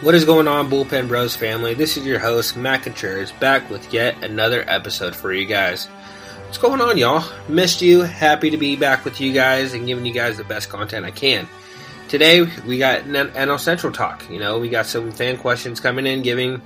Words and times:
What 0.00 0.16
is 0.16 0.24
going 0.24 0.48
on, 0.48 0.68
Bullpen 0.68 1.06
Bros 1.06 1.36
family? 1.36 1.72
This 1.72 1.96
is 1.96 2.04
your 2.04 2.18
host, 2.18 2.56
Matt 2.56 2.82
Contreras, 2.82 3.30
back 3.32 3.70
with 3.70 3.94
yet 3.94 4.24
another 4.24 4.64
episode 4.68 5.14
for 5.14 5.32
you 5.32 5.46
guys. 5.46 5.86
What's 6.44 6.58
going 6.58 6.80
on, 6.80 6.98
y'all? 6.98 7.24
Missed 7.48 7.80
you. 7.80 8.02
Happy 8.02 8.50
to 8.50 8.56
be 8.56 8.74
back 8.74 9.04
with 9.04 9.20
you 9.20 9.32
guys 9.32 9.72
and 9.72 9.86
giving 9.86 10.04
you 10.04 10.12
guys 10.12 10.36
the 10.36 10.44
best 10.44 10.68
content 10.68 11.06
I 11.06 11.12
can. 11.12 11.48
Today, 12.08 12.42
we 12.66 12.76
got 12.76 13.02
an 13.02 13.30
NL 13.30 13.58
Central 13.58 13.92
talk. 13.92 14.28
You 14.28 14.40
know, 14.40 14.58
we 14.58 14.68
got 14.68 14.86
some 14.86 15.12
fan 15.12 15.38
questions 15.38 15.78
coming 15.78 16.06
in, 16.06 16.22
giving 16.22 16.60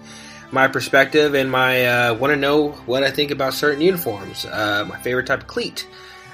my 0.50 0.66
perspective 0.66 1.34
and 1.34 1.50
my 1.50 1.84
uh, 1.84 2.14
want 2.14 2.32
to 2.32 2.36
know 2.36 2.70
what 2.86 3.04
I 3.04 3.10
think 3.10 3.30
about 3.30 3.52
certain 3.52 3.82
uniforms, 3.82 4.46
uh, 4.46 4.86
my 4.88 4.98
favorite 5.00 5.26
type 5.26 5.42
of 5.42 5.46
cleat, 5.46 5.86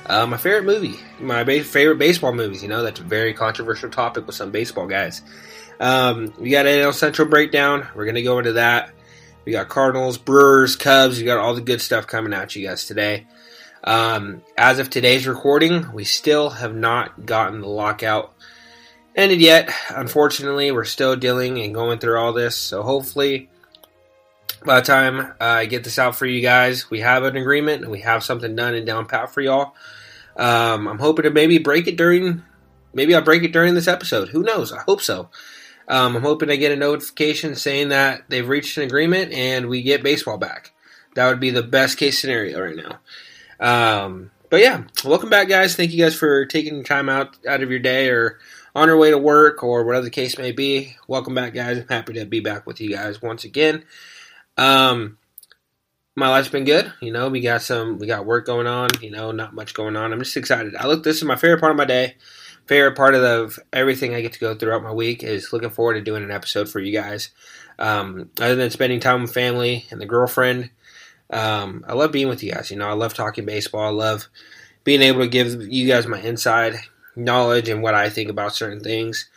uh, 0.07 0.27
my 0.27 0.37
favorite 0.37 0.65
movie, 0.65 1.01
my 1.19 1.43
ba- 1.43 1.65
favorite 1.65 1.99
baseball 1.99 2.33
movies. 2.33 2.63
You 2.63 2.69
know, 2.69 2.85
that's 2.85 3.01
a 3.01 3.05
very 3.05 3.35
controversial 3.35 3.91
topic 3.91 4.29
with 4.29 4.37
some 4.37 4.53
baseball 4.53 4.87
guys. 4.87 5.23
Um, 5.81 6.33
we 6.39 6.51
got 6.51 6.67
NL 6.67 6.95
Central 6.95 7.29
breakdown. 7.29 7.87
We're 7.95 8.05
going 8.05 8.15
to 8.15 8.23
go 8.23 8.39
into 8.39 8.55
that. 8.55 8.91
We 9.45 9.53
got 9.53 9.69
Cardinals, 9.69 10.19
Brewers, 10.19 10.77
Cubs. 10.77 11.19
We 11.19 11.25
got 11.25 11.39
all 11.39 11.55
the 11.55 11.61
good 11.61 11.81
stuff 11.81 12.07
coming 12.07 12.33
at 12.33 12.57
you 12.57 12.67
guys 12.67 12.87
today. 12.87 13.27
Um, 13.83 14.43
as 14.57 14.79
of 14.79 14.89
today's 14.89 15.27
recording, 15.27 15.93
we 15.93 16.05
still 16.05 16.51
have 16.51 16.75
not 16.75 17.27
gotten 17.27 17.61
the 17.61 17.69
lockout 17.69 18.33
ended 19.15 19.41
yet. 19.41 19.71
Unfortunately, 19.91 20.71
we're 20.73 20.85
still 20.85 21.17
dealing 21.17 21.61
and 21.61 21.75
going 21.75 21.99
through 21.99 22.19
all 22.19 22.33
this. 22.33 22.57
So 22.57 22.83
hopefully, 22.83 23.51
by 24.65 24.81
the 24.81 24.87
time 24.87 25.21
uh, 25.21 25.35
I 25.41 25.67
get 25.67 25.85
this 25.85 25.99
out 25.99 26.17
for 26.17 26.25
you 26.25 26.41
guys, 26.41 26.91
we 26.91 27.01
have 27.01 27.25
an 27.25 27.37
agreement 27.37 27.83
and 27.83 27.91
we 27.91 28.01
have 28.01 28.25
something 28.25 28.57
done 28.57 28.75
and 28.75 28.87
down 28.87 29.07
pat 29.07 29.33
for 29.33 29.43
y'all. 29.43 29.75
Um, 30.37 30.89
I'm 30.89 30.99
hoping 30.99 31.25
to 31.25 31.31
maybe 31.31 31.59
break 31.59 31.87
it 31.87 31.97
during, 31.97 32.43
maybe 32.95 33.15
I'll 33.15 33.23
break 33.23 33.43
it 33.43 33.53
during 33.53 33.75
this 33.75 33.87
episode. 33.87 34.31
Who 34.31 34.43
knows? 34.43 34.73
I 34.73 34.81
hope 34.81 35.03
so. 35.03 35.29
Um, 35.89 36.17
I'm 36.17 36.23
hoping 36.23 36.49
to 36.49 36.57
get 36.57 36.73
a 36.73 36.77
notification 36.77 37.55
saying 37.55 37.91
that 37.91 38.25
they've 38.29 38.49
reached 38.49 38.77
an 38.77 38.85
agreement 38.85 39.33
and 39.33 39.69
we 39.69 39.83
get 39.83 40.03
baseball 40.03 40.39
back. 40.39 40.73
That 41.15 41.29
would 41.29 41.41
be 41.41 41.51
the 41.51 41.63
best 41.63 41.99
case 41.99 42.21
scenario 42.21 42.61
right 42.61 42.77
now. 42.77 42.99
Um, 43.61 44.31
but 44.51 44.61
yeah, 44.61 44.85
welcome 45.05 45.31
back, 45.31 45.49
guys. 45.49 45.77
Thank 45.77 45.93
you 45.93 46.03
guys 46.03 46.15
for 46.15 46.47
taking 46.47 46.85
time 46.85 47.09
out 47.09 47.37
out 47.47 47.63
of 47.63 47.71
your 47.71 47.81
day 47.81 48.09
or 48.09 48.39
on 48.75 48.89
your 48.89 48.97
way 48.97 49.11
to 49.11 49.19
work 49.19 49.63
or 49.63 49.85
whatever 49.85 50.05
the 50.05 50.11
case 50.11 50.39
may 50.39 50.53
be. 50.53 50.97
Welcome 51.07 51.35
back, 51.35 51.55
guys. 51.55 51.79
I'm 51.79 51.89
happy 51.89 52.15
to 52.15 52.25
be 52.25 52.41
back 52.41 52.67
with 52.67 52.81
you 52.81 52.91
guys 52.91 53.23
once 53.23 53.45
again. 53.45 53.85
Um, 54.57 55.19
my 56.17 56.29
life's 56.29 56.49
been 56.49 56.65
good. 56.65 56.93
You 57.01 57.13
know, 57.13 57.29
we 57.29 57.41
got 57.41 57.63
some, 57.63 57.99
we 57.99 58.07
got 58.07 58.27
work 58.27 58.47
going 58.47 58.67
on. 58.67 58.91
You 59.01 59.11
know, 59.11 59.33
not 59.33 59.55
much 59.55 59.75
going 59.75 59.97
on. 59.97 60.13
I'm 60.13 60.21
just 60.21 60.37
excited. 60.37 60.75
I 60.77 60.87
look. 60.87 61.03
This 61.05 61.17
is 61.17 61.25
my 61.25 61.37
favorite 61.37 61.61
part 61.61 61.73
of 61.73 61.79
my 61.79 61.85
day 61.85 62.17
favorite 62.67 62.97
part 62.97 63.15
of 63.15 63.23
the, 63.23 63.59
everything 63.73 64.15
I 64.15 64.21
get 64.21 64.33
to 64.35 64.41
go 64.41 64.55
throughout 64.55 64.83
my 64.83 64.93
week 64.93 65.23
is 65.23 65.53
looking 65.53 65.71
forward 65.71 65.95
to 65.95 66.01
doing 66.01 66.23
an 66.23 66.31
episode 66.31 66.69
for 66.69 66.81
you 66.81 66.93
guys. 66.93 67.31
Um, 67.79 68.31
other 68.41 68.55
than 68.57 68.71
spending 68.71 69.01
time 69.01 69.23
with 69.23 69.35
family 69.35 69.87
and 69.91 70.01
the 70.01 70.07
girlfriend, 70.07 70.71
um, 71.31 71.85
I 71.89 71.95
love 71.95 72.13
being 72.13 72.29
with 72.29 72.43
you 72.43 72.53
guys. 72.53 72.71
You 72.71 72.77
know, 72.77 72.89
I 72.89 72.93
love 72.93 73.15
talking 73.15 73.45
baseball. 73.45 73.83
I 73.83 73.91
love 73.91 74.29
being 74.85 75.03
able 75.03 75.21
to 75.21 75.29
give 75.29 75.63
you 75.63 75.89
guys 75.89 76.07
my 76.07 76.21
inside 76.21 76.77
knowledge 77.17 77.69
and 77.69 77.83
what 77.83 77.95
I 77.95 78.09
think 78.09 78.31
about 78.31 78.55
certain 78.55 78.81
things. 78.81 79.29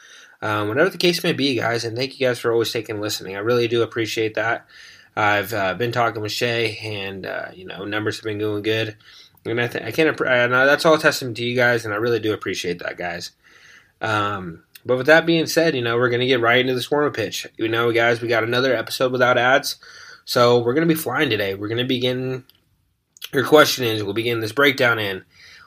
Um, 0.42 0.68
whatever 0.68 0.90
the 0.90 0.98
case 0.98 1.24
may 1.24 1.34
be, 1.34 1.56
guys, 1.56 1.84
and 1.84 1.98
thank 1.98 2.20
you 2.20 2.28
guys 2.28 2.38
for 2.38 2.52
always 2.52 2.72
taking 2.72 3.02
listening. 3.02 3.36
I 3.36 3.40
really 3.40 3.68
do 3.68 3.82
appreciate 3.82 4.36
that. 4.36 4.68
I've 5.16 5.52
uh, 5.52 5.74
been 5.74 5.92
talking 5.92 6.22
with 6.22 6.32
Shay, 6.32 6.78
and 6.84 7.26
uh, 7.26 7.48
you 7.54 7.66
know, 7.66 7.86
numbers 7.86 8.18
have 8.18 8.24
been 8.24 8.38
going 8.38 8.62
good. 8.62 8.96
And 9.50 9.62
I, 9.62 9.68
th- 9.68 9.84
I 9.84 9.92
can't. 9.92 10.20
And 10.20 10.54
that's 10.54 10.86
all 10.86 10.98
testament 10.98 11.38
to 11.38 11.44
you 11.46 11.56
guys, 11.56 11.86
and 11.86 11.94
I 11.94 11.98
really 11.98 12.20
do 12.20 12.34
appreciate 12.34 12.80
that, 12.80 12.98
guys. 12.98 13.32
Um, 14.02 14.64
but 14.86 14.98
with 14.98 15.08
that 15.08 15.26
being 15.26 15.48
said, 15.48 15.76
you 15.76 15.82
know 15.82 15.98
we're 15.98 16.10
gonna 16.10 16.28
get 16.28 16.40
right 16.40 16.60
into 16.60 16.74
the 16.74 16.82
Swarma 16.82 17.14
pitch. 17.14 17.48
You 17.58 17.68
know, 17.68 17.92
guys, 17.92 18.22
we 18.22 18.28
got 18.28 18.44
another 18.44 18.76
episode 18.76 19.12
without 19.12 19.38
ads, 19.38 19.78
so 20.26 20.60
we're 20.60 20.74
gonna 20.74 20.86
be 20.86 20.96
flying 20.96 21.30
today. 21.30 21.56
We're 21.56 21.68
gonna 21.68 21.86
begin 21.86 22.46
your 23.34 23.46
questions. 23.46 24.04
We'll 24.04 24.14
begin 24.14 24.40
this 24.40 24.54
breakdown 24.54 25.00
in. 25.00 25.26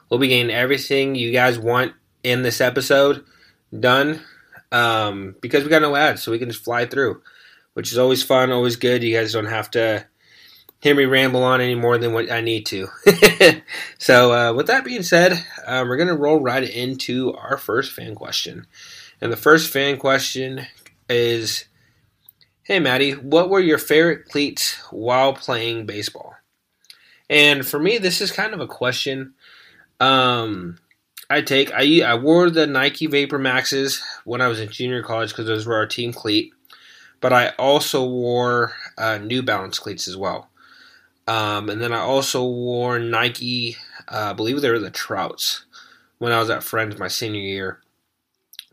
We'll 0.09 0.19
begin 0.19 0.49
everything 0.49 1.15
you 1.15 1.31
guys 1.31 1.59
want 1.59 1.93
in 2.23 2.41
this 2.41 2.61
episode 2.61 3.23
done 3.77 4.21
um, 4.71 5.35
because 5.41 5.63
we 5.63 5.69
got 5.69 5.81
no 5.81 5.95
ads, 5.95 6.23
so 6.23 6.31
we 6.31 6.39
can 6.39 6.49
just 6.49 6.63
fly 6.63 6.85
through, 6.85 7.21
which 7.73 7.91
is 7.91 7.97
always 7.97 8.23
fun, 8.23 8.51
always 8.51 8.75
good. 8.75 9.03
You 9.03 9.15
guys 9.15 9.33
don't 9.33 9.45
have 9.45 9.71
to 9.71 10.05
hear 10.81 10.95
me 10.95 11.05
ramble 11.05 11.43
on 11.43 11.61
any 11.61 11.75
more 11.75 11.97
than 11.97 12.11
what 12.11 12.31
I 12.31 12.41
need 12.41 12.65
to. 12.67 12.89
so, 13.97 14.33
uh, 14.33 14.53
with 14.53 14.67
that 14.67 14.83
being 14.83 15.03
said, 15.03 15.33
um, 15.65 15.87
we're 15.87 15.97
going 15.97 16.09
to 16.09 16.15
roll 16.15 16.41
right 16.41 16.63
into 16.63 17.33
our 17.33 17.57
first 17.57 17.93
fan 17.93 18.15
question. 18.15 18.67
And 19.21 19.31
the 19.31 19.37
first 19.37 19.71
fan 19.71 19.97
question 19.97 20.67
is 21.09 21.65
Hey, 22.63 22.79
Maddie, 22.79 23.13
what 23.13 23.49
were 23.49 23.59
your 23.59 23.77
favorite 23.77 24.25
cleats 24.25 24.75
while 24.91 25.33
playing 25.33 25.85
baseball? 25.85 26.35
And 27.29 27.65
for 27.65 27.79
me, 27.79 27.97
this 27.97 28.21
is 28.21 28.31
kind 28.31 28.53
of 28.53 28.59
a 28.59 28.67
question 28.67 29.33
um, 29.99 30.77
I 31.29 31.41
take. 31.41 31.71
I, 31.73 32.01
I 32.01 32.15
wore 32.15 32.49
the 32.49 32.67
Nike 32.67 33.07
Vapor 33.07 33.39
Maxes 33.39 34.03
when 34.25 34.41
I 34.41 34.47
was 34.47 34.59
in 34.59 34.69
junior 34.69 35.01
college 35.01 35.29
because 35.29 35.47
those 35.47 35.65
were 35.65 35.75
our 35.75 35.87
team 35.87 36.11
cleat. 36.13 36.53
But 37.19 37.33
I 37.33 37.49
also 37.59 38.07
wore 38.07 38.73
uh, 38.97 39.17
New 39.17 39.43
Balance 39.43 39.79
cleats 39.79 40.07
as 40.07 40.17
well. 40.17 40.50
Um, 41.31 41.69
and 41.69 41.81
then 41.81 41.93
I 41.93 41.99
also 41.99 42.45
wore 42.45 42.99
Nike, 42.99 43.77
uh, 44.09 44.31
I 44.31 44.33
believe 44.33 44.59
they 44.59 44.69
were 44.69 44.79
the 44.79 44.91
Trouts, 44.91 45.63
when 46.17 46.33
I 46.33 46.39
was 46.39 46.49
at 46.49 46.61
Friends 46.61 46.99
my 46.99 47.07
senior 47.07 47.39
year. 47.39 47.79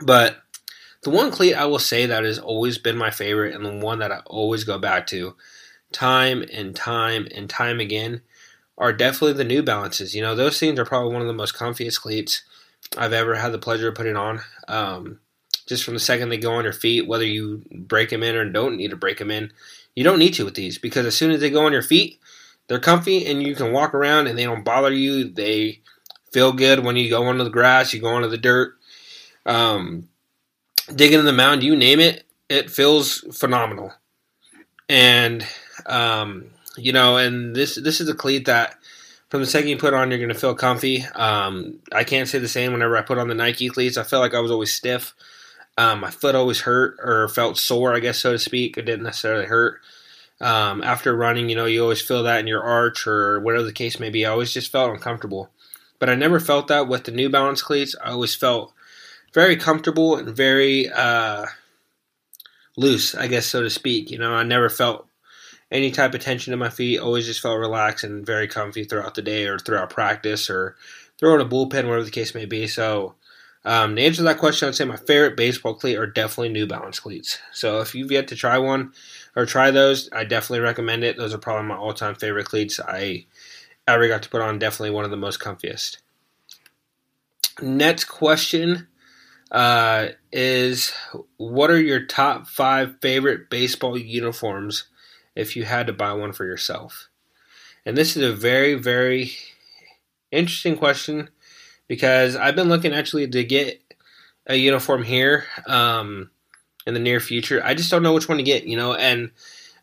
But 0.00 0.38
the 1.04 1.10
one 1.10 1.30
cleat 1.30 1.54
I 1.54 1.66
will 1.66 1.78
say 1.78 2.06
that 2.06 2.24
has 2.24 2.40
always 2.40 2.76
been 2.76 2.98
my 2.98 3.10
favorite 3.10 3.54
and 3.54 3.64
the 3.64 3.76
one 3.76 4.00
that 4.00 4.10
I 4.10 4.22
always 4.26 4.64
go 4.64 4.76
back 4.76 5.06
to 5.08 5.36
time 5.92 6.44
and 6.52 6.74
time 6.74 7.28
and 7.32 7.48
time 7.48 7.78
again 7.78 8.22
are 8.76 8.92
definitely 8.92 9.34
the 9.34 9.44
New 9.44 9.62
Balances. 9.62 10.16
You 10.16 10.22
know, 10.22 10.34
those 10.34 10.58
things 10.58 10.80
are 10.80 10.84
probably 10.84 11.12
one 11.12 11.22
of 11.22 11.28
the 11.28 11.34
most 11.34 11.54
comfiest 11.54 12.00
cleats 12.00 12.42
I've 12.96 13.12
ever 13.12 13.36
had 13.36 13.52
the 13.52 13.58
pleasure 13.58 13.86
of 13.86 13.94
putting 13.94 14.16
on. 14.16 14.40
Um, 14.66 15.20
just 15.68 15.84
from 15.84 15.94
the 15.94 16.00
second 16.00 16.30
they 16.30 16.38
go 16.38 16.54
on 16.54 16.64
your 16.64 16.72
feet, 16.72 17.06
whether 17.06 17.24
you 17.24 17.62
break 17.70 18.10
them 18.10 18.24
in 18.24 18.34
or 18.34 18.50
don't 18.50 18.76
need 18.76 18.90
to 18.90 18.96
break 18.96 19.18
them 19.18 19.30
in, 19.30 19.52
you 19.94 20.02
don't 20.02 20.18
need 20.18 20.34
to 20.34 20.44
with 20.44 20.54
these 20.54 20.76
because 20.76 21.06
as 21.06 21.16
soon 21.16 21.30
as 21.30 21.40
they 21.40 21.50
go 21.50 21.64
on 21.64 21.72
your 21.72 21.82
feet, 21.82 22.18
they're 22.68 22.78
comfy 22.78 23.26
and 23.26 23.42
you 23.42 23.54
can 23.54 23.72
walk 23.72 23.94
around 23.94 24.26
and 24.26 24.38
they 24.38 24.44
don't 24.44 24.64
bother 24.64 24.92
you. 24.92 25.24
They 25.24 25.80
feel 26.32 26.52
good 26.52 26.84
when 26.84 26.96
you 26.96 27.10
go 27.10 27.24
onto 27.24 27.44
the 27.44 27.50
grass, 27.50 27.92
you 27.92 28.00
go 28.00 28.08
onto 28.08 28.28
the 28.28 28.38
dirt, 28.38 28.74
um, 29.46 30.08
digging 30.94 31.18
in 31.18 31.24
the 31.24 31.32
mound, 31.32 31.62
you 31.62 31.74
name 31.74 32.00
it, 32.00 32.24
it 32.48 32.70
feels 32.70 33.20
phenomenal. 33.36 33.92
And 34.88 35.46
um, 35.86 36.46
you 36.76 36.92
know, 36.92 37.16
and 37.16 37.54
this 37.54 37.74
this 37.76 38.00
is 38.00 38.08
a 38.08 38.14
cleat 38.14 38.46
that 38.46 38.76
from 39.28 39.40
the 39.40 39.46
second 39.46 39.68
you 39.68 39.76
put 39.76 39.94
on, 39.94 40.10
you're 40.10 40.18
going 40.18 40.30
to 40.30 40.34
feel 40.34 40.54
comfy. 40.54 41.04
Um, 41.14 41.80
I 41.92 42.04
can't 42.04 42.28
say 42.28 42.38
the 42.38 42.48
same 42.48 42.72
whenever 42.72 42.96
I 42.96 43.02
put 43.02 43.18
on 43.18 43.28
the 43.28 43.34
Nike 43.34 43.68
cleats. 43.68 43.98
I 43.98 44.02
felt 44.02 44.22
like 44.22 44.34
I 44.34 44.40
was 44.40 44.50
always 44.50 44.72
stiff. 44.72 45.14
Um, 45.76 46.00
my 46.00 46.10
foot 46.10 46.34
always 46.34 46.60
hurt 46.62 46.96
or 47.02 47.28
felt 47.28 47.58
sore, 47.58 47.94
I 47.94 48.00
guess 48.00 48.18
so 48.18 48.32
to 48.32 48.38
speak. 48.38 48.78
It 48.78 48.82
didn't 48.82 49.04
necessarily 49.04 49.46
hurt 49.46 49.80
um, 50.40 50.82
after 50.82 51.16
running, 51.16 51.48
you 51.48 51.56
know, 51.56 51.66
you 51.66 51.82
always 51.82 52.00
feel 52.00 52.22
that 52.22 52.40
in 52.40 52.46
your 52.46 52.62
arch 52.62 53.06
or 53.06 53.40
whatever 53.40 53.64
the 53.64 53.72
case 53.72 53.98
may 53.98 54.10
be. 54.10 54.24
I 54.24 54.30
always 54.30 54.52
just 54.52 54.70
felt 54.70 54.92
uncomfortable. 54.92 55.50
But 55.98 56.08
I 56.08 56.14
never 56.14 56.38
felt 56.38 56.68
that 56.68 56.88
with 56.88 57.04
the 57.04 57.12
New 57.12 57.28
Balance 57.28 57.62
cleats. 57.62 57.96
I 58.02 58.10
always 58.10 58.34
felt 58.34 58.72
very 59.34 59.56
comfortable 59.56 60.16
and 60.16 60.34
very 60.34 60.88
uh, 60.88 61.46
loose, 62.76 63.14
I 63.14 63.26
guess, 63.26 63.46
so 63.46 63.62
to 63.62 63.70
speak. 63.70 64.10
You 64.10 64.18
know, 64.18 64.32
I 64.32 64.44
never 64.44 64.68
felt 64.68 65.08
any 65.70 65.90
type 65.90 66.14
of 66.14 66.20
tension 66.20 66.52
in 66.52 66.58
my 66.58 66.70
feet. 66.70 66.98
Always 66.98 67.26
just 67.26 67.40
felt 67.40 67.58
relaxed 67.58 68.04
and 68.04 68.24
very 68.24 68.48
comfy 68.48 68.84
throughout 68.84 69.14
the 69.14 69.22
day 69.22 69.46
or 69.46 69.58
throughout 69.58 69.90
practice 69.90 70.48
or 70.48 70.76
throwing 71.18 71.40
a 71.40 71.48
bullpen, 71.48 71.88
whatever 71.88 72.04
the 72.04 72.10
case 72.10 72.34
may 72.34 72.46
be. 72.46 72.66
So, 72.66 73.14
um, 73.64 73.96
to 73.96 74.02
answer 74.02 74.22
that 74.22 74.38
question, 74.38 74.68
I'd 74.68 74.76
say 74.76 74.84
my 74.84 74.96
favorite 74.96 75.36
baseball 75.36 75.74
cleat 75.74 75.96
are 75.96 76.06
definitely 76.06 76.50
New 76.50 76.66
Balance 76.66 77.00
cleats. 77.00 77.38
So, 77.52 77.80
if 77.80 77.94
you've 77.94 78.12
yet 78.12 78.28
to 78.28 78.36
try 78.36 78.56
one, 78.56 78.92
or 79.36 79.46
try 79.46 79.70
those. 79.70 80.08
I 80.12 80.24
definitely 80.24 80.60
recommend 80.60 81.04
it. 81.04 81.16
Those 81.16 81.34
are 81.34 81.38
probably 81.38 81.68
my 81.68 81.76
all 81.76 81.94
time 81.94 82.14
favorite 82.14 82.46
cleats 82.46 82.80
I 82.80 83.26
ever 83.86 84.08
got 84.08 84.22
to 84.22 84.28
put 84.28 84.42
on. 84.42 84.58
Definitely 84.58 84.90
one 84.90 85.04
of 85.04 85.10
the 85.10 85.16
most 85.16 85.40
comfiest. 85.40 85.98
Next 87.60 88.04
question 88.04 88.88
uh, 89.50 90.08
is 90.32 90.92
What 91.36 91.70
are 91.70 91.80
your 91.80 92.04
top 92.04 92.46
five 92.46 93.00
favorite 93.00 93.50
baseball 93.50 93.98
uniforms 93.98 94.84
if 95.34 95.56
you 95.56 95.64
had 95.64 95.86
to 95.86 95.92
buy 95.92 96.12
one 96.12 96.32
for 96.32 96.44
yourself? 96.44 97.08
And 97.84 97.96
this 97.96 98.16
is 98.16 98.22
a 98.22 98.34
very, 98.34 98.74
very 98.74 99.32
interesting 100.30 100.76
question 100.76 101.30
because 101.86 102.36
I've 102.36 102.56
been 102.56 102.68
looking 102.68 102.92
actually 102.92 103.26
to 103.28 103.44
get 103.44 103.82
a 104.46 104.56
uniform 104.56 105.02
here. 105.02 105.44
Um, 105.66 106.30
in 106.88 106.94
the 106.94 107.00
near 107.00 107.20
future. 107.20 107.60
I 107.64 107.74
just 107.74 107.90
don't 107.90 108.02
know 108.02 108.14
which 108.14 108.28
one 108.28 108.38
to 108.38 108.44
get, 108.44 108.64
you 108.64 108.76
know, 108.76 108.94
and 108.94 109.30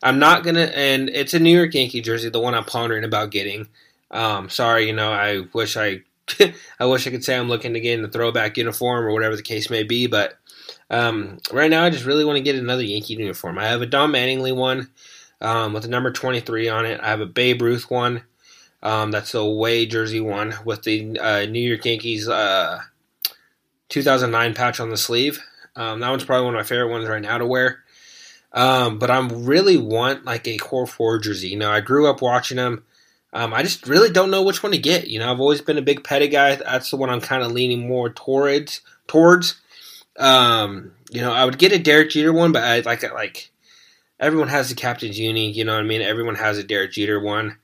I'm 0.02 0.18
not 0.18 0.44
gonna. 0.44 0.68
And 0.74 1.08
it's 1.08 1.34
a 1.34 1.38
New 1.38 1.56
York 1.56 1.72
Yankee 1.72 2.02
jersey, 2.02 2.28
the 2.28 2.40
one 2.40 2.54
I'm 2.54 2.64
pondering 2.64 3.04
about 3.04 3.30
getting. 3.30 3.68
Um, 4.10 4.50
sorry, 4.50 4.86
you 4.86 4.92
know, 4.92 5.12
I 5.12 5.42
wish 5.52 5.76
I, 5.76 6.02
I 6.80 6.86
wish 6.86 7.06
I 7.06 7.10
could 7.10 7.24
say 7.24 7.36
I'm 7.36 7.48
looking 7.48 7.74
to 7.74 7.80
get 7.80 7.94
in 7.94 8.02
the 8.02 8.08
throwback 8.08 8.56
uniform 8.56 9.04
or 9.06 9.12
whatever 9.12 9.36
the 9.36 9.42
case 9.42 9.70
may 9.70 9.84
be, 9.84 10.06
but 10.06 10.38
Um, 10.90 11.38
right 11.52 11.70
now, 11.70 11.84
I 11.84 11.90
just 11.90 12.04
really 12.04 12.24
want 12.24 12.36
to 12.36 12.42
get 12.42 12.56
another 12.56 12.82
Yankee 12.82 13.14
uniform. 13.14 13.58
I 13.58 13.66
have 13.66 13.82
a 13.82 13.86
Don 13.86 14.12
Mattingly 14.12 14.54
one 14.54 14.88
um, 15.40 15.72
with 15.72 15.82
the 15.82 15.88
number 15.88 16.12
23 16.12 16.68
on 16.68 16.86
it. 16.86 17.00
I 17.00 17.08
have 17.08 17.20
a 17.20 17.26
Babe 17.26 17.62
Ruth 17.62 17.90
one. 17.90 18.22
Um, 18.82 19.10
that's 19.10 19.32
the 19.32 19.40
away 19.40 19.86
jersey 19.86 20.20
one 20.20 20.54
with 20.64 20.82
the 20.82 21.18
uh, 21.18 21.46
New 21.46 21.60
York 21.60 21.84
Yankees 21.84 22.28
uh, 22.28 22.80
2009 23.88 24.54
patch 24.54 24.78
on 24.80 24.90
the 24.90 24.96
sleeve. 24.96 25.40
Um, 25.76 26.00
that 26.00 26.10
one's 26.10 26.24
probably 26.24 26.46
one 26.46 26.54
of 26.54 26.58
my 26.58 26.64
favorite 26.64 26.90
ones 26.90 27.06
right 27.06 27.22
now 27.22 27.38
to 27.38 27.46
wear. 27.46 27.84
Um, 28.52 28.98
but 28.98 29.10
I 29.10 29.18
really 29.28 29.76
want 29.76 30.24
like 30.24 30.48
a 30.48 30.56
core 30.56 30.86
four 30.86 31.18
jersey. 31.18 31.48
You 31.48 31.58
know, 31.58 31.70
I 31.70 31.80
grew 31.80 32.08
up 32.08 32.22
watching 32.22 32.56
them. 32.56 32.84
Um, 33.32 33.52
I 33.52 33.62
just 33.62 33.86
really 33.86 34.10
don't 34.10 34.30
know 34.30 34.42
which 34.42 34.62
one 34.62 34.72
to 34.72 34.78
get. 34.78 35.08
You 35.08 35.18
know, 35.18 35.30
I've 35.30 35.40
always 35.40 35.60
been 35.60 35.76
a 35.76 35.82
big 35.82 36.02
Pettitte 36.02 36.32
guy. 36.32 36.54
That's 36.56 36.90
the 36.90 36.96
one 36.96 37.10
I'm 37.10 37.20
kind 37.20 37.42
of 37.42 37.52
leaning 37.52 37.86
more 37.86 38.08
towards. 38.08 38.80
Towards, 39.06 39.60
um, 40.18 40.92
you 41.10 41.20
know, 41.20 41.32
I 41.32 41.44
would 41.44 41.58
get 41.58 41.72
a 41.72 41.78
Derek 41.78 42.10
Jeter 42.10 42.32
one, 42.32 42.50
but 42.52 42.64
I 42.64 42.80
like 42.80 43.02
like 43.12 43.50
everyone 44.18 44.48
has 44.48 44.70
the 44.70 44.74
Captain's 44.74 45.18
Uni. 45.18 45.50
You 45.50 45.64
know 45.64 45.74
what 45.74 45.84
I 45.84 45.86
mean? 45.86 46.00
Everyone 46.00 46.36
has 46.36 46.56
a 46.56 46.64
Derek 46.64 46.92
Jeter 46.92 47.20
one. 47.20 47.58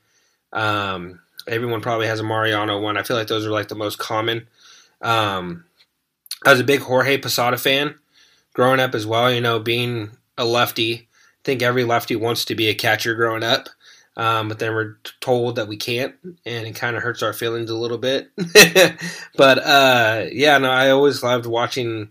Um, 0.53 1.21
everyone 1.47 1.81
probably 1.81 2.07
has 2.07 2.19
a 2.19 2.23
Mariano 2.23 2.79
one. 2.79 2.97
I 2.97 3.03
feel 3.03 3.17
like 3.17 3.27
those 3.27 3.45
are 3.45 3.51
like 3.51 3.67
the 3.67 3.75
most 3.75 3.97
common. 3.97 4.47
Um, 5.01 5.65
I 6.45 6.51
was 6.51 6.59
a 6.59 6.65
big 6.65 6.81
Jorge 6.81 7.17
Posada 7.17 7.57
fan 7.57 7.95
growing 8.53 8.79
up 8.79 8.95
as 8.95 9.05
well. 9.05 9.31
You 9.31 9.41
know, 9.41 9.59
being 9.59 10.11
a 10.37 10.45
lefty, 10.45 10.93
I 10.95 11.43
think 11.43 11.61
every 11.61 11.83
lefty 11.83 12.15
wants 12.15 12.45
to 12.45 12.55
be 12.55 12.69
a 12.69 12.75
catcher 12.75 13.15
growing 13.15 13.43
up. 13.43 13.69
Um, 14.15 14.47
but 14.47 14.59
then 14.59 14.73
we're 14.73 14.97
told 15.21 15.55
that 15.55 15.67
we 15.67 15.75
can't, 15.75 16.13
and 16.45 16.67
it 16.67 16.75
kind 16.75 16.95
of 16.95 17.01
hurts 17.01 17.23
our 17.23 17.33
feelings 17.33 17.71
a 17.71 17.75
little 17.75 17.97
bit. 17.97 18.29
but 19.35 19.57
uh, 19.57 20.25
yeah, 20.31 20.57
no, 20.59 20.69
I 20.69 20.91
always 20.91 21.23
loved 21.23 21.47
watching 21.47 22.09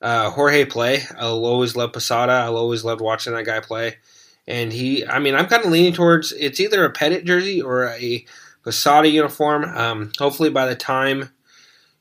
uh, 0.00 0.30
Jorge 0.30 0.64
play. 0.64 1.02
I'll 1.18 1.44
always 1.44 1.74
love 1.74 1.92
Posada. 1.92 2.32
I'll 2.32 2.56
always 2.56 2.84
loved 2.84 3.00
watching 3.00 3.32
that 3.32 3.44
guy 3.44 3.58
play. 3.58 3.96
And 4.46 4.72
he, 4.72 5.04
I 5.06 5.18
mean, 5.18 5.34
I'm 5.34 5.46
kind 5.46 5.64
of 5.64 5.70
leaning 5.70 5.92
towards 5.92 6.32
it's 6.32 6.60
either 6.60 6.84
a 6.84 6.92
Pettitte 6.92 7.24
jersey 7.24 7.60
or 7.60 7.86
a 7.86 8.24
Posada 8.64 9.08
uniform. 9.08 9.64
Um, 9.64 10.12
hopefully, 10.18 10.50
by 10.50 10.66
the 10.66 10.76
time 10.76 11.30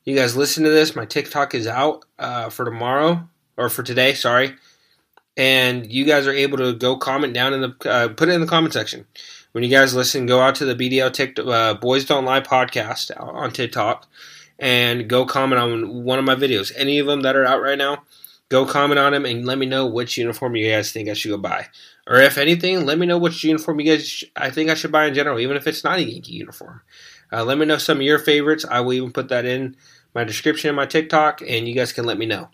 you 0.06 0.16
guys 0.16 0.38
listen 0.38 0.64
to 0.64 0.70
this, 0.70 0.96
my 0.96 1.06
TikTok 1.06 1.56
is 1.56 1.66
out 1.66 2.06
uh, 2.20 2.50
for 2.50 2.66
tomorrow 2.66 3.28
or 3.62 3.70
for 3.70 3.84
today. 3.84 4.14
Sorry, 4.14 4.56
and 5.38 5.92
you 5.92 6.06
guys 6.06 6.28
are 6.28 6.34
able 6.34 6.58
to 6.58 6.74
go 6.74 6.98
comment 6.98 7.34
down 7.34 7.54
in 7.54 7.62
the 7.62 7.90
uh, 7.90 8.08
put 8.10 8.30
it 8.30 8.34
in 8.34 8.42
the 8.42 8.48
comment 8.48 8.74
section 8.74 9.06
when 9.52 9.64
you 9.64 9.70
guys 9.70 9.94
listen. 9.94 10.26
Go 10.26 10.42
out 10.42 10.56
to 10.56 10.66
the 10.66 10.76
BDL 10.76 11.14
TikTok 11.14 11.48
uh, 11.48 11.74
Boys 11.76 12.06
Don't 12.06 12.26
Lie 12.26 12.42
podcast 12.42 13.12
on 13.20 13.52
TikTok 13.52 14.08
and 14.60 15.10
go 15.10 15.26
comment 15.26 15.60
on 15.60 16.04
one 16.04 16.20
of 16.20 16.26
my 16.26 16.36
videos. 16.36 16.72
Any 16.76 17.00
of 17.00 17.08
them 17.08 17.22
that 17.22 17.36
are 17.36 17.46
out 17.46 17.62
right 17.62 17.78
now, 17.78 18.04
go 18.50 18.66
comment 18.66 19.00
on 19.00 19.12
them 19.12 19.26
and 19.26 19.46
let 19.46 19.58
me 19.58 19.66
know 19.66 19.88
which 19.88 20.18
uniform 20.18 20.56
you 20.56 20.70
guys 20.70 20.92
think 20.92 21.10
I 21.10 21.14
should 21.14 21.30
go 21.30 21.38
buy. 21.38 21.68
Or 22.08 22.18
if 22.18 22.38
anything, 22.38 22.86
let 22.86 23.00
me 23.00 23.06
know 23.06 23.18
which 23.18 23.44
uniform 23.44 23.80
you 23.80 23.92
guys 23.92 24.24
I 24.36 24.50
think 24.50 24.70
I 24.70 24.76
should 24.76 24.92
buy 24.92 25.06
in 25.06 25.14
general, 25.14 25.40
even 25.40 25.58
if 25.58 25.68
it's 25.68 25.84
not 25.84 26.00
a 26.00 26.04
Yankee 26.04 26.34
uniform. 26.34 26.82
Uh, 27.32 27.44
let 27.44 27.58
me 27.58 27.66
know 27.66 27.78
some 27.78 27.98
of 27.98 28.04
your 28.04 28.20
favorites. 28.20 28.66
I 28.70 28.82
will 28.82 28.94
even 28.94 29.12
put 29.12 29.30
that 29.30 29.46
in 29.46 29.76
my 30.14 30.24
description 30.24 30.70
in 30.70 30.76
my 30.76 30.86
TikTok, 30.86 31.42
and 31.42 31.68
you 31.68 31.74
guys 31.74 31.94
can 31.94 32.06
let 32.06 32.18
me 32.18 32.26
know. 32.26 32.50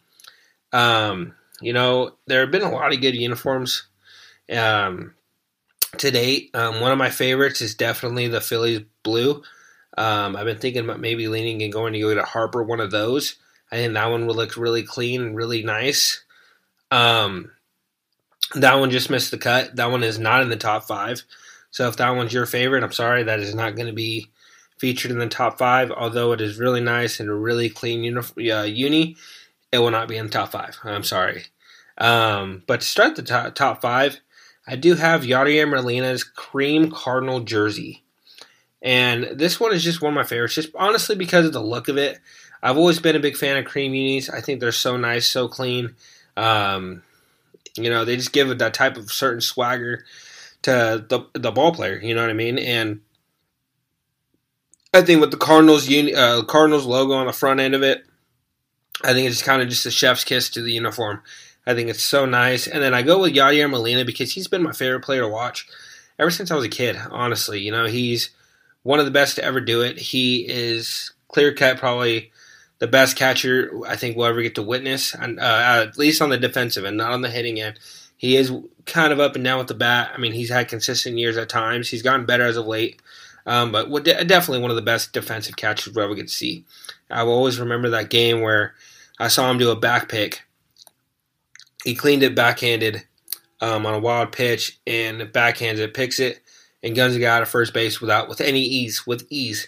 Um, 0.74 1.36
you 1.62 1.74
know, 1.74 2.16
there 2.28 2.42
have 2.42 2.52
been 2.52 2.62
a 2.62 2.72
lot 2.72 2.94
of 2.94 3.02
good 3.02 3.16
uniforms 3.16 3.88
um, 4.52 5.14
to 5.98 6.12
date. 6.12 6.52
Um, 6.54 6.82
one 6.82 6.92
of 6.92 6.98
my 6.98 7.10
favorites 7.10 7.62
is 7.62 7.76
definitely 7.76 8.28
the 8.28 8.42
Phillies 8.42 8.82
blue. 9.04 9.44
Um, 9.98 10.36
I've 10.36 10.46
been 10.46 10.60
thinking 10.60 10.84
about 10.84 11.00
maybe 11.00 11.28
leaning 11.28 11.64
and 11.64 11.74
going 11.74 11.94
to 11.94 12.00
go 12.00 12.14
to 12.14 12.24
Harper 12.24 12.62
one 12.64 12.80
of 12.80 12.92
those. 12.92 13.36
I 13.72 13.78
think 13.78 13.94
that 13.94 14.10
one 14.10 14.28
would 14.28 14.36
look 14.36 14.56
really 14.56 14.84
clean 14.84 15.22
and 15.22 15.36
really 15.36 15.64
nice. 15.64 16.24
Um, 16.92 17.52
that 18.56 18.80
one 18.80 18.92
just 18.92 19.10
missed 19.10 19.32
the 19.32 19.38
cut. 19.38 19.76
That 19.76 19.92
one 19.92 20.04
is 20.04 20.20
not 20.20 20.42
in 20.42 20.50
the 20.50 20.56
top 20.56 20.84
five. 20.84 21.24
So 21.72 21.88
if 21.88 21.98
that 21.98 22.16
one's 22.16 22.34
your 22.34 22.46
favorite, 22.46 22.84
I'm 22.84 22.92
sorry, 22.92 23.24
that 23.24 23.40
is 23.40 23.56
not 23.56 23.76
going 23.76 23.88
to 23.88 23.94
be 23.94 24.30
featured 24.78 25.12
in 25.12 25.20
the 25.20 25.28
top 25.28 25.58
five. 25.58 25.92
Although 25.92 26.32
it 26.32 26.42
is 26.42 26.60
really 26.60 26.82
nice 26.82 27.20
and 27.20 27.30
a 27.30 27.34
really 27.34 27.70
clean 27.70 28.04
uni, 28.04 28.52
uh, 28.52 28.64
uni 28.64 29.18
it 29.72 29.80
will 29.80 29.92
not 29.92 30.08
be 30.08 30.18
in 30.18 30.28
the 30.28 30.32
top 30.32 30.52
five. 30.52 30.78
I'm 30.84 31.04
sorry. 31.04 31.46
Um, 31.98 32.64
but 32.68 32.82
to 32.82 32.88
start 32.88 33.16
the 33.16 33.24
top, 33.24 33.56
top 33.56 33.82
five, 33.82 34.20
I 34.68 34.76
do 34.76 34.96
have 34.96 35.22
Yadier 35.24 35.70
Molina's 35.70 36.24
cream 36.24 36.92
cardinal 36.92 37.40
jersey. 37.40 38.04
And 38.82 39.24
this 39.34 39.60
one 39.60 39.74
is 39.74 39.84
just 39.84 40.02
one 40.02 40.14
of 40.14 40.16
my 40.16 40.24
favorites, 40.24 40.56
just 40.56 40.70
honestly 40.76 41.16
because 41.16 41.46
of 41.46 41.54
the 41.54 41.62
look 41.62 41.88
of 41.88 41.98
it. 41.98 42.20
I've 42.62 42.78
always 42.78 43.00
been 43.00 43.16
a 43.16 43.20
big 43.20 43.38
fan 43.38 43.58
of 43.58 43.66
cream 43.66 43.94
unis. 43.94 44.30
I 44.30 44.42
think 44.42 44.60
they're 44.60 44.72
so 44.72 44.98
nice, 44.98 45.28
so 45.28 45.48
clean. 45.48 45.96
Um, 46.36 47.04
you 47.76 47.90
know, 47.90 48.06
they 48.06 48.16
just 48.16 48.34
give 48.34 48.56
that 48.58 48.74
type 48.74 48.98
of 48.98 49.12
certain 49.12 49.42
swagger 49.42 50.06
to 50.64 51.06
the 51.08 51.26
the 51.34 51.52
ball 51.52 51.74
player. 51.74 52.00
You 52.00 52.16
know 52.16 52.22
what 52.22 52.30
I 52.30 52.34
mean? 52.34 52.58
And 52.58 53.02
I 54.94 55.02
think 55.02 55.22
with 55.22 55.32
the 55.32 55.38
Cardinals 55.38 55.88
uni, 55.88 56.16
uh, 56.16 56.44
Cardinals 56.44 56.86
logo 56.86 57.14
on 57.14 57.28
the 57.28 57.34
front 57.34 57.60
end 57.60 57.76
of 57.76 57.84
it, 57.84 58.06
I 59.04 59.14
think 59.14 59.30
it's 59.30 59.42
kind 59.42 59.62
of 59.62 59.70
just 59.70 59.86
a 59.86 59.92
chef's 59.92 60.24
kiss 60.24 60.50
to 60.52 60.62
the 60.62 60.72
uniform. 60.72 61.22
I 61.66 61.74
think 61.76 61.90
it's 61.90 62.04
so 62.04 62.26
nice. 62.26 62.68
And 62.68 62.82
then 62.82 62.94
I 62.94 63.02
go 63.02 63.20
with 63.20 63.34
Yadier 63.34 63.70
Molina 63.70 64.06
because 64.06 64.32
he's 64.32 64.48
been 64.48 64.64
my 64.64 64.72
favorite 64.72 65.04
player 65.04 65.22
to 65.22 65.28
watch 65.28 65.68
ever 66.18 66.32
since 66.32 66.50
I 66.50 66.56
was 66.56 66.66
a 66.66 66.70
kid. 66.70 66.98
Honestly, 67.12 67.60
you 67.60 67.72
know, 67.72 67.86
he's 67.86 68.30
one 68.84 69.00
of 69.00 69.06
the 69.06 69.12
best 69.12 69.36
to 69.36 69.44
ever 69.44 69.60
do 69.60 69.82
it. 69.82 69.98
He 69.98 70.48
is 70.48 71.12
clear 71.28 71.54
cut, 71.54 71.78
probably 71.78 72.32
the 72.80 72.88
best 72.88 73.18
catcher 73.18 73.72
I 73.86 73.96
think 73.96 74.16
we'll 74.16 74.28
ever 74.28 74.42
get 74.42 74.56
to 74.56 74.62
witness, 74.62 75.14
and, 75.14 75.40
uh, 75.40 75.84
at 75.88 75.98
least 75.98 76.22
on 76.22 76.30
the 76.30 76.38
defensive 76.38 76.86
end, 76.86 76.98
not 76.98 77.12
on 77.12 77.22
the 77.22 77.30
hitting 77.30 77.60
end. 77.60 77.80
He 78.18 78.38
is 78.38 78.52
kind 78.86 79.12
of 79.12 79.20
up 79.20 79.36
and 79.36 79.44
down 79.44 79.58
with 79.58 79.68
the 79.68 79.74
bat. 79.74 80.12
I 80.14 80.18
mean, 80.18 80.32
he's 80.32 80.50
had 80.50 80.70
consistent 80.70 81.18
years 81.18 81.38
at 81.38 81.50
times. 81.50 81.90
He's 81.90 82.02
gotten 82.02 82.26
better 82.26 82.46
as 82.46 82.56
of 82.58 82.66
late, 82.66 83.02
um, 83.48 83.72
but 83.72 83.90
definitely 84.04 84.60
one 84.60 84.70
of 84.70 84.76
the 84.76 84.82
best 84.84 85.14
defensive 85.14 85.56
catches 85.56 85.96
we'll 85.96 86.06
ever 86.06 86.14
get 86.14 86.28
to 86.28 86.34
see. 86.34 86.66
I 87.10 87.24
will 87.24 87.34
always 87.34 87.60
remember 87.60 87.90
that 87.90 88.10
game 88.10 88.42
where 88.42 88.76
I 89.20 89.30
saw 89.30 89.50
him 89.50 89.58
do 89.58 89.72
a 89.72 89.76
back 89.76 90.10
pick. 90.10 90.44
He 91.84 91.96
cleaned 91.96 92.24
it 92.24 92.36
backhanded 92.36 93.06
um, 93.62 93.86
on 93.86 93.94
a 93.94 94.00
wild 94.00 94.34
pitch 94.34 94.80
and 94.86 95.22
backhands 95.22 95.78
it, 95.78 95.94
picks 95.94 96.20
it, 96.20 96.42
and 96.84 96.96
guns 96.96 97.14
the 97.14 97.22
guy 97.22 97.38
out 97.38 97.42
of 97.42 97.50
first 97.50 97.74
base 97.74 98.02
without 98.02 98.28
with 98.28 98.42
any 98.42 98.62
ease, 98.62 99.08
with 99.08 99.26
ease. 99.30 99.68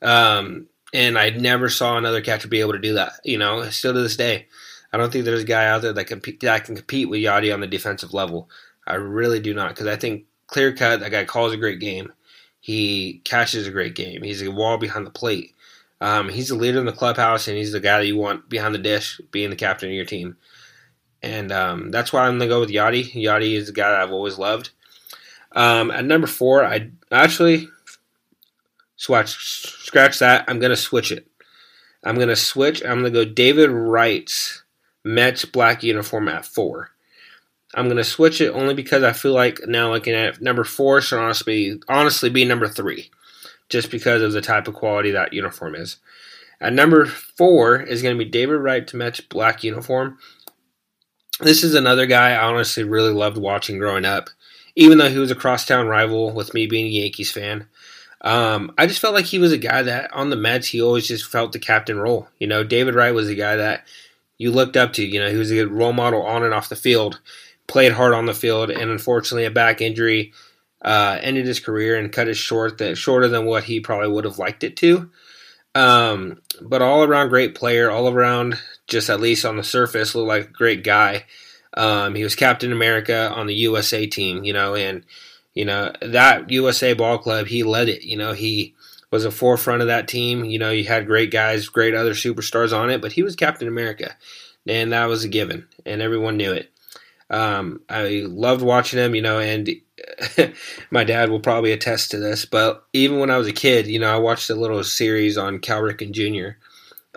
Um, 0.00 0.68
and 0.94 1.18
I 1.18 1.30
never 1.30 1.68
saw 1.68 1.98
another 1.98 2.20
catcher 2.20 2.46
be 2.46 2.60
able 2.60 2.72
to 2.72 2.78
do 2.78 2.94
that. 2.94 3.14
You 3.24 3.38
know, 3.38 3.68
still 3.70 3.92
to 3.92 4.00
this 4.00 4.16
day, 4.16 4.46
I 4.92 4.98
don't 4.98 5.12
think 5.12 5.24
there's 5.24 5.42
a 5.42 5.46
guy 5.46 5.66
out 5.66 5.82
there 5.82 5.92
that 5.92 6.06
can 6.06 6.22
that 6.40 6.64
can 6.64 6.76
compete 6.76 7.08
with 7.08 7.20
Yadi 7.20 7.52
on 7.52 7.60
the 7.60 7.66
defensive 7.66 8.14
level. 8.14 8.48
I 8.86 8.94
really 8.94 9.40
do 9.40 9.52
not, 9.52 9.70
because 9.70 9.88
I 9.88 9.96
think 9.96 10.26
clear 10.46 10.72
cut 10.72 11.00
that 11.00 11.10
guy 11.10 11.24
calls 11.24 11.52
a 11.52 11.56
great 11.56 11.80
game. 11.80 12.12
He 12.66 13.20
catches 13.22 13.68
a 13.68 13.70
great 13.70 13.94
game. 13.94 14.24
He's 14.24 14.42
a 14.42 14.50
wall 14.50 14.76
behind 14.76 15.06
the 15.06 15.12
plate. 15.12 15.54
Um, 16.00 16.28
he's 16.28 16.48
the 16.48 16.56
leader 16.56 16.80
in 16.80 16.86
the 16.86 16.90
clubhouse, 16.90 17.46
and 17.46 17.56
he's 17.56 17.70
the 17.70 17.78
guy 17.78 17.98
that 17.98 18.08
you 18.08 18.16
want 18.16 18.48
behind 18.48 18.74
the 18.74 18.80
dish, 18.80 19.20
being 19.30 19.50
the 19.50 19.54
captain 19.56 19.88
of 19.88 19.94
your 19.94 20.04
team. 20.04 20.36
And 21.22 21.52
um, 21.52 21.92
that's 21.92 22.12
why 22.12 22.26
I'm 22.26 22.40
gonna 22.40 22.48
go 22.48 22.58
with 22.58 22.70
Yadi. 22.70 23.12
Yadi 23.14 23.52
is 23.52 23.68
the 23.68 23.72
guy 23.72 23.92
that 23.92 24.00
I've 24.00 24.10
always 24.10 24.36
loved. 24.36 24.70
Um, 25.52 25.92
at 25.92 26.04
number 26.06 26.26
four, 26.26 26.64
I 26.64 26.90
actually 27.12 27.68
swatch 28.96 29.36
scratch 29.84 30.18
that. 30.18 30.44
I'm 30.48 30.58
gonna 30.58 30.74
switch 30.74 31.12
it. 31.12 31.28
I'm 32.02 32.18
gonna 32.18 32.34
switch. 32.34 32.82
I'm 32.82 32.98
gonna 32.98 33.10
go 33.10 33.24
David 33.24 33.70
Wright's 33.70 34.64
Mets 35.04 35.44
black 35.44 35.84
uniform 35.84 36.26
at 36.26 36.44
four. 36.44 36.90
I'm 37.76 37.88
gonna 37.88 38.04
switch 38.04 38.40
it 38.40 38.50
only 38.50 38.74
because 38.74 39.02
I 39.02 39.12
feel 39.12 39.32
like 39.32 39.60
now 39.66 39.92
looking 39.92 40.14
at 40.14 40.40
number 40.40 40.64
four 40.64 41.00
should 41.00 41.18
honestly 41.18 41.80
honestly 41.88 42.30
be 42.30 42.44
number 42.44 42.68
three, 42.68 43.10
just 43.68 43.90
because 43.90 44.22
of 44.22 44.32
the 44.32 44.40
type 44.40 44.66
of 44.66 44.74
quality 44.74 45.12
that 45.12 45.32
uniform 45.32 45.74
is. 45.74 45.98
At 46.60 46.72
number 46.72 47.06
four 47.06 47.80
is 47.80 48.02
gonna 48.02 48.16
be 48.16 48.24
David 48.24 48.56
Wright 48.56 48.86
to 48.88 48.96
Mets 48.96 49.20
black 49.20 49.62
uniform. 49.62 50.18
This 51.40 51.62
is 51.62 51.74
another 51.74 52.06
guy 52.06 52.30
I 52.30 52.46
honestly 52.46 52.82
really 52.82 53.12
loved 53.12 53.36
watching 53.36 53.78
growing 53.78 54.06
up 54.06 54.30
even 54.76 54.98
though 54.98 55.08
he 55.08 55.18
was 55.18 55.30
a 55.30 55.34
crosstown 55.34 55.88
rival 55.88 56.32
with 56.32 56.54
me 56.54 56.66
being 56.66 56.86
a 56.86 56.90
Yankees 56.90 57.32
fan. 57.32 57.66
Um, 58.20 58.72
I 58.78 58.86
just 58.86 59.00
felt 59.00 59.14
like 59.14 59.24
he 59.24 59.38
was 59.38 59.52
a 59.52 59.58
guy 59.58 59.82
that 59.82 60.12
on 60.12 60.30
the 60.30 60.36
Mets 60.36 60.68
he 60.68 60.82
always 60.82 61.08
just 61.08 61.26
felt 61.26 61.52
the 61.52 61.58
captain 61.58 61.98
role. 61.98 62.28
You 62.38 62.46
know, 62.46 62.62
David 62.62 62.94
Wright 62.94 63.14
was 63.14 63.28
a 63.28 63.34
guy 63.34 63.56
that 63.56 63.86
you 64.38 64.50
looked 64.50 64.76
up 64.76 64.92
to. 64.94 65.04
You 65.04 65.20
know, 65.20 65.30
he 65.30 65.36
was 65.36 65.50
a 65.50 65.54
good 65.54 65.72
role 65.72 65.92
model 65.92 66.22
on 66.22 66.44
and 66.44 66.54
off 66.54 66.68
the 66.68 66.76
field, 66.76 67.20
played 67.66 67.92
hard 67.92 68.14
on 68.14 68.26
the 68.26 68.34
field, 68.34 68.70
and 68.70 68.90
unfortunately 68.90 69.44
a 69.44 69.50
back 69.50 69.80
injury 69.80 70.32
uh, 70.82 71.18
ended 71.20 71.46
his 71.46 71.60
career 71.60 71.96
and 71.96 72.12
cut 72.12 72.28
it 72.28 72.36
short 72.36 72.78
that 72.78 72.96
shorter 72.96 73.28
than 73.28 73.44
what 73.44 73.64
he 73.64 73.80
probably 73.80 74.08
would 74.08 74.24
have 74.24 74.38
liked 74.38 74.64
it 74.64 74.76
to. 74.76 75.10
Um, 75.74 76.40
but 76.62 76.80
all 76.80 77.02
around 77.04 77.28
great 77.28 77.54
player, 77.54 77.90
all 77.90 78.08
around 78.08 78.58
just 78.86 79.10
at 79.10 79.20
least 79.20 79.44
on 79.44 79.56
the 79.56 79.64
surface 79.64 80.14
looked 80.14 80.28
like 80.28 80.48
a 80.48 80.52
great 80.52 80.84
guy. 80.84 81.26
Um, 81.76 82.14
he 82.14 82.24
was 82.24 82.34
Captain 82.34 82.72
America 82.72 83.30
on 83.30 83.46
the 83.46 83.54
USA 83.54 84.06
team, 84.06 84.44
you 84.44 84.52
know, 84.52 84.74
and 84.74 85.04
you 85.54 85.64
know 85.64 85.92
that 86.00 86.50
USA 86.50 86.94
ball 86.94 87.18
club, 87.18 87.46
he 87.46 87.62
led 87.62 87.88
it. 87.88 88.02
You 88.02 88.16
know, 88.16 88.32
he 88.32 88.74
was 89.10 89.24
a 89.24 89.30
forefront 89.30 89.82
of 89.82 89.88
that 89.88 90.08
team. 90.08 90.44
You 90.44 90.58
know, 90.58 90.70
you 90.70 90.84
had 90.84 91.06
great 91.06 91.30
guys, 91.30 91.68
great 91.68 91.94
other 91.94 92.14
superstars 92.14 92.76
on 92.76 92.90
it, 92.90 93.02
but 93.02 93.12
he 93.12 93.22
was 93.22 93.36
Captain 93.36 93.68
America. 93.68 94.16
and 94.66 94.92
that 94.92 95.06
was 95.06 95.24
a 95.24 95.28
given, 95.28 95.66
and 95.84 96.00
everyone 96.00 96.36
knew 96.36 96.52
it. 96.52 96.70
Um, 97.28 97.80
I 97.88 98.22
loved 98.26 98.62
watching 98.62 98.98
him, 98.98 99.14
you 99.14 99.22
know, 99.22 99.38
and 99.38 99.68
my 100.90 101.04
dad 101.04 101.30
will 101.30 101.40
probably 101.40 101.72
attest 101.72 102.10
to 102.10 102.18
this. 102.18 102.44
But 102.44 102.84
even 102.92 103.18
when 103.18 103.30
I 103.30 103.38
was 103.38 103.48
a 103.48 103.52
kid, 103.52 103.86
you 103.86 103.98
know, 103.98 104.12
I 104.12 104.18
watched 104.18 104.50
a 104.50 104.54
little 104.54 104.82
series 104.84 105.36
on 105.36 105.58
Cal 105.58 105.82
Ripken 105.82 106.12
Jr. 106.12 106.58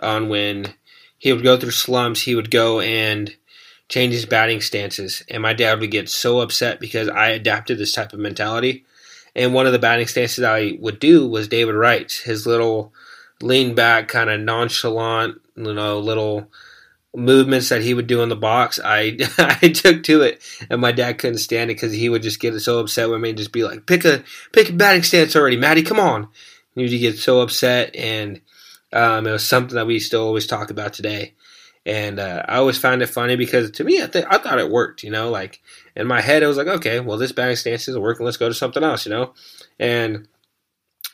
on 0.04 0.28
when 0.28 0.74
he 1.18 1.32
would 1.32 1.44
go 1.44 1.56
through 1.56 1.70
slumps, 1.70 2.22
he 2.22 2.34
would 2.34 2.50
go 2.50 2.80
and 2.80 3.36
change 3.90 4.14
his 4.14 4.24
batting 4.24 4.60
stances, 4.60 5.22
and 5.28 5.42
my 5.42 5.52
dad 5.52 5.80
would 5.80 5.90
get 5.90 6.08
so 6.08 6.40
upset 6.40 6.80
because 6.80 7.08
I 7.08 7.30
adapted 7.30 7.76
this 7.76 7.92
type 7.92 8.12
of 8.12 8.20
mentality. 8.20 8.84
And 9.34 9.52
one 9.52 9.66
of 9.66 9.72
the 9.72 9.78
batting 9.78 10.06
stances 10.06 10.44
I 10.44 10.78
would 10.80 10.98
do 10.98 11.28
was 11.28 11.48
David 11.48 11.74
Wright's, 11.74 12.20
his 12.20 12.46
little 12.46 12.92
lean 13.42 13.74
back, 13.74 14.08
kind 14.08 14.30
of 14.30 14.40
nonchalant, 14.40 15.40
you 15.56 15.74
know, 15.74 15.98
little 15.98 16.50
movements 17.14 17.68
that 17.70 17.82
he 17.82 17.94
would 17.94 18.06
do 18.06 18.22
in 18.22 18.28
the 18.28 18.36
box, 18.36 18.78
I 18.82 19.18
I 19.62 19.68
took 19.68 20.02
to 20.04 20.22
it, 20.22 20.42
and 20.68 20.80
my 20.80 20.92
dad 20.92 21.18
couldn't 21.18 21.38
stand 21.38 21.70
it 21.70 21.74
because 21.74 21.92
he 21.92 22.08
would 22.08 22.22
just 22.22 22.40
get 22.40 22.58
so 22.60 22.78
upset 22.78 23.10
with 23.10 23.20
me 23.20 23.30
and 23.30 23.38
just 23.38 23.52
be 23.52 23.64
like, 23.64 23.86
"Pick 23.86 24.04
a 24.04 24.22
pick 24.52 24.70
a 24.70 24.72
batting 24.72 25.02
stance 25.02 25.36
already, 25.36 25.56
Maddie, 25.56 25.82
come 25.82 26.00
on." 26.00 26.28
And 26.76 26.88
he'd 26.88 26.98
get 26.98 27.18
so 27.18 27.40
upset, 27.40 27.94
and 27.96 28.40
um, 28.92 29.26
it 29.26 29.32
was 29.32 29.46
something 29.46 29.74
that 29.74 29.86
we 29.86 29.98
still 29.98 30.24
always 30.24 30.46
talk 30.46 30.70
about 30.70 30.92
today. 30.92 31.34
And 31.86 32.20
uh, 32.20 32.44
I 32.46 32.56
always 32.56 32.78
found 32.78 33.02
it 33.02 33.08
funny 33.08 33.36
because 33.36 33.70
to 33.72 33.84
me, 33.84 34.02
I, 34.02 34.06
th- 34.06 34.26
I 34.28 34.38
thought 34.38 34.58
it 34.58 34.70
worked. 34.70 35.02
You 35.02 35.10
know, 35.10 35.30
like 35.30 35.60
in 35.96 36.06
my 36.06 36.20
head, 36.20 36.42
it 36.42 36.46
was 36.46 36.58
like, 36.58 36.66
okay, 36.66 37.00
well, 37.00 37.18
this 37.18 37.32
batting 37.32 37.56
stance 37.56 37.88
isn't 37.88 38.00
working. 38.00 38.24
Let's 38.24 38.36
go 38.36 38.48
to 38.48 38.54
something 38.54 38.84
else. 38.84 39.06
You 39.06 39.10
know, 39.12 39.34
and 39.78 40.28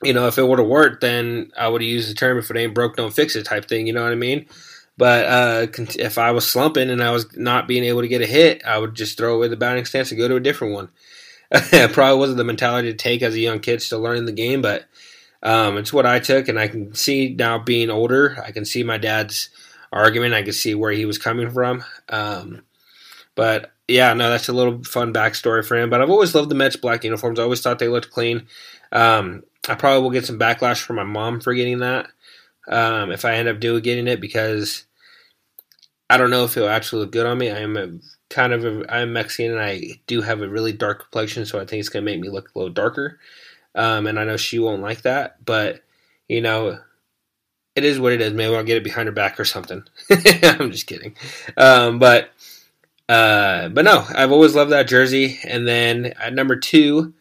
you 0.03 0.13
know, 0.13 0.27
if 0.27 0.39
it 0.39 0.47
would 0.47 0.59
have 0.59 0.69
worked, 0.69 1.01
then 1.01 1.51
I 1.57 1.69
would 1.69 1.81
have 1.81 1.89
used 1.89 2.11
the 2.11 2.15
term 2.15 2.39
"if 2.39 2.51
it 2.51 2.57
ain't 2.57 2.75
broke, 2.75 2.97
don't 2.97 3.15
fix 3.15 3.37
it" 3.37 3.45
type 3.45 3.67
thing. 3.67 3.87
You 3.87 3.93
know 3.93 4.03
what 4.03 4.13
I 4.13 4.17
mean? 4.17 4.47
But 4.99 5.27
uh, 5.27 5.67
if 5.99 6.17
I 6.17 6.31
was 6.31 6.47
slumping 6.47 6.91
and 6.91 7.03
I 7.03 7.11
was 7.11 7.37
not 7.37 7.69
being 7.69 7.85
able 7.85 8.01
to 8.01 8.09
get 8.09 8.23
a 8.23 8.27
hit, 8.27 8.65
I 8.65 8.79
would 8.79 8.95
just 8.95 9.19
throw 9.19 9.35
away 9.35 9.49
the 9.49 9.57
batting 9.57 9.85
stance 9.85 10.11
and 10.11 10.19
go 10.19 10.29
to 10.29 10.37
a 10.37 10.41
different 10.41 10.75
one. 10.75 10.89
probably 11.93 12.19
wasn't 12.19 12.39
the 12.39 12.45
mentality 12.45 12.91
to 12.91 12.97
take 12.97 13.23
as 13.23 13.35
a 13.35 13.41
young 13.41 13.61
kid 13.61 13.83
still 13.83 14.01
learning 14.01 14.25
the 14.25 14.33
game, 14.33 14.63
but 14.63 14.87
um, 15.43 15.77
it's 15.77 15.93
what 15.93 16.07
I 16.07 16.19
took, 16.19 16.49
and 16.49 16.59
I 16.59 16.67
can 16.67 16.95
see 16.95 17.35
now 17.39 17.59
being 17.59 17.91
older. 17.91 18.43
I 18.43 18.53
can 18.53 18.65
see 18.65 18.83
my 18.83 18.99
dad's 18.99 19.51
argument. 19.93 20.35
I 20.35 20.43
can 20.43 20.53
see 20.53 20.75
where 20.75 20.93
he 20.93 21.05
was 21.05 21.19
coming 21.19 21.51
from. 21.51 21.85
Um, 22.09 22.63
but 23.35 23.73
yeah, 23.87 24.13
no, 24.15 24.31
that's 24.31 24.49
a 24.49 24.53
little 24.53 24.83
fun 24.83 25.13
backstory 25.13 25.65
for 25.65 25.77
him. 25.77 25.91
But 25.91 26.01
I've 26.01 26.11
always 26.11 26.35
loved 26.35 26.51
the 26.51 26.57
Mets 26.57 26.77
black 26.77 27.05
uniforms. 27.05 27.39
I 27.39 27.43
always 27.43 27.61
thought 27.61 27.79
they 27.79 27.89
looked 27.89 28.11
clean. 28.11 28.47
Um, 28.91 29.45
I 29.69 29.75
probably 29.75 30.03
will 30.03 30.11
get 30.11 30.27
some 30.27 30.39
backlash 30.39 30.83
from 30.83 30.97
my 30.97 31.05
mom 31.05 31.41
for 31.41 31.55
getting 31.55 31.79
that 31.79 32.09
um, 32.69 33.11
if 33.11 33.25
I 33.25 33.35
end 33.35 33.49
up 33.49 33.61
doing 33.61 33.83
getting 33.83 34.09
it 34.09 34.21
because 34.21 34.85
I 36.09 36.17
don't 36.17 36.31
know 36.31 36.45
if 36.45 36.57
it'll 36.57 36.69
actually 36.69 37.03
look 37.03 37.13
good 37.13 37.27
on 37.27 37.39
me. 37.39 37.51
I 37.51 37.59
am 37.59 37.77
a 37.77 37.89
kind 38.31 38.53
of 38.53 38.65
a, 38.65 38.95
I'm 38.95 39.13
Mexican 39.13 39.53
and 39.53 39.61
I 39.61 40.01
do 40.07 40.23
have 40.23 40.41
a 40.41 40.49
really 40.49 40.73
dark 40.73 41.01
complexion, 41.01 41.47
so 41.47 41.59
I 41.61 41.65
think 41.65 41.81
it's 41.81 41.89
gonna 41.89 42.05
make 42.05 42.21
me 42.21 42.29
look 42.29 42.51
a 42.55 42.59
little 42.59 42.73
darker. 42.73 43.19
Um, 43.75 44.07
and 44.07 44.19
I 44.19 44.25
know 44.25 44.37
she 44.37 44.59
won't 44.59 44.83
like 44.83 45.03
that, 45.03 45.45
but 45.45 45.83
you 46.29 46.41
know, 46.41 46.79
it 47.75 47.85
is 47.85 48.01
what 48.01 48.13
it 48.13 48.21
is. 48.21 48.33
Maybe 48.33 48.55
I'll 48.55 48.65
get 48.65 48.79
it 48.79 48.85
behind 48.85 49.07
her 49.07 49.13
back 49.13 49.39
or 49.39 49.45
something. 49.45 49.85
I'm 50.43 50.71
just 50.73 50.87
kidding. 50.87 51.15
Um, 51.57 51.99
but 51.99 52.31
uh, 53.09 53.69
but 53.69 53.85
no, 53.85 54.05
I've 54.15 54.33
always 54.33 54.55
loved 54.55 54.73
that 54.73 54.89
jersey. 54.89 55.39
And 55.45 55.69
then 55.69 56.07
at 56.19 56.35
number 56.35 56.57
two, 56.57 57.15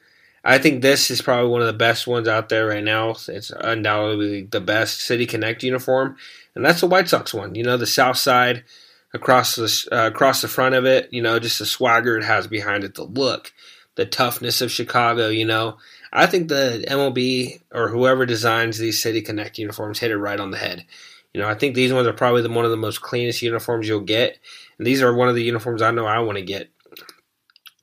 I 0.48 0.60
think 0.60 0.84
this 0.84 1.10
is 1.10 1.24
probably 1.24 1.50
one 1.50 1.62
of 1.62 1.68
the 1.68 1.74
best 1.74 2.06
ones 2.06 2.28
out 2.28 2.50
there 2.50 2.68
right 2.68 2.84
now. 2.84 3.16
It's 3.28 3.50
undoubtedly 3.50 4.44
the 4.44 4.62
best 4.62 5.00
City 5.00 5.26
Connect 5.26 5.64
uniform, 5.64 6.18
and 6.54 6.64
that's 6.64 6.82
the 6.82 6.88
White 6.88 7.10
Sox 7.10 7.34
one. 7.34 7.56
You 7.56 7.64
know, 7.64 7.78
the 7.78 7.88
South 7.88 8.18
Side 8.18 8.64
across 9.12 9.56
the 9.56 9.88
uh, 9.92 10.08
across 10.08 10.44
the 10.44 10.48
front 10.48 10.76
of 10.76 10.86
it. 10.86 11.12
You 11.12 11.24
know, 11.24 11.40
just 11.40 11.58
the 11.58 11.66
swagger 11.66 12.16
it 12.16 12.24
has 12.24 12.46
behind 12.46 12.84
it, 12.84 12.94
the 12.94 13.06
look, 13.06 13.54
the 13.96 14.06
toughness 14.06 14.62
of 14.62 14.72
Chicago. 14.72 15.30
You 15.30 15.46
know, 15.46 15.78
I 16.14 16.28
think 16.28 16.48
the 16.48 16.86
MLB 16.88 17.62
or 17.74 17.90
whoever 17.90 18.28
designs 18.28 18.78
these 18.78 19.02
City 19.02 19.24
Connect 19.24 19.58
uniforms 19.58 19.98
hit 19.98 20.12
it 20.12 20.18
right 20.18 20.40
on 20.40 20.52
the 20.52 20.58
head. 20.58 20.86
You 21.34 21.42
know, 21.42 21.50
I 21.50 21.56
think 21.56 21.74
these 21.74 21.92
ones 21.92 22.08
are 22.08 22.14
probably 22.14 22.44
the, 22.44 22.52
one 22.52 22.66
of 22.66 22.72
the 22.72 22.78
most 22.78 23.02
cleanest 23.02 23.42
uniforms 23.42 23.88
you'll 23.88 24.02
get, 24.02 24.38
and 24.78 24.86
these 24.86 25.02
are 25.02 25.14
one 25.14 25.28
of 25.28 25.34
the 25.34 25.44
uniforms 25.44 25.82
I 25.82 25.90
know 25.90 26.06
I 26.06 26.20
want 26.20 26.38
to 26.38 26.44
get. 26.44 26.70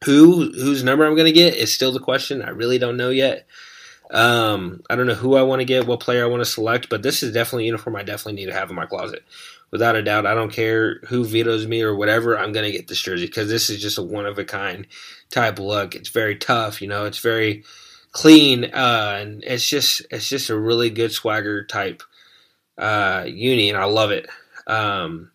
Who 0.04 0.52
whose 0.52 0.82
number 0.82 1.04
I'm 1.04 1.14
going 1.14 1.26
to 1.26 1.32
get 1.32 1.54
is 1.54 1.72
still 1.72 1.92
the 1.92 2.00
question. 2.00 2.42
I 2.42 2.50
really 2.50 2.78
don't 2.78 2.96
know 2.96 3.10
yet. 3.10 3.46
Um, 4.10 4.82
I 4.90 4.96
don't 4.96 5.06
know 5.06 5.14
who 5.14 5.36
I 5.36 5.42
want 5.42 5.60
to 5.60 5.64
get, 5.64 5.86
what 5.86 6.00
player 6.00 6.22
I 6.22 6.28
want 6.28 6.42
to 6.42 6.50
select, 6.50 6.90
but 6.90 7.02
this 7.02 7.22
is 7.22 7.32
definitely 7.32 7.64
a 7.64 7.66
uniform 7.66 7.96
I 7.96 8.02
definitely 8.02 8.34
need 8.34 8.50
to 8.50 8.54
have 8.54 8.68
in 8.68 8.76
my 8.76 8.84
closet. 8.84 9.24
Without 9.70 9.96
a 9.96 10.02
doubt, 10.02 10.26
I 10.26 10.34
don't 10.34 10.52
care 10.52 11.00
who 11.08 11.24
vetoes 11.24 11.66
me 11.66 11.80
or 11.80 11.96
whatever, 11.96 12.38
I'm 12.38 12.52
going 12.52 12.66
to 12.66 12.76
get 12.76 12.88
this 12.88 13.00
jersey 13.00 13.24
because 13.24 13.48
this 13.48 13.70
is 13.70 13.80
just 13.80 13.96
a 13.96 14.02
one 14.02 14.26
of 14.26 14.38
a 14.38 14.44
kind 14.44 14.86
type 15.30 15.58
look. 15.58 15.94
It's 15.94 16.10
very 16.10 16.36
tough, 16.36 16.82
you 16.82 16.88
know, 16.88 17.06
it's 17.06 17.20
very 17.20 17.64
clean, 18.12 18.66
uh, 18.66 19.18
and 19.18 19.42
it's 19.44 19.66
just 19.66 20.02
it's 20.10 20.28
just 20.28 20.50
a 20.50 20.58
really 20.58 20.90
good 20.90 21.12
swagger 21.12 21.64
type 21.64 22.02
uh, 22.76 23.24
uni, 23.26 23.70
and 23.70 23.78
I 23.78 23.84
love 23.84 24.10
it. 24.10 24.28
Um, 24.66 25.30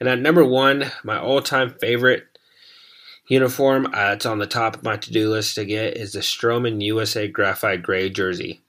and 0.00 0.08
at 0.08 0.18
number 0.18 0.44
one, 0.44 0.90
my 1.04 1.18
all 1.20 1.40
time 1.40 1.76
favorite 1.80 2.35
uniform 3.28 3.86
uh, 3.86 4.12
it's 4.12 4.26
on 4.26 4.38
the 4.38 4.46
top 4.46 4.76
of 4.76 4.82
my 4.82 4.96
to-do 4.96 5.30
list 5.30 5.54
to 5.56 5.64
get 5.64 5.96
is 5.96 6.12
the 6.12 6.20
Stroman 6.20 6.82
USA 6.82 7.28
Graphite 7.28 7.82
Gray 7.82 8.08
jersey. 8.08 8.60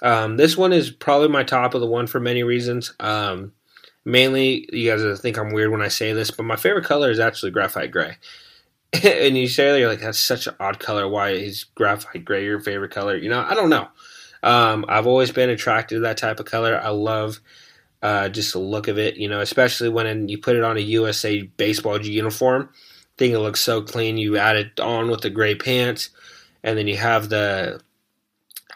Um, 0.00 0.36
this 0.36 0.56
one 0.56 0.72
is 0.72 0.90
probably 0.90 1.28
my 1.28 1.42
top 1.42 1.74
of 1.74 1.80
the 1.80 1.86
one 1.86 2.06
for 2.06 2.20
many 2.20 2.42
reasons. 2.42 2.94
Um, 3.00 3.52
mainly, 4.04 4.68
you 4.72 4.90
guys 4.90 5.20
think 5.20 5.36
I'm 5.36 5.52
weird 5.52 5.70
when 5.70 5.82
I 5.82 5.88
say 5.88 6.12
this, 6.12 6.30
but 6.30 6.44
my 6.44 6.56
favorite 6.56 6.84
color 6.84 7.10
is 7.10 7.18
actually 7.18 7.50
graphite 7.50 7.90
gray. 7.90 8.16
and 9.02 9.36
you 9.36 9.48
say 9.48 9.78
you're 9.78 9.88
like, 9.88 10.00
that's 10.00 10.18
such 10.18 10.46
an 10.46 10.54
odd 10.60 10.78
color. 10.78 11.08
Why 11.08 11.30
is 11.30 11.64
graphite 11.64 12.24
gray 12.24 12.44
your 12.44 12.60
favorite 12.60 12.92
color? 12.92 13.16
You 13.16 13.28
know, 13.28 13.44
I 13.46 13.54
don't 13.54 13.70
know. 13.70 13.88
Um, 14.42 14.84
I've 14.88 15.06
always 15.06 15.32
been 15.32 15.50
attracted 15.50 15.96
to 15.96 16.00
that 16.02 16.16
type 16.16 16.38
of 16.38 16.46
color. 16.46 16.80
I 16.80 16.90
love 16.90 17.40
uh, 18.02 18.28
just 18.28 18.52
the 18.52 18.60
look 18.60 18.88
of 18.88 18.98
it, 18.98 19.16
you 19.16 19.28
know, 19.28 19.40
especially 19.40 19.88
when 19.88 20.28
you 20.28 20.38
put 20.38 20.56
it 20.56 20.62
on 20.62 20.76
a 20.76 20.80
USA 20.80 21.42
baseball 21.42 22.00
uniform 22.00 22.70
think 23.18 23.34
it 23.34 23.40
looks 23.40 23.60
so 23.60 23.82
clean. 23.82 24.16
You 24.16 24.36
add 24.36 24.56
it 24.56 24.80
on 24.80 25.10
with 25.10 25.20
the 25.20 25.30
gray 25.30 25.54
pants, 25.54 26.10
and 26.62 26.78
then 26.78 26.86
you 26.86 26.96
have 26.96 27.28
the 27.28 27.80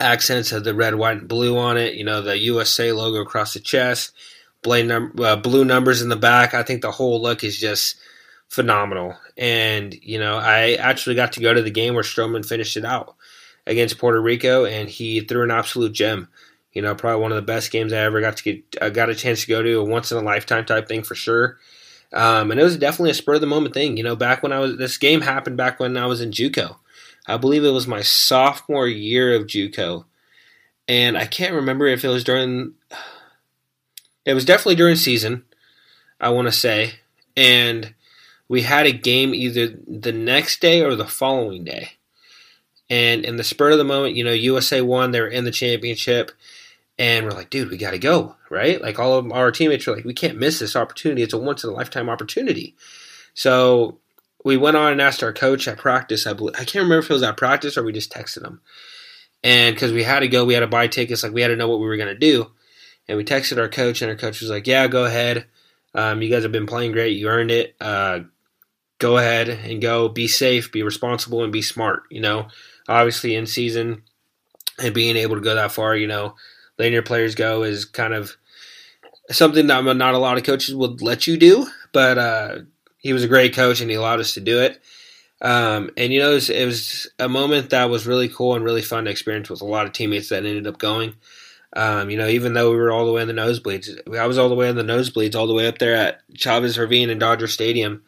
accents 0.01 0.53
of 0.53 0.65
the 0.65 0.75
red, 0.75 0.97
white, 0.97 1.19
and 1.19 1.29
blue 1.29 1.57
on 1.57 1.77
it. 1.77 1.95
You 1.95 2.05
know, 2.05 2.21
the 2.21 2.37
USA 2.37 2.93
logo 2.93 3.21
across 3.21 3.55
the 3.55 3.61
chest, 3.61 4.13
uh, 4.67 5.37
blue 5.37 5.65
numbers 5.65 6.03
in 6.03 6.09
the 6.09 6.17
back. 6.17 6.55
I 6.55 6.63
think 6.63 6.83
the 6.83 6.91
whole 6.91 7.23
look 7.23 7.45
is 7.45 7.59
just 7.59 7.97
phenomenal. 8.49 9.17
And, 9.37 9.95
you 9.95 10.19
know, 10.19 10.37
I 10.37 10.75
actually 10.75 11.17
got 11.17 11.33
to 11.35 11.41
go 11.41 11.55
to 11.55 11.63
the 11.63 11.71
game 11.71 11.95
where 11.95 12.03
Stroman 12.03 12.45
finished 12.45 12.77
it 12.77 12.85
out 12.85 13.15
against 13.67 13.99
Puerto 13.99 14.21
Rico, 14.21 14.65
and 14.65 14.89
he 14.89 15.21
threw 15.21 15.45
an 15.45 15.51
absolute 15.51 15.93
gem. 15.93 16.29
You 16.73 16.83
know, 16.83 16.95
probably 16.95 17.21
one 17.21 17.33
of 17.33 17.37
the 17.37 17.43
best 17.43 17.71
games 17.71 17.93
I 17.93 17.99
ever 17.99 18.21
got 18.21 18.39
to 18.39 18.43
get. 18.43 18.65
I 18.81 18.91
got 18.91 19.11
a 19.11 19.15
chance 19.15 19.43
to 19.43 19.49
go 19.49 19.63
to, 19.63 19.81
a 19.81 19.85
once 19.85 20.11
in 20.11 20.19
a 20.19 20.23
lifetime 20.23 20.65
type 20.65 20.89
thing 20.89 21.03
for 21.03 21.15
sure. 21.15 21.59
Um, 22.12 22.50
and 22.50 22.61
it 22.61 22.64
was 22.64 22.76
definitely 22.76 23.11
a 23.11 23.14
spur 23.14 23.35
of 23.35 23.40
the 23.40 23.47
moment 23.47 23.75
thing. 23.75 23.97
You 23.97 24.02
know, 24.02 24.16
back 24.16 24.42
when 24.42 24.52
I 24.52 24.59
was 24.59 24.76
this 24.76 24.99
game 24.99 25.23
happened 25.23 25.57
back 25.57 25.81
when 25.81 25.97
I 25.97 26.07
was 26.07 26.21
in 26.21 26.31
JUCO. 26.31 26.76
I 27.26 27.37
believe 27.37 27.64
it 27.64 27.71
was 27.71 27.87
my 27.87 28.02
sophomore 28.02 28.88
year 28.88 29.35
of 29.35 29.47
JUCO, 29.47 30.04
and 30.88 31.16
I 31.16 31.26
can't 31.26 31.54
remember 31.54 31.87
if 31.87 32.04
it 32.04 32.09
was 32.09 32.25
during. 32.25 32.75
It 34.25 34.35
was 34.35 34.45
definitely 34.45 34.76
during 34.76 34.95
season, 34.95 35.42
I 36.21 36.28
want 36.28 36.47
to 36.47 36.52
say, 36.52 37.00
and 37.37 37.92
we 38.47 38.62
had 38.62 38.87
a 38.87 38.92
game 38.92 39.35
either 39.35 39.75
the 39.88 40.12
next 40.12 40.61
day 40.61 40.81
or 40.81 40.95
the 40.95 41.09
following 41.09 41.64
day. 41.64 41.95
And 42.88 43.25
in 43.25 43.37
the 43.37 43.42
spur 43.42 43.71
of 43.73 43.78
the 43.78 43.85
moment, 43.85 44.14
you 44.14 44.23
know, 44.23 44.31
USA 44.31 44.81
won. 44.81 45.11
They 45.11 45.21
were 45.21 45.26
in 45.26 45.45
the 45.45 45.50
championship 45.50 46.31
and 46.99 47.25
we're 47.25 47.33
like, 47.33 47.51
dude, 47.51 47.71
we 47.71 47.77
got 47.77 47.93
to 47.93 47.99
go, 47.99 48.37
right? 48.51 48.81
Like 48.81 48.99
all 48.99 49.15
of 49.15 49.31
our 49.33 49.51
teammates 49.51 49.89
are 49.89 49.95
like, 49.95 50.05
we 50.05 50.15
can't 50.15 50.39
miss 50.39 50.59
this 50.59 50.77
opportunity. 50.77 51.23
It's 51.23 51.33
a 51.33 51.39
once 51.39 51.65
in 51.65 51.71
a 51.71 51.73
lifetime 51.73 52.09
opportunity. 52.09 52.77
So 53.35 53.99
we 54.45 54.57
went 54.57 54.77
on 54.77 54.93
and 54.93 55.01
asked 55.01 55.23
our 55.23 55.33
coach 55.33 55.67
at 55.67 55.79
practice. 55.79 56.27
I 56.27 56.33
believe, 56.33 56.55
I 56.57 56.65
can't 56.65 56.85
remember 56.85 56.99
if 56.99 57.11
it 57.11 57.15
was 57.15 57.23
at 57.23 57.37
practice 57.37 57.77
or 57.77 57.83
we 57.83 57.93
just 57.93 58.13
texted 58.13 58.45
him. 58.45 58.61
And 59.43 59.75
because 59.75 59.93
we 59.93 60.03
had 60.05 60.21
to 60.21 60.29
go, 60.29 60.45
we 60.45 60.55
had 60.55 60.61
to 60.61 60.67
buy 60.67 60.87
tickets. 60.87 61.23
Like 61.23 61.33
we 61.33 61.43
had 61.43 61.49
to 61.49 61.57
know 61.57 61.69
what 61.69 61.81
we 61.81 61.87
were 61.87 61.97
going 61.97 62.09
to 62.09 62.15
do. 62.15 62.51
And 63.09 63.19
we 63.19 63.25
texted 63.25 63.59
our 63.59 63.69
coach, 63.69 64.01
and 64.01 64.11
our 64.11 64.17
coach 64.17 64.41
was 64.41 64.51
like, 64.51 64.67
"Yeah, 64.67 64.87
go 64.87 65.05
ahead. 65.05 65.47
Um, 65.95 66.23
you 66.23 66.31
guys 66.31 66.45
have 66.45 66.53
been 66.53 66.67
playing 66.67 66.93
great. 66.93 67.17
You 67.17 67.29
earned 67.29 67.51
it. 67.51 67.75
Uh, 67.81 68.21
go 68.99 69.19
ahead 69.19 69.49
and 69.49 69.83
go. 69.83 70.09
Be 70.09 70.29
safe. 70.29 70.71
Be 70.71 70.85
responsible, 70.85 71.43
and 71.43 71.53
be 71.53 71.63
smart. 71.63 72.05
You 72.11 72.21
know, 72.21 72.47
obviously 72.89 73.35
in 73.35 73.47
season 73.47 74.03
and 74.79 74.95
being 74.95 75.17
able 75.17 75.35
to 75.35 75.43
go 75.43 75.57
that 75.57 75.73
far. 75.73 75.97
You 75.97 76.07
know, 76.07 76.37
letting 76.79 76.93
your 76.93 77.02
players 77.02 77.35
go 77.35 77.62
is 77.62 77.85
kind 77.85 78.14
of 78.14 78.37
something 79.31 79.67
that 79.67 79.85
not 79.97 80.14
a 80.14 80.19
lot 80.19 80.37
of 80.37 80.45
coaches 80.45 80.75
would 80.75 81.02
let 81.02 81.26
you 81.26 81.37
do, 81.37 81.67
but 81.93 82.19
uh, 82.19 82.59
he 82.99 83.12
was 83.12 83.25
a 83.25 83.29
great 83.29 83.55
coach 83.55 83.81
and 83.81 83.91
he 83.91 83.97
allowed 83.97 84.21
us 84.21 84.35
to 84.35 84.41
do 84.41 84.61
it. 84.61 84.81
Um, 85.41 85.91
and 85.97 86.12
you 86.12 86.21
know, 86.21 86.31
it 86.31 86.35
was, 86.35 86.50
it 86.50 86.64
was, 86.64 87.09
a 87.19 87.29
moment 87.29 87.71
that 87.71 87.91
was 87.91 88.07
really 88.07 88.29
cool 88.29 88.55
and 88.55 88.64
really 88.64 88.83
fun 88.83 89.05
to 89.05 89.11
experience 89.11 89.50
with 89.50 89.61
a 89.61 89.67
lot 89.67 89.87
of 89.87 89.93
teammates 89.93 90.29
that 90.29 90.45
ended 90.45 90.69
up 90.69 90.79
going. 90.79 91.14
Um, 91.75 92.11
you 92.11 92.17
know, 92.17 92.29
even 92.29 92.52
though 92.52 92.71
we 92.71 92.76
were 92.76 92.93
all 92.93 93.07
the 93.07 93.12
way 93.12 93.23
in 93.23 93.29
the 93.29 93.35
nosebleeds, 93.35 94.17
I 94.17 94.26
was 94.26 94.38
all 94.38 94.49
the 94.49 94.55
way 94.55 94.69
in 94.69 94.76
the 94.76 94.85
nosebleeds, 94.85 95.35
all 95.35 95.47
the 95.47 95.55
way 95.55 95.67
up 95.67 95.79
there 95.79 95.97
at 95.97 96.21
Chavez 96.35 96.79
Ravine 96.79 97.11
and 97.11 97.19
Dodger 97.19 97.49
Stadium. 97.49 98.02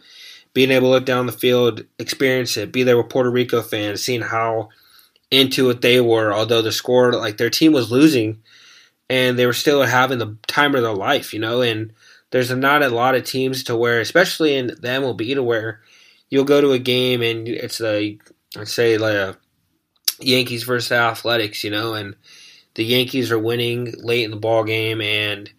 Being 0.53 0.71
able 0.71 0.89
to 0.89 0.93
look 0.93 1.07
down 1.07 1.27
the 1.27 1.33
field, 1.33 1.85
experience 1.99 2.57
it, 2.57 2.71
be 2.71 2.85
there 2.85 2.97
with 2.97 3.09
Puerto 3.09 3.31
Rico 3.31 3.63
fans, 3.63 4.05
seeing 4.05 4.21
how 4.21 4.69
into 5.35 5.67
what 5.67 5.81
they 5.81 6.01
were, 6.01 6.33
although 6.33 6.63
the 6.63 6.73
score, 6.73 7.13
like 7.13 7.37
their 7.37 7.51
team 7.51 7.73
was 7.73 7.91
losing, 7.91 8.43
and 9.11 9.39
they 9.39 9.47
were 9.47 9.53
still 9.53 9.83
having 9.83 10.19
the 10.19 10.37
time 10.47 10.75
of 10.75 10.83
their 10.83 10.95
life, 10.95 11.35
you 11.35 11.41
know. 11.41 11.61
And 11.61 11.93
there's 12.31 12.51
not 12.51 12.83
a 12.83 12.89
lot 12.89 13.15
of 13.15 13.25
teams 13.25 13.65
to 13.65 13.77
where, 13.77 14.01
especially 14.01 14.55
in 14.55 14.69
the 14.69 14.75
MLB, 14.75 15.35
to 15.35 15.43
where 15.43 15.81
you'll 16.31 16.45
go 16.45 16.61
to 16.61 16.73
a 16.73 16.79
game 16.79 17.23
and 17.23 17.49
it's 17.49 17.81
like, 17.81 18.21
let's 18.57 18.73
say, 18.73 18.97
like 18.97 19.15
a 19.15 19.37
Yankees 20.21 20.63
versus 20.63 20.93
Athletics, 20.93 21.65
you 21.65 21.71
know, 21.71 21.95
and 21.95 22.15
the 22.75 22.85
Yankees 22.85 23.31
are 23.31 23.39
winning 23.39 23.93
late 23.99 24.25
in 24.25 24.31
the 24.31 24.37
ball 24.37 24.65
game, 24.65 25.01
and 25.01 25.51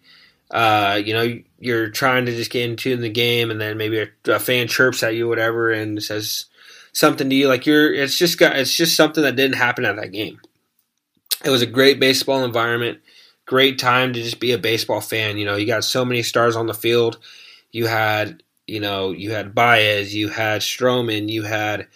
uh, 0.50 1.00
you 1.04 1.12
know 1.12 1.38
you're 1.58 1.90
trying 1.90 2.26
to 2.26 2.32
just 2.34 2.50
get 2.50 2.68
into 2.68 2.96
the 2.96 3.08
game, 3.08 3.50
and 3.50 3.60
then 3.60 3.76
maybe 3.76 4.00
a, 4.00 4.08
a, 4.32 4.38
fan 4.38 4.68
chirps 4.68 5.02
at 5.02 5.14
you, 5.14 5.28
whatever, 5.28 5.70
and 5.70 6.02
says 6.02 6.46
something 6.96 7.28
to 7.28 7.36
you. 7.36 7.46
Like 7.46 7.66
you're, 7.66 7.92
it's 7.92 8.16
just 8.16 8.38
got, 8.38 8.56
it's 8.56 8.74
just 8.74 8.96
something 8.96 9.22
that 9.22 9.36
didn't 9.36 9.56
happen 9.56 9.84
at 9.84 9.96
that 9.96 10.12
game. 10.12 10.40
It 11.44 11.50
was 11.50 11.60
a 11.60 11.66
great 11.66 12.00
baseball 12.00 12.42
environment, 12.42 13.00
great 13.44 13.78
time 13.78 14.14
to 14.14 14.22
just 14.22 14.40
be 14.40 14.52
a 14.52 14.58
baseball 14.58 15.02
fan. 15.02 15.36
You 15.36 15.44
know, 15.44 15.56
you 15.56 15.66
got 15.66 15.84
so 15.84 16.06
many 16.06 16.22
stars 16.22 16.56
on 16.56 16.66
the 16.66 16.72
field. 16.72 17.18
You 17.70 17.86
had, 17.86 18.42
you 18.66 18.80
know, 18.80 19.10
you 19.10 19.32
had 19.32 19.54
Baez, 19.54 20.14
you 20.14 20.30
had 20.30 20.62
Stroman, 20.62 21.28
you 21.28 21.42
had 21.42 21.86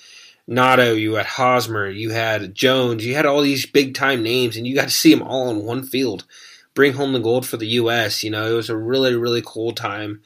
Nado, 0.47 1.01
you 1.01 1.15
had 1.15 1.25
Hosmer, 1.25 1.89
you 1.89 2.11
had 2.11 2.55
Jones, 2.55 3.07
you 3.07 3.15
had 3.15 3.25
all 3.25 3.41
these 3.41 3.65
big 3.65 3.95
time 3.95 4.23
names, 4.23 4.59
and 4.59 4.67
you 4.67 4.75
got 4.75 4.89
to 4.89 4.91
see 4.91 5.15
them 5.15 5.27
all 5.27 5.49
in 5.51 5.65
one 5.65 5.83
field. 5.83 6.27
Bring 6.75 6.93
home 6.93 7.15
the 7.15 7.21
gold 7.21 7.47
for 7.47 7.57
the 7.57 7.67
U.S. 7.69 8.23
You 8.23 8.31
know, 8.31 8.53
it 8.53 8.55
was 8.55 8.69
a 8.69 8.77
really, 8.77 9.17
really 9.17 9.43
cool 9.45 9.73
time. 9.73 10.21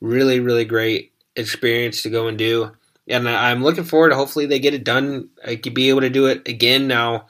Really, 0.00 0.40
really 0.40 0.64
great 0.64 1.12
experience 1.36 2.02
to 2.02 2.10
go 2.10 2.26
and 2.26 2.38
do. 2.38 2.72
And 3.08 3.28
I'm 3.28 3.62
looking 3.62 3.84
forward 3.84 4.10
to 4.10 4.16
hopefully 4.16 4.46
they 4.46 4.58
get 4.58 4.74
it 4.74 4.84
done. 4.84 5.28
I 5.46 5.56
could 5.56 5.74
be 5.74 5.90
able 5.90 6.00
to 6.00 6.10
do 6.10 6.26
it 6.26 6.48
again 6.48 6.86
now. 6.88 7.26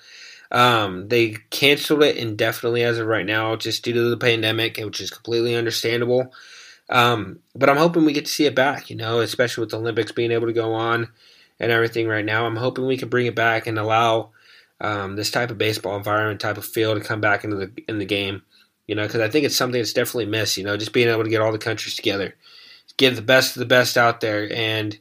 Um, 0.53 1.09
they 1.09 1.37
canceled 1.51 2.05
it 2.05 2.17
indefinitely 2.17 2.85
as 2.85 2.99
of 2.99 3.09
right 3.09 3.27
now, 3.27 3.57
just 3.57 3.85
due 3.85 3.93
to 3.93 4.11
the 4.11 4.17
pandemic, 4.17 4.77
which 4.77 5.01
is 5.01 5.11
completely 5.11 5.57
understandable. 5.57 6.33
Um, 6.89 7.41
but 7.55 7.69
I'm 7.69 7.77
hoping 7.77 8.05
we 8.05 8.13
get 8.13 8.27
to 8.27 8.31
see 8.31 8.47
it 8.47 8.55
back, 8.55 8.91
you 8.91 8.97
know, 8.97 9.21
especially 9.21 9.63
with 9.63 9.71
the 9.71 9.79
Olympics 9.79 10.13
being 10.13 10.31
able 10.31 10.47
to 10.47 10.53
go 10.53 10.75
on 10.75 11.09
and 11.59 11.73
everything 11.73 12.07
right 12.07 12.25
now. 12.25 12.47
I'm 12.47 12.57
hoping 12.57 12.87
we 12.87 12.97
can 12.97 13.09
bring 13.09 13.27
it 13.27 13.35
back 13.35 13.67
and 13.67 13.79
allow 13.79 14.31
um, 14.81 15.17
this 15.17 15.31
type 15.31 15.51
of 15.51 15.59
baseball 15.59 15.97
environment, 15.97 16.41
type 16.41 16.59
of 16.59 16.65
feel 16.65 16.95
to 16.95 17.01
come 17.01 17.21
back 17.21 17.45
into 17.45 17.57
the 17.57 17.73
in 17.89 17.99
the 17.99 18.05
game. 18.05 18.43
You 18.87 18.95
know, 18.95 19.07
because 19.07 19.23
I 19.23 19.31
think 19.31 19.47
it's 19.47 19.57
something 19.57 19.81
that's 19.81 19.95
definitely 19.95 20.27
missed. 20.27 20.59
You 20.59 20.65
know, 20.65 20.77
just 20.77 20.93
being 20.93 21.09
able 21.09 21.25
to 21.25 21.31
get 21.31 21.41
all 21.41 21.53
the 21.53 21.59
countries 21.59 21.97
together, 21.97 22.35
get 22.99 23.17
the 23.17 23.23
best 23.23 23.57
of 23.57 23.61
the 23.61 23.67
best 23.67 23.97
out 23.97 24.21
there, 24.21 24.53
and 24.53 24.99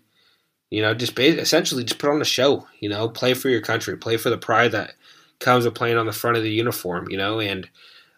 you 0.74 0.82
know, 0.82 0.96
just 0.96 1.18
essentially 1.20 1.84
just 1.84 2.00
put 2.00 2.10
on 2.10 2.20
a 2.20 2.26
show. 2.26 2.66
You 2.80 2.90
know, 2.90 3.08
play 3.08 3.36
for 3.36 3.48
your 3.48 3.62
country, 3.62 3.96
play 3.96 4.18
for 4.18 4.32
the 4.32 4.40
pride 4.40 4.72
that 4.72 4.96
comes 5.40 5.66
with 5.66 5.76
playing 5.76 5.98
on 5.98 6.08
the 6.08 6.12
front 6.12 6.36
of 6.36 6.42
the 6.42 6.50
uniform. 6.50 7.12
You 7.12 7.18
know, 7.18 7.40
and 7.40 7.70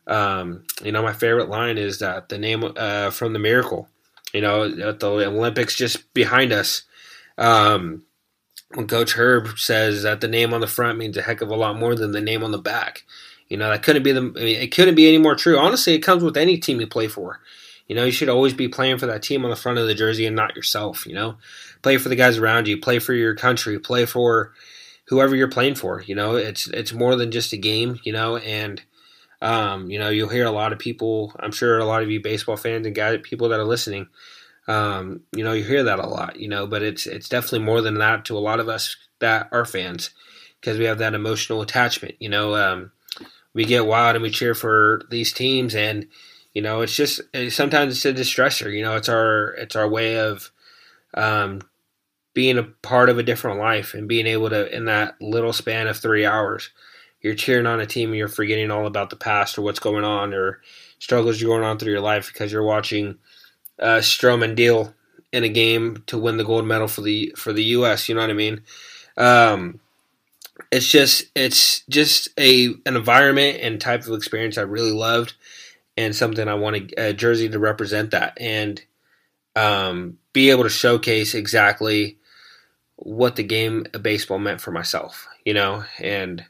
um, 0.07 0.63
you 0.81 0.93
know, 0.93 1.03
my 1.03 1.11
favorite 1.11 1.49
line 1.49 1.77
is 1.77 1.99
that 1.99 2.29
the 2.29 2.37
name 2.37 2.63
uh, 2.77 3.09
from 3.09 3.33
the 3.33 3.39
Miracle. 3.39 3.89
You 4.33 4.39
know, 4.39 4.63
at 4.63 5.01
the 5.01 5.09
Olympics 5.09 5.75
just 5.75 6.13
behind 6.13 6.53
us. 6.53 6.83
Um, 7.37 8.03
when 8.73 8.87
Coach 8.87 9.17
Herb 9.17 9.59
says 9.59 10.03
that 10.03 10.21
the 10.21 10.29
name 10.29 10.53
on 10.53 10.61
the 10.61 10.67
front 10.67 10.97
means 10.97 11.17
a 11.17 11.21
heck 11.21 11.41
of 11.41 11.49
a 11.49 11.55
lot 11.55 11.77
more 11.77 11.93
than 11.93 12.13
the 12.13 12.21
name 12.21 12.41
on 12.41 12.51
the 12.51 12.57
back. 12.57 13.03
You 13.49 13.57
know, 13.57 13.69
that 13.69 13.83
couldn't 13.83 14.03
be 14.03 14.13
the 14.13 14.21
I 14.21 14.43
mean, 14.43 14.61
it 14.61 14.71
couldn't 14.71 14.95
be 14.95 15.09
any 15.09 15.17
more 15.17 15.35
true. 15.35 15.59
Honestly, 15.59 15.93
it 15.93 15.99
comes 15.99 16.23
with 16.23 16.37
any 16.37 16.57
team 16.57 16.79
you 16.79 16.87
play 16.87 17.09
for. 17.09 17.41
You 17.87 17.95
know, 17.95 18.05
you 18.05 18.11
should 18.11 18.29
always 18.29 18.53
be 18.53 18.67
playing 18.67 18.97
for 18.97 19.05
that 19.07 19.21
team 19.21 19.43
on 19.43 19.51
the 19.51 19.57
front 19.57 19.77
of 19.77 19.87
the 19.87 19.93
jersey 19.93 20.25
and 20.25 20.35
not 20.35 20.55
yourself, 20.55 21.05
you 21.05 21.13
know. 21.13 21.37
Play 21.85 21.97
for 21.99 22.09
the 22.09 22.15
guys 22.15 22.39
around 22.39 22.67
you, 22.67 22.79
play 22.79 22.97
for 22.97 23.13
your 23.13 23.35
country, 23.35 23.77
play 23.77 24.07
for 24.07 24.53
whoever 25.09 25.35
you're 25.35 25.47
playing 25.47 25.75
for. 25.75 26.01
You 26.01 26.15
know, 26.15 26.35
it's 26.35 26.67
it's 26.69 26.93
more 26.93 27.15
than 27.15 27.29
just 27.29 27.53
a 27.53 27.57
game, 27.57 27.99
you 28.03 28.11
know, 28.11 28.37
and 28.37 28.81
um, 29.41 29.91
you 29.91 29.99
know, 29.99 30.09
you'll 30.09 30.29
hear 30.29 30.45
a 30.45 30.51
lot 30.51 30.73
of 30.73 30.79
people, 30.79 31.33
I'm 31.39 31.51
sure 31.51 31.77
a 31.77 31.85
lot 31.85 32.01
of 32.01 32.09
you 32.09 32.19
baseball 32.21 32.57
fans 32.57 32.87
and 32.87 32.95
guys 32.95 33.19
people 33.21 33.49
that 33.49 33.59
are 33.59 33.65
listening 33.65 34.07
um, 34.67 35.21
you 35.35 35.43
know, 35.43 35.53
you 35.53 35.63
hear 35.63 35.83
that 35.83 35.99
a 35.99 36.07
lot, 36.07 36.39
you 36.39 36.47
know, 36.47 36.65
but 36.65 36.81
it's 36.81 37.05
it's 37.05 37.29
definitely 37.29 37.59
more 37.59 37.81
than 37.81 37.99
that 37.99 38.25
to 38.25 38.37
a 38.37 38.39
lot 38.39 38.59
of 38.59 38.67
us 38.67 38.97
that 39.19 39.47
are 39.51 39.65
fans 39.65 40.09
because 40.59 40.79
we 40.79 40.85
have 40.85 40.97
that 40.99 41.13
emotional 41.13 41.61
attachment. 41.61 42.15
You 42.19 42.29
know, 42.29 42.55
um, 42.55 42.91
we 43.53 43.65
get 43.65 43.85
wild 43.85 44.15
and 44.15 44.23
we 44.23 44.31
cheer 44.31 44.55
for 44.55 45.03
these 45.09 45.31
teams, 45.31 45.75
and 45.75 46.07
you 46.53 46.61
know, 46.61 46.81
it's 46.81 46.95
just 46.95 47.21
sometimes 47.49 47.95
it's 47.95 48.05
a 48.05 48.13
distressor. 48.13 48.75
You 48.75 48.83
know, 48.83 48.95
it's 48.95 49.09
our 49.09 49.49
it's 49.49 49.75
our 49.75 49.87
way 49.87 50.19
of 50.19 50.51
um, 51.13 51.61
being 52.35 52.57
a 52.59 52.63
part 52.63 53.09
of 53.09 53.17
a 53.17 53.23
different 53.23 53.57
life 53.57 53.95
and 53.95 54.07
being 54.07 54.27
able 54.27 54.49
to 54.49 54.75
in 54.75 54.85
that 54.85 55.19
little 55.19 55.53
span 55.53 55.87
of 55.87 55.97
three 55.97 56.25
hours, 56.25 56.69
you're 57.21 57.33
cheering 57.33 57.65
on 57.65 57.79
a 57.79 57.85
team 57.87 58.09
and 58.09 58.17
you're 58.17 58.27
forgetting 58.27 58.69
all 58.69 58.85
about 58.85 59.09
the 59.09 59.15
past 59.15 59.57
or 59.57 59.63
what's 59.63 59.79
going 59.79 60.03
on 60.03 60.33
or 60.33 60.61
struggles 60.99 61.41
you're 61.41 61.49
going 61.49 61.63
on 61.63 61.79
through 61.79 61.93
your 61.93 62.01
life 62.01 62.31
because 62.31 62.51
you're 62.51 62.61
watching 62.61 63.17
uh, 63.79 63.97
Stroman 63.97 64.53
deal 64.53 64.93
in 65.31 65.43
a 65.43 65.49
game 65.49 66.03
to 66.07 66.17
win 66.17 66.37
the 66.37 66.43
gold 66.43 66.65
medal 66.65 66.87
for 66.87 67.01
the 67.01 67.33
for 67.37 67.53
the 67.53 67.63
U.S. 67.63 68.07
You 68.07 68.15
know 68.15 68.21
what 68.21 68.29
I 68.29 68.33
mean? 68.33 68.61
Um, 69.17 69.79
it's 70.71 70.89
just 70.89 71.25
it's 71.35 71.81
just 71.89 72.29
a 72.37 72.67
an 72.85 72.95
environment 72.97 73.59
and 73.61 73.79
type 73.79 74.05
of 74.05 74.13
experience 74.13 74.57
I 74.57 74.63
really 74.63 74.91
loved, 74.91 75.33
and 75.95 76.13
something 76.13 76.47
I 76.47 76.55
want 76.55 76.91
a 76.97 77.13
jersey 77.13 77.47
to 77.47 77.59
represent 77.59 78.11
that 78.11 78.37
and 78.39 78.81
um, 79.55 80.17
be 80.33 80.49
able 80.49 80.63
to 80.63 80.69
showcase 80.69 81.33
exactly 81.33 82.17
what 82.97 83.35
the 83.35 83.43
game 83.43 83.85
of 83.93 84.03
baseball 84.03 84.39
meant 84.39 84.61
for 84.61 84.71
myself. 84.71 85.27
You 85.43 85.53
know, 85.53 85.83
and 85.99 86.45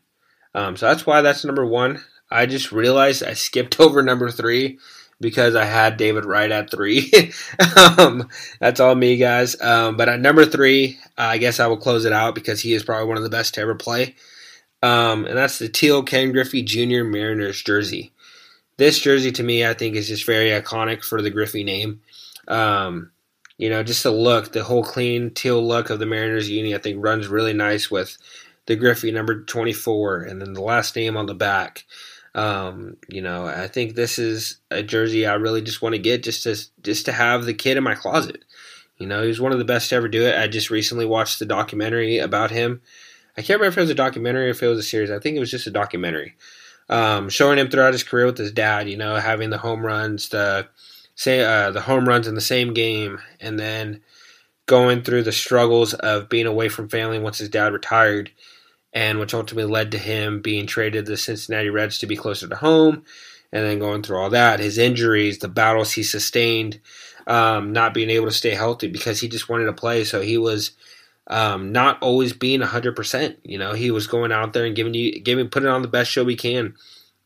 um, 0.54 0.78
so 0.78 0.88
that's 0.88 1.06
why 1.06 1.22
that's 1.22 1.46
number 1.46 1.66
one. 1.66 2.02
I 2.32 2.46
just 2.46 2.72
realized 2.72 3.24
I 3.24 3.34
skipped 3.34 3.80
over 3.80 4.02
number 4.02 4.32
three 4.32 4.80
because 5.20 5.56
I 5.56 5.66
had 5.66 5.98
David 5.98 6.26
Wright 6.26 6.52
at 6.52 6.72
three. 6.72 7.12
um, 7.98 8.30
that's 8.60 8.80
all 8.80 8.96
me, 8.96 9.18
guys. 9.18 9.60
Um, 9.62 9.98
but 9.98 10.10
at 10.10 10.20
number 10.20 10.46
three, 10.46 11.00
I 11.18 11.38
guess 11.38 11.60
I 11.60 11.68
will 11.68 11.78
close 11.78 12.06
it 12.06 12.14
out 12.14 12.36
because 12.36 12.62
he 12.62 12.74
is 12.74 12.84
probably 12.84 13.08
one 13.08 13.18
of 13.18 13.24
the 13.24 13.30
best 13.30 13.54
to 13.56 13.62
ever 13.62 13.76
play. 13.76 14.16
Um, 14.84 15.26
and 15.26 15.38
that's 15.38 15.58
the 15.58 15.70
teal 15.70 16.04
Ken 16.04 16.32
Griffey 16.32 16.62
Jr. 16.62 17.04
Mariners 17.04 17.62
jersey. 17.62 18.12
This 18.78 19.00
jersey 19.00 19.32
to 19.32 19.44
me, 19.44 19.66
I 19.66 19.74
think, 19.74 19.96
is 19.96 20.08
just 20.08 20.26
very 20.26 20.50
iconic 20.50 21.04
for 21.04 21.22
the 21.22 21.30
Griffey 21.30 21.64
name. 21.64 22.02
Um, 22.48 23.12
you 23.58 23.70
know, 23.70 23.84
just 23.84 24.04
the 24.04 24.12
look, 24.12 24.52
the 24.52 24.64
whole 24.64 24.84
clean 24.84 25.30
teal 25.32 25.66
look 25.66 25.90
of 25.90 26.00
the 26.00 26.06
Mariners 26.06 26.50
uni, 26.50 26.76
I 26.76 26.78
think 26.78 27.04
runs 27.04 27.28
really 27.28 27.54
nice 27.54 27.90
with 27.90 28.18
the 28.66 28.76
Griffey 28.76 29.12
number 29.12 29.44
24 29.44 30.24
and 30.24 30.42
then 30.42 30.54
the 30.54 30.62
last 30.62 30.96
name 30.96 31.16
on 31.16 31.26
the 31.26 31.36
back. 31.36 31.86
Um, 32.34 32.98
you 33.08 33.22
know, 33.22 33.46
I 33.46 33.68
think 33.68 33.96
this 33.96 34.20
is 34.20 34.60
a 34.70 34.84
jersey 34.84 35.26
I 35.26 35.36
really 35.36 35.62
just 35.62 35.82
want 35.82 35.96
to 35.96 36.00
get 36.00 36.24
just 36.24 36.44
to 36.44 36.58
just 36.84 37.06
to 37.06 37.14
have 37.14 37.46
the 37.46 37.54
kid 37.54 37.78
in 37.78 37.84
my 37.84 37.96
closet. 37.96 38.44
You 38.98 39.08
know, 39.08 39.22
he 39.22 39.28
was 39.28 39.40
one 39.40 39.54
of 39.54 39.58
the 39.58 39.66
best 39.66 39.90
to 39.90 39.96
ever 39.96 40.10
do 40.10 40.24
it. 40.24 40.38
I 40.38 40.48
just 40.48 40.70
recently 40.70 41.06
watched 41.06 41.40
the 41.40 41.46
documentary 41.46 42.18
about 42.18 42.52
him. 42.52 42.82
I 43.38 43.42
can't 43.42 43.60
remember 43.60 43.74
if 43.74 43.78
it 43.78 43.82
was 43.82 43.90
a 43.90 43.96
documentary 43.96 44.48
or 44.48 44.52
if 44.52 44.64
it 44.64 44.68
was 44.68 44.80
a 44.80 44.84
series. 44.84 45.12
I 45.12 45.20
think 45.20 45.36
it 45.36 45.42
was 45.42 45.52
just 45.52 45.68
a 45.68 45.72
documentary. 45.72 46.36
Um, 46.90 47.30
showing 47.30 47.58
him 47.58 47.70
throughout 47.70 47.94
his 47.94 48.04
career 48.04 48.26
with 48.26 48.38
his 48.38 48.52
dad, 48.52 48.90
you 48.90 48.96
know, 48.96 49.16
having 49.16 49.50
the 49.50 49.58
home 49.58 49.86
runs, 49.86 50.30
the 50.30 50.68
say 51.16 51.42
uh, 51.42 51.72
the 51.72 51.82
home 51.82 52.08
runs 52.08 52.28
in 52.28 52.36
the 52.36 52.42
same 52.42 52.74
game, 52.74 53.20
and 53.40 53.58
then 53.60 54.02
going 54.68 55.04
through 55.04 55.24
the 55.24 55.32
struggles 55.32 55.94
of 55.94 56.30
being 56.30 56.48
away 56.48 56.70
from 56.70 56.90
family 56.90 57.20
once 57.20 57.38
his 57.38 57.50
dad 57.50 57.74
retired 57.74 58.32
and 58.96 59.20
which 59.20 59.34
ultimately 59.34 59.70
led 59.70 59.92
to 59.92 59.98
him 59.98 60.42
being 60.42 60.66
traded 60.66 61.06
to 61.06 61.12
the 61.12 61.18
Cincinnati 61.18 61.70
Reds 61.70 61.98
to 62.00 62.08
be 62.08 62.16
closer 62.16 62.48
to 62.48 62.56
home. 62.56 63.04
And 63.52 63.64
then 63.64 63.78
going 63.78 64.02
through 64.02 64.18
all 64.18 64.30
that, 64.32 64.60
his 64.60 64.78
injuries, 64.78 65.40
the 65.40 65.50
battles 65.50 65.92
he 65.92 66.02
sustained, 66.02 66.80
um, 67.28 67.74
not 67.74 67.94
being 67.94 68.10
able 68.10 68.28
to 68.28 68.32
stay 68.32 68.52
healthy 68.52 68.88
because 68.88 69.20
he 69.20 69.28
just 69.28 69.50
wanted 69.50 69.66
to 69.66 69.74
play. 69.74 70.06
So 70.06 70.22
he 70.22 70.38
was 70.38 70.72
um, 71.28 71.72
not 71.72 72.02
always 72.02 72.34
being 72.34 72.62
100%. 72.62 73.38
You 73.44 73.58
know, 73.58 73.74
he 73.74 73.92
was 73.92 74.08
going 74.08 74.32
out 74.32 74.54
there 74.54 74.66
and 74.66 74.76
giving 74.76 74.94
you, 74.94 75.20
giving, 75.20 75.50
putting 75.50 75.70
on 75.70 75.82
the 75.82 75.88
best 75.88 76.10
show 76.10 76.24
we 76.24 76.36
can 76.36 76.74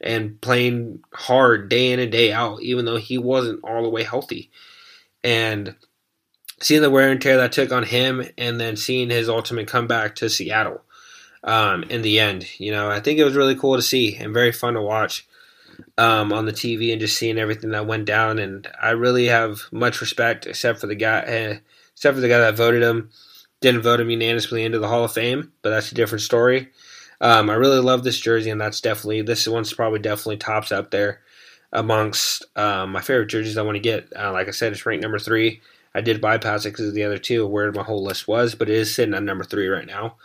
and 0.02 0.40
playing 0.42 1.02
hard 1.14 1.70
day 1.70 1.92
in 1.92 2.00
and 2.00 2.12
day 2.12 2.32
out, 2.32 2.62
even 2.62 2.86
though 2.86 2.98
he 2.98 3.18
wasn't 3.18 3.64
all 3.64 3.84
the 3.84 3.90
way 3.90 4.04
healthy. 4.04 4.50
And 5.24 5.76
seeing 6.62 6.82
the 6.82 6.90
wear 6.90 7.12
and 7.12 7.22
tear 7.22 7.38
that 7.38 7.52
took 7.52 7.72
on 7.72 7.84
him 7.84 8.24
and 8.38 8.60
then 8.60 8.76
seeing 8.76 9.10
his 9.10 9.30
ultimate 9.30 9.68
comeback 9.68 10.16
to 10.16 10.30
Seattle 10.30 10.82
um, 11.44 11.84
in 11.84 12.02
the 12.02 12.20
end. 12.20 12.48
You 12.60 12.72
know, 12.72 12.90
I 12.90 13.00
think 13.00 13.20
it 13.20 13.24
was 13.24 13.36
really 13.36 13.56
cool 13.56 13.76
to 13.76 13.82
see 13.82 14.16
and 14.16 14.34
very 14.34 14.52
fun 14.52 14.74
to 14.74 14.82
watch 14.82 15.28
um, 15.98 16.34
on 16.34 16.46
the 16.46 16.54
TV 16.54 16.92
and 16.92 17.02
just 17.02 17.18
seeing 17.18 17.38
everything 17.38 17.72
that 17.72 17.88
went 17.88 18.06
down. 18.06 18.40
And 18.40 18.68
I 18.82 18.92
really 18.92 19.26
have 19.28 19.64
much 19.72 20.02
respect, 20.02 20.48
except 20.48 20.80
for 20.80 20.88
the 20.88 20.96
guy, 20.96 21.20
eh, 21.22 21.58
except 21.94 22.16
for 22.16 22.22
the 22.22 22.30
guy 22.30 22.40
that 22.40 22.56
voted 22.58 22.84
him, 22.84 23.10
didn't 23.62 23.82
vote 23.82 24.00
him 24.00 24.10
unanimously 24.10 24.64
into 24.64 24.80
the 24.80 24.88
Hall 24.88 25.04
of 25.04 25.14
Fame, 25.14 25.52
but 25.62 25.70
that's 25.70 25.92
a 25.92 25.96
different 25.96 26.22
story. 26.22 26.70
Um, 27.22 27.50
I 27.50 27.56
really 27.56 27.80
love 27.80 28.04
this 28.04 28.20
jersey, 28.20 28.50
and 28.50 28.62
that's 28.62 28.82
definitely 28.82 29.22
this 29.22 29.48
one's 29.48 29.74
probably 29.74 30.00
definitely 30.00 30.38
tops 30.38 30.72
up 30.72 30.92
there 30.92 31.22
amongst 31.72 32.46
um, 32.56 32.92
my 32.92 33.02
favorite 33.02 33.28
jerseys 33.28 33.58
I 33.58 33.62
want 33.62 33.76
to 33.76 33.82
get. 33.82 34.12
Uh, 34.16 34.32
like 34.32 34.48
I 34.48 34.52
said, 34.52 34.72
it's 34.72 34.86
ranked 34.86 35.04
number 35.04 35.20
three. 35.20 35.62
I 35.94 36.02
did 36.02 36.22
bypass 36.22 36.66
it 36.66 36.72
because 36.72 36.94
the 36.94 37.04
other 37.04 37.18
two, 37.18 37.46
where 37.48 37.72
my 37.72 37.84
whole 37.84 38.04
list 38.04 38.28
was, 38.28 38.56
but 38.56 38.70
it 38.70 38.76
is 38.76 38.94
sitting 38.94 39.14
at 39.14 39.24
number 39.24 39.44
three 39.44 39.68
right 39.68 39.88
now. 39.88 40.16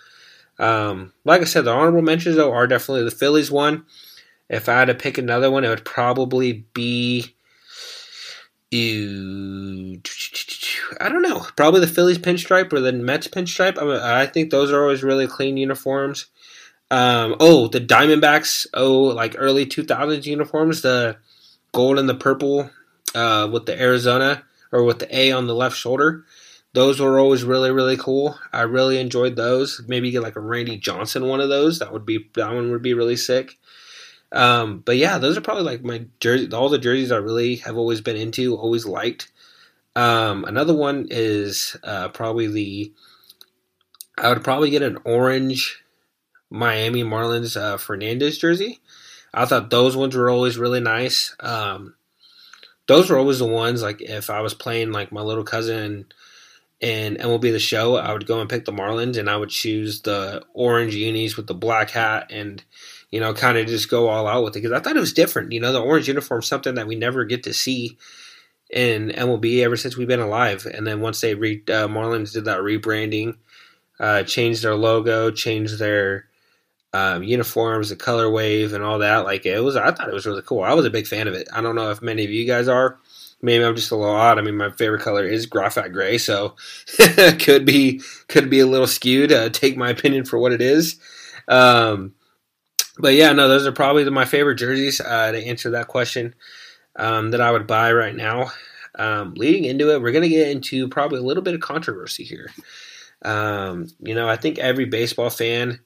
Um, 0.59 1.12
like 1.24 1.40
I 1.40 1.44
said, 1.44 1.64
the 1.64 1.72
honorable 1.72 2.02
mentions 2.02 2.37
though 2.37 2.52
are 2.52 2.66
definitely 2.66 3.04
the 3.04 3.11
Phillies 3.11 3.50
one. 3.50 3.85
If 4.48 4.68
I 4.68 4.74
had 4.74 4.85
to 4.87 4.94
pick 4.94 5.18
another 5.18 5.50
one, 5.50 5.64
it 5.64 5.68
would 5.68 5.85
probably 5.85 6.64
be. 6.74 7.35
I 8.72 10.00
don't 11.09 11.22
know. 11.22 11.46
Probably 11.57 11.80
the 11.80 11.87
Phillies 11.87 12.18
pinstripe 12.18 12.72
or 12.72 12.80
the 12.80 12.92
Mets 12.92 13.28
pinstripe. 13.28 13.80
I, 13.80 13.85
mean, 13.85 14.00
I 14.00 14.26
think 14.26 14.50
those 14.50 14.72
are 14.72 14.83
always 14.83 15.04
really 15.04 15.28
clean 15.28 15.57
uniforms. 15.57 16.26
Um, 16.94 17.35
oh, 17.40 17.66
the 17.66 17.80
Diamondbacks. 17.80 18.68
Oh, 18.72 19.02
like 19.02 19.35
early 19.37 19.66
2000s 19.66 20.26
uniforms. 20.26 20.83
The 20.83 21.16
gold 21.72 21.98
and 21.98 22.09
the 22.09 22.14
purple 22.14 22.70
uh, 23.16 23.48
with 23.50 23.66
the 23.66 23.80
Arizona 23.80 24.44
or 24.70 24.85
with 24.85 25.00
the 25.00 25.16
A 25.16 25.33
on 25.33 25.48
the 25.48 25.57
left 25.57 25.76
shoulder. 25.76 26.24
Those 26.72 27.00
were 27.00 27.18
always 27.18 27.42
really 27.42 27.72
really 27.72 27.96
cool. 27.96 28.38
I 28.52 28.62
really 28.62 28.98
enjoyed 28.98 29.35
those. 29.35 29.83
Maybe 29.88 30.12
get 30.12 30.22
like 30.22 30.37
a 30.37 30.40
Randy 30.40 30.76
Johnson 30.76 31.26
one 31.26 31.40
of 31.40 31.48
those. 31.48 31.80
That 31.80 31.92
would 31.92 32.07
be 32.07 32.30
that 32.35 32.52
one 32.52 32.70
would 32.70 32.83
be 32.83 32.94
really 32.94 33.16
sick. 33.16 33.59
Um, 34.30 34.78
but 34.78 34.96
yeah, 34.96 35.18
those 35.18 35.37
are 35.37 35.40
probably 35.40 35.64
like 35.64 35.83
my 35.83 36.07
jersey. 36.20 36.48
All 36.52 36.68
the 36.68 36.78
jerseys 36.78 37.11
I 37.11 37.16
really 37.16 37.57
have 37.57 37.76
always 37.76 38.02
been 38.02 38.16
into, 38.16 38.57
always 38.57 38.87
liked. 38.87 39.33
Um, 39.96 40.44
another 40.44 40.74
one 40.74 41.09
is 41.11 41.76
uh, 41.83 42.11
probably 42.11 42.46
the. 42.46 42.92
I 44.16 44.28
would 44.28 44.44
probably 44.44 44.70
get 44.70 44.83
an 44.83 44.98
orange 45.04 45.84
Miami 46.55 47.03
Marlins 47.03 47.61
uh, 47.61 47.77
Fernandez 47.77 48.38
jersey. 48.38 48.81
I 49.35 49.45
thought 49.45 49.71
those 49.71 49.97
ones 49.97 50.14
were 50.14 50.31
always 50.31 50.57
really 50.57 50.81
nice. 50.81 51.35
Um, 51.40 51.97
those 52.87 53.11
were 53.11 53.19
always 53.19 53.40
the 53.40 53.47
ones 53.47 53.83
like 53.83 54.01
if 54.01 54.31
I 54.31 54.40
was 54.40 54.55
playing 54.55 54.93
like 54.93 55.11
my 55.11 55.21
little 55.21 55.43
cousin 55.43 56.07
and 56.81 57.19
MLB 57.19 57.51
the 57.51 57.59
Show, 57.59 57.97
I 57.97 58.12
would 58.12 58.27
go 58.27 58.40
and 58.40 58.49
pick 58.49 58.67
the 58.67 58.73
Marlins 58.73 59.19
and 59.19 59.29
I 59.29 59.37
would 59.37 59.49
choose 59.49 60.03
the 60.03 60.45
orange 60.55 60.95
unis 60.95 61.37
with 61.37 61.49
the 61.49 61.55
black 61.55 61.90
hat 61.90 62.31
and 62.31 62.62
you 63.11 63.19
know 63.19 63.35
kind 63.35 63.59
of 63.59 63.67
just 63.67 63.90
go 63.90 64.09
all 64.09 64.29
out 64.29 64.45
with 64.45 64.55
it 64.55 64.62
because 64.62 64.73
I 64.73 64.79
thought 64.79 64.97
it 64.97 65.01
was 65.01 65.12
different. 65.12 65.51
You 65.51 65.59
know, 65.59 65.73
the 65.73 65.83
orange 65.83 66.07
uniform 66.07 66.43
something 66.43 66.77
that 66.77 66.87
we 66.87 66.95
never 66.95 67.25
get 67.25 67.43
to 67.45 67.53
see 67.53 67.99
in 68.71 69.09
MLB 69.09 69.64
ever 69.64 69.77
since 69.77 69.97
we've 69.97 70.07
been 70.07 70.21
alive. 70.21 70.67
And 70.73 70.87
then 70.87 71.01
once 71.01 71.21
they 71.21 71.35
re- 71.35 71.64
uh, 71.67 71.88
Marlins 71.88 72.33
did 72.33 72.45
that 72.45 72.61
rebranding, 72.61 73.38
uh, 73.99 74.23
changed 74.23 74.62
their 74.62 74.77
logo, 74.77 75.33
changed 75.33 75.81
their 75.81 76.29
um, 76.94 77.24
uniforms, 77.24 77.88
the 77.88 77.96
color 77.96 78.30
wave, 78.30 78.72
and 78.72 78.85
all 78.85 79.00
that. 79.00 79.24
Like 79.24 79.44
it 79.44 79.59
was, 79.59 79.74
I 79.74 79.90
thought 79.90 80.09
it 80.09 80.14
was 80.14 80.26
really 80.26 80.42
cool. 80.42 80.62
I 80.62 80.74
was 80.74 80.87
a 80.87 80.90
big 80.90 81.09
fan 81.09 81.26
of 81.26 81.35
it. 81.35 81.48
I 81.52 81.61
don't 81.61 81.74
know 81.74 81.90
if 81.90 82.00
many 82.00 82.24
of 82.24 82.30
you 82.30 82.46
guys 82.46 82.68
are. 82.68 82.98
Maybe 83.42 83.64
I'm 83.64 83.74
just 83.74 83.90
a 83.90 83.96
little 83.96 84.14
odd. 84.14 84.38
I 84.38 84.42
mean, 84.42 84.57
my 84.57 84.70
favorite 84.70 85.02
color 85.02 85.26
is 85.26 85.44
graphite 85.44 85.92
gray, 85.92 86.18
so 86.18 86.54
could 87.40 87.66
be 87.66 88.00
could 88.28 88.48
be 88.48 88.61
a 88.61 88.66
little 88.66 88.87
skewed. 88.87 89.33
Uh, 89.33 89.48
take 89.48 89.76
my 89.76 89.90
opinion 89.90 90.24
for 90.24 90.38
what 90.38 90.52
it 90.52 90.62
is. 90.62 91.00
Um, 91.48 92.14
but 92.98 93.14
yeah, 93.14 93.33
no, 93.33 93.48
those 93.48 93.66
are 93.66 93.72
probably 93.72 94.09
my 94.09 94.24
favorite 94.24 94.54
jerseys 94.54 95.00
uh, 95.00 95.33
to 95.33 95.44
answer 95.44 95.70
that 95.70 95.88
question 95.88 96.33
um, 96.94 97.33
that 97.33 97.40
I 97.40 97.50
would 97.50 97.66
buy 97.66 97.92
right 97.92 98.14
now. 98.14 98.52
Um, 98.94 99.35
leading 99.35 99.64
into 99.64 99.92
it, 99.92 100.00
we're 100.00 100.12
going 100.12 100.22
to 100.22 100.28
get 100.28 100.48
into 100.48 100.88
probably 100.88 101.18
a 101.18 101.24
little 101.24 101.42
bit 101.42 101.54
of 101.54 101.61
controversy 101.61 102.22
here. 102.22 102.50
Um, 103.22 103.88
you 103.98 104.14
know, 104.14 104.28
I 104.28 104.37
think 104.37 104.59
every 104.61 104.85
baseball 104.85 105.30
fan 105.30 105.80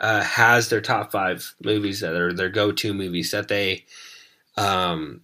uh, 0.00 0.22
has 0.22 0.68
their 0.68 0.80
top 0.80 1.12
five 1.12 1.54
movies 1.62 2.00
that 2.00 2.14
are 2.14 2.32
their 2.32 2.48
go-to 2.48 2.94
movies 2.94 3.30
that 3.30 3.48
they 3.48 3.84
um, 4.56 5.20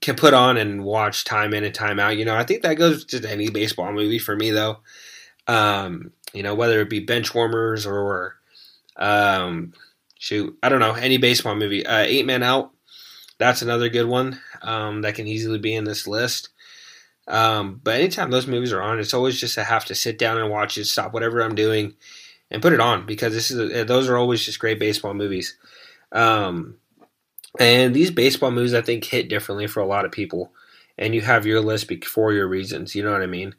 can 0.00 0.16
put 0.16 0.34
on 0.34 0.56
and 0.56 0.84
watch 0.84 1.24
time 1.24 1.54
in 1.54 1.64
and 1.64 1.74
time 1.74 1.98
out. 1.98 2.16
You 2.16 2.24
know, 2.24 2.36
I 2.36 2.44
think 2.44 2.62
that 2.62 2.74
goes 2.74 3.04
to 3.06 3.30
any 3.30 3.50
baseball 3.50 3.92
movie 3.92 4.18
for 4.18 4.36
me, 4.36 4.50
though. 4.50 4.78
Um, 5.46 6.12
you 6.32 6.42
know, 6.42 6.54
whether 6.54 6.80
it 6.80 6.90
be 6.90 7.00
bench 7.00 7.34
warmers 7.34 7.86
or 7.86 8.36
um, 8.96 9.72
shoot, 10.18 10.58
I 10.62 10.68
don't 10.68 10.80
know, 10.80 10.94
any 10.94 11.16
baseball 11.16 11.54
movie. 11.54 11.86
Uh, 11.86 12.00
Eight 12.00 12.26
Man 12.26 12.42
Out 12.42 12.72
that's 13.38 13.62
another 13.62 13.88
good 13.88 14.06
one 14.06 14.40
um, 14.62 15.02
that 15.02 15.14
can 15.14 15.26
easily 15.26 15.58
be 15.58 15.74
in 15.74 15.84
this 15.84 16.06
list. 16.06 16.50
Um, 17.28 17.80
but 17.82 17.94
anytime 17.94 18.30
those 18.30 18.46
movies 18.46 18.72
are 18.72 18.82
on, 18.82 18.98
it's 18.98 19.14
always 19.14 19.40
just 19.40 19.58
I 19.58 19.64
have 19.64 19.84
to 19.86 19.94
sit 19.94 20.18
down 20.18 20.38
and 20.38 20.50
watch 20.50 20.76
it, 20.76 20.86
stop 20.86 21.12
whatever 21.12 21.40
I'm 21.40 21.54
doing, 21.54 21.94
and 22.50 22.62
put 22.62 22.72
it 22.72 22.80
on 22.80 23.06
because 23.06 23.34
this 23.34 23.50
is 23.50 23.72
a, 23.72 23.84
those 23.84 24.08
are 24.08 24.16
always 24.16 24.44
just 24.44 24.58
great 24.58 24.78
baseball 24.78 25.14
movies. 25.14 25.56
Um, 26.12 26.76
and 27.58 27.94
these 27.94 28.10
baseball 28.10 28.50
movies, 28.50 28.74
I 28.74 28.82
think, 28.82 29.04
hit 29.04 29.28
differently 29.28 29.66
for 29.66 29.80
a 29.80 29.86
lot 29.86 30.04
of 30.04 30.12
people. 30.12 30.52
And 30.96 31.14
you 31.14 31.20
have 31.20 31.46
your 31.46 31.60
list 31.60 31.92
for 32.04 32.32
your 32.32 32.48
reasons. 32.48 32.94
You 32.94 33.02
know 33.02 33.12
what 33.12 33.22
I 33.22 33.26
mean? 33.26 33.54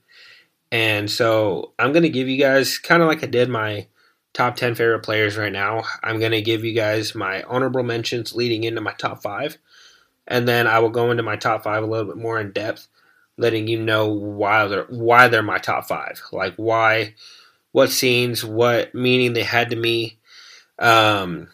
And 0.71 1.09
so 1.09 1.73
I'm 1.79 1.91
going 1.91 2.03
to 2.03 2.09
give 2.09 2.27
you 2.27 2.37
guys 2.37 2.77
kind 2.77 3.01
of 3.01 3.07
like 3.07 3.23
I 3.23 3.27
did 3.27 3.49
my 3.49 3.87
top 4.33 4.55
10 4.55 4.75
favorite 4.75 5.03
players 5.03 5.37
right 5.37 5.51
now. 5.51 5.83
I'm 6.03 6.19
going 6.19 6.31
to 6.33 6.41
give 6.41 6.63
you 6.63 6.73
guys 6.73 7.15
my 7.15 7.43
honorable 7.43 7.83
mentions 7.83 8.33
leading 8.35 8.63
into 8.63 8.81
my 8.81 8.93
top 8.93 9.21
five 9.21 9.57
and 10.29 10.47
then 10.47 10.67
I 10.67 10.79
will 10.79 10.91
go 10.91 11.11
into 11.11 11.23
my 11.23 11.35
top 11.35 11.63
five 11.63 11.83
a 11.83 11.87
little 11.87 12.05
bit 12.05 12.21
more 12.21 12.39
in 12.39 12.51
depth, 12.51 12.87
letting 13.37 13.67
you 13.67 13.81
know 13.81 14.07
why 14.07 14.67
they're 14.67 14.85
why 14.85 15.27
they're 15.27 15.41
my 15.41 15.57
top 15.57 15.85
five, 15.87 16.21
like 16.31 16.53
why, 16.55 17.15
what 17.71 17.91
scenes, 17.91 18.43
what 18.43 18.93
meaning 18.95 19.33
they 19.33 19.43
had 19.43 19.69
to 19.69 19.75
me, 19.75 20.19
um, 20.79 21.47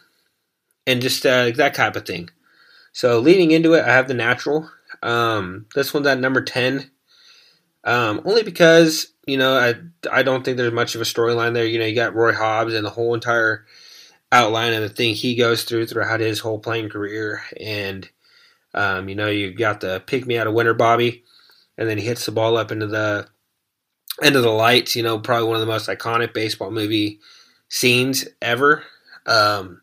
and 0.88 1.01
just 1.01 1.25
uh, 1.25 1.51
that 1.51 1.73
type 1.73 1.95
of 1.95 2.06
thing. 2.06 2.30
So 2.91 3.19
leading 3.19 3.51
into 3.51 3.73
it, 3.73 3.84
I 3.84 3.91
have 3.91 4.08
the 4.08 4.13
natural. 4.13 4.69
Um, 5.04 5.65
this 5.75 5.93
one's 5.93 6.08
at 6.08 6.19
number 6.19 6.41
ten, 6.41 6.89
um, 7.84 8.21
only 8.25 8.43
because 8.43 9.08
you 9.25 9.38
know 9.38 9.58
I 9.58 9.75
I 10.12 10.23
don't 10.23 10.43
think 10.43 10.58
there's 10.58 10.73
much 10.73 10.95
of 10.95 11.01
a 11.01 11.06
storyline 11.06 11.54
there. 11.54 11.65
You 11.65 11.80
know, 11.80 11.86
you 11.86 11.95
got 11.95 12.15
Roy 12.15 12.34
Hobbs 12.34 12.73
and 12.73 12.86
the 12.86 12.91
whole 12.91 13.13
entire 13.13 13.65
outline 14.32 14.73
of 14.73 14.82
the 14.82 14.89
thing 14.89 15.13
he 15.13 15.36
goes 15.36 15.63
through 15.63 15.88
throughout 15.88 16.19
his 16.19 16.39
whole 16.39 16.60
playing 16.60 16.89
career, 16.89 17.41
and 17.60 18.10
um, 18.73 19.10
you 19.10 19.15
know, 19.15 19.28
you've 19.28 19.58
got 19.58 19.82
the 19.82 20.01
pick 20.06 20.25
me 20.25 20.38
out 20.38 20.47
of 20.47 20.54
winter 20.54 20.73
Bobby, 20.73 21.23
and 21.78 21.89
then 21.89 21.97
he 21.97 22.06
hits 22.06 22.25
the 22.25 22.32
ball 22.32 22.58
up 22.58 22.71
into 22.71 22.88
the 22.88 23.28
end 24.21 24.36
of 24.36 24.43
the 24.43 24.49
lights. 24.49 24.95
You 24.95 25.04
know, 25.04 25.19
probably 25.19 25.47
one 25.47 25.56
of 25.56 25.62
the 25.62 25.67
most 25.67 25.89
iconic 25.89 26.34
baseball 26.34 26.71
movie 26.71 27.19
scenes 27.69 28.28
ever. 28.41 28.84
Um, 29.25 29.82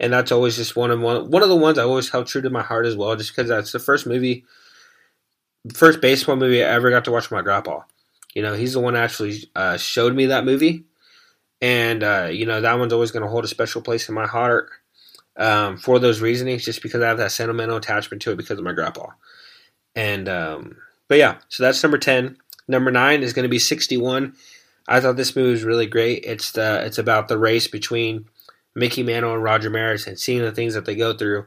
and 0.00 0.12
that's 0.12 0.32
always 0.32 0.56
just 0.56 0.76
one 0.76 0.90
of 0.90 1.00
one, 1.00 1.30
one 1.30 1.42
of 1.42 1.48
the 1.48 1.56
ones 1.56 1.78
I 1.78 1.82
always 1.82 2.08
held 2.08 2.26
true 2.26 2.42
to 2.42 2.50
my 2.50 2.62
heart 2.62 2.86
as 2.86 2.96
well, 2.96 3.16
just 3.16 3.34
because 3.34 3.48
that's 3.48 3.72
the 3.72 3.78
first 3.78 4.06
movie, 4.06 4.44
first 5.74 6.00
baseball 6.00 6.36
movie 6.36 6.62
I 6.62 6.68
ever 6.68 6.90
got 6.90 7.04
to 7.06 7.10
watch 7.10 7.30
with 7.30 7.38
my 7.38 7.42
grandpa. 7.42 7.80
You 8.34 8.42
know, 8.42 8.54
he's 8.54 8.74
the 8.74 8.80
one 8.80 8.94
actually 8.94 9.50
uh, 9.56 9.76
showed 9.76 10.14
me 10.14 10.26
that 10.26 10.44
movie, 10.44 10.84
and 11.60 12.04
uh, 12.04 12.28
you 12.30 12.46
know 12.46 12.60
that 12.60 12.78
one's 12.78 12.92
always 12.92 13.10
going 13.10 13.24
to 13.24 13.28
hold 13.28 13.44
a 13.44 13.48
special 13.48 13.82
place 13.82 14.08
in 14.08 14.14
my 14.14 14.26
heart 14.26 14.70
um, 15.36 15.78
for 15.78 15.98
those 15.98 16.20
reasonings, 16.20 16.64
just 16.64 16.82
because 16.82 17.02
I 17.02 17.08
have 17.08 17.18
that 17.18 17.32
sentimental 17.32 17.76
attachment 17.76 18.22
to 18.22 18.32
it 18.32 18.36
because 18.36 18.58
of 18.58 18.64
my 18.64 18.72
grandpa. 18.72 19.08
And 19.96 20.28
um, 20.28 20.76
but 21.08 21.18
yeah, 21.18 21.38
so 21.48 21.64
that's 21.64 21.82
number 21.82 21.98
ten. 21.98 22.36
Number 22.68 22.90
nine 22.90 23.22
is 23.22 23.32
going 23.32 23.44
to 23.44 23.48
be 23.48 23.58
sixty 23.58 23.96
one. 23.96 24.34
I 24.86 25.00
thought 25.00 25.16
this 25.16 25.34
movie 25.34 25.50
was 25.50 25.64
really 25.64 25.86
great. 25.86 26.24
It's 26.24 26.52
the 26.52 26.84
it's 26.84 26.98
about 26.98 27.28
the 27.28 27.38
race 27.38 27.66
between 27.66 28.26
Mickey 28.74 29.02
Mantle 29.02 29.34
and 29.34 29.42
Roger 29.42 29.70
Maris 29.70 30.06
and 30.06 30.18
seeing 30.18 30.42
the 30.42 30.52
things 30.52 30.74
that 30.74 30.84
they 30.84 30.94
go 30.94 31.12
through 31.16 31.46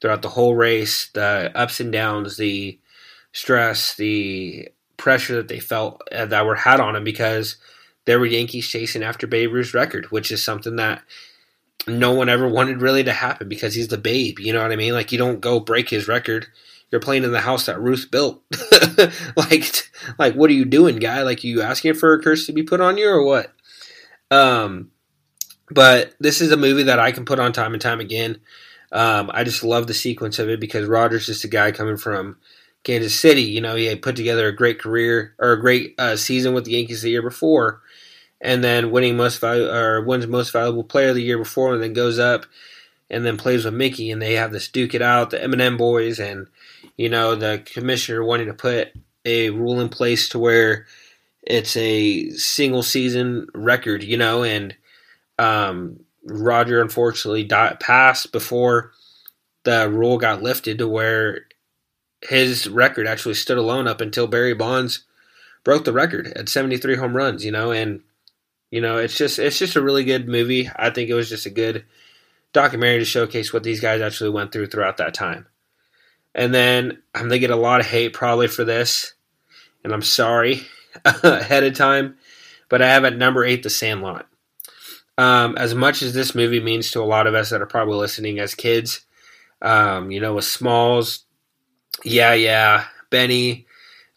throughout 0.00 0.22
the 0.22 0.28
whole 0.28 0.54
race, 0.54 1.08
the 1.08 1.50
ups 1.54 1.80
and 1.80 1.90
downs, 1.90 2.36
the 2.36 2.78
stress, 3.32 3.94
the 3.94 4.68
pressure 4.96 5.36
that 5.36 5.48
they 5.48 5.60
felt 5.60 6.02
uh, 6.12 6.26
that 6.26 6.46
were 6.46 6.54
had 6.54 6.80
on 6.80 6.94
them 6.94 7.04
because 7.04 7.56
there 8.04 8.18
were 8.18 8.26
Yankees 8.26 8.68
chasing 8.68 9.02
after 9.02 9.26
Babe 9.26 9.52
Ruth's 9.52 9.74
record, 9.74 10.06
which 10.10 10.30
is 10.30 10.42
something 10.42 10.76
that 10.76 11.02
no 11.86 12.12
one 12.12 12.28
ever 12.28 12.48
wanted 12.48 12.80
really 12.80 13.04
to 13.04 13.12
happen 13.12 13.48
because 13.48 13.74
he's 13.74 13.88
the 13.88 13.98
babe. 13.98 14.38
You 14.38 14.52
know 14.52 14.62
what 14.62 14.72
I 14.72 14.76
mean? 14.76 14.92
Like 14.92 15.12
you 15.12 15.18
don't 15.18 15.40
go 15.40 15.60
break 15.60 15.88
his 15.88 16.08
record. 16.08 16.46
You're 16.90 17.00
playing 17.00 17.24
in 17.24 17.32
the 17.32 17.40
house 17.40 17.66
that 17.66 17.80
Ruth 17.80 18.08
built. 18.10 18.42
like, 19.36 19.90
like 20.18 20.34
what 20.34 20.50
are 20.50 20.54
you 20.54 20.64
doing, 20.64 20.96
guy? 20.96 21.22
Like 21.22 21.44
you 21.44 21.62
asking 21.62 21.94
for 21.94 22.14
a 22.14 22.22
curse 22.22 22.46
to 22.46 22.52
be 22.52 22.62
put 22.62 22.80
on 22.80 22.96
you 22.96 23.08
or 23.08 23.22
what? 23.24 23.52
Um, 24.30 24.90
but 25.70 26.14
this 26.18 26.40
is 26.40 26.50
a 26.50 26.56
movie 26.56 26.84
that 26.84 26.98
I 26.98 27.12
can 27.12 27.24
put 27.24 27.38
on 27.38 27.52
time 27.52 27.72
and 27.72 27.82
time 27.82 28.00
again. 28.00 28.40
Um, 28.90 29.30
I 29.34 29.44
just 29.44 29.62
love 29.62 29.86
the 29.86 29.94
sequence 29.94 30.38
of 30.38 30.48
it 30.48 30.60
because 30.60 30.88
Roger's 30.88 31.26
just 31.26 31.44
a 31.44 31.48
guy 31.48 31.72
coming 31.72 31.98
from 31.98 32.38
Kansas 32.84 33.18
City. 33.18 33.42
You 33.42 33.60
know, 33.60 33.74
he 33.74 33.84
had 33.84 34.00
put 34.00 34.16
together 34.16 34.48
a 34.48 34.56
great 34.56 34.78
career 34.78 35.34
or 35.38 35.52
a 35.52 35.60
great 35.60 35.94
uh, 35.98 36.16
season 36.16 36.54
with 36.54 36.64
the 36.64 36.72
Yankees 36.72 37.02
the 37.02 37.10
year 37.10 37.22
before 37.22 37.82
and 38.40 38.62
then 38.62 38.90
winning 38.90 39.16
most 39.16 39.40
value 39.40 39.68
or 39.68 40.00
wins 40.02 40.26
most 40.26 40.52
valuable 40.52 40.84
player 40.84 41.12
the 41.12 41.22
year 41.22 41.38
before, 41.38 41.74
and 41.74 41.82
then 41.82 41.92
goes 41.92 42.18
up 42.18 42.46
and 43.10 43.24
then 43.24 43.36
plays 43.36 43.64
with 43.64 43.74
Mickey, 43.74 44.10
and 44.10 44.20
they 44.20 44.34
have 44.34 44.52
this 44.52 44.68
duke 44.68 44.94
it 44.94 45.02
out, 45.02 45.30
the 45.30 45.42
M&M 45.42 45.76
boys, 45.76 46.20
and 46.20 46.46
you 46.96 47.08
know 47.08 47.34
the 47.34 47.62
commissioner 47.64 48.24
wanting 48.24 48.46
to 48.46 48.54
put 48.54 48.92
a 49.24 49.50
rule 49.50 49.80
in 49.80 49.88
place 49.88 50.28
to 50.30 50.38
where 50.38 50.86
it's 51.42 51.76
a 51.76 52.30
single 52.30 52.82
season 52.82 53.48
record, 53.54 54.02
you 54.02 54.16
know, 54.16 54.42
and 54.42 54.76
um, 55.38 56.00
Roger 56.24 56.80
unfortunately 56.80 57.44
died, 57.44 57.80
passed 57.80 58.32
before 58.32 58.92
the 59.64 59.88
rule 59.88 60.18
got 60.18 60.42
lifted 60.42 60.78
to 60.78 60.88
where 60.88 61.46
his 62.22 62.68
record 62.68 63.06
actually 63.06 63.34
stood 63.34 63.58
alone 63.58 63.86
up 63.86 64.00
until 64.00 64.26
Barry 64.26 64.54
Bonds 64.54 65.04
broke 65.64 65.84
the 65.84 65.92
record 65.92 66.32
at 66.36 66.48
73 66.48 66.96
home 66.96 67.16
runs, 67.16 67.44
you 67.44 67.52
know, 67.52 67.70
and 67.70 68.02
you 68.70 68.80
know, 68.80 68.98
it's 68.98 69.16
just 69.16 69.38
it's 69.38 69.58
just 69.58 69.76
a 69.76 69.82
really 69.82 70.04
good 70.04 70.28
movie. 70.28 70.70
I 70.76 70.90
think 70.90 71.08
it 71.08 71.14
was 71.14 71.28
just 71.28 71.46
a 71.46 71.50
good 71.50 71.86
documentary 72.52 72.98
to 72.98 73.04
showcase 73.04 73.52
what 73.52 73.62
these 73.62 73.80
guys 73.80 74.00
actually 74.00 74.30
went 74.30 74.52
through 74.52 74.66
throughout 74.66 74.98
that 74.98 75.14
time. 75.14 75.46
And 76.38 76.54
then 76.54 77.02
I'm 77.16 77.22
gonna 77.22 77.40
get 77.40 77.50
a 77.50 77.56
lot 77.56 77.80
of 77.80 77.86
hate 77.86 78.12
probably 78.12 78.46
for 78.46 78.64
this, 78.64 79.12
and 79.82 79.92
I'm 79.92 80.02
sorry 80.02 80.62
ahead 81.04 81.64
of 81.64 81.74
time, 81.74 82.16
but 82.68 82.80
I 82.80 82.86
have 82.86 83.04
at 83.04 83.16
number 83.16 83.44
eight 83.44 83.64
The 83.64 83.70
Sandlot. 83.70 84.24
Um, 85.18 85.56
as 85.58 85.74
much 85.74 86.00
as 86.00 86.14
this 86.14 86.36
movie 86.36 86.60
means 86.60 86.92
to 86.92 87.02
a 87.02 87.02
lot 87.02 87.26
of 87.26 87.34
us 87.34 87.50
that 87.50 87.60
are 87.60 87.66
probably 87.66 87.96
listening 87.96 88.38
as 88.38 88.54
kids, 88.54 89.00
um, 89.62 90.12
you 90.12 90.20
know, 90.20 90.34
with 90.34 90.44
Smalls, 90.44 91.24
yeah, 92.04 92.34
yeah, 92.34 92.84
Benny, 93.10 93.66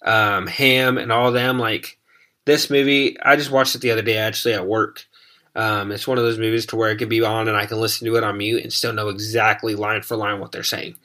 um, 0.06 0.46
Ham, 0.46 1.00
and 1.00 1.12
all 1.12 1.32
them, 1.32 1.58
like 1.58 1.98
this 2.46 2.70
movie, 2.70 3.20
I 3.20 3.36
just 3.36 3.50
watched 3.50 3.74
it 3.74 3.82
the 3.82 3.90
other 3.90 4.04
day 4.04 4.18
actually 4.18 4.54
at 4.54 4.68
work. 4.68 5.08
Um, 5.56 5.92
it's 5.92 6.08
one 6.08 6.20
of 6.20 6.24
those 6.24 6.38
movies 6.38 6.68
to 6.68 6.76
where 6.76 6.92
it 6.92 6.98
can 6.98 7.10
be 7.10 7.24
on 7.24 7.48
and 7.48 7.58
I 7.58 7.66
can 7.66 7.80
listen 7.80 8.06
to 8.06 8.16
it 8.16 8.24
on 8.24 8.38
mute 8.38 8.62
and 8.62 8.72
still 8.72 8.94
know 8.94 9.10
exactly 9.10 9.74
line 9.74 10.04
for 10.04 10.16
line 10.16 10.40
what 10.40 10.52
they're 10.52 10.62
saying. 10.62 10.98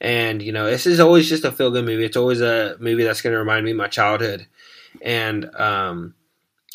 And 0.00 0.40
you 0.40 0.52
know, 0.52 0.66
this 0.66 0.86
is 0.86 1.00
always 1.00 1.28
just 1.28 1.44
a 1.44 1.52
feel 1.52 1.70
good 1.70 1.84
movie. 1.84 2.04
It's 2.04 2.16
always 2.16 2.40
a 2.40 2.76
movie 2.78 3.02
that's 3.02 3.20
going 3.20 3.32
to 3.32 3.38
remind 3.38 3.64
me 3.64 3.72
of 3.72 3.76
my 3.76 3.88
childhood, 3.88 4.46
and 5.02 5.52
um, 5.56 6.14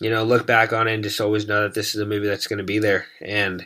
you 0.02 0.10
know, 0.10 0.24
look 0.24 0.46
back 0.46 0.74
on 0.74 0.88
it 0.88 0.94
and 0.94 1.04
just 1.04 1.22
always 1.22 1.48
know 1.48 1.62
that 1.62 1.74
this 1.74 1.96
is 1.96 2.02
a 2.02 2.06
movie 2.06 2.28
that's 2.28 2.48
going 2.48 2.58
to 2.58 2.64
be 2.66 2.80
there. 2.80 3.06
And 3.22 3.66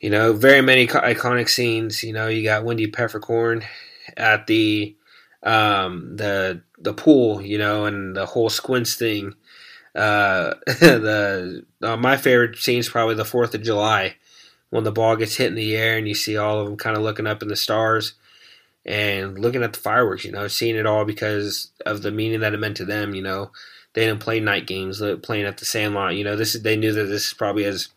you 0.00 0.10
know, 0.10 0.32
very 0.32 0.60
many 0.60 0.88
iconic 0.88 1.48
scenes. 1.48 2.02
You 2.02 2.12
know, 2.12 2.26
you 2.26 2.42
got 2.42 2.64
Wendy 2.64 2.88
Peppercorn 2.88 3.64
at 4.16 4.48
the 4.48 4.96
um, 5.44 6.16
the 6.16 6.62
the 6.78 6.92
pool, 6.92 7.40
you 7.40 7.58
know, 7.58 7.86
and 7.86 8.16
the 8.16 8.26
whole 8.26 8.50
squints 8.50 8.96
thing. 8.96 9.34
Uh, 9.94 10.54
the 10.66 11.64
uh, 11.82 11.96
my 11.96 12.16
favorite 12.16 12.58
scene 12.58 12.78
is 12.80 12.88
probably 12.88 13.14
the 13.14 13.24
Fourth 13.24 13.54
of 13.54 13.62
July 13.62 14.16
when 14.70 14.84
the 14.84 14.92
ball 14.92 15.16
gets 15.16 15.36
hit 15.36 15.48
in 15.48 15.54
the 15.54 15.76
air 15.76 15.98
and 15.98 16.08
you 16.08 16.14
see 16.14 16.36
all 16.36 16.60
of 16.60 16.66
them 16.66 16.76
kind 16.76 16.96
of 16.96 17.02
looking 17.02 17.26
up 17.26 17.42
in 17.42 17.48
the 17.48 17.56
stars 17.56 18.14
and 18.84 19.38
looking 19.38 19.62
at 19.62 19.72
the 19.72 19.78
fireworks. 19.78 20.24
You 20.24 20.32
know, 20.32 20.48
seeing 20.48 20.76
it 20.76 20.86
all 20.86 21.04
because 21.04 21.70
of 21.86 22.02
the 22.02 22.10
meaning 22.10 22.40
that 22.40 22.54
it 22.54 22.60
meant 22.60 22.76
to 22.78 22.84
them. 22.84 23.14
You 23.14 23.22
know, 23.22 23.50
they 23.94 24.06
didn't 24.06 24.20
play 24.20 24.40
night 24.40 24.66
games, 24.66 25.02
playing 25.22 25.44
at 25.44 25.58
the 25.58 25.64
Sandlot. 25.64 26.16
You 26.16 26.24
know, 26.24 26.36
this 26.36 26.54
is 26.54 26.62
they 26.62 26.76
knew 26.76 26.92
that 26.92 27.04
this 27.04 27.28
is 27.28 27.34
probably 27.34 27.64
as 27.64 27.88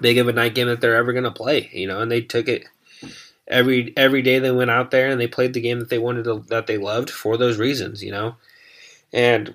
big 0.00 0.18
of 0.18 0.28
a 0.28 0.32
night 0.32 0.54
game 0.54 0.68
that 0.68 0.80
they're 0.80 0.96
ever 0.96 1.12
going 1.12 1.24
to 1.24 1.30
play. 1.30 1.70
You 1.72 1.86
know, 1.86 2.00
and 2.00 2.10
they 2.10 2.20
took 2.20 2.48
it 2.48 2.64
every 3.48 3.92
every 3.96 4.22
day 4.22 4.38
they 4.38 4.50
went 4.50 4.70
out 4.70 4.90
there 4.90 5.08
and 5.08 5.20
they 5.20 5.26
played 5.26 5.54
the 5.54 5.60
game 5.60 5.78
that 5.78 5.90
they 5.90 5.98
wanted 5.98 6.24
to, 6.24 6.44
that 6.48 6.66
they 6.66 6.78
loved 6.78 7.10
for 7.10 7.36
those 7.36 7.58
reasons, 7.58 8.02
you 8.02 8.12
know. 8.12 8.36
And 9.12 9.54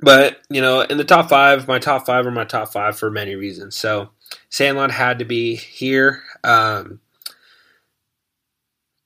but 0.00 0.40
you 0.50 0.60
know, 0.60 0.80
in 0.82 0.98
the 0.98 1.04
top 1.04 1.28
five, 1.28 1.68
my 1.68 1.78
top 1.78 2.06
five 2.06 2.26
are 2.26 2.30
my 2.30 2.44
top 2.44 2.72
five 2.72 2.98
for 2.98 3.10
many 3.10 3.34
reasons. 3.36 3.76
So 3.76 4.10
Sandlot 4.50 4.90
had 4.90 5.18
to 5.18 5.24
be 5.24 5.56
here. 5.56 6.22
Um, 6.42 7.00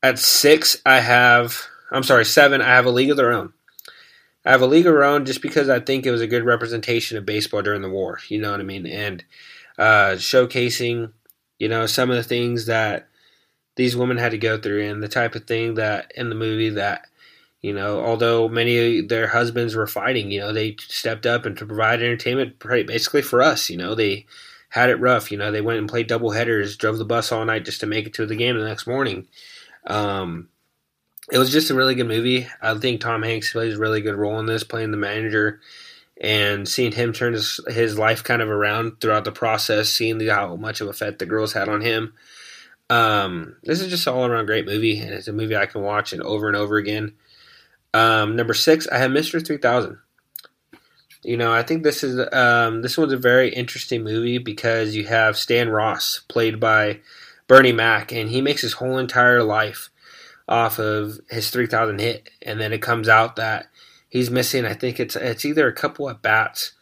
at 0.02 0.18
six, 0.18 0.80
I 0.84 1.00
have 1.00 1.66
I'm 1.90 2.02
sorry, 2.02 2.24
seven. 2.24 2.60
I 2.60 2.74
have 2.74 2.86
a 2.86 2.90
league 2.90 3.10
of 3.10 3.16
their 3.16 3.32
own. 3.32 3.52
I 4.44 4.50
have 4.50 4.62
a 4.62 4.66
league 4.66 4.86
of 4.86 4.92
their 4.92 5.04
own 5.04 5.24
just 5.24 5.42
because 5.42 5.68
I 5.68 5.80
think 5.80 6.06
it 6.06 6.10
was 6.10 6.20
a 6.20 6.26
good 6.26 6.44
representation 6.44 7.18
of 7.18 7.26
baseball 7.26 7.62
during 7.62 7.82
the 7.82 7.90
war. 7.90 8.18
You 8.28 8.40
know 8.40 8.50
what 8.50 8.60
I 8.60 8.64
mean? 8.64 8.86
And 8.86 9.24
uh, 9.78 10.12
showcasing, 10.16 11.12
you 11.58 11.68
know, 11.68 11.86
some 11.86 12.10
of 12.10 12.16
the 12.16 12.22
things 12.22 12.66
that 12.66 13.08
these 13.76 13.96
women 13.96 14.16
had 14.16 14.32
to 14.32 14.38
go 14.38 14.58
through 14.58 14.90
and 14.90 15.02
the 15.02 15.08
type 15.08 15.34
of 15.34 15.46
thing 15.46 15.74
that 15.74 16.12
in 16.16 16.28
the 16.28 16.34
movie 16.34 16.70
that 16.70 17.06
you 17.62 17.72
know 17.72 18.04
although 18.04 18.48
many 18.48 18.98
of 18.98 19.08
their 19.08 19.28
husbands 19.28 19.76
were 19.76 19.86
fighting 19.86 20.32
you 20.32 20.40
know 20.40 20.52
they 20.52 20.74
stepped 20.80 21.26
up 21.26 21.46
and 21.46 21.56
to 21.56 21.64
provide 21.64 22.02
entertainment 22.02 22.58
basically 22.58 23.22
for 23.22 23.40
us 23.40 23.70
you 23.70 23.76
know 23.76 23.94
they 23.94 24.26
had 24.70 24.90
it 24.90 25.00
rough 25.00 25.30
you 25.30 25.38
know 25.38 25.52
they 25.52 25.60
went 25.60 25.78
and 25.78 25.88
played 25.88 26.08
double 26.08 26.32
headers 26.32 26.76
drove 26.76 26.98
the 26.98 27.04
bus 27.04 27.30
all 27.30 27.44
night 27.44 27.64
just 27.64 27.78
to 27.78 27.86
make 27.86 28.04
it 28.04 28.12
to 28.14 28.26
the 28.26 28.34
game 28.34 28.58
the 28.58 28.64
next 28.64 28.86
morning 28.86 29.28
um, 29.88 30.48
it 31.32 31.38
was 31.38 31.50
just 31.50 31.70
a 31.70 31.74
really 31.74 31.94
good 31.94 32.06
movie 32.06 32.46
i 32.62 32.74
think 32.74 33.00
tom 33.00 33.22
hanks 33.22 33.52
plays 33.52 33.74
a 33.74 33.78
really 33.78 34.00
good 34.00 34.14
role 34.14 34.38
in 34.38 34.46
this 34.46 34.64
playing 34.64 34.90
the 34.90 34.96
manager 34.96 35.60
and 36.20 36.66
seeing 36.68 36.90
him 36.92 37.12
turn 37.12 37.32
his, 37.32 37.60
his 37.68 37.98
life 37.98 38.24
kind 38.24 38.42
of 38.42 38.48
around 38.48 39.00
throughout 39.00 39.24
the 39.24 39.32
process 39.32 39.88
seeing 39.88 40.18
the, 40.18 40.28
how 40.28 40.54
much 40.56 40.80
of 40.80 40.86
a 40.86 40.90
effect 40.90 41.18
the 41.18 41.26
girls 41.26 41.52
had 41.52 41.68
on 41.68 41.80
him 41.80 42.12
um, 42.90 43.56
this 43.62 43.80
is 43.80 43.88
just 43.88 44.06
an 44.06 44.14
all 44.14 44.26
around 44.26 44.46
great 44.46 44.66
movie, 44.66 44.98
and 44.98 45.12
it's 45.12 45.28
a 45.28 45.32
movie 45.32 45.56
I 45.56 45.66
can 45.66 45.82
watch 45.82 46.12
and 46.12 46.22
over 46.22 46.48
and 46.48 46.56
over 46.56 46.76
again. 46.76 47.14
Um, 47.92 48.36
number 48.36 48.54
six, 48.54 48.86
I 48.88 48.98
have 48.98 49.10
Mister 49.10 49.40
Three 49.40 49.58
Thousand. 49.58 49.98
You 51.22 51.36
know, 51.36 51.52
I 51.52 51.62
think 51.62 51.82
this 51.82 52.02
is 52.02 52.18
um, 52.32 52.82
this 52.82 52.96
one's 52.96 53.12
a 53.12 53.18
very 53.18 53.52
interesting 53.52 54.04
movie 54.04 54.38
because 54.38 54.94
you 54.94 55.06
have 55.06 55.36
Stan 55.36 55.68
Ross 55.68 56.22
played 56.28 56.60
by 56.60 57.00
Bernie 57.48 57.72
Mac, 57.72 58.12
and 58.12 58.30
he 58.30 58.40
makes 58.40 58.62
his 58.62 58.74
whole 58.74 58.98
entire 58.98 59.42
life 59.42 59.90
off 60.46 60.78
of 60.78 61.18
his 61.28 61.50
3000 61.50 61.98
hit, 62.00 62.30
and 62.42 62.60
then 62.60 62.72
it 62.72 62.82
comes 62.82 63.08
out 63.08 63.36
that 63.36 63.66
he's 64.08 64.30
missing. 64.30 64.64
I 64.64 64.74
think 64.74 65.00
it's 65.00 65.16
it's 65.16 65.44
either 65.44 65.66
a 65.66 65.72
couple 65.72 66.08
at 66.08 66.22
bats 66.22 66.72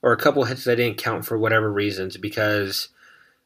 or 0.00 0.12
a 0.12 0.16
couple 0.16 0.44
hits 0.44 0.64
that 0.64 0.76
didn't 0.76 0.98
count 0.98 1.26
for 1.26 1.38
whatever 1.38 1.70
reasons 1.70 2.16
because 2.16 2.88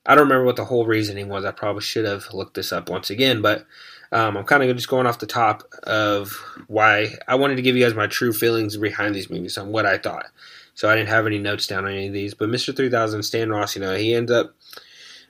I 0.07 0.15
don't 0.15 0.25
remember 0.25 0.45
what 0.45 0.57
the 0.57 0.67
whole 0.67 0.87
reasoning 0.87 1.29
was. 1.29 1.45
I 1.45 1.51
probably 1.51 1.83
should 1.83 2.05
have 2.05 2.33
looked 2.33 2.55
this 2.55 2.73
up 2.73 2.89
once 2.89 3.11
again, 3.11 3.43
but 3.43 3.67
um, 4.13 4.37
I'm 4.37 4.45
kind 4.45 4.63
of 4.63 4.75
just 4.77 4.89
going 4.89 5.07
off 5.07 5.19
the 5.19 5.27
top 5.27 5.63
of 5.83 6.31
why 6.69 7.15
I 7.27 7.35
wanted 7.35 7.57
to 7.57 7.63
give 7.63 7.77
you 7.77 7.85
guys 7.85 7.95
my 7.95 8.07
true 8.07 8.33
feelings 8.33 8.77
behind 8.77 9.15
these 9.15 9.29
movies 9.29 9.59
on 9.59 9.73
what 9.73 9.85
I 9.85 9.99
thought. 9.99 10.27
So 10.75 10.89
I 10.89 10.95
didn't 10.95 11.09
have 11.09 11.27
any 11.27 11.39
notes 11.39 11.67
down 11.67 11.87
on 11.87 11.91
any 11.91 12.07
of 12.09 12.13
these. 12.13 12.35
But 12.35 12.51
Mr. 12.51 12.77
3000, 12.77 13.23
Stan 13.23 13.51
Ross, 13.51 13.75
you 13.75 13.81
know, 13.83 13.97
he 13.97 14.15
ends 14.15 14.31
up 14.31 14.55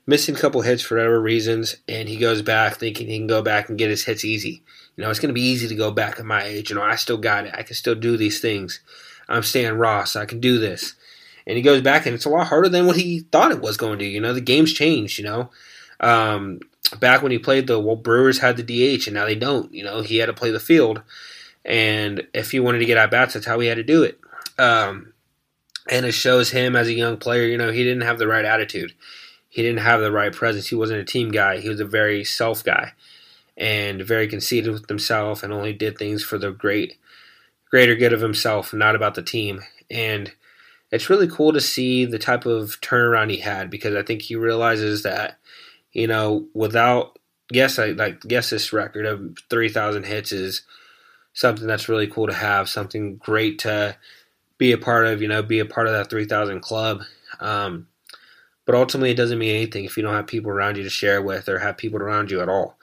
missing 0.07 0.37
a 0.37 0.39
couple 0.39 0.63
hits 0.63 0.83
for 0.83 0.97
whatever 0.97 1.21
reasons, 1.21 1.77
and 1.89 2.09
he 2.09 2.17
goes 2.17 2.43
back 2.43 2.77
thinking 2.77 3.09
he 3.09 3.19
can 3.19 3.27
go 3.27 3.43
back 3.43 3.69
and 3.69 3.79
get 3.79 3.91
his 3.91 4.05
hits 4.05 4.25
easy. 4.25 4.63
You 4.97 5.05
know, 5.05 5.11
it's 5.11 5.21
going 5.21 5.29
to 5.29 5.35
be 5.35 5.43
easy 5.43 5.69
to 5.69 5.75
go 5.75 5.91
back 5.91 6.19
at 6.19 6.25
my 6.25 6.43
age. 6.43 6.71
You 6.71 6.77
know, 6.77 6.83
I 6.83 6.97
still 6.97 7.19
got 7.19 7.47
it. 7.47 7.55
I 7.55 7.63
can 7.63 7.75
still 7.75 7.95
do 7.95 8.17
these 8.17 8.41
things. 8.41 8.81
I'm 9.29 9.43
Stan 9.43 9.77
Ross. 9.77 10.17
I 10.17 10.25
can 10.25 10.41
do 10.41 10.59
this 10.59 10.95
and 11.47 11.57
he 11.57 11.63
goes 11.63 11.81
back 11.81 12.07
and 12.07 12.15
it's 12.15 12.25
a 12.25 12.29
lot 12.29 12.49
harder 12.49 12.69
than 12.69 12.87
what 12.87 12.97
he 12.97 13.21
thought 13.21 13.53
it 13.53 13.61
was 13.61 13.77
going 13.77 13.99
to. 14.01 14.05
You 14.05 14.21
know, 14.21 14.35
the 14.35 14.41
game's 14.41 14.73
changed. 14.73 15.19
You 15.19 15.25
know, 15.25 15.51
um, 16.01 16.61
back 16.99 17.23
when 17.23 17.33
he 17.33 17.39
played, 17.39 17.67
the 17.67 17.79
well, 17.79 17.97
Brewers 17.97 18.39
had 18.39 18.57
the 18.57 18.63
DH, 18.63 19.07
and 19.07 19.15
now 19.15 19.25
they 19.25 19.37
don't. 19.37 19.73
You 19.73 19.85
know, 19.85 20.03
he 20.03 20.19
had 20.19 20.27
to 20.27 20.33
play 20.33 20.51
the 20.51 20.61
field, 20.61 21.03
and 21.65 22.27
if 22.35 22.51
he 22.51 22.61
wanted 22.61 22.81
to 22.81 22.87
get 22.87 22.99
at 22.99 23.11
bats, 23.11 23.35
that's 23.35 23.47
how 23.47 23.61
he 23.61 23.69
had 23.69 23.77
to 23.77 23.85
do 23.85 24.03
it. 24.03 24.19
Um, 24.59 25.13
and 25.89 26.05
it 26.05 26.13
shows 26.13 26.51
him 26.51 26.75
as 26.75 26.89
a 26.89 26.95
young 26.95 27.17
player. 27.17 27.47
You 27.47 27.59
know, 27.59 27.71
he 27.71 27.85
didn't 27.85 28.03
have 28.03 28.19
the 28.19 28.27
right 28.27 28.45
attitude. 28.45 28.93
He 29.57 29.63
didn't 29.63 29.79
have 29.79 30.03
the 30.03 30.13
right 30.13 30.35
presence. 30.35 30.67
He 30.67 30.75
wasn't 30.75 31.01
a 31.01 31.05
team 31.05 31.31
guy. 31.31 31.61
He 31.61 31.71
was 31.71 31.81
a 31.81 31.87
very 31.87 32.25
self 32.25 32.63
guy, 32.63 32.93
and 33.57 34.03
very 34.03 34.29
conceited 34.29 34.71
with 34.71 34.87
himself, 34.87 35.43
and 35.43 35.51
only 35.51 35.73
did 35.73 35.97
things 35.97 36.23
for 36.23 36.37
the 36.37 36.51
great, 36.51 36.99
greater 37.71 37.97
good 37.97 38.13
of 38.13 38.21
himself, 38.21 38.75
not 38.75 38.95
about 38.95 39.15
the 39.15 39.23
team. 39.23 39.63
And 39.91 40.31
it's 40.91 41.09
really 41.09 41.27
cool 41.27 41.55
to 41.55 41.61
see 41.63 42.05
the 42.05 42.19
type 42.19 42.45
of 42.45 42.79
turnaround 42.83 43.31
he 43.31 43.39
had 43.39 43.71
because 43.71 43.95
I 43.95 44.03
think 44.03 44.21
he 44.21 44.37
realizes 44.37 45.05
that, 45.05 45.39
you 45.91 46.07
know, 46.07 46.49
without 46.53 47.19
yes, 47.51 47.79
I 47.79 47.93
like 47.93 48.21
yes, 48.29 48.51
this 48.51 48.75
record 48.75 49.07
of 49.07 49.39
three 49.49 49.71
thousand 49.71 50.05
hits 50.05 50.33
is 50.33 50.65
something 51.33 51.67
that's 51.67 51.89
really 51.89 52.09
cool 52.09 52.27
to 52.27 52.35
have, 52.35 52.69
something 52.69 53.17
great 53.17 53.59
to 53.61 53.97
be 54.59 54.73
a 54.73 54.77
part 54.77 55.07
of, 55.07 55.23
you 55.23 55.29
know, 55.29 55.43
be 55.43 55.61
a 55.61 55.65
part 55.65 55.87
of 55.87 55.95
that 55.95 56.11
three 56.11 56.27
thousand 56.27 56.61
club. 56.61 57.05
Um, 57.41 57.87
but 58.67 58.75
ultimately, 58.75 59.13
it 59.13 59.17
doesn't 59.17 59.39
mean 59.39 59.55
anything 59.55 59.85
if 59.85 59.97
you 59.97 60.03
don't 60.03 60.15
have 60.15 60.27
people 60.27 60.51
around 60.51 60.77
you 60.77 60.83
to 60.83 60.91
share 60.91 61.23
with 61.23 61.49
or 61.49 61.61
have 61.61 61.79
people 61.79 62.01
around 62.01 62.31
you 62.31 62.41
at 62.41 62.49
all. 62.49 62.77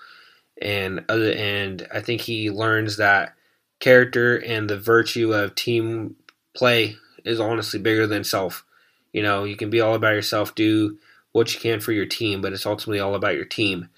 And 0.62 1.06
other, 1.10 1.32
and 1.34 1.88
I 1.94 2.00
think 2.00 2.22
he 2.22 2.50
learns 2.50 2.98
that 2.98 3.36
character 3.80 4.38
and 4.38 4.70
the 4.70 4.80
virtue 4.80 5.34
of 5.34 5.56
team 5.56 6.16
play 6.56 6.96
is 7.26 7.40
honestly 7.40 7.80
bigger 7.80 8.08
than 8.08 8.24
self. 8.24 8.66
You 9.12 9.22
know, 9.22 9.44
you 9.44 9.56
can 9.56 9.70
be 9.70 9.82
all 9.82 9.94
about 9.94 10.16
yourself, 10.16 10.56
do 10.56 10.98
what 11.34 11.54
you 11.54 11.60
can 11.60 11.80
for 11.80 11.92
your 11.92 12.06
team, 12.06 12.42
but 12.42 12.54
it's 12.54 12.66
ultimately 12.66 13.00
all 13.00 13.16
about 13.16 13.36
your 13.36 13.46
team 13.46 13.90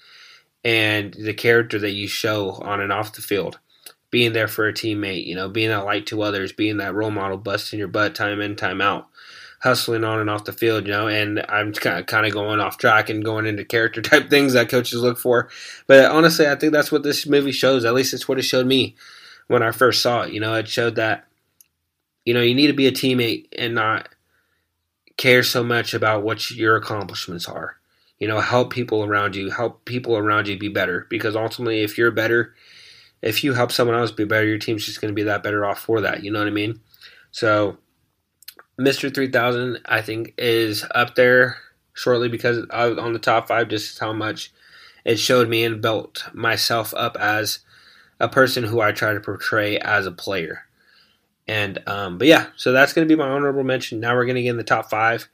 and 0.66 1.14
the 1.14 1.32
character 1.32 1.78
that 1.78 1.92
you 1.92 2.08
show 2.08 2.50
on 2.62 2.80
and 2.80 2.92
off 2.92 3.12
the 3.12 3.22
field. 3.22 3.60
Being 4.10 4.32
there 4.32 4.48
for 4.48 4.66
a 4.66 4.72
teammate, 4.72 5.24
you 5.24 5.36
know, 5.36 5.48
being 5.48 5.68
that 5.68 5.84
light 5.84 6.06
to 6.06 6.22
others, 6.22 6.52
being 6.52 6.78
that 6.78 6.94
role 6.94 7.12
model, 7.12 7.38
busting 7.38 7.78
your 7.78 7.86
butt 7.86 8.16
time 8.16 8.40
in, 8.40 8.56
time 8.56 8.80
out, 8.80 9.08
hustling 9.60 10.04
on 10.04 10.20
and 10.20 10.30
off 10.30 10.44
the 10.44 10.52
field, 10.52 10.86
you 10.86 10.92
know. 10.92 11.08
And 11.08 11.44
I'm 11.48 11.72
kind 11.72 12.08
of, 12.08 12.32
going 12.32 12.60
off 12.60 12.78
track 12.78 13.08
and 13.08 13.24
going 13.24 13.46
into 13.46 13.64
character 13.64 14.02
type 14.02 14.30
things 14.30 14.52
that 14.52 14.68
coaches 14.68 15.00
look 15.00 15.18
for. 15.18 15.48
But 15.86 16.10
honestly, 16.10 16.48
I 16.48 16.56
think 16.56 16.72
that's 16.72 16.92
what 16.92 17.02
this 17.02 17.26
movie 17.26 17.52
shows. 17.52 17.84
At 17.84 17.94
least 17.94 18.14
it's 18.14 18.28
what 18.28 18.38
it 18.38 18.42
showed 18.42 18.66
me 18.66 18.96
when 19.48 19.62
I 19.62 19.70
first 19.70 20.02
saw 20.02 20.22
it. 20.22 20.32
You 20.32 20.40
know, 20.40 20.54
it 20.54 20.68
showed 20.68 20.96
that 20.96 21.26
you 22.26 22.34
know, 22.34 22.42
you 22.42 22.54
need 22.54 22.66
to 22.66 22.74
be 22.74 22.88
a 22.88 22.92
teammate 22.92 23.46
and 23.56 23.74
not 23.74 24.10
care 25.16 25.42
so 25.42 25.62
much 25.62 25.94
about 25.94 26.24
what 26.24 26.50
your 26.50 26.76
accomplishments 26.76 27.48
are. 27.48 27.76
You 28.18 28.28
know, 28.28 28.40
help 28.40 28.72
people 28.72 29.04
around 29.04 29.36
you, 29.36 29.50
help 29.50 29.84
people 29.84 30.16
around 30.16 30.48
you 30.48 30.58
be 30.58 30.68
better. 30.68 31.06
Because 31.08 31.36
ultimately, 31.36 31.82
if 31.82 31.96
you're 31.96 32.10
better, 32.10 32.54
if 33.22 33.44
you 33.44 33.54
help 33.54 33.72
someone 33.72 33.96
else 33.96 34.10
be 34.10 34.24
better, 34.24 34.46
your 34.46 34.58
team's 34.58 34.84
just 34.84 35.00
going 35.00 35.10
to 35.10 35.14
be 35.14 35.22
that 35.22 35.42
better 35.42 35.64
off 35.64 35.78
for 35.78 36.00
that. 36.00 36.24
You 36.24 36.32
know 36.32 36.40
what 36.40 36.48
I 36.48 36.52
mean? 36.52 36.80
So, 37.30 37.78
Mr. 38.80 39.12
3000, 39.12 39.80
I 39.86 40.02
think, 40.02 40.34
is 40.36 40.84
up 40.94 41.14
there 41.14 41.58
shortly 41.94 42.28
because 42.28 42.66
I 42.70 42.86
was 42.86 42.98
on 42.98 43.12
the 43.12 43.18
top 43.18 43.48
five, 43.48 43.68
just 43.68 43.98
how 43.98 44.12
much 44.12 44.52
it 45.04 45.18
showed 45.18 45.48
me 45.48 45.64
and 45.64 45.80
built 45.80 46.24
myself 46.34 46.92
up 46.94 47.16
as 47.16 47.60
a 48.20 48.28
person 48.28 48.64
who 48.64 48.80
I 48.80 48.92
try 48.92 49.14
to 49.14 49.20
portray 49.20 49.78
as 49.78 50.06
a 50.06 50.12
player. 50.12 50.64
And 51.48 51.78
um, 51.86 52.18
but 52.18 52.26
yeah, 52.26 52.48
so 52.56 52.72
that's 52.72 52.92
going 52.92 53.06
to 53.06 53.14
be 53.14 53.18
my 53.18 53.28
honorable 53.28 53.62
mention. 53.62 54.00
Now 54.00 54.14
we're 54.14 54.24
going 54.24 54.36
to 54.36 54.42
get 54.42 54.50
in 54.50 54.56
the 54.56 54.64
top 54.64 54.90
five. 54.90 55.28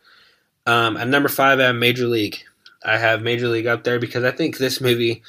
Um, 0.67 0.97
at 0.97 1.09
number 1.09 1.29
five, 1.29 1.59
I 1.59 1.65
have 1.65 1.77
Major 1.77 2.07
League. 2.07 2.39
I 2.85 2.99
have 2.99 3.23
Major 3.23 3.49
League 3.49 3.67
up 3.67 3.85
there 3.85 3.99
because 3.99 4.25
I 4.25 4.31
think 4.31 4.59
this 4.59 4.81
movie 4.81 5.23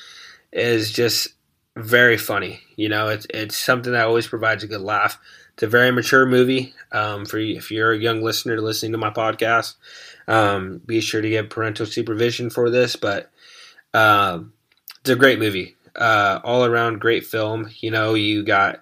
is 0.51 0.91
just 0.91 1.29
very 1.75 2.17
funny. 2.17 2.59
You 2.75 2.89
know, 2.89 3.09
it's 3.09 3.25
it's 3.29 3.55
something 3.55 3.93
that 3.93 4.05
always 4.05 4.27
provides 4.27 4.63
a 4.63 4.67
good 4.67 4.81
laugh. 4.81 5.19
It's 5.53 5.63
a 5.63 5.67
very 5.67 5.91
mature 5.91 6.25
movie. 6.25 6.73
Um, 6.91 7.25
for 7.25 7.37
if 7.37 7.71
you're 7.71 7.91
a 7.91 7.97
young 7.97 8.21
listener 8.21 8.59
listening 8.59 8.91
to 8.93 8.97
my 8.97 9.09
podcast, 9.09 9.75
um, 10.27 10.81
be 10.85 11.01
sure 11.01 11.21
to 11.21 11.29
get 11.29 11.49
parental 11.49 11.85
supervision 11.85 12.49
for 12.49 12.69
this. 12.69 12.95
But 12.95 13.31
um, 13.93 14.53
it's 15.01 15.09
a 15.09 15.15
great 15.15 15.39
movie. 15.39 15.75
Uh, 15.95 16.39
all 16.43 16.65
around 16.65 16.99
great 16.99 17.25
film. 17.25 17.69
You 17.79 17.91
know, 17.91 18.15
you 18.15 18.43
got 18.43 18.81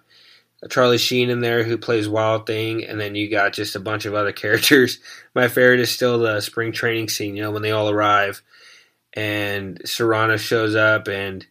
Charlie 0.69 0.97
Sheen 0.97 1.29
in 1.29 1.41
there 1.41 1.63
who 1.63 1.77
plays 1.77 2.07
Wild 2.07 2.47
Thing, 2.47 2.85
and 2.85 2.99
then 2.99 3.15
you 3.15 3.29
got 3.29 3.53
just 3.53 3.75
a 3.75 3.79
bunch 3.79 4.05
of 4.05 4.13
other 4.13 4.31
characters. 4.33 4.99
My 5.35 5.47
favorite 5.47 5.81
is 5.81 5.91
still 5.91 6.19
the 6.19 6.39
spring 6.39 6.71
training 6.71 7.09
scene, 7.09 7.35
you 7.35 7.41
know, 7.41 7.51
when 7.51 7.63
they 7.63 7.71
all 7.71 7.89
arrive 7.89 8.41
and 9.13 9.79
Cerrano 9.83 10.37
shows 10.37 10.75
up 10.75 11.07
and 11.07 11.45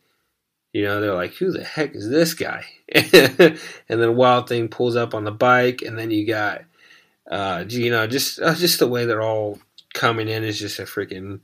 you 0.73 0.85
know, 0.85 1.01
they're 1.01 1.15
like, 1.15 1.35
who 1.35 1.51
the 1.51 1.65
heck 1.65 1.95
is 1.95 2.09
this 2.09 2.35
guy? 2.35 2.65
and 2.95 3.59
then 3.89 4.17
Wild 4.17 4.49
Thing 4.49 4.69
pulls 4.69 4.97
up 4.97 5.15
on 5.15 5.25
the 5.25 5.31
bike, 5.31 5.83
and 5.83 5.99
then 5.99 6.11
you 6.11 6.27
got, 6.27 6.63
uh, 7.31 7.65
you 7.69 7.91
know, 7.91 8.07
just 8.07 8.41
uh, 8.41 8.55
just 8.55 8.79
the 8.79 8.89
way 8.89 9.05
they're 9.05 9.23
all 9.23 9.59
coming 9.95 10.29
in 10.29 10.45
is 10.45 10.59
just 10.59 10.79
a 10.79 10.83
freaking 10.83 11.41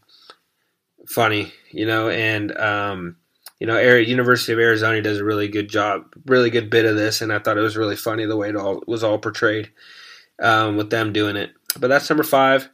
funny, 1.06 1.52
you 1.70 1.86
know. 1.86 2.08
And 2.08 2.56
um, 2.58 3.16
you 3.60 3.66
know, 3.66 3.78
University 3.78 4.52
of 4.52 4.58
Arizona 4.58 5.00
does 5.00 5.18
a 5.18 5.24
really 5.24 5.48
good 5.48 5.68
job, 5.68 6.12
really 6.26 6.50
good 6.50 6.68
bit 6.68 6.84
of 6.84 6.96
this, 6.96 7.20
and 7.20 7.32
I 7.32 7.38
thought 7.38 7.58
it 7.58 7.62
was 7.62 7.76
really 7.76 7.96
funny 7.96 8.26
the 8.26 8.36
way 8.36 8.48
it 8.48 8.56
all 8.56 8.82
was 8.86 9.04
all 9.04 9.18
portrayed 9.18 9.70
um, 10.42 10.76
with 10.76 10.90
them 10.90 11.12
doing 11.12 11.36
it. 11.36 11.52
But 11.78 11.88
that's 11.88 12.10
number 12.10 12.24
five. 12.24 12.68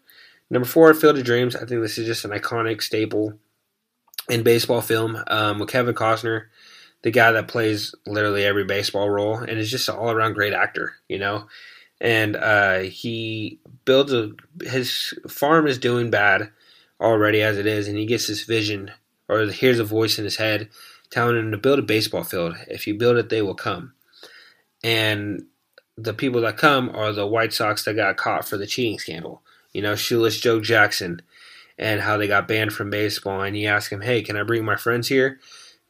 Number 0.50 0.66
four, 0.66 0.92
Field 0.94 1.18
of 1.18 1.24
Dreams. 1.24 1.56
I 1.56 1.60
think 1.60 1.80
this 1.80 1.98
is 1.98 2.06
just 2.06 2.24
an 2.24 2.30
iconic 2.30 2.82
staple 2.82 3.34
in 4.28 4.42
baseball 4.42 4.80
film 4.80 5.22
um, 5.28 5.58
with 5.58 5.68
Kevin 5.68 5.94
Costner, 5.94 6.46
the 7.02 7.10
guy 7.10 7.32
that 7.32 7.48
plays 7.48 7.94
literally 8.06 8.44
every 8.44 8.64
baseball 8.64 9.10
role, 9.10 9.36
and 9.36 9.58
is 9.58 9.70
just 9.70 9.88
an 9.88 9.96
all 9.96 10.10
around 10.10 10.34
great 10.34 10.52
actor, 10.52 10.94
you 11.08 11.18
know. 11.18 11.46
And 12.00 12.36
uh, 12.36 12.80
he 12.80 13.60
builds 13.84 14.12
a 14.12 14.32
his 14.62 15.14
farm 15.28 15.66
is 15.66 15.78
doing 15.78 16.10
bad 16.10 16.50
already 17.00 17.42
as 17.42 17.58
it 17.58 17.66
is, 17.66 17.88
and 17.88 17.96
he 17.96 18.06
gets 18.06 18.26
this 18.26 18.44
vision 18.44 18.90
or 19.28 19.46
hears 19.46 19.78
a 19.78 19.84
voice 19.84 20.18
in 20.18 20.24
his 20.24 20.36
head 20.36 20.68
telling 21.10 21.36
him 21.36 21.50
to 21.50 21.58
build 21.58 21.78
a 21.78 21.82
baseball 21.82 22.24
field. 22.24 22.56
If 22.68 22.86
you 22.86 22.94
build 22.94 23.18
it, 23.18 23.28
they 23.28 23.42
will 23.42 23.54
come. 23.54 23.92
And 24.82 25.44
the 25.96 26.14
people 26.14 26.40
that 26.40 26.56
come 26.56 26.90
are 26.94 27.12
the 27.12 27.26
White 27.26 27.52
Sox 27.52 27.84
that 27.84 27.94
got 27.94 28.16
caught 28.16 28.48
for 28.48 28.56
the 28.56 28.66
cheating 28.66 28.98
scandal. 28.98 29.42
You 29.72 29.82
know, 29.82 29.94
shoeless 29.94 30.40
Joe 30.40 30.60
Jackson 30.60 31.20
and 31.78 32.00
how 32.00 32.16
they 32.16 32.26
got 32.26 32.48
banned 32.48 32.72
from 32.72 32.90
baseball. 32.90 33.42
And 33.42 33.56
you 33.56 33.68
ask 33.68 33.92
him, 33.92 34.00
hey, 34.00 34.22
can 34.22 34.36
I 34.36 34.42
bring 34.42 34.64
my 34.64 34.76
friends 34.76 35.08
here? 35.08 35.38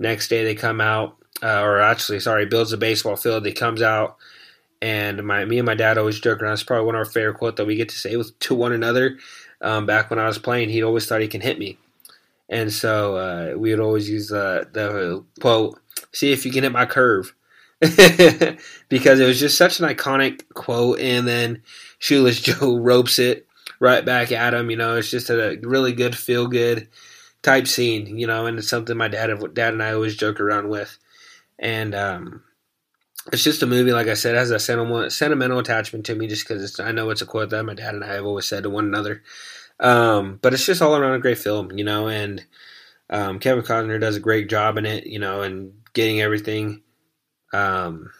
Next 0.02 0.26
day 0.26 0.42
they 0.42 0.56
come 0.56 0.80
out, 0.80 1.16
uh, 1.44 1.62
or 1.62 1.80
actually, 1.80 2.18
sorry, 2.18 2.44
builds 2.44 2.72
a 2.72 2.76
baseball 2.76 3.14
field. 3.14 3.46
He 3.46 3.52
comes 3.52 3.80
out, 3.80 4.16
and 4.80 5.22
my 5.24 5.44
me 5.44 5.60
and 5.60 5.66
my 5.66 5.76
dad 5.76 5.96
always 5.96 6.18
joke 6.18 6.42
around. 6.42 6.54
It's 6.54 6.64
probably 6.64 6.86
one 6.86 6.96
of 6.96 6.98
our 6.98 7.04
favorite 7.04 7.38
quotes 7.38 7.56
that 7.58 7.66
we 7.66 7.76
get 7.76 7.88
to 7.90 7.94
say 7.98 8.16
with 8.16 8.36
to 8.40 8.54
one 8.56 8.72
another. 8.72 9.18
Um, 9.60 9.86
back 9.86 10.10
when 10.10 10.18
I 10.18 10.26
was 10.26 10.38
playing, 10.38 10.70
he 10.70 10.82
always 10.82 11.06
thought 11.06 11.20
he 11.20 11.28
can 11.28 11.40
hit 11.40 11.56
me. 11.56 11.78
And 12.48 12.72
so 12.72 13.16
uh, 13.16 13.54
we 13.56 13.70
would 13.70 13.78
always 13.78 14.10
use 14.10 14.32
uh, 14.32 14.64
the 14.72 15.24
quote, 15.40 15.78
see 16.10 16.32
if 16.32 16.44
you 16.44 16.50
can 16.50 16.64
hit 16.64 16.72
my 16.72 16.84
curve. 16.84 17.32
because 18.88 19.20
it 19.20 19.26
was 19.26 19.38
just 19.38 19.56
such 19.56 19.78
an 19.78 19.88
iconic 19.88 20.42
quote. 20.54 20.98
And 20.98 21.28
then 21.28 21.62
Shoeless 22.00 22.40
Joe 22.42 22.76
ropes 22.76 23.20
it 23.20 23.46
right 23.78 24.04
back 24.04 24.32
at 24.32 24.52
him. 24.52 24.68
You 24.68 24.76
know, 24.78 24.96
it's 24.96 25.12
just 25.12 25.30
a 25.30 25.60
really 25.62 25.92
good, 25.92 26.16
feel 26.16 26.48
good 26.48 26.88
type 27.42 27.66
scene, 27.66 28.18
you 28.18 28.26
know, 28.26 28.46
and 28.46 28.58
it's 28.58 28.68
something 28.68 28.96
my 28.96 29.08
dad, 29.08 29.30
dad 29.54 29.72
and 29.72 29.82
I 29.82 29.92
always 29.92 30.16
joke 30.16 30.40
around 30.40 30.68
with. 30.68 30.96
And 31.58 31.94
um, 31.94 32.42
it's 33.32 33.44
just 33.44 33.62
a 33.62 33.66
movie, 33.66 33.92
like 33.92 34.08
I 34.08 34.14
said, 34.14 34.34
has 34.34 34.50
a 34.50 34.58
sentimental, 34.58 35.10
sentimental 35.10 35.58
attachment 35.58 36.06
to 36.06 36.14
me 36.14 36.26
just 36.26 36.46
because 36.46 36.80
I 36.80 36.92
know 36.92 37.10
it's 37.10 37.22
a 37.22 37.26
quote 37.26 37.50
that 37.50 37.64
my 37.64 37.74
dad 37.74 37.94
and 37.94 38.04
I 38.04 38.14
have 38.14 38.24
always 38.24 38.46
said 38.46 38.62
to 38.64 38.70
one 38.70 38.86
another. 38.86 39.22
Um, 39.80 40.38
but 40.42 40.54
it's 40.54 40.66
just 40.66 40.82
all 40.82 40.96
around 40.96 41.14
a 41.14 41.20
great 41.20 41.38
film, 41.38 41.72
you 41.72 41.84
know, 41.84 42.08
and 42.08 42.44
um, 43.10 43.38
Kevin 43.38 43.64
Costner 43.64 44.00
does 44.00 44.16
a 44.16 44.20
great 44.20 44.48
job 44.48 44.78
in 44.78 44.86
it, 44.86 45.06
you 45.06 45.18
know, 45.18 45.42
and 45.42 45.72
getting 45.92 46.20
everything, 46.20 46.82
um, 47.52 48.10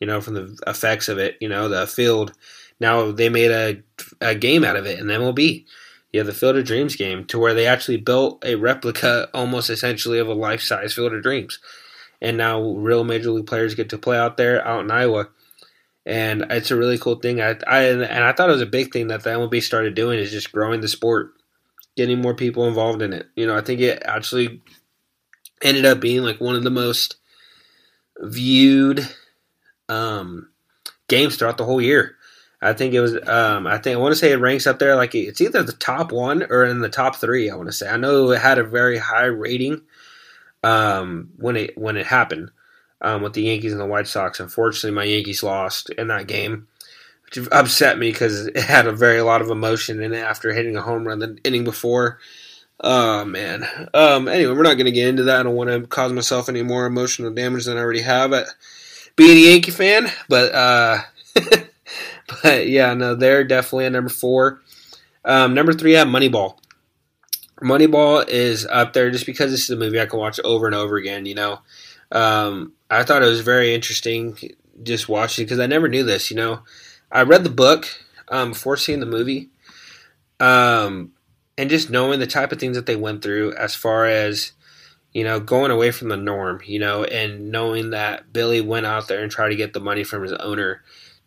you 0.00 0.06
know, 0.06 0.20
from 0.20 0.34
the 0.34 0.58
effects 0.66 1.08
of 1.08 1.18
it, 1.18 1.36
you 1.40 1.48
know, 1.48 1.68
the 1.68 1.86
field. 1.86 2.32
Now 2.80 3.12
they 3.12 3.28
made 3.28 3.50
a, 3.50 3.82
a 4.20 4.34
game 4.34 4.64
out 4.64 4.76
of 4.76 4.86
it 4.86 4.98
in 4.98 5.06
MLB. 5.06 5.64
Have 6.18 6.26
the 6.26 6.32
Field 6.32 6.56
of 6.56 6.64
Dreams 6.64 6.96
game 6.96 7.24
to 7.26 7.38
where 7.38 7.54
they 7.54 7.66
actually 7.66 7.96
built 7.96 8.44
a 8.44 8.54
replica 8.54 9.28
almost 9.34 9.70
essentially 9.70 10.18
of 10.18 10.28
a 10.28 10.34
life 10.34 10.62
size 10.62 10.94
Field 10.94 11.12
of 11.12 11.22
Dreams. 11.22 11.58
And 12.20 12.36
now 12.36 12.62
real 12.62 13.04
major 13.04 13.30
league 13.30 13.46
players 13.46 13.74
get 13.74 13.90
to 13.90 13.98
play 13.98 14.16
out 14.16 14.36
there 14.36 14.66
out 14.66 14.80
in 14.84 14.90
Iowa 14.90 15.28
and 16.06 16.46
it's 16.50 16.70
a 16.70 16.76
really 16.76 16.98
cool 16.98 17.16
thing. 17.16 17.40
I, 17.40 17.56
I 17.66 17.82
and 17.84 18.24
I 18.24 18.32
thought 18.32 18.50
it 18.50 18.54
was 18.54 18.62
a 18.62 18.66
big 18.66 18.92
thing 18.92 19.08
that 19.08 19.22
the 19.22 19.30
MLB 19.30 19.62
started 19.62 19.94
doing 19.94 20.18
is 20.18 20.30
just 20.30 20.52
growing 20.52 20.80
the 20.80 20.88
sport, 20.88 21.32
getting 21.96 22.20
more 22.20 22.34
people 22.34 22.66
involved 22.66 23.02
in 23.02 23.12
it. 23.12 23.26
You 23.36 23.46
know, 23.46 23.56
I 23.56 23.62
think 23.62 23.80
it 23.80 24.02
actually 24.04 24.62
ended 25.62 25.86
up 25.86 26.00
being 26.00 26.22
like 26.22 26.40
one 26.40 26.56
of 26.56 26.62
the 26.62 26.70
most 26.70 27.16
viewed 28.20 29.08
um, 29.88 30.50
games 31.08 31.36
throughout 31.36 31.56
the 31.56 31.64
whole 31.64 31.80
year. 31.80 32.16
I 32.64 32.72
think 32.72 32.94
it 32.94 33.00
was. 33.00 33.14
Um, 33.28 33.66
I 33.66 33.78
think 33.78 33.96
I 33.96 34.00
want 34.00 34.12
to 34.12 34.18
say 34.18 34.32
it 34.32 34.40
ranks 34.40 34.66
up 34.66 34.78
there 34.78 34.96
like 34.96 35.14
it's 35.14 35.40
either 35.40 35.62
the 35.62 35.72
top 35.72 36.12
one 36.12 36.44
or 36.48 36.64
in 36.64 36.80
the 36.80 36.88
top 36.88 37.16
three. 37.16 37.50
I 37.50 37.56
want 37.56 37.68
to 37.68 37.72
say. 37.72 37.88
I 37.88 37.96
know 37.96 38.30
it 38.30 38.40
had 38.40 38.58
a 38.58 38.64
very 38.64 38.96
high 38.96 39.26
rating 39.26 39.82
um, 40.62 41.30
when 41.36 41.56
it 41.56 41.76
when 41.76 41.96
it 41.96 42.06
happened 42.06 42.50
um, 43.02 43.22
with 43.22 43.34
the 43.34 43.42
Yankees 43.42 43.72
and 43.72 43.80
the 43.80 43.86
White 43.86 44.08
Sox. 44.08 44.40
Unfortunately, 44.40 44.96
my 44.96 45.04
Yankees 45.04 45.42
lost 45.42 45.90
in 45.90 46.08
that 46.08 46.26
game, 46.26 46.66
which 47.24 47.46
upset 47.52 47.98
me 47.98 48.10
because 48.10 48.46
it 48.46 48.56
had 48.56 48.86
a 48.86 48.92
very 48.92 49.20
lot 49.20 49.42
of 49.42 49.50
emotion 49.50 50.02
in 50.02 50.14
it 50.14 50.18
after 50.18 50.52
hitting 50.52 50.76
a 50.76 50.82
home 50.82 51.06
run 51.06 51.18
the 51.18 51.38
inning 51.44 51.64
before. 51.64 52.18
Oh 52.80 53.24
man. 53.26 53.66
Um, 53.92 54.26
anyway, 54.26 54.54
we're 54.54 54.62
not 54.62 54.74
going 54.74 54.86
to 54.86 54.92
get 54.92 55.08
into 55.08 55.24
that. 55.24 55.40
I 55.40 55.42
don't 55.42 55.54
want 55.54 55.70
to 55.70 55.86
cause 55.86 56.12
myself 56.12 56.48
any 56.48 56.62
more 56.62 56.86
emotional 56.86 57.30
damage 57.30 57.66
than 57.66 57.76
I 57.76 57.80
already 57.80 58.02
have 58.02 58.32
at 58.32 58.46
being 59.16 59.36
a 59.36 59.50
Yankee 59.52 59.70
fan. 59.70 60.10
But 60.28 60.54
uh, 60.54 60.98
but 62.42 62.68
yeah, 62.68 62.94
no, 62.94 63.14
they're 63.14 63.44
definitely 63.44 63.86
at 63.86 63.92
number 63.92 64.10
four. 64.10 64.60
Um, 65.24 65.54
number 65.54 65.72
three, 65.72 65.96
I 65.96 66.00
have 66.00 66.08
Moneyball. 66.08 66.58
Moneyball 67.62 68.28
is 68.28 68.66
up 68.66 68.92
there 68.92 69.10
just 69.10 69.26
because 69.26 69.50
this 69.50 69.64
is 69.64 69.70
a 69.70 69.76
movie 69.76 70.00
I 70.00 70.06
can 70.06 70.18
watch 70.18 70.40
over 70.44 70.66
and 70.66 70.74
over 70.74 70.96
again. 70.96 71.24
You 71.24 71.34
know, 71.34 71.60
um, 72.12 72.72
I 72.90 73.04
thought 73.04 73.22
it 73.22 73.28
was 73.28 73.40
very 73.40 73.74
interesting 73.74 74.36
just 74.82 75.08
watching 75.08 75.44
because 75.44 75.60
I 75.60 75.66
never 75.66 75.88
knew 75.88 76.02
this. 76.02 76.30
You 76.30 76.36
know, 76.36 76.62
I 77.10 77.22
read 77.22 77.44
the 77.44 77.50
book 77.50 77.86
um, 78.28 78.50
before 78.50 78.76
seeing 78.76 79.00
the 79.00 79.06
movie, 79.06 79.50
um, 80.40 81.12
and 81.56 81.70
just 81.70 81.90
knowing 81.90 82.18
the 82.20 82.26
type 82.26 82.52
of 82.52 82.58
things 82.58 82.76
that 82.76 82.86
they 82.86 82.96
went 82.96 83.22
through 83.22 83.54
as 83.54 83.74
far 83.74 84.06
as 84.06 84.52
you 85.12 85.22
know 85.24 85.38
going 85.38 85.70
away 85.70 85.90
from 85.90 86.08
the 86.08 86.16
norm. 86.16 86.60
You 86.66 86.80
know, 86.80 87.04
and 87.04 87.50
knowing 87.50 87.90
that 87.90 88.32
Billy 88.32 88.60
went 88.60 88.86
out 88.86 89.08
there 89.08 89.22
and 89.22 89.30
tried 89.30 89.50
to 89.50 89.56
get 89.56 89.72
the 89.72 89.80
money 89.80 90.04
from 90.04 90.22
his 90.22 90.32
owner 90.32 90.82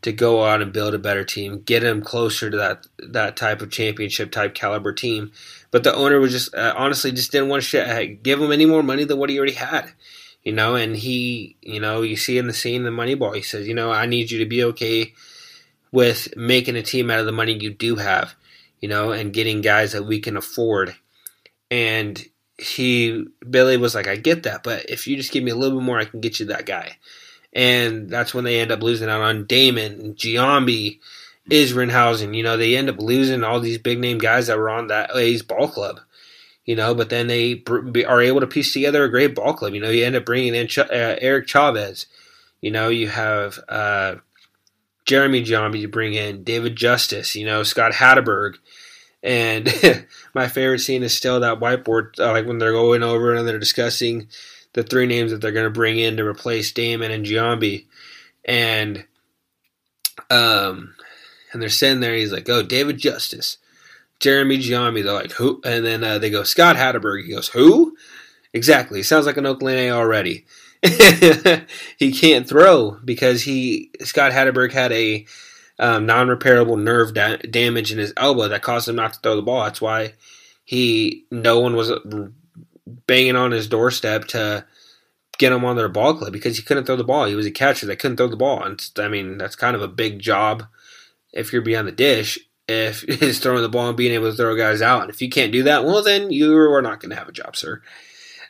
to 0.07 0.13
go 0.13 0.43
out 0.43 0.61
and 0.61 0.73
build 0.73 0.93
a 0.93 0.99
better 0.99 1.23
team, 1.23 1.61
get 1.61 1.83
him 1.83 2.01
closer 2.01 2.49
to 2.49 2.57
that 2.57 2.87
that 2.97 3.37
type 3.37 3.61
of 3.61 3.71
championship 3.71 4.31
type 4.31 4.55
caliber 4.55 4.93
team. 4.93 5.31
But 5.69 5.83
the 5.83 5.93
owner 5.93 6.19
was 6.19 6.31
just 6.31 6.53
uh, 6.55 6.73
honestly 6.75 7.11
just 7.11 7.31
didn't 7.31 7.49
want 7.49 7.63
to 7.63 8.17
give 8.21 8.41
him 8.41 8.51
any 8.51 8.65
more 8.65 8.83
money 8.83 9.03
than 9.03 9.17
what 9.17 9.29
he 9.29 9.37
already 9.37 9.53
had 9.53 9.93
you 10.47 10.53
know, 10.53 10.75
and 10.75 10.95
he, 10.95 11.57
you 11.61 11.81
know, 11.81 12.03
you 12.03 12.15
see 12.15 12.37
in 12.37 12.47
the 12.47 12.53
scene 12.53 12.83
the 12.83 12.89
Moneyball, 12.89 13.35
he 13.35 13.41
says, 13.41 13.67
you 13.67 13.73
know, 13.73 13.91
I 13.91 14.05
need 14.05 14.31
you 14.31 14.39
to 14.39 14.45
be 14.45 14.63
okay 14.63 15.13
with 15.91 16.37
making 16.37 16.77
a 16.77 16.81
team 16.81 17.11
out 17.11 17.19
of 17.19 17.25
the 17.25 17.33
money 17.33 17.51
you 17.51 17.73
do 17.73 17.97
have, 17.97 18.33
you 18.79 18.87
know, 18.87 19.11
and 19.11 19.33
getting 19.33 19.59
guys 19.59 19.91
that 19.91 20.05
we 20.05 20.21
can 20.21 20.37
afford. 20.37 20.95
And 21.69 22.25
he, 22.57 23.25
Billy 23.49 23.75
was 23.75 23.93
like, 23.93 24.07
I 24.07 24.15
get 24.15 24.43
that, 24.43 24.63
but 24.63 24.89
if 24.89 25.05
you 25.05 25.17
just 25.17 25.33
give 25.33 25.43
me 25.43 25.51
a 25.51 25.55
little 25.57 25.79
bit 25.79 25.85
more, 25.85 25.99
I 25.99 26.05
can 26.05 26.21
get 26.21 26.39
you 26.39 26.45
that 26.45 26.65
guy. 26.65 26.97
And 27.53 28.09
that's 28.09 28.33
when 28.33 28.43
they 28.43 28.59
end 28.59 28.71
up 28.71 28.83
losing 28.83 29.09
out 29.09 29.21
on 29.21 29.45
Damon 29.45 29.99
and 29.99 30.15
Giambi 30.15 30.99
Isringhausen. 31.49 32.35
You 32.35 32.43
know, 32.43 32.57
they 32.57 32.75
end 32.75 32.89
up 32.89 32.99
losing 32.99 33.43
all 33.43 33.59
these 33.59 33.77
big 33.77 33.99
name 33.99 34.17
guys 34.17 34.47
that 34.47 34.57
were 34.57 34.69
on 34.69 34.87
that 34.87 35.15
A's 35.15 35.41
ball 35.41 35.67
club. 35.67 35.99
You 36.65 36.75
know, 36.75 36.93
but 36.93 37.09
then 37.09 37.27
they 37.27 37.63
are 38.05 38.21
able 38.21 38.41
to 38.41 38.47
piece 38.47 38.73
together 38.73 39.03
a 39.03 39.09
great 39.09 39.33
ball 39.33 39.53
club. 39.53 39.73
You 39.73 39.79
know, 39.79 39.89
you 39.89 40.03
end 40.03 40.17
up 40.17 40.25
bringing 40.25 40.53
in 40.53 40.67
Ch- 40.67 40.79
uh, 40.79 41.15
Eric 41.21 41.47
Chavez. 41.47 42.07
You 42.59 42.71
know, 42.71 42.89
you 42.89 43.07
have 43.07 43.59
uh, 43.69 44.15
Jeremy 45.05 45.43
Giambi 45.43 45.79
you 45.79 45.87
bring 45.87 46.13
in, 46.13 46.43
David 46.43 46.75
Justice, 46.75 47.35
you 47.35 47.45
know, 47.45 47.63
Scott 47.63 47.93
Hatteberg. 47.93 48.55
And 49.23 49.73
my 50.35 50.47
favorite 50.47 50.79
scene 50.79 51.01
is 51.01 51.15
still 51.15 51.39
that 51.39 51.59
whiteboard, 51.59 52.19
uh, 52.19 52.33
like 52.33 52.45
when 52.45 52.59
they're 52.59 52.73
going 52.73 53.03
over 53.03 53.33
and 53.33 53.47
they're 53.47 53.57
discussing 53.57 54.27
the 54.77 54.83
three 54.83 55.07
names 55.07 55.31
that 55.31 55.41
they're 55.41 55.51
going 55.51 55.65
to 55.65 55.71
bring 55.71 55.97
in 55.97 56.17
to 56.17 56.23
replace 56.23 56.71
Damon 56.71 57.09
and 57.09 57.25
Giambi. 57.25 57.87
And 58.45 59.03
um, 60.29 60.93
and 61.51 61.59
they're 61.59 61.69
sitting 61.69 61.99
there. 61.99 62.13
he's 62.13 62.31
like, 62.31 62.47
"Oh, 62.47 62.61
David 62.61 62.99
Justice, 62.99 63.57
Jeremy 64.19 64.59
Giambi." 64.59 65.03
They're 65.03 65.13
like, 65.13 65.31
"Who?" 65.31 65.61
And 65.65 65.83
then 65.83 66.03
uh, 66.03 66.19
they 66.19 66.29
go, 66.29 66.43
"Scott 66.43 66.75
Hatteberg." 66.75 67.25
He 67.25 67.33
goes, 67.33 67.49
"Who?" 67.49 67.97
Exactly. 68.53 69.01
Sounds 69.01 69.25
like 69.25 69.37
an 69.37 69.47
Oakland 69.47 69.79
A 69.79 69.89
already. 69.89 70.45
he 71.97 72.11
can't 72.11 72.47
throw 72.47 72.99
because 73.03 73.41
he 73.41 73.89
Scott 74.01 74.31
Hatteberg 74.31 74.71
had 74.73 74.91
a 74.91 75.25
um, 75.79 76.05
non-repairable 76.05 76.79
nerve 76.79 77.15
da- 77.15 77.37
damage 77.37 77.91
in 77.91 77.97
his 77.97 78.13
elbow 78.15 78.47
that 78.47 78.61
caused 78.61 78.87
him 78.87 78.95
not 78.95 79.13
to 79.13 79.19
throw 79.21 79.35
the 79.35 79.41
ball. 79.41 79.63
That's 79.63 79.81
why 79.81 80.13
he 80.65 81.25
no 81.31 81.59
one 81.59 81.75
was 81.75 81.91
banging 83.07 83.35
on 83.35 83.51
his 83.51 83.67
doorstep 83.67 84.25
to 84.25 84.65
get 85.37 85.51
him 85.51 85.65
on 85.65 85.75
their 85.75 85.89
ball 85.89 86.15
club 86.15 86.33
because 86.33 86.57
he 86.57 86.63
couldn't 86.63 86.85
throw 86.85 86.95
the 86.95 87.03
ball. 87.03 87.25
He 87.25 87.35
was 87.35 87.45
a 87.45 87.51
catcher 87.51 87.85
that 87.85 87.99
couldn't 87.99 88.17
throw 88.17 88.27
the 88.27 88.35
ball, 88.35 88.63
and 88.63 88.81
I 88.97 89.07
mean 89.07 89.37
that's 89.37 89.55
kind 89.55 89.75
of 89.75 89.81
a 89.81 89.87
big 89.87 90.19
job 90.19 90.63
if 91.33 91.53
you're 91.53 91.61
beyond 91.61 91.87
the 91.87 91.93
dish. 91.93 92.39
If 92.67 93.03
it's 93.07 93.39
throwing 93.39 93.61
the 93.61 93.69
ball 93.69 93.89
and 93.89 93.97
being 93.97 94.13
able 94.13 94.31
to 94.31 94.37
throw 94.37 94.55
guys 94.57 94.81
out, 94.81 95.01
and 95.01 95.09
if 95.09 95.21
you 95.21 95.29
can't 95.29 95.51
do 95.51 95.63
that, 95.63 95.85
well 95.85 96.03
then 96.03 96.31
you 96.31 96.57
are 96.57 96.81
not 96.81 96.99
going 96.99 97.11
to 97.11 97.17
have 97.17 97.29
a 97.29 97.33
job, 97.33 97.55
sir. 97.55 97.81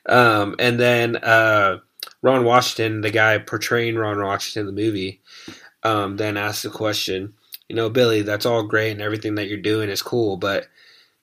Um, 0.07 0.55
and 0.57 0.79
then 0.79 1.17
uh, 1.17 1.79
Ron 2.21 2.45
Washington, 2.45 3.01
the 3.01 3.11
guy 3.11 3.38
portraying 3.39 3.97
Ron 3.97 4.23
Washington 4.23 4.67
in 4.67 4.75
the 4.75 4.81
movie, 4.81 5.21
um, 5.83 6.17
then 6.17 6.38
asked 6.38 6.63
the 6.63 6.69
question, 6.69 7.33
you 7.67 7.75
know, 7.75 7.89
Billy, 7.89 8.21
that's 8.21 8.45
all 8.45 8.63
great 8.63 8.91
and 8.91 9.01
everything 9.01 9.35
that 9.35 9.47
you're 9.47 9.57
doing 9.57 9.89
is 9.89 10.01
cool, 10.01 10.38
but 10.38 10.67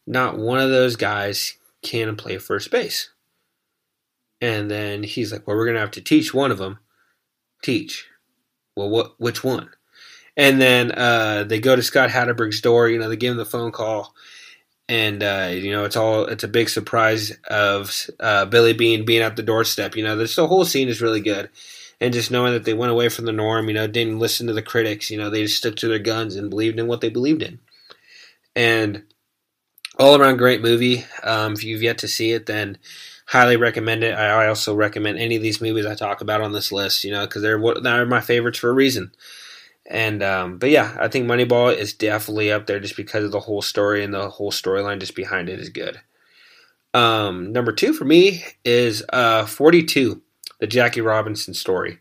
not 0.06 0.38
one 0.38 0.60
of 0.60 0.68
those 0.68 0.96
guys 0.96 1.56
can 1.84 2.16
play 2.16 2.38
first 2.38 2.70
base. 2.72 3.10
And 4.40 4.70
then 4.70 5.04
he's 5.04 5.32
like, 5.32 5.46
well, 5.46 5.56
we're 5.56 5.66
going 5.66 5.76
to 5.76 5.80
have 5.80 5.92
to 5.92 6.00
teach 6.00 6.34
one 6.34 6.50
of 6.50 6.58
them. 6.58 6.78
Teach. 7.62 8.08
Well, 8.76 8.90
what? 8.90 9.14
which 9.20 9.44
one? 9.44 9.70
And 10.36 10.60
then 10.60 10.90
uh, 10.92 11.44
they 11.44 11.60
go 11.60 11.76
to 11.76 11.82
Scott 11.82 12.10
Hatteberg's 12.10 12.60
door. 12.60 12.88
You 12.88 12.98
know, 12.98 13.08
they 13.08 13.16
give 13.16 13.30
him 13.30 13.36
the 13.36 13.44
phone 13.44 13.70
call, 13.70 14.14
and 14.88 15.22
uh, 15.22 15.50
you 15.52 15.70
know 15.70 15.84
it's 15.84 15.96
all 15.96 16.24
it's 16.24 16.42
a 16.42 16.48
big 16.48 16.68
surprise 16.68 17.32
of 17.48 18.10
uh, 18.18 18.44
Billy 18.46 18.72
Beane 18.72 19.04
being 19.04 19.22
at 19.22 19.36
the 19.36 19.44
doorstep. 19.44 19.94
You 19.94 20.02
know, 20.02 20.16
this 20.16 20.34
the 20.34 20.48
whole 20.48 20.64
scene 20.64 20.88
is 20.88 21.00
really 21.00 21.20
good, 21.20 21.50
and 22.00 22.12
just 22.12 22.32
knowing 22.32 22.52
that 22.52 22.64
they 22.64 22.74
went 22.74 22.90
away 22.90 23.08
from 23.08 23.26
the 23.26 23.32
norm. 23.32 23.68
You 23.68 23.74
know, 23.74 23.86
didn't 23.86 24.18
listen 24.18 24.48
to 24.48 24.52
the 24.52 24.62
critics. 24.62 25.08
You 25.08 25.18
know, 25.18 25.30
they 25.30 25.44
just 25.44 25.58
stuck 25.58 25.76
to 25.76 25.88
their 25.88 26.00
guns 26.00 26.34
and 26.34 26.50
believed 26.50 26.80
in 26.80 26.88
what 26.88 27.00
they 27.00 27.10
believed 27.10 27.42
in, 27.42 27.60
and 28.56 29.04
all 29.98 30.20
around 30.20 30.36
great 30.38 30.62
movie. 30.62 31.04
Um, 31.22 31.52
if 31.54 31.64
you've 31.64 31.82
yet 31.82 31.98
to 31.98 32.08
see 32.08 32.32
it, 32.32 32.46
then 32.46 32.78
highly 33.26 33.56
recommend 33.56 34.04
it. 34.04 34.14
I 34.14 34.46
also 34.46 34.74
recommend 34.74 35.18
any 35.18 35.36
of 35.36 35.42
these 35.42 35.60
movies 35.60 35.86
I 35.86 35.94
talk 35.94 36.20
about 36.20 36.40
on 36.40 36.52
this 36.52 36.72
list. 36.72 37.04
You 37.04 37.12
know, 37.12 37.26
because 37.26 37.42
they're 37.42 37.60
they're 37.82 38.06
my 38.06 38.20
favorites 38.20 38.58
for 38.58 38.70
a 38.70 38.74
reason. 38.74 39.12
And 39.86 40.22
um, 40.22 40.58
but 40.58 40.70
yeah, 40.70 40.96
I 40.98 41.08
think 41.08 41.26
Moneyball 41.26 41.76
is 41.76 41.92
definitely 41.92 42.50
up 42.50 42.66
there 42.66 42.80
just 42.80 42.96
because 42.96 43.24
of 43.24 43.32
the 43.32 43.40
whole 43.40 43.62
story 43.62 44.02
and 44.02 44.14
the 44.14 44.30
whole 44.30 44.50
storyline 44.50 45.00
just 45.00 45.14
behind 45.14 45.48
it 45.48 45.60
is 45.60 45.68
good. 45.68 46.00
Um, 46.94 47.52
number 47.52 47.72
two 47.72 47.92
for 47.92 48.04
me 48.04 48.44
is 48.64 49.02
uh, 49.12 49.46
42, 49.46 50.22
the 50.60 50.66
Jackie 50.66 51.00
Robinson 51.00 51.52
story. 51.52 51.98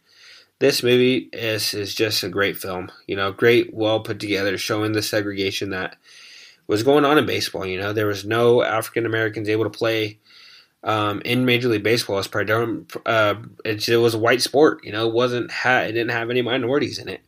This 0.59 0.83
movie 0.83 1.29
is 1.33 1.73
is 1.73 1.93
just 1.93 2.23
a 2.23 2.29
great 2.29 2.55
film. 2.55 2.89
You 3.05 3.17
know, 3.17 3.33
great, 3.33 3.73
well 3.73 3.99
put 3.99 4.19
together, 4.19 4.57
showing 4.57 4.93
the 4.93 5.01
segregation 5.01 5.71
that 5.71 5.97
was 6.67 6.83
going 6.83 7.05
on 7.05 7.17
in 7.17 7.25
baseball. 7.25 7.65
You 7.65 7.79
know, 7.79 7.93
there 7.93 8.07
was 8.07 8.25
no 8.25 8.63
African 8.63 9.05
Americans 9.05 9.49
able 9.49 9.63
to 9.63 9.69
play 9.69 10.19
um, 10.83 11.21
in 11.25 11.45
Major 11.45 11.69
League 11.69 11.83
Baseball. 11.83 12.19
It's 12.19 12.29
uh, 12.35 13.35
it, 13.65 13.89
it 13.89 13.97
was 13.97 14.13
a 14.13 14.19
white 14.19 14.41
sport. 14.41 14.83
You 14.83 14.91
know, 14.91 15.07
it 15.07 15.13
wasn't 15.13 15.51
ha- 15.51 15.81
it 15.81 15.93
didn't 15.93 16.11
have 16.11 16.29
any 16.29 16.41
minorities 16.41 16.99
in 16.99 17.09
it. 17.09 17.21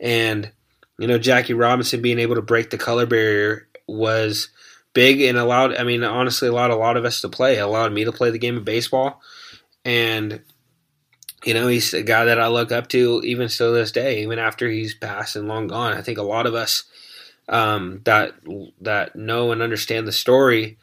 And, 0.00 0.50
you 0.98 1.06
know, 1.06 1.18
Jackie 1.18 1.54
Robinson 1.54 2.02
being 2.02 2.18
able 2.18 2.34
to 2.34 2.42
break 2.42 2.70
the 2.70 2.78
color 2.78 3.06
barrier 3.06 3.68
was 3.86 4.48
big 4.94 5.20
and 5.22 5.38
allowed, 5.38 5.76
I 5.76 5.84
mean, 5.84 6.02
honestly, 6.04 6.48
allowed 6.48 6.70
a 6.70 6.76
lot 6.76 6.96
of 6.96 7.04
us 7.04 7.20
to 7.20 7.28
play. 7.28 7.56
It 7.56 7.60
allowed 7.60 7.92
me 7.92 8.04
to 8.04 8.12
play 8.12 8.30
the 8.30 8.38
game 8.38 8.56
of 8.56 8.64
baseball. 8.64 9.20
And, 9.84 10.42
you 11.44 11.54
know, 11.54 11.66
he's 11.66 11.94
a 11.94 12.02
guy 12.02 12.26
that 12.26 12.40
I 12.40 12.48
look 12.48 12.72
up 12.72 12.88
to 12.88 13.20
even 13.24 13.48
still 13.48 13.72
this 13.72 13.92
day, 13.92 14.22
even 14.22 14.38
after 14.38 14.68
he's 14.68 14.94
passed 14.94 15.36
and 15.36 15.48
long 15.48 15.66
gone. 15.66 15.96
I 15.96 16.02
think 16.02 16.18
a 16.18 16.22
lot 16.22 16.46
of 16.46 16.54
us 16.54 16.84
um, 17.48 18.00
that 18.04 18.34
that 18.80 19.16
know 19.16 19.52
and 19.52 19.62
understand 19.62 20.06
the 20.06 20.12
story 20.12 20.78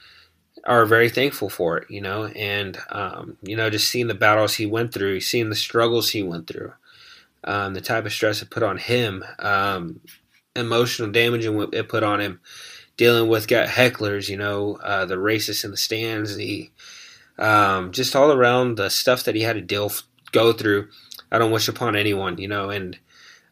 are 0.66 0.86
very 0.86 1.10
thankful 1.10 1.49
for 1.49 1.78
it, 1.78 1.89
you 1.89 2.01
know, 2.01 2.26
and 2.26 2.78
um, 2.89 3.38
you 3.41 3.55
know, 3.55 3.70
just 3.70 3.89
seeing 3.89 4.07
the 4.07 4.14
battles 4.14 4.55
he 4.55 4.66
went 4.66 4.93
through, 4.93 5.20
seeing 5.20 5.49
the 5.49 5.55
struggles 5.55 6.10
he 6.10 6.22
went 6.22 6.47
through, 6.47 6.74
um, 7.43 7.74
the 7.74 7.82
type 7.82 8.05
of 8.05 8.14
stress 8.14 8.41
it 8.41 8.49
put 8.49 8.64
on 8.64 8.78
him, 8.78 9.24
um, 9.39 10.01
emotional 10.55 11.12
damage 11.12 11.45
it 11.45 11.89
put 11.89 12.03
on 12.03 12.20
him, 12.20 12.39
dealing 12.97 13.30
with 13.30 13.47
got 13.47 13.70
hecklers, 13.70 14.30
you 14.30 14.38
know, 14.38 14.78
uh, 14.84 15.05
the 15.05 15.16
racists 15.16 15.64
in 15.64 15.72
the 15.72 15.78
stands, 15.78 16.36
the 16.36 16.70
um, 17.38 17.91
just 17.93 18.16
all 18.16 18.32
around 18.32 18.76
the 18.76 18.89
stuff 18.89 19.24
that 19.24 19.36
he 19.36 19.41
had 19.41 19.55
to 19.55 19.62
deal 19.62 19.91
go 20.32 20.51
through. 20.51 20.89
I 21.32 21.38
don't 21.38 21.51
wish 21.51 21.68
upon 21.68 21.95
anyone, 21.95 22.38
you 22.38 22.47
know, 22.47 22.70
and 22.70 22.97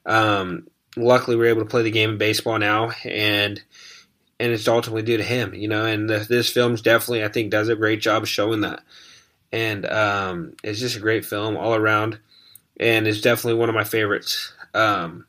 um, 0.05 0.67
luckily 0.97 1.35
we're 1.35 1.45
able 1.49 1.61
to 1.61 1.69
play 1.69 1.83
the 1.83 1.91
game 1.91 2.11
of 2.11 2.17
baseball 2.17 2.59
now, 2.59 2.91
and 3.05 3.61
and 4.39 4.51
it's 4.51 4.67
ultimately 4.67 5.03
due 5.03 5.17
to 5.17 5.23
him, 5.23 5.53
you 5.53 5.67
know. 5.67 5.85
And 5.85 6.09
the, 6.09 6.19
this 6.19 6.49
film's 6.49 6.81
definitely, 6.81 7.23
I 7.23 7.29
think, 7.29 7.51
does 7.51 7.69
a 7.69 7.75
great 7.75 8.01
job 8.01 8.25
showing 8.25 8.61
that, 8.61 8.81
and 9.51 9.85
um, 9.85 10.53
it's 10.63 10.79
just 10.79 10.97
a 10.97 11.01
great 11.01 11.25
film 11.25 11.57
all 11.57 11.75
around 11.75 12.19
and 12.79 13.07
it's 13.07 13.21
definitely 13.21 13.59
one 13.59 13.69
of 13.69 13.75
my 13.75 13.83
favorites. 13.83 14.53
Um, 14.73 15.25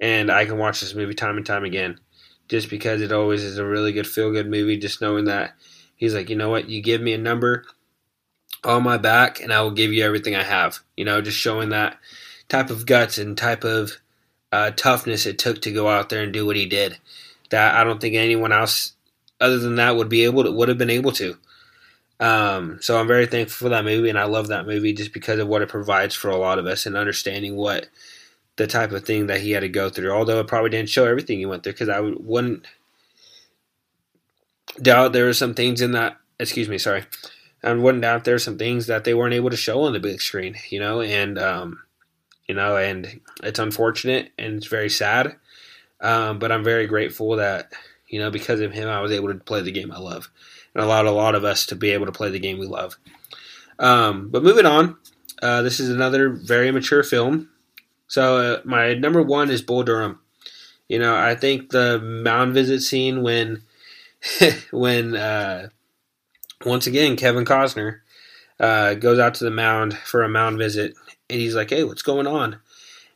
and 0.00 0.30
I 0.30 0.44
can 0.44 0.58
watch 0.58 0.80
this 0.80 0.94
movie 0.94 1.14
time 1.14 1.36
and 1.36 1.46
time 1.46 1.64
again, 1.64 2.00
just 2.48 2.70
because 2.70 3.00
it 3.00 3.12
always 3.12 3.44
is 3.44 3.58
a 3.58 3.66
really 3.66 3.92
good 3.92 4.06
feel 4.06 4.32
good 4.32 4.50
movie. 4.50 4.78
Just 4.78 5.00
knowing 5.00 5.26
that 5.26 5.54
he's 5.96 6.14
like, 6.14 6.30
you 6.30 6.36
know 6.36 6.50
what, 6.50 6.68
you 6.68 6.82
give 6.82 7.00
me 7.00 7.12
a 7.12 7.18
number 7.18 7.64
on 8.64 8.82
my 8.82 8.96
back, 8.96 9.40
and 9.40 9.52
I 9.52 9.60
will 9.60 9.70
give 9.70 9.92
you 9.92 10.04
everything 10.04 10.34
I 10.34 10.42
have. 10.42 10.78
You 10.96 11.04
know, 11.04 11.20
just 11.20 11.38
showing 11.38 11.68
that 11.70 11.98
type 12.48 12.70
of 12.70 12.86
guts 12.86 13.18
and 13.18 13.36
type 13.36 13.64
of 13.64 13.98
uh, 14.54 14.70
toughness 14.70 15.26
it 15.26 15.38
took 15.38 15.60
to 15.62 15.72
go 15.72 15.88
out 15.88 16.08
there 16.08 16.22
and 16.22 16.32
do 16.32 16.46
what 16.46 16.54
he 16.54 16.66
did. 16.66 16.98
That 17.50 17.74
I 17.74 17.82
don't 17.82 18.00
think 18.00 18.14
anyone 18.14 18.52
else 18.52 18.92
other 19.40 19.58
than 19.58 19.76
that 19.76 19.96
would 19.96 20.08
be 20.08 20.24
able 20.24 20.44
to 20.44 20.52
would 20.52 20.68
have 20.68 20.78
been 20.78 20.90
able 20.90 21.12
to. 21.12 21.36
Um, 22.20 22.78
so 22.80 22.98
I'm 22.98 23.08
very 23.08 23.26
thankful 23.26 23.66
for 23.66 23.68
that 23.70 23.84
movie, 23.84 24.08
and 24.08 24.18
I 24.18 24.24
love 24.24 24.48
that 24.48 24.66
movie 24.66 24.92
just 24.92 25.12
because 25.12 25.40
of 25.40 25.48
what 25.48 25.62
it 25.62 25.68
provides 25.68 26.14
for 26.14 26.30
a 26.30 26.36
lot 26.36 26.60
of 26.60 26.66
us 26.66 26.86
and 26.86 26.96
understanding 26.96 27.56
what 27.56 27.88
the 28.56 28.68
type 28.68 28.92
of 28.92 29.04
thing 29.04 29.26
that 29.26 29.40
he 29.40 29.50
had 29.50 29.60
to 29.60 29.68
go 29.68 29.90
through. 29.90 30.12
Although 30.12 30.38
it 30.38 30.46
probably 30.46 30.70
didn't 30.70 30.88
show 30.88 31.04
everything 31.04 31.38
he 31.38 31.46
went 31.46 31.64
through, 31.64 31.72
because 31.72 31.88
I 31.88 31.98
wouldn't 32.00 32.64
doubt 34.80 35.12
there 35.12 35.26
were 35.26 35.34
some 35.34 35.54
things 35.54 35.80
in 35.80 35.92
that. 35.92 36.16
Excuse 36.38 36.68
me, 36.68 36.78
sorry. 36.78 37.04
I 37.64 37.72
wouldn't 37.72 38.02
doubt 38.02 38.24
there 38.24 38.34
are 38.36 38.38
some 38.38 38.58
things 38.58 38.86
that 38.86 39.04
they 39.04 39.14
weren't 39.14 39.34
able 39.34 39.50
to 39.50 39.56
show 39.56 39.82
on 39.82 39.94
the 39.94 40.00
big 40.00 40.20
screen, 40.20 40.56
you 40.68 40.78
know, 40.78 41.00
and 41.00 41.38
um, 41.38 41.83
you 42.46 42.54
know, 42.54 42.76
and 42.76 43.20
it's 43.42 43.58
unfortunate 43.58 44.32
and 44.38 44.56
it's 44.56 44.66
very 44.66 44.90
sad. 44.90 45.36
Um, 46.00 46.38
but 46.38 46.52
I'm 46.52 46.64
very 46.64 46.86
grateful 46.86 47.36
that 47.36 47.72
you 48.08 48.18
know 48.18 48.30
because 48.30 48.60
of 48.60 48.72
him 48.72 48.88
I 48.88 49.00
was 49.00 49.12
able 49.12 49.28
to 49.28 49.34
play 49.34 49.62
the 49.62 49.72
game 49.72 49.92
I 49.92 49.98
love 49.98 50.30
and 50.74 50.84
allowed 50.84 51.06
a 51.06 51.12
lot 51.12 51.34
of 51.34 51.44
us 51.44 51.66
to 51.66 51.76
be 51.76 51.90
able 51.90 52.06
to 52.06 52.12
play 52.12 52.30
the 52.30 52.38
game 52.38 52.58
we 52.58 52.66
love. 52.66 52.96
Um, 53.78 54.28
but 54.30 54.42
moving 54.42 54.66
on, 54.66 54.96
uh, 55.42 55.62
this 55.62 55.80
is 55.80 55.90
another 55.90 56.30
very 56.30 56.70
mature 56.70 57.02
film. 57.02 57.50
So 58.06 58.36
uh, 58.36 58.60
my 58.64 58.94
number 58.94 59.22
one 59.22 59.50
is 59.50 59.62
Bull 59.62 59.82
Durham. 59.82 60.20
You 60.88 60.98
know, 60.98 61.16
I 61.16 61.34
think 61.34 61.70
the 61.70 61.98
mound 61.98 62.54
visit 62.54 62.80
scene 62.80 63.22
when 63.22 63.62
when 64.70 65.16
uh, 65.16 65.68
once 66.64 66.86
again 66.86 67.16
Kevin 67.16 67.44
Costner 67.44 68.00
uh, 68.60 68.94
goes 68.94 69.18
out 69.18 69.34
to 69.34 69.44
the 69.44 69.50
mound 69.50 69.96
for 69.96 70.22
a 70.22 70.28
mound 70.28 70.58
visit, 70.58 70.94
and 71.34 71.42
he's 71.42 71.54
like, 71.54 71.70
"Hey, 71.70 71.84
what's 71.84 72.02
going 72.02 72.26
on?" 72.26 72.60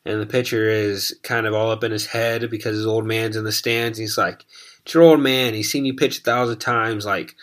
And 0.05 0.21
the 0.21 0.27
pitcher 0.27 0.69
is 0.71 1.19
kind 1.23 1.47
of 1.47 1.55
all 1.55 1.71
up 1.71 1.85
in 1.85 1.93
his 1.93 2.07
head 2.07 2.51
because 2.51 2.77
his 2.77 2.87
old 2.87 3.07
man's 3.07 3.37
in 3.37 3.45
the 3.45 3.53
stands. 3.53 3.99
he's 3.99 4.17
like, 4.17 4.47
it's 4.83 4.95
your 4.95 5.03
old 5.03 5.21
man. 5.21 5.53
He's 5.53 5.71
seen 5.71 5.85
you 5.85 5.93
pitch 5.95 6.21
a 6.21 6.23
thousand 6.23 6.61
times. 6.61 7.05
Like 7.05 7.37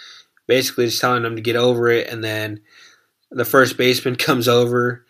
basically 0.47 0.85
just 0.85 0.99
telling 0.99 1.23
him 1.23 1.35
to 1.35 1.43
get 1.43 1.55
over 1.55 1.89
it. 1.89 2.07
And 2.07 2.23
then 2.23 2.61
the 3.29 3.45
first 3.45 3.77
baseman 3.77 4.15
comes 4.15 4.47
over 4.47 5.05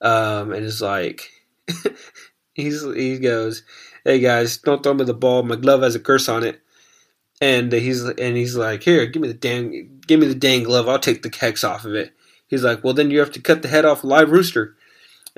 um, 0.00 0.52
and 0.52 0.64
is 0.64 0.80
like, 0.80 1.30
he's 2.54 2.84
he 2.94 3.18
goes, 3.18 3.64
hey 4.04 4.20
guys, 4.20 4.58
don't 4.58 4.82
throw 4.82 4.94
me 4.94 5.04
the 5.04 5.12
ball. 5.12 5.42
My 5.42 5.56
glove 5.56 5.82
has 5.82 5.96
a 5.96 6.00
curse 6.00 6.28
on 6.28 6.44
it. 6.44 6.60
And 7.40 7.72
he's 7.72 8.04
and 8.04 8.36
he's 8.36 8.54
like, 8.54 8.84
here, 8.84 9.06
give 9.06 9.22
me 9.22 9.28
the 9.28 9.34
dang, 9.34 10.00
give 10.06 10.20
me 10.20 10.26
the 10.26 10.34
dang 10.34 10.62
glove. 10.62 10.88
I'll 10.88 10.98
take 10.98 11.22
the 11.22 11.36
hex 11.36 11.64
off 11.64 11.84
of 11.84 11.94
it. 11.94 12.12
He's 12.46 12.62
like, 12.62 12.84
well, 12.84 12.94
then 12.94 13.10
you 13.10 13.18
have 13.18 13.32
to 13.32 13.40
cut 13.40 13.62
the 13.62 13.68
head 13.68 13.84
off 13.84 14.04
a 14.04 14.06
live 14.06 14.30
rooster. 14.30 14.76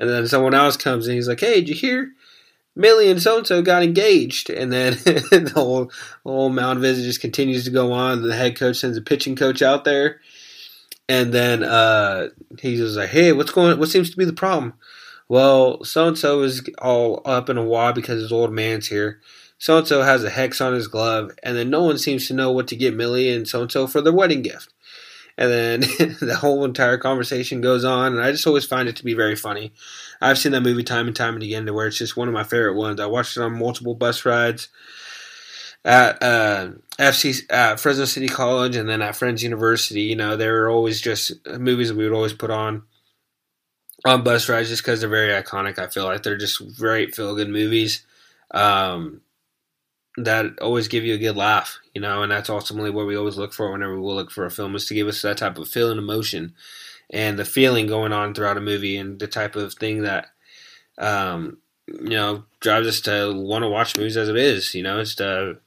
And 0.03 0.11
then 0.11 0.27
someone 0.27 0.53
else 0.53 0.77
comes 0.77 1.07
and 1.07 1.15
he's 1.15 1.27
like, 1.27 1.39
hey, 1.39 1.55
did 1.55 1.69
you 1.69 1.75
hear? 1.75 2.11
Millie 2.75 3.11
and 3.11 3.21
so 3.21 3.37
and 3.37 3.47
so 3.47 3.61
got 3.61 3.83
engaged, 3.83 4.49
and 4.49 4.71
then 4.71 4.93
the 5.03 5.51
whole 5.53 5.91
whole 6.23 6.49
mound 6.49 6.79
visit 6.79 7.03
just 7.03 7.21
continues 7.21 7.65
to 7.65 7.71
go 7.71 7.91
on. 7.91 8.23
The 8.23 8.35
head 8.35 8.57
coach 8.57 8.77
sends 8.77 8.97
a 8.97 9.01
pitching 9.01 9.35
coach 9.35 9.61
out 9.61 9.83
there, 9.83 10.19
and 11.07 11.31
then 11.31 11.63
uh, 11.63 12.29
he's 12.59 12.79
just 12.79 12.97
like, 12.97 13.09
"Hey, 13.09 13.31
what's 13.31 13.51
going? 13.51 13.77
What 13.77 13.89
seems 13.89 14.09
to 14.09 14.17
be 14.17 14.25
the 14.25 14.33
problem?" 14.33 14.73
Well, 15.29 15.83
so 15.83 16.07
and 16.07 16.17
so 16.17 16.41
is 16.41 16.67
all 16.81 17.21
up 17.25 17.49
in 17.49 17.57
a 17.57 17.63
wad 17.63 17.95
because 17.95 18.21
his 18.21 18.31
old 18.31 18.51
man's 18.51 18.87
here. 18.87 19.19
So 19.59 19.77
and 19.77 19.87
so 19.87 20.01
has 20.01 20.23
a 20.23 20.29
hex 20.29 20.59
on 20.59 20.73
his 20.73 20.87
glove, 20.87 21.31
and 21.43 21.55
then 21.55 21.69
no 21.69 21.83
one 21.83 21.99
seems 21.99 22.27
to 22.27 22.33
know 22.33 22.51
what 22.51 22.67
to 22.69 22.75
get 22.75 22.95
Millie 22.95 23.31
and 23.31 23.47
so 23.47 23.61
and 23.61 23.71
so 23.71 23.85
for 23.85 24.01
their 24.01 24.13
wedding 24.13 24.41
gift. 24.41 24.73
And 25.37 25.51
then 25.51 25.79
the 26.21 26.37
whole 26.39 26.63
entire 26.63 26.97
conversation 26.97 27.61
goes 27.61 27.83
on, 27.83 28.13
and 28.13 28.21
I 28.21 28.31
just 28.31 28.47
always 28.47 28.65
find 28.65 28.87
it 28.87 28.95
to 28.97 29.03
be 29.03 29.13
very 29.13 29.35
funny. 29.35 29.73
I've 30.21 30.37
seen 30.37 30.51
that 30.53 30.61
movie 30.61 30.83
time 30.83 31.07
and 31.07 31.15
time 31.15 31.33
and 31.35 31.43
again 31.43 31.65
to 31.65 31.73
where 31.73 31.87
it's 31.87 31.97
just 31.97 32.15
one 32.17 32.27
of 32.27 32.33
my 32.33 32.43
favorite 32.43 32.75
ones. 32.75 32.99
I 32.99 33.05
watched 33.07 33.37
it 33.37 33.43
on 33.43 33.57
multiple 33.57 33.95
bus 33.95 34.25
rides 34.25 34.69
at 35.85 36.21
uh, 36.21 36.71
FC 36.99 37.41
at 37.49 37.79
Fresno 37.79 38.05
City 38.05 38.27
College 38.27 38.75
and 38.75 38.87
then 38.87 39.01
at 39.01 39.15
Friends 39.15 39.43
University. 39.43 40.01
You 40.01 40.15
know, 40.15 40.37
they 40.37 40.49
were 40.49 40.69
always 40.69 41.01
just 41.01 41.33
movies 41.47 41.89
that 41.89 41.97
we 41.97 42.03
would 42.03 42.15
always 42.15 42.33
put 42.33 42.51
on 42.51 42.83
on 44.05 44.23
bus 44.23 44.49
rides 44.49 44.69
just 44.69 44.83
because 44.83 44.99
they're 44.99 45.09
very 45.09 45.31
iconic. 45.41 45.79
I 45.79 45.87
feel 45.87 46.05
like 46.05 46.23
they're 46.23 46.37
just 46.37 46.77
great 46.77 47.15
feel 47.15 47.35
good 47.35 47.49
movies 47.49 48.05
um, 48.53 49.21
that 50.17 50.59
always 50.59 50.87
give 50.87 51.03
you 51.03 51.15
a 51.15 51.19
good 51.19 51.35
laugh. 51.35 51.79
You 51.93 52.01
know, 52.01 52.23
and 52.23 52.31
that's 52.31 52.49
ultimately 52.49 52.91
what 52.91 53.07
we 53.07 53.15
always 53.15 53.37
look 53.37 53.53
for 53.53 53.71
whenever 53.71 53.99
we 53.99 54.13
look 54.13 54.31
for 54.31 54.45
a 54.45 54.51
film 54.51 54.75
is 54.75 54.85
to 54.87 54.93
give 54.93 55.07
us 55.07 55.21
that 55.21 55.37
type 55.37 55.57
of 55.57 55.67
feeling, 55.67 55.97
emotion 55.97 56.53
and 57.09 57.37
the 57.37 57.45
feeling 57.45 57.87
going 57.87 58.11
on 58.11 58.33
throughout 58.33 58.57
a 58.57 58.61
movie 58.61 58.97
and 58.97 59.19
the 59.19 59.27
type 59.27 59.55
of 59.55 59.73
thing 59.75 60.01
that 60.01 60.27
um, 60.97 61.59
you 61.87 62.09
know 62.09 62.43
drives 62.59 62.87
us 62.87 63.01
to 63.01 63.33
want 63.35 63.63
to 63.63 63.69
watch 63.69 63.95
movies 63.97 64.17
as 64.17 64.29
it 64.29 64.35
is. 64.35 64.73
You 64.73 64.83
know, 64.83 64.99
it's 64.99 65.15
to 65.15 65.57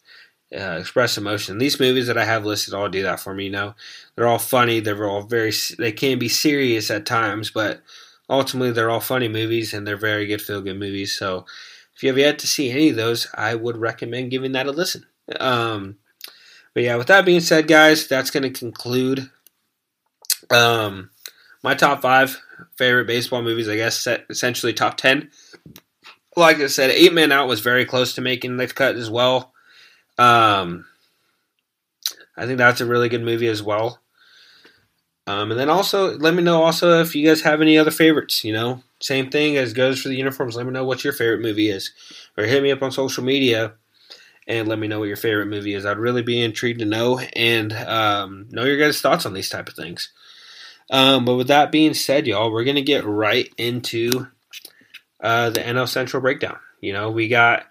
uh, 0.57 0.79
express 0.81 1.17
emotion. 1.17 1.59
These 1.59 1.81
movies 1.81 2.09
that 2.09 2.19
I 2.19 2.25
have 2.25 2.45
listed 2.45 2.75
all 2.75 2.89
do 2.89 3.03
that 3.05 3.21
for 3.21 3.35
me. 3.35 3.45
You 3.45 3.51
know, 3.51 3.75
they're 4.15 4.27
all 4.27 4.39
funny. 4.39 4.81
They're 4.81 5.09
all 5.09 5.23
very. 5.23 5.53
They 5.79 5.93
can 5.93 6.19
be 6.19 6.29
serious 6.29 6.91
at 6.91 7.07
times, 7.07 7.51
but 7.51 7.81
ultimately 8.29 8.73
they're 8.73 8.91
all 8.91 9.01
funny 9.01 9.29
movies 9.29 9.73
and 9.73 9.87
they're 9.87 9.97
very 9.97 10.27
good 10.27 10.43
feel 10.43 10.61
good 10.61 10.79
movies. 10.79 11.17
So 11.17 11.47
if 11.97 12.03
you 12.03 12.11
have 12.11 12.19
yet 12.19 12.39
to 12.41 12.47
see 12.47 12.71
any 12.71 12.91
of 12.91 12.97
those, 12.97 13.27
I 13.35 13.55
would 13.55 13.79
recommend 13.79 14.31
giving 14.31 14.53
that 14.53 14.67
a 14.67 14.71
listen. 14.71 15.07
Um, 15.41 15.97
but 16.75 16.83
yeah, 16.83 16.97
with 16.97 17.07
that 17.07 17.25
being 17.25 17.41
said, 17.41 17.69
guys, 17.69 18.07
that's 18.07 18.31
going 18.31 18.43
to 18.43 18.51
conclude 18.51 19.31
um, 20.51 21.09
my 21.63 21.75
top 21.75 22.03
five 22.03 22.39
favorite 22.77 23.07
baseball 23.07 23.41
movies, 23.41 23.67
I 23.67 23.77
guess, 23.77 24.07
essentially 24.29 24.75
top 24.75 24.99
10. 24.99 25.31
Like 26.37 26.59
I 26.59 26.67
said, 26.67 26.91
Eight 26.91 27.15
Men 27.15 27.33
Out 27.33 27.49
was 27.49 27.61
very 27.61 27.87
close 27.87 28.15
to 28.15 28.21
making 28.21 28.59
the 28.59 28.67
cut 28.67 28.97
as 28.97 29.09
well. 29.09 29.55
Um, 30.19 30.85
I 32.37 32.45
think 32.45 32.59
that's 32.59 32.83
a 32.83 32.87
really 32.87 33.09
good 33.09 33.23
movie 33.23 33.49
as 33.49 33.63
well. 33.63 34.01
Um, 35.27 35.51
and 35.51 35.59
then 35.59 35.69
also, 35.69 36.17
let 36.19 36.35
me 36.35 36.43
know 36.43 36.63
also 36.63 37.01
if 37.01 37.17
you 37.17 37.27
guys 37.27 37.43
have 37.43 37.61
any 37.61 37.77
other 37.77 37.91
favorites. 37.91 38.45
You 38.45 38.53
know, 38.53 38.83
same 39.01 39.31
thing 39.31 39.57
as 39.57 39.73
goes 39.73 40.01
for 40.01 40.09
the 40.09 40.17
uniforms. 40.17 40.57
Let 40.57 40.67
me 40.67 40.73
know 40.73 40.85
what 40.85 41.05
your 41.05 41.13
favorite 41.13 41.41
movie 41.41 41.69
is, 41.69 41.93
or 42.37 42.45
hit 42.45 42.63
me 42.63 42.71
up 42.71 42.83
on 42.83 42.93
social 42.93 43.25
media 43.25 43.75
and 44.47 44.69
let 44.69 44.79
me 44.79 44.87
know 44.87 45.01
what 45.01 45.09
your 45.09 45.17
favorite 45.17 45.47
movie 45.47 45.75
is. 45.75 45.85
I'd 45.85 45.99
really 45.99 46.23
be 46.23 46.43
intrigued 46.43 46.79
to 46.79 46.85
know 46.85 47.19
and 47.35 47.73
um, 47.73 48.47
know 48.51 48.65
your 48.65 48.79
guys' 48.79 49.01
thoughts 49.01 49.27
on 49.27 49.35
these 49.35 49.49
type 49.49 49.69
of 49.69 49.75
things. 49.75 50.11
Um, 50.91 51.25
but 51.25 51.35
with 51.35 51.49
that 51.49 51.73
being 51.73 51.95
said, 51.95 52.27
y'all, 52.27 52.53
we're 52.53 52.65
gonna 52.65 52.83
get 52.83 53.05
right 53.05 53.53
into 53.59 54.29
uh, 55.21 55.51
the 55.51 55.61
NL 55.61 55.89
Central 55.89 56.21
breakdown. 56.21 56.59
You 56.81 56.93
know, 56.93 57.11
we 57.11 57.27
got 57.27 57.65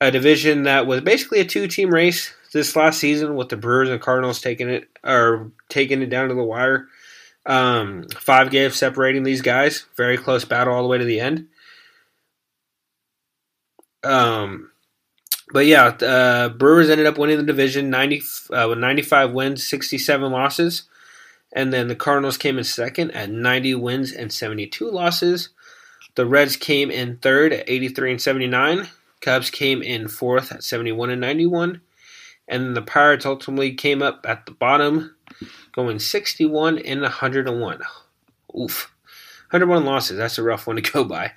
a 0.00 0.10
division 0.10 0.64
that 0.64 0.86
was 0.86 1.02
basically 1.02 1.40
a 1.40 1.44
two-team 1.44 1.90
race 1.90 2.34
this 2.52 2.76
last 2.76 2.98
season, 2.98 3.36
with 3.36 3.48
the 3.48 3.56
Brewers 3.56 3.88
and 3.88 4.00
Cardinals 4.00 4.40
taking 4.40 4.68
it 4.68 4.88
or 5.04 5.52
taking 5.68 6.02
it 6.02 6.10
down 6.10 6.28
to 6.28 6.34
the 6.34 6.42
wire. 6.42 6.88
Um, 7.44 8.06
five 8.08 8.50
games 8.50 8.76
separating 8.76 9.22
these 9.22 9.42
guys. 9.42 9.86
Very 9.96 10.16
close 10.16 10.44
battle 10.44 10.74
all 10.74 10.82
the 10.82 10.88
way 10.88 10.98
to 10.98 11.04
the 11.04 11.20
end. 11.20 11.48
Um, 14.02 14.70
but 15.52 15.66
yeah, 15.66 15.86
uh, 15.86 16.48
Brewers 16.50 16.90
ended 16.90 17.06
up 17.06 17.18
winning 17.18 17.38
the 17.38 17.44
division 17.44 17.90
90, 17.90 18.22
uh, 18.52 18.66
with 18.68 18.78
95 18.78 19.32
wins, 19.32 19.66
67 19.66 20.32
losses. 20.32 20.84
And 21.52 21.72
then 21.72 21.88
the 21.88 21.94
Cardinals 21.94 22.36
came 22.36 22.58
in 22.58 22.64
second 22.64 23.12
at 23.12 23.30
90 23.30 23.76
wins 23.76 24.12
and 24.12 24.32
72 24.32 24.90
losses. 24.90 25.50
The 26.16 26.26
Reds 26.26 26.56
came 26.56 26.90
in 26.90 27.18
third 27.18 27.52
at 27.52 27.68
83 27.68 28.12
and 28.12 28.20
79. 28.20 28.88
Cubs 29.20 29.50
came 29.50 29.82
in 29.82 30.08
fourth 30.08 30.50
at 30.52 30.64
71 30.64 31.10
and 31.10 31.20
91. 31.20 31.80
And 32.48 32.76
the 32.76 32.82
Pirates 32.82 33.26
ultimately 33.26 33.74
came 33.74 34.02
up 34.02 34.24
at 34.28 34.46
the 34.46 34.52
bottom, 34.52 35.16
going 35.72 35.98
61 35.98 36.78
and 36.78 37.02
101. 37.02 37.80
Oof. 38.58 38.92
101 39.50 39.84
losses. 39.84 40.16
That's 40.16 40.38
a 40.38 40.42
rough 40.42 40.66
one 40.66 40.76
to 40.76 40.82
go 40.82 41.04
by. 41.04 41.32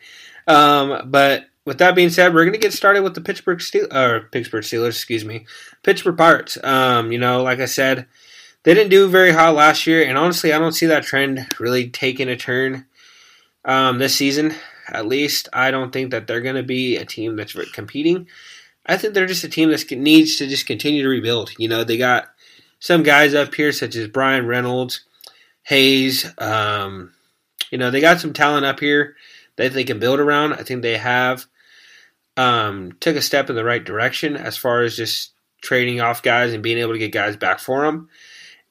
Um, 0.48 1.10
but 1.10 1.46
with 1.66 1.78
that 1.78 1.96
being 1.96 2.10
said, 2.10 2.34
we're 2.34 2.46
going 2.46 2.54
to 2.54 2.60
get 2.60 2.74
started 2.74 3.04
with 3.04 3.14
the 3.14 3.22
Pittsburgh 3.22 3.62
Steel 3.62 3.88
or 3.96 4.22
Pittsburgh 4.32 4.64
Steelers, 4.64 4.90
excuse 4.90 5.24
me, 5.24 5.46
Pittsburgh 5.84 6.18
Pirates. 6.18 6.58
Um, 6.64 7.12
you 7.12 7.20
know, 7.20 7.44
like 7.44 7.60
I 7.60 7.66
said, 7.66 8.08
they 8.64 8.74
didn't 8.74 8.90
do 8.90 9.08
very 9.08 9.32
hot 9.32 9.54
last 9.54 9.86
year, 9.86 10.04
and 10.04 10.18
honestly, 10.18 10.52
I 10.52 10.60
don't 10.60 10.74
see 10.74 10.88
that 10.88 11.04
trend 11.04 11.48
really 11.60 11.90
taking 11.90 12.28
a 12.28 12.36
turn 12.36 12.86
um, 13.64 14.00
this 14.00 14.16
season. 14.16 14.54
At 14.88 15.06
least, 15.06 15.48
I 15.54 15.70
don't 15.70 15.92
think 15.92 16.12
that 16.12 16.26
they're 16.26 16.42
going 16.42 16.56
to 16.56 16.64
be 16.64 16.98
a 16.98 17.06
team 17.06 17.36
that's 17.36 17.54
competing. 17.72 18.28
I 18.90 18.98
think 18.98 19.14
they're 19.14 19.26
just 19.26 19.44
a 19.44 19.50
team 19.50 19.70
that 19.72 19.92
needs 19.92 20.38
to 20.38 20.48
just 20.48 20.66
continue 20.66 21.04
to 21.04 21.10
rebuild. 21.10 21.52
You 21.58 21.68
know, 21.68 21.84
they 21.84 21.98
got 21.98 22.30
some 22.80 23.04
guys 23.04 23.34
up 23.34 23.54
here 23.56 23.72
such 23.72 23.96
as 23.96 24.08
Bryan 24.08 24.48
Reynolds, 24.48 25.06
Hayes. 25.64 26.30
Um, 26.38 27.14
you 27.72 27.78
know, 27.78 27.92
they 27.92 28.02
got 28.02 28.20
some 28.20 28.34
talent 28.34 28.66
up 28.66 28.80
here 28.80 29.16
that 29.58 29.74
they 29.74 29.84
can 29.84 30.00
build 30.00 30.20
around. 30.20 30.54
I 30.54 30.64
think 30.64 30.82
they 30.82 30.98
have 30.98 31.46
um, 32.36 32.94
took 33.00 33.16
a 33.16 33.22
step 33.22 33.50
in 33.50 33.56
the 33.56 33.64
right 33.64 33.84
direction 33.84 34.36
as 34.36 34.58
far 34.58 34.82
as 34.82 34.96
just 34.96 35.34
trading 35.62 36.02
off 36.02 36.24
guys 36.24 36.54
and 36.54 36.64
being 36.64 36.78
able 36.78 36.94
to 36.94 37.00
get 37.00 37.12
guys 37.12 37.36
back 37.36 37.60
for 37.60 37.84
them 37.86 38.10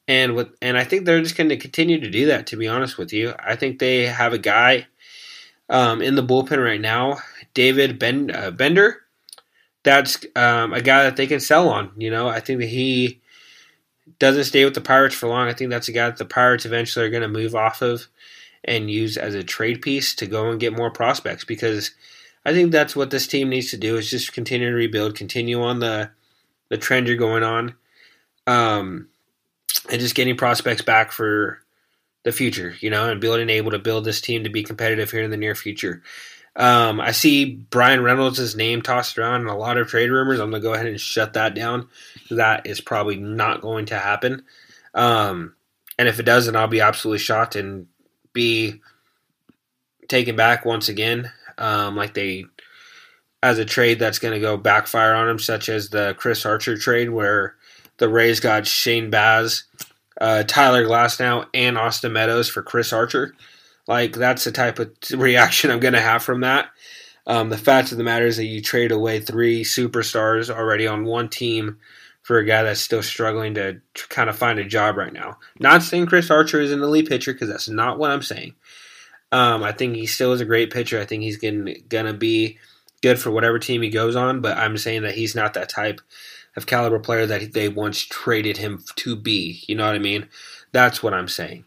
and 0.09 0.35
with 0.35 0.49
and 0.61 0.77
I 0.77 0.85
think 0.85 1.05
they're 1.05 1.23
just 1.23 1.37
going 1.37 1.51
to 1.51 1.57
continue 1.57 2.01
to 2.01 2.11
do 2.11 2.27
that. 2.27 2.47
To 2.49 2.57
be 2.57 2.67
honest 2.67 2.99
with 2.99 3.13
you, 3.13 3.35
I 3.39 3.55
think 3.55 3.79
they 3.79 4.07
have 4.07 4.33
a 4.33 4.39
guy 4.39 4.87
um, 5.69 6.01
in 6.01 6.17
the 6.17 6.25
bullpen 6.25 6.65
right 6.65 6.81
now, 6.81 7.19
David 7.55 7.99
ben, 7.99 8.31
uh, 8.31 8.51
Bednar. 8.51 8.95
That's 9.89 10.23
um, 10.37 10.75
a 10.75 10.83
guy 10.83 11.05
that 11.05 11.17
they 11.17 11.27
can 11.27 11.41
sell 11.41 11.71
on. 11.71 11.93
You 11.97 12.11
know, 12.11 12.29
I 12.29 12.41
think 12.41 12.61
that 12.61 12.69
he 12.69 13.23
doesn't 14.19 14.45
stay 14.45 14.67
with 14.67 14.75
the 14.75 14.83
Pirates 14.83 15.15
for 15.15 15.29
long. 15.29 15.49
I 15.49 15.55
think 15.55 15.71
that's 15.71 15.89
a 15.89 15.93
guy 15.93 16.11
that 16.11 16.19
the 16.19 16.27
Pirates 16.27 16.67
eventually 16.67 17.07
are 17.07 17.11
going 17.11 17.23
to 17.23 17.29
move 17.29 17.55
off 17.55 17.81
of 17.81 18.07
and 18.65 18.91
use 18.91 19.17
as 19.17 19.35
a 19.35 19.43
trade 19.43 19.81
piece 19.81 20.15
to 20.17 20.27
go 20.27 20.51
and 20.51 20.61
get 20.61 20.77
more 20.77 20.91
prospects 20.91 21.45
because 21.45 21.93
I 22.45 22.53
think 22.53 22.71
that's 22.71 22.95
what 22.95 23.11
this 23.11 23.27
team 23.27 23.49
needs 23.49 23.71
to 23.71 23.79
do 23.79 23.97
is 23.97 24.11
just 24.11 24.35
continue 24.35 24.69
to 24.69 24.77
rebuild, 24.77 25.15
continue 25.15 25.63
on 25.63 25.79
the 25.79 26.11
the 26.69 26.77
trend 26.77 27.07
you're 27.07 27.17
going 27.17 27.43
on. 27.43 27.75
Um, 28.47 29.09
and 29.89 30.01
just 30.01 30.15
getting 30.15 30.37
prospects 30.37 30.83
back 30.83 31.13
for 31.13 31.61
the 32.25 32.33
future, 32.33 32.75
you 32.81 32.91
know, 32.91 33.09
and 33.09 33.23
being 33.23 33.49
able 33.49 33.71
to 33.71 33.79
build 33.79 34.05
this 34.05 34.21
team 34.21 34.45
to 34.45 34.51
be 34.51 34.63
competitive 34.63 35.11
here 35.11 35.23
in 35.23 35.31
the 35.31 35.37
near 35.39 35.55
future. 35.55 36.03
Um, 36.59 37.01
I 37.01 37.13
see 37.13 37.45
Bryan 37.55 38.03
Reynolds' 38.03 38.57
name 38.57 38.83
tossed 38.83 39.17
around 39.17 39.43
in 39.43 39.47
a 39.47 39.57
lot 39.57 39.79
of 39.79 39.87
trade 39.87 40.11
rumors. 40.11 40.41
I'm 40.41 40.51
going 40.51 40.61
to 40.61 40.69
go 40.69 40.75
ahead 40.75 40.87
and 40.87 41.01
shut 41.01 41.35
that 41.35 41.55
down. 41.55 41.89
That 42.31 42.67
is 42.67 42.81
probably 42.81 43.17
not 43.17 43.63
going 43.63 43.87
to 43.87 43.99
happen. 43.99 44.43
Um, 44.93 45.55
and 45.99 46.09
if 46.09 46.19
it 46.19 46.25
does, 46.25 46.47
then 46.47 46.57
I'll 46.57 46.67
be 46.67 46.81
absolutely 46.81 47.21
shocked 47.21 47.55
and 47.55 47.87
be 48.33 48.81
taken 50.09 50.35
back 50.35 50.65
once 50.65 50.89
again, 50.89 51.31
um, 51.59 51.95
like 51.95 52.15
they 52.15 52.47
as 53.41 53.59
a 53.59 53.65
trade 53.65 54.01
that's 54.01 54.19
going 54.19 54.35
to 54.35 54.41
go 54.41 54.57
backfire 54.57 55.15
on 55.15 55.29
them, 55.29 55.39
such 55.39 55.69
as 55.69 55.91
the 55.91 56.15
Chris 56.19 56.45
Archer 56.45 56.77
trade, 56.77 57.11
where 57.11 57.55
the 57.99 58.09
Rays 58.09 58.41
got 58.41 58.67
Shane 58.67 59.11
Baz, 59.11 59.65
uh, 60.21 60.43
Tyler 60.43 60.85
Glasnow, 60.85 61.47
and 61.55 61.79
Austin 61.79 62.13
Meadows 62.13 62.49
for 62.49 62.63
Chris 62.63 62.93
Archer. 62.93 63.35
Like 63.89 64.13
that's 64.13 64.45
the 64.45 64.53
type 64.53 64.79
of 64.79 64.93
reaction 65.15 65.71
I'm 65.71 65.81
going 65.81 65.95
to 65.95 66.01
have 66.01 66.23
from 66.23 66.43
that. 66.43 66.69
Um, 67.27 67.49
the 67.49 67.59
fact 67.59 67.91
of 67.91 67.99
the 67.99 68.05
matter 68.05 68.27
is 68.27 68.37
that 68.37 68.45
you 68.45 68.63
trade 68.63 68.93
away 68.93 69.19
three 69.19 69.65
superstars 69.65 70.55
already 70.55 70.87
on 70.87 71.05
one 71.05 71.29
team 71.29 71.79
for 72.23 72.39
a 72.39 72.45
guy 72.45 72.63
that's 72.63 72.81
still 72.81 73.03
struggling 73.03 73.55
to 73.55 73.81
kind 74.11 74.31
of 74.31 74.37
find 74.37 74.59
a 74.59 74.65
job 74.65 74.97
right 74.97 75.13
now. 75.13 75.39
Not 75.59 75.83
saying 75.83 76.07
Chris 76.07 76.31
Archer 76.31 76.61
is 76.61 76.73
an 76.73 76.83
elite 76.83 77.09
pitcher 77.09 77.33
because 77.33 77.49
that's 77.49 77.69
not 77.69 77.99
what 77.99 78.11
I'm 78.11 78.23
saying. 78.23 78.55
Um, 79.33 79.63
I 79.63 79.73
think 79.73 79.97
he 79.97 80.07
still 80.07 80.33
is 80.33 80.41
a 80.41 80.47
great 80.47 80.71
pitcher. 80.71 81.01
I 81.01 81.05
think 81.05 81.23
he's 81.23 81.39
going 81.39 81.67
to 81.91 82.15
be 82.15 82.59
good 83.03 83.19
for 83.19 83.31
whatever 83.31 83.59
team 83.59 83.83
he 83.83 83.91
goes 83.91 84.17
on, 84.17 84.41
but 84.41 84.57
I'm 84.57 84.77
saying 84.79 85.03
that 85.03 85.15
he's 85.15 85.35
not 85.35 85.55
that 85.55 85.69
type 85.69 86.01
of 86.57 86.67
caliber 86.67 86.99
player 86.99 87.27
that 87.27 87.53
they 87.53 87.69
once 87.69 88.01
traded 88.01 88.57
him 88.57 88.85
to 88.97 89.17
be. 89.17 89.63
You 89.67 89.75
know 89.75 89.87
what 89.87 89.95
I 89.95 89.99
mean? 89.99 90.29
That's 90.73 91.03
what 91.03 91.15
I'm 91.15 91.29
saying. 91.29 91.65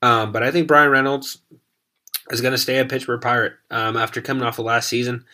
Um, 0.00 0.32
but 0.32 0.42
I 0.42 0.50
think 0.50 0.68
Bryan 0.68 0.90
Reynolds 0.90 1.38
is 2.30 2.40
going 2.40 2.52
to 2.52 2.58
stay 2.58 2.78
a 2.78 2.84
Pittsburgh 2.84 3.20
Pirate 3.20 3.54
um, 3.70 3.96
after 3.96 4.20
coming 4.20 4.42
off 4.42 4.56
the 4.56 4.62
last 4.62 4.88
season. 4.88 5.24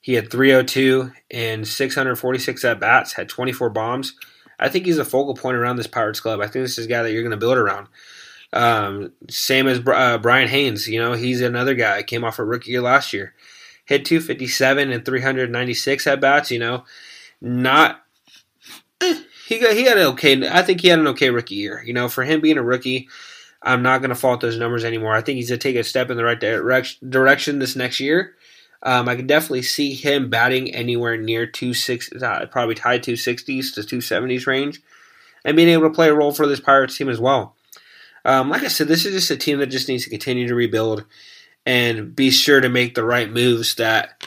He 0.00 0.14
had 0.14 0.30
302 0.30 1.12
and 1.30 1.66
646 1.66 2.64
at 2.64 2.80
bats, 2.80 3.14
had 3.14 3.28
24 3.28 3.70
bombs. 3.70 4.14
I 4.58 4.68
think 4.68 4.86
he's 4.86 4.98
a 4.98 5.04
focal 5.04 5.34
point 5.34 5.56
around 5.56 5.76
this 5.76 5.86
Pirates 5.86 6.20
club. 6.20 6.40
I 6.40 6.46
think 6.46 6.64
this 6.64 6.78
is 6.78 6.86
a 6.86 6.88
guy 6.88 7.02
that 7.02 7.12
you're 7.12 7.22
going 7.22 7.30
to 7.30 7.36
build 7.36 7.56
around. 7.56 7.88
Um, 8.52 9.12
same 9.28 9.66
as 9.66 9.80
uh, 9.86 10.18
Brian 10.18 10.48
Hayes, 10.48 10.86
you 10.86 11.00
know, 11.00 11.14
he's 11.14 11.40
another 11.40 11.74
guy. 11.74 12.02
Came 12.02 12.22
off 12.22 12.38
a 12.38 12.44
rookie 12.44 12.70
year 12.70 12.82
last 12.82 13.12
year, 13.12 13.34
hit 13.84 14.04
257 14.04 14.92
and 14.92 15.04
396 15.04 16.06
at 16.06 16.20
bats. 16.20 16.50
You 16.52 16.60
know, 16.60 16.84
not 17.40 18.04
eh, 19.00 19.22
he 19.48 19.58
got 19.58 19.74
he 19.74 19.84
had 19.84 19.98
an 19.98 20.06
okay. 20.08 20.48
I 20.48 20.62
think 20.62 20.82
he 20.82 20.88
had 20.88 21.00
an 21.00 21.08
okay 21.08 21.30
rookie 21.30 21.56
year. 21.56 21.82
You 21.84 21.94
know, 21.94 22.08
for 22.08 22.22
him 22.22 22.40
being 22.40 22.58
a 22.58 22.62
rookie, 22.62 23.08
I'm 23.64 23.82
not 23.82 23.98
going 23.98 24.10
to 24.10 24.14
fault 24.14 24.40
those 24.40 24.58
numbers 24.58 24.84
anymore. 24.84 25.14
I 25.14 25.22
think 25.22 25.36
he's 25.36 25.48
going 25.48 25.58
to 25.58 25.68
take 25.68 25.76
a 25.76 25.84
step 25.84 26.10
in 26.10 26.16
the 26.16 26.24
right 26.24 26.38
direction 26.38 27.10
direction 27.10 27.58
this 27.58 27.74
next 27.74 27.98
year. 27.98 28.36
Um, 28.82 29.08
I 29.08 29.16
can 29.16 29.26
definitely 29.26 29.62
see 29.62 29.94
him 29.94 30.28
batting 30.28 30.74
anywhere 30.74 31.16
near 31.16 31.46
260, 31.46 32.22
uh, 32.22 32.46
probably 32.46 32.74
tied 32.74 33.02
260s 33.02 33.74
to 33.74 33.80
270s 33.80 34.46
range, 34.46 34.82
and 35.42 35.56
being 35.56 35.70
able 35.70 35.88
to 35.88 35.94
play 35.94 36.08
a 36.08 36.14
role 36.14 36.32
for 36.32 36.46
this 36.46 36.60
Pirates 36.60 36.96
team 36.96 37.08
as 37.08 37.18
well. 37.18 37.56
Um, 38.26 38.50
like 38.50 38.62
I 38.62 38.68
said, 38.68 38.88
this 38.88 39.06
is 39.06 39.14
just 39.14 39.30
a 39.30 39.36
team 39.36 39.58
that 39.58 39.68
just 39.68 39.88
needs 39.88 40.04
to 40.04 40.10
continue 40.10 40.46
to 40.46 40.54
rebuild 40.54 41.04
and 41.64 42.14
be 42.14 42.30
sure 42.30 42.60
to 42.60 42.68
make 42.68 42.94
the 42.94 43.04
right 43.04 43.30
moves 43.30 43.74
that 43.76 44.26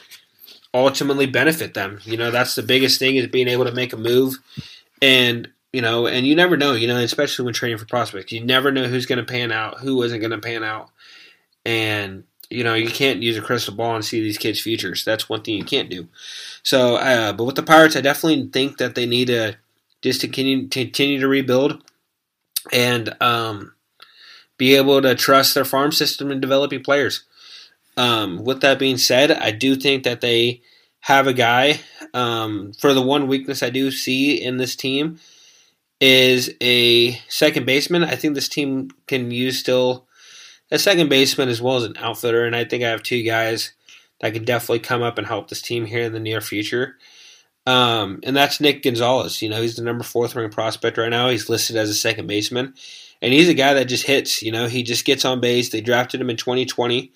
ultimately 0.74 1.26
benefit 1.26 1.74
them. 1.74 2.00
You 2.04 2.16
know, 2.16 2.32
that's 2.32 2.56
the 2.56 2.62
biggest 2.62 2.98
thing 2.98 3.14
is 3.16 3.28
being 3.28 3.48
able 3.48 3.64
to 3.64 3.72
make 3.72 3.92
a 3.92 3.96
move 3.96 4.38
and 5.00 5.48
you 5.72 5.82
know, 5.82 6.06
and 6.06 6.26
you 6.26 6.34
never 6.34 6.56
know, 6.56 6.72
you 6.72 6.88
know, 6.88 6.96
especially 6.96 7.44
when 7.44 7.54
training 7.54 7.78
for 7.78 7.86
prospects. 7.86 8.32
You 8.32 8.44
never 8.44 8.72
know 8.72 8.84
who's 8.84 9.06
going 9.06 9.18
to 9.18 9.30
pan 9.30 9.52
out, 9.52 9.80
who 9.80 10.02
isn't 10.02 10.20
going 10.20 10.30
to 10.30 10.38
pan 10.38 10.64
out. 10.64 10.90
And 11.64 12.24
you 12.50 12.64
know, 12.64 12.74
you 12.74 12.88
can't 12.88 13.22
use 13.22 13.36
a 13.36 13.42
crystal 13.42 13.74
ball 13.74 13.94
and 13.94 14.04
see 14.04 14.20
these 14.20 14.38
kids' 14.38 14.60
futures. 14.60 15.04
That's 15.04 15.28
one 15.28 15.42
thing 15.42 15.54
you 15.54 15.64
can't 15.64 15.90
do. 15.90 16.08
So, 16.62 16.96
uh, 16.96 17.32
but 17.34 17.44
with 17.44 17.56
the 17.56 17.62
Pirates, 17.62 17.94
I 17.94 18.00
definitely 18.00 18.48
think 18.48 18.78
that 18.78 18.94
they 18.94 19.04
need 19.04 19.26
to 19.26 19.56
just 20.00 20.20
to 20.22 20.28
continue, 20.28 21.20
to 21.20 21.28
rebuild 21.28 21.82
and 22.72 23.14
um, 23.20 23.74
be 24.56 24.76
able 24.76 25.02
to 25.02 25.14
trust 25.14 25.54
their 25.54 25.64
farm 25.64 25.92
system 25.92 26.30
in 26.30 26.40
developing 26.40 26.82
players. 26.82 27.24
Um, 27.96 28.44
with 28.44 28.60
that 28.60 28.78
being 28.78 28.96
said, 28.96 29.30
I 29.30 29.50
do 29.50 29.74
think 29.74 30.04
that 30.04 30.20
they 30.20 30.62
have 31.00 31.26
a 31.26 31.34
guy. 31.34 31.80
Um, 32.14 32.72
for 32.78 32.94
the 32.94 33.02
one 33.02 33.26
weakness 33.26 33.62
I 33.62 33.70
do 33.70 33.90
see 33.90 34.42
in 34.42 34.56
this 34.56 34.74
team 34.74 35.18
is 36.00 36.54
a 36.60 37.12
second 37.28 37.66
baseman. 37.66 38.04
I 38.04 38.16
think 38.16 38.34
this 38.34 38.48
team 38.48 38.90
can 39.06 39.30
use 39.30 39.58
still 39.58 40.06
a 40.70 40.78
second 40.78 41.08
baseman 41.08 41.48
as 41.48 41.60
well 41.60 41.76
as 41.76 41.84
an 41.84 41.96
outfielder, 41.96 42.44
and 42.44 42.54
I 42.54 42.64
think 42.64 42.84
I 42.84 42.90
have 42.90 43.02
two 43.02 43.22
guys 43.22 43.72
that 44.20 44.32
could 44.32 44.44
definitely 44.44 44.80
come 44.80 45.02
up 45.02 45.18
and 45.18 45.26
help 45.26 45.48
this 45.48 45.62
team 45.62 45.86
here 45.86 46.02
in 46.02 46.12
the 46.12 46.20
near 46.20 46.40
future. 46.40 46.96
Um, 47.66 48.20
and 48.22 48.34
that's 48.34 48.60
Nick 48.60 48.82
Gonzalez. 48.82 49.42
You 49.42 49.48
know, 49.48 49.60
he's 49.60 49.76
the 49.76 49.82
number 49.82 50.02
fourth 50.02 50.34
ring 50.34 50.50
prospect 50.50 50.96
right 50.96 51.10
now. 51.10 51.28
He's 51.28 51.48
listed 51.48 51.76
as 51.76 51.90
a 51.90 51.94
second 51.94 52.26
baseman 52.26 52.74
and 53.20 53.32
he's 53.32 53.48
a 53.48 53.54
guy 53.54 53.74
that 53.74 53.86
just 53.86 54.06
hits. 54.06 54.42
You 54.42 54.52
know, 54.52 54.66
he 54.66 54.82
just 54.82 55.04
gets 55.04 55.24
on 55.24 55.40
base. 55.40 55.70
They 55.70 55.80
drafted 55.80 56.20
him 56.20 56.30
in 56.30 56.36
2020, 56.36 57.12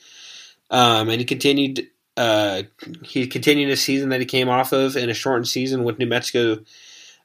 um, 0.71 1.09
and 1.09 1.21
he 1.21 1.25
continued. 1.25 1.89
Uh, 2.15 2.65
he 3.03 3.27
continued 3.27 3.71
a 3.71 3.77
season 3.77 4.11
that 4.11 4.21
he 4.21 4.27
came 4.27 4.51
off 4.51 4.73
of 4.73 4.97
in 4.97 5.09
a 5.09 5.15
shortened 5.15 5.49
season 5.49 5.83
with 5.85 5.99
New 5.99 6.07
Mexico. 6.07 6.63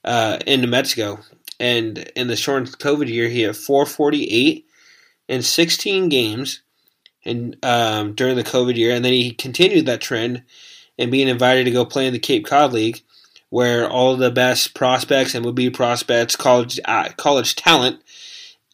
Uh, 0.05 0.39
in 0.45 0.61
New 0.61 0.67
Mexico, 0.67 1.19
and 1.59 1.97
in 2.15 2.27
the 2.27 2.35
shortened 2.35 2.77
COVID 2.79 3.07
year, 3.07 3.27
he 3.27 3.41
had 3.41 3.55
448 3.55 4.65
in 5.27 5.41
16 5.41 6.09
games, 6.09 6.61
and 7.25 7.57
um, 7.63 8.13
during 8.13 8.35
the 8.35 8.43
COVID 8.43 8.75
year, 8.75 8.95
and 8.95 9.03
then 9.03 9.13
he 9.13 9.31
continued 9.31 9.85
that 9.85 10.01
trend 10.01 10.43
and 10.97 11.11
being 11.11 11.27
invited 11.27 11.65
to 11.65 11.71
go 11.71 11.85
play 11.85 12.07
in 12.07 12.13
the 12.13 12.19
Cape 12.19 12.45
Cod 12.45 12.73
League, 12.73 13.01
where 13.49 13.89
all 13.89 14.15
the 14.15 14.31
best 14.31 14.73
prospects 14.73 15.35
and 15.35 15.45
would 15.45 15.55
be 15.55 15.69
prospects, 15.69 16.35
college 16.35 16.79
uh, 16.85 17.09
college 17.17 17.55
talent 17.55 18.01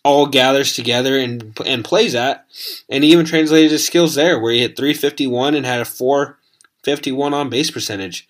all 0.04 0.28
gathers 0.28 0.74
together 0.74 1.18
and 1.18 1.58
and 1.66 1.86
plays 1.86 2.14
at, 2.14 2.46
and 2.90 3.04
he 3.04 3.12
even 3.12 3.26
translated 3.26 3.72
his 3.72 3.86
skills 3.86 4.16
there, 4.16 4.40
where 4.40 4.54
he 4.54 4.60
hit 4.60 4.76
351 4.76 5.56
and 5.56 5.66
had 5.66 5.82
a 5.82 5.86
451 5.86 7.34
on 7.34 7.50
base 7.50 7.72
percentage. 7.72 8.28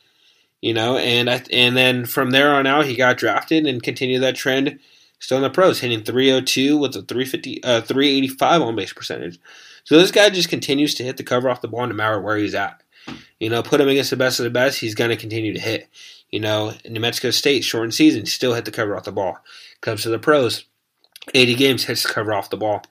You 0.64 0.74
know, 0.74 0.96
and 0.96 1.30
I, 1.30 1.44
and 1.52 1.76
then 1.76 2.06
from 2.06 2.32
there 2.32 2.56
on 2.56 2.66
out, 2.66 2.86
he 2.86 2.96
got 2.96 3.18
drafted 3.18 3.68
and 3.68 3.84
continued 3.84 4.24
that 4.24 4.38
trend. 4.38 4.80
Still 5.20 5.36
in 5.36 5.44
the 5.44 5.50
pros, 5.50 5.82
hitting 5.82 6.04
302 6.06 6.78
with 6.78 6.96
a 6.96 7.02
350, 7.02 7.62
uh, 7.66 7.82
385 7.82 8.62
on 8.62 8.74
base 8.74 8.94
percentage. 8.94 9.42
So 9.84 9.98
this 9.98 10.12
guy 10.12 10.30
just 10.30 10.48
continues 10.48 10.96
to 10.96 11.04
hit 11.04 11.18
the 11.18 11.24
cover 11.24 11.50
off 11.50 11.60
the 11.60 11.68
ball 11.68 11.86
no 11.86 11.94
matter 11.94 12.18
where 12.18 12.38
he's 12.38 12.56
at. 12.56 12.82
You 13.42 13.50
know, 13.50 13.62
put 13.62 13.82
him 13.82 13.90
against 13.90 14.10
the 14.10 14.16
best 14.16 14.40
of 14.40 14.46
the 14.46 14.52
best, 14.52 14.80
he's 14.80 14.96
going 14.96 15.10
to 15.10 15.18
continue 15.18 15.54
to 15.54 15.60
hit. 15.60 15.90
You 16.32 16.40
know, 16.40 16.72
New 16.88 17.02
Mexico 17.02 17.32
State, 17.32 17.66
shortened 17.66 17.94
season, 17.94 18.26
still 18.26 18.54
hit 18.54 18.64
the 18.64 18.72
cover 18.72 18.96
off 18.96 19.04
the 19.04 19.12
ball. 19.12 19.40
Comes 19.82 20.04
to 20.04 20.10
the 20.10 20.18
pros, 20.18 20.64
80 21.34 21.56
games, 21.56 21.84
hits 21.84 22.04
the 22.04 22.14
cover 22.14 22.34
off 22.34 22.50
the 22.50 22.56
ball. 22.56 22.84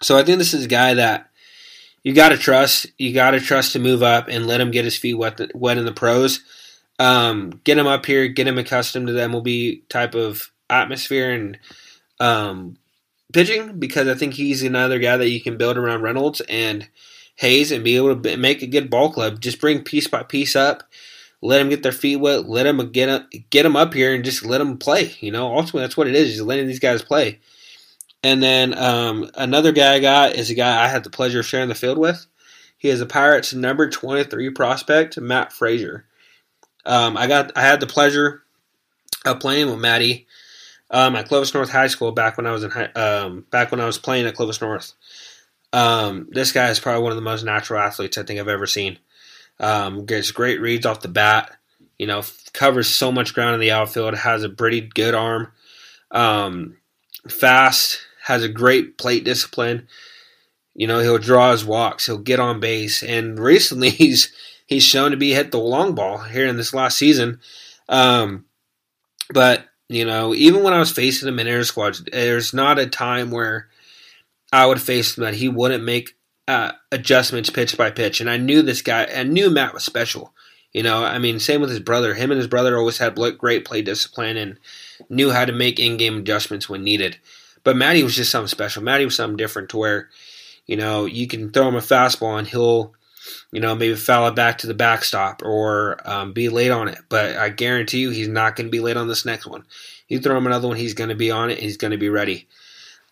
So 0.00 0.16
I 0.16 0.22
think 0.22 0.38
this 0.38 0.54
is 0.54 0.64
a 0.64 0.68
guy 0.68 0.94
that 0.94 1.30
you 2.04 2.14
got 2.14 2.28
to 2.28 2.36
trust. 2.36 2.86
You 2.98 3.12
got 3.12 3.32
to 3.32 3.40
trust 3.40 3.72
to 3.72 3.80
move 3.80 4.02
up 4.02 4.28
and 4.28 4.46
let 4.46 4.60
him 4.60 4.70
get 4.70 4.84
his 4.84 4.96
feet 4.96 5.14
wet, 5.14 5.40
wet 5.54 5.78
in 5.78 5.84
the 5.84 5.92
pros. 5.92 6.40
Um, 7.00 7.60
get 7.64 7.78
him 7.78 7.88
up 7.88 8.06
here, 8.06 8.28
get 8.28 8.46
him 8.46 8.58
accustomed 8.58 9.08
to 9.08 9.12
the 9.12 9.22
MLB 9.22 9.88
type 9.88 10.14
of 10.14 10.52
atmosphere 10.70 11.32
and 11.32 11.58
um, 12.20 12.76
pitching 13.32 13.80
because 13.80 14.06
I 14.06 14.14
think 14.14 14.34
he's 14.34 14.62
another 14.62 15.00
guy 15.00 15.16
that 15.16 15.28
you 15.28 15.40
can 15.40 15.56
build 15.56 15.76
around 15.76 16.02
Reynolds 16.02 16.40
and 16.48 16.88
Hayes 17.36 17.72
and 17.72 17.82
be 17.82 17.96
able 17.96 18.14
to 18.14 18.36
make 18.36 18.62
a 18.62 18.68
good 18.68 18.90
ball 18.90 19.10
club. 19.10 19.40
Just 19.40 19.60
bring 19.60 19.82
piece 19.82 20.06
by 20.06 20.22
piece 20.22 20.54
up 20.54 20.84
let 21.44 21.58
them 21.58 21.68
get 21.68 21.82
their 21.82 21.92
feet 21.92 22.16
wet, 22.16 22.48
let 22.48 22.62
them 22.62 22.90
get 22.90 23.10
up, 23.10 23.30
get 23.50 23.64
them 23.64 23.76
up 23.76 23.92
here, 23.92 24.14
and 24.14 24.24
just 24.24 24.46
let 24.46 24.58
them 24.58 24.78
play. 24.78 25.14
You 25.20 25.30
know, 25.30 25.54
ultimately 25.54 25.82
that's 25.82 25.96
what 25.96 26.08
it 26.08 26.14
is, 26.14 26.30
is 26.30 26.42
letting 26.42 26.66
these 26.66 26.80
guys 26.80 27.02
play. 27.02 27.38
And 28.24 28.42
then 28.42 28.76
um, 28.76 29.30
another 29.34 29.70
guy 29.70 29.94
I 29.94 30.00
got 30.00 30.34
is 30.34 30.50
a 30.50 30.54
guy 30.54 30.82
I 30.82 30.88
had 30.88 31.04
the 31.04 31.10
pleasure 31.10 31.40
of 31.40 31.46
sharing 31.46 31.68
the 31.68 31.74
field 31.74 31.98
with. 31.98 32.26
He 32.78 32.88
is 32.88 33.02
a 33.02 33.06
Pirates 33.06 33.52
number 33.52 33.88
23 33.88 34.50
prospect, 34.50 35.20
Matt 35.20 35.50
Fraizer. 35.50 36.04
Um, 36.86 37.18
I 37.18 37.26
got 37.26 37.52
I 37.54 37.60
had 37.60 37.80
the 37.80 37.86
pleasure 37.86 38.42
of 39.26 39.40
playing 39.40 39.68
with 39.68 39.78
Matty 39.78 40.26
um, 40.90 41.16
at 41.16 41.28
Clovis 41.28 41.52
North 41.52 41.70
High 41.70 41.86
School 41.86 42.12
back 42.12 42.38
when 42.38 42.46
I 42.46 42.52
was 42.52 42.64
in 42.64 42.70
high, 42.70 42.86
um, 42.92 43.44
back 43.50 43.70
when 43.70 43.80
I 43.80 43.86
was 43.86 43.98
playing 43.98 44.26
at 44.26 44.34
Clovis 44.34 44.60
North. 44.60 44.94
Um, 45.74 46.28
this 46.30 46.52
guy 46.52 46.70
is 46.70 46.80
probably 46.80 47.02
one 47.02 47.12
of 47.12 47.16
the 47.16 47.22
most 47.22 47.44
natural 47.44 47.80
athletes 47.80 48.16
I 48.16 48.22
think 48.22 48.40
I've 48.40 48.48
ever 48.48 48.66
seen. 48.66 48.98
Um, 49.60 50.06
gets 50.06 50.30
great 50.30 50.60
reads 50.62 50.86
off 50.86 51.00
the 51.00 51.08
bat. 51.08 51.56
You 51.98 52.06
know, 52.06 52.22
covers 52.54 52.88
so 52.88 53.12
much 53.12 53.34
ground 53.34 53.54
in 53.54 53.60
the 53.60 53.72
outfield. 53.72 54.14
Has 54.14 54.44
a 54.44 54.48
pretty 54.48 54.80
good 54.80 55.14
arm. 55.14 55.52
Um, 56.10 56.78
fast. 57.28 58.00
Has 58.24 58.42
a 58.42 58.48
great 58.48 58.98
plate 58.98 59.24
discipline. 59.24 59.88
You 60.74 60.86
know, 60.86 61.00
he'll 61.00 61.18
draw 61.18 61.52
his 61.52 61.64
walks. 61.64 62.06
He'll 62.06 62.18
get 62.18 62.40
on 62.40 62.60
base. 62.60 63.02
And 63.02 63.38
recently, 63.38 63.90
he's 63.90 64.32
he's 64.66 64.84
shown 64.84 65.10
to 65.10 65.16
be 65.16 65.32
hit 65.32 65.50
the 65.50 65.58
long 65.58 65.94
ball 65.94 66.18
here 66.18 66.46
in 66.46 66.56
this 66.56 66.74
last 66.74 66.98
season. 66.98 67.40
Um, 67.88 68.44
but 69.32 69.66
you 69.88 70.04
know, 70.04 70.34
even 70.34 70.62
when 70.62 70.72
I 70.72 70.78
was 70.78 70.90
facing 70.90 71.28
him 71.28 71.38
in 71.38 71.46
air 71.46 71.64
squads, 71.64 72.02
there's 72.10 72.54
not 72.54 72.78
a 72.78 72.86
time 72.86 73.30
where 73.30 73.68
I 74.52 74.66
would 74.66 74.80
face 74.80 75.16
him 75.16 75.24
that 75.24 75.34
he 75.34 75.48
wouldn't 75.48 75.84
make 75.84 76.16
uh, 76.48 76.72
adjustments 76.92 77.50
pitch 77.50 77.76
by 77.76 77.90
pitch. 77.90 78.20
And 78.20 78.30
I 78.30 78.36
knew 78.36 78.62
this 78.62 78.82
guy, 78.82 79.06
I 79.06 79.22
knew 79.24 79.50
Matt 79.50 79.74
was 79.74 79.84
special. 79.84 80.32
You 80.72 80.82
know, 80.82 81.04
I 81.04 81.18
mean, 81.18 81.38
same 81.38 81.60
with 81.60 81.70
his 81.70 81.80
brother. 81.80 82.14
Him 82.14 82.32
and 82.32 82.38
his 82.38 82.48
brother 82.48 82.76
always 82.76 82.98
had 82.98 83.16
great 83.38 83.64
play 83.64 83.80
discipline 83.82 84.36
and 84.36 84.58
knew 85.08 85.30
how 85.30 85.44
to 85.44 85.52
make 85.52 85.78
in 85.78 85.96
game 85.96 86.18
adjustments 86.18 86.68
when 86.68 86.82
needed. 86.82 87.18
But 87.64 87.76
Maddie 87.76 88.02
was 88.02 88.14
just 88.14 88.30
something 88.30 88.48
special. 88.48 88.82
Maddie 88.82 89.06
was 89.06 89.16
something 89.16 89.38
different 89.38 89.70
to 89.70 89.78
where, 89.78 90.10
you 90.66 90.76
know, 90.76 91.06
you 91.06 91.26
can 91.26 91.50
throw 91.50 91.68
him 91.68 91.76
a 91.76 91.80
fastball 91.80 92.38
and 92.38 92.46
he'll, 92.46 92.94
you 93.50 93.60
know, 93.60 93.74
maybe 93.74 93.94
foul 93.96 94.28
it 94.28 94.36
back 94.36 94.58
to 94.58 94.66
the 94.66 94.74
backstop 94.74 95.42
or 95.42 95.98
um, 96.04 96.32
be 96.32 96.50
late 96.50 96.70
on 96.70 96.88
it. 96.88 96.98
But 97.08 97.36
I 97.36 97.48
guarantee 97.48 98.00
you 98.00 98.10
he's 98.10 98.28
not 98.28 98.54
going 98.54 98.66
to 98.66 98.70
be 98.70 98.80
late 98.80 98.98
on 98.98 99.08
this 99.08 99.24
next 99.24 99.46
one. 99.46 99.64
You 100.08 100.20
throw 100.20 100.36
him 100.36 100.46
another 100.46 100.68
one, 100.68 100.76
he's 100.76 100.94
going 100.94 101.08
to 101.08 101.16
be 101.16 101.30
on 101.30 101.50
it 101.50 101.58
he's 101.58 101.78
going 101.78 101.92
to 101.92 101.98
be 101.98 102.10
ready. 102.10 102.46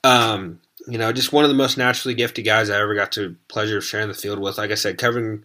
Um, 0.04 0.60
you 0.86 0.98
know, 0.98 1.12
just 1.12 1.32
one 1.32 1.44
of 1.44 1.50
the 1.50 1.56
most 1.56 1.78
naturally 1.78 2.14
gifted 2.14 2.44
guys 2.44 2.68
I 2.68 2.80
ever 2.80 2.94
got 2.94 3.12
to 3.12 3.36
pleasure 3.48 3.78
of 3.78 3.84
sharing 3.84 4.08
the 4.08 4.14
field 4.14 4.38
with. 4.38 4.58
Like 4.58 4.70
I 4.70 4.74
said, 4.74 4.98
covering 4.98 5.44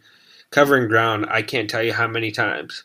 covering 0.51 0.87
ground, 0.89 1.27
I 1.29 1.43
can't 1.43 1.69
tell 1.69 1.83
you 1.83 1.93
how 1.93 2.07
many 2.07 2.31
times 2.31 2.83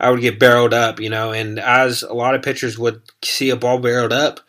I 0.00 0.10
would 0.10 0.20
get 0.20 0.38
barreled 0.38 0.74
up, 0.74 1.00
you 1.00 1.08
know, 1.10 1.32
and 1.32 1.58
as 1.58 2.02
a 2.02 2.12
lot 2.12 2.34
of 2.34 2.42
pitchers 2.42 2.78
would 2.78 3.00
see 3.22 3.50
a 3.50 3.56
ball 3.56 3.78
barreled 3.78 4.12
up 4.12 4.40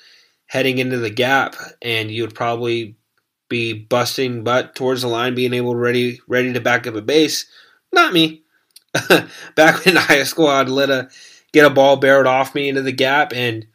heading 0.50 0.80
into 0.80 0.97
the 0.97 1.12
gap, 1.12 1.56
and 1.82 2.10
you 2.10 2.24
would 2.24 2.34
probably 2.34 2.95
be 3.50 3.74
busting 3.74 4.43
butt 4.43 4.76
towards 4.76 5.04
the 5.04 5.08
line, 5.08 5.36
being 5.36 5.54
able 5.54 5.76
ready 5.76 6.20
ready 6.28 6.52
to 6.52 6.60
back 6.60 6.86
up 6.88 6.95
a 6.95 7.02
base. 7.02 7.45
Not 7.93 8.14
me. 8.14 8.43
back 9.56 9.86
in 9.88 9.95
high 9.95 10.24
school, 10.24 10.47
I'd 10.47 10.68
let 10.70 10.89
a 10.89 11.10
get 11.54 11.66
a 11.66 11.70
ball 11.70 11.97
barreled 11.97 12.28
off 12.28 12.56
me 12.56 12.68
into 12.68 12.82
the 12.82 12.91
gap, 12.91 13.32
and 13.34 13.68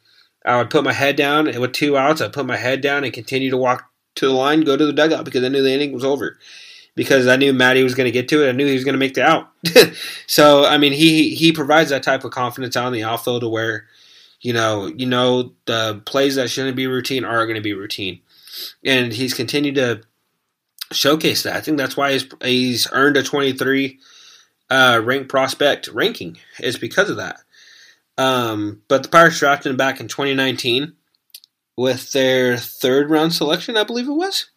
I 0.45 0.59
would 0.59 0.71
put 0.71 0.85
my 0.85 0.93
head 0.93 1.17
down. 1.17 1.47
And 1.47 1.61
with 1.61 1.73
two 1.73 1.97
outs, 1.97 2.21
I'd 2.21 2.33
put 2.33 2.47
my 2.47 2.57
head 2.57 2.81
down 2.81 3.05
and 3.05 3.13
continue 3.13 3.51
to 3.51 3.57
walk 3.57 3.89
to 4.17 4.27
the 4.27 4.33
line, 4.33 4.63
go 4.63 4.77
to 4.77 4.87
the 4.87 4.93
dugout 4.93 5.25
because 5.25 5.45
I 5.45 5.49
knew 5.49 5.63
the 5.63 5.73
inning 5.73 5.93
was 5.93 6.05
over. 6.05 6.39
Because 6.97 7.27
I 7.27 7.35
knew 7.35 7.53
Matty 7.53 7.83
was 7.83 7.97
going 7.97 8.05
to 8.05 8.13
get 8.13 8.29
to 8.29 8.45
it, 8.45 8.49
I 8.49 8.53
knew 8.53 8.67
he 8.67 8.75
was 8.75 8.85
going 8.85 8.95
to 8.95 8.99
make 9.01 9.15
the 9.15 9.25
out. 9.25 9.51
so 10.27 10.65
I 10.65 10.79
mean, 10.79 10.93
he 10.93 11.35
he 11.35 11.53
provides 11.53 11.91
that 11.91 12.03
type 12.03 12.25
of 12.25 12.33
confidence 12.33 12.77
out 12.77 12.89
in 12.89 12.93
the 12.93 13.05
outfield 13.05 13.43
to 13.43 13.49
where, 13.49 13.87
you 14.45 14.53
know, 14.53 14.87
you 14.87 15.07
know 15.07 15.55
the 15.65 16.03
plays 16.05 16.37
that 16.37 16.51
shouldn't 16.51 16.77
be 16.77 16.87
routine 16.87 17.25
are 17.25 17.47
going 17.47 17.57
to 17.57 17.63
be 17.63 17.73
routine, 17.73 18.21
and 18.85 19.11
he's 19.11 19.33
continued 19.33 19.77
to 19.77 20.03
showcase 20.93 21.43
that. 21.43 21.57
I 21.57 21.63
think 21.63 21.79
that's 21.79 21.97
why 21.97 22.13
he's 22.13 22.27
he's 22.43 22.89
earned 22.93 23.17
a 23.17 23.23
23 23.23 23.99
uh, 24.69 25.01
ranked 25.03 25.31
prospect 25.31 25.89
ranking 25.89 26.37
is 26.61 26.77
because 26.77 27.09
of 27.09 27.17
that. 27.17 27.41
Um, 28.19 28.83
but 28.87 29.03
the 29.03 29.09
Pirates 29.09 29.39
drafted 29.39 29.71
him 29.71 29.79
back 29.79 29.99
in 29.99 30.09
2019 30.09 30.93
with 31.75 32.13
their 32.13 32.59
third 32.59 33.09
round 33.09 33.33
selection, 33.33 33.79
I 33.79 33.85
believe 33.85 34.09
it 34.09 34.13
was. 34.13 34.51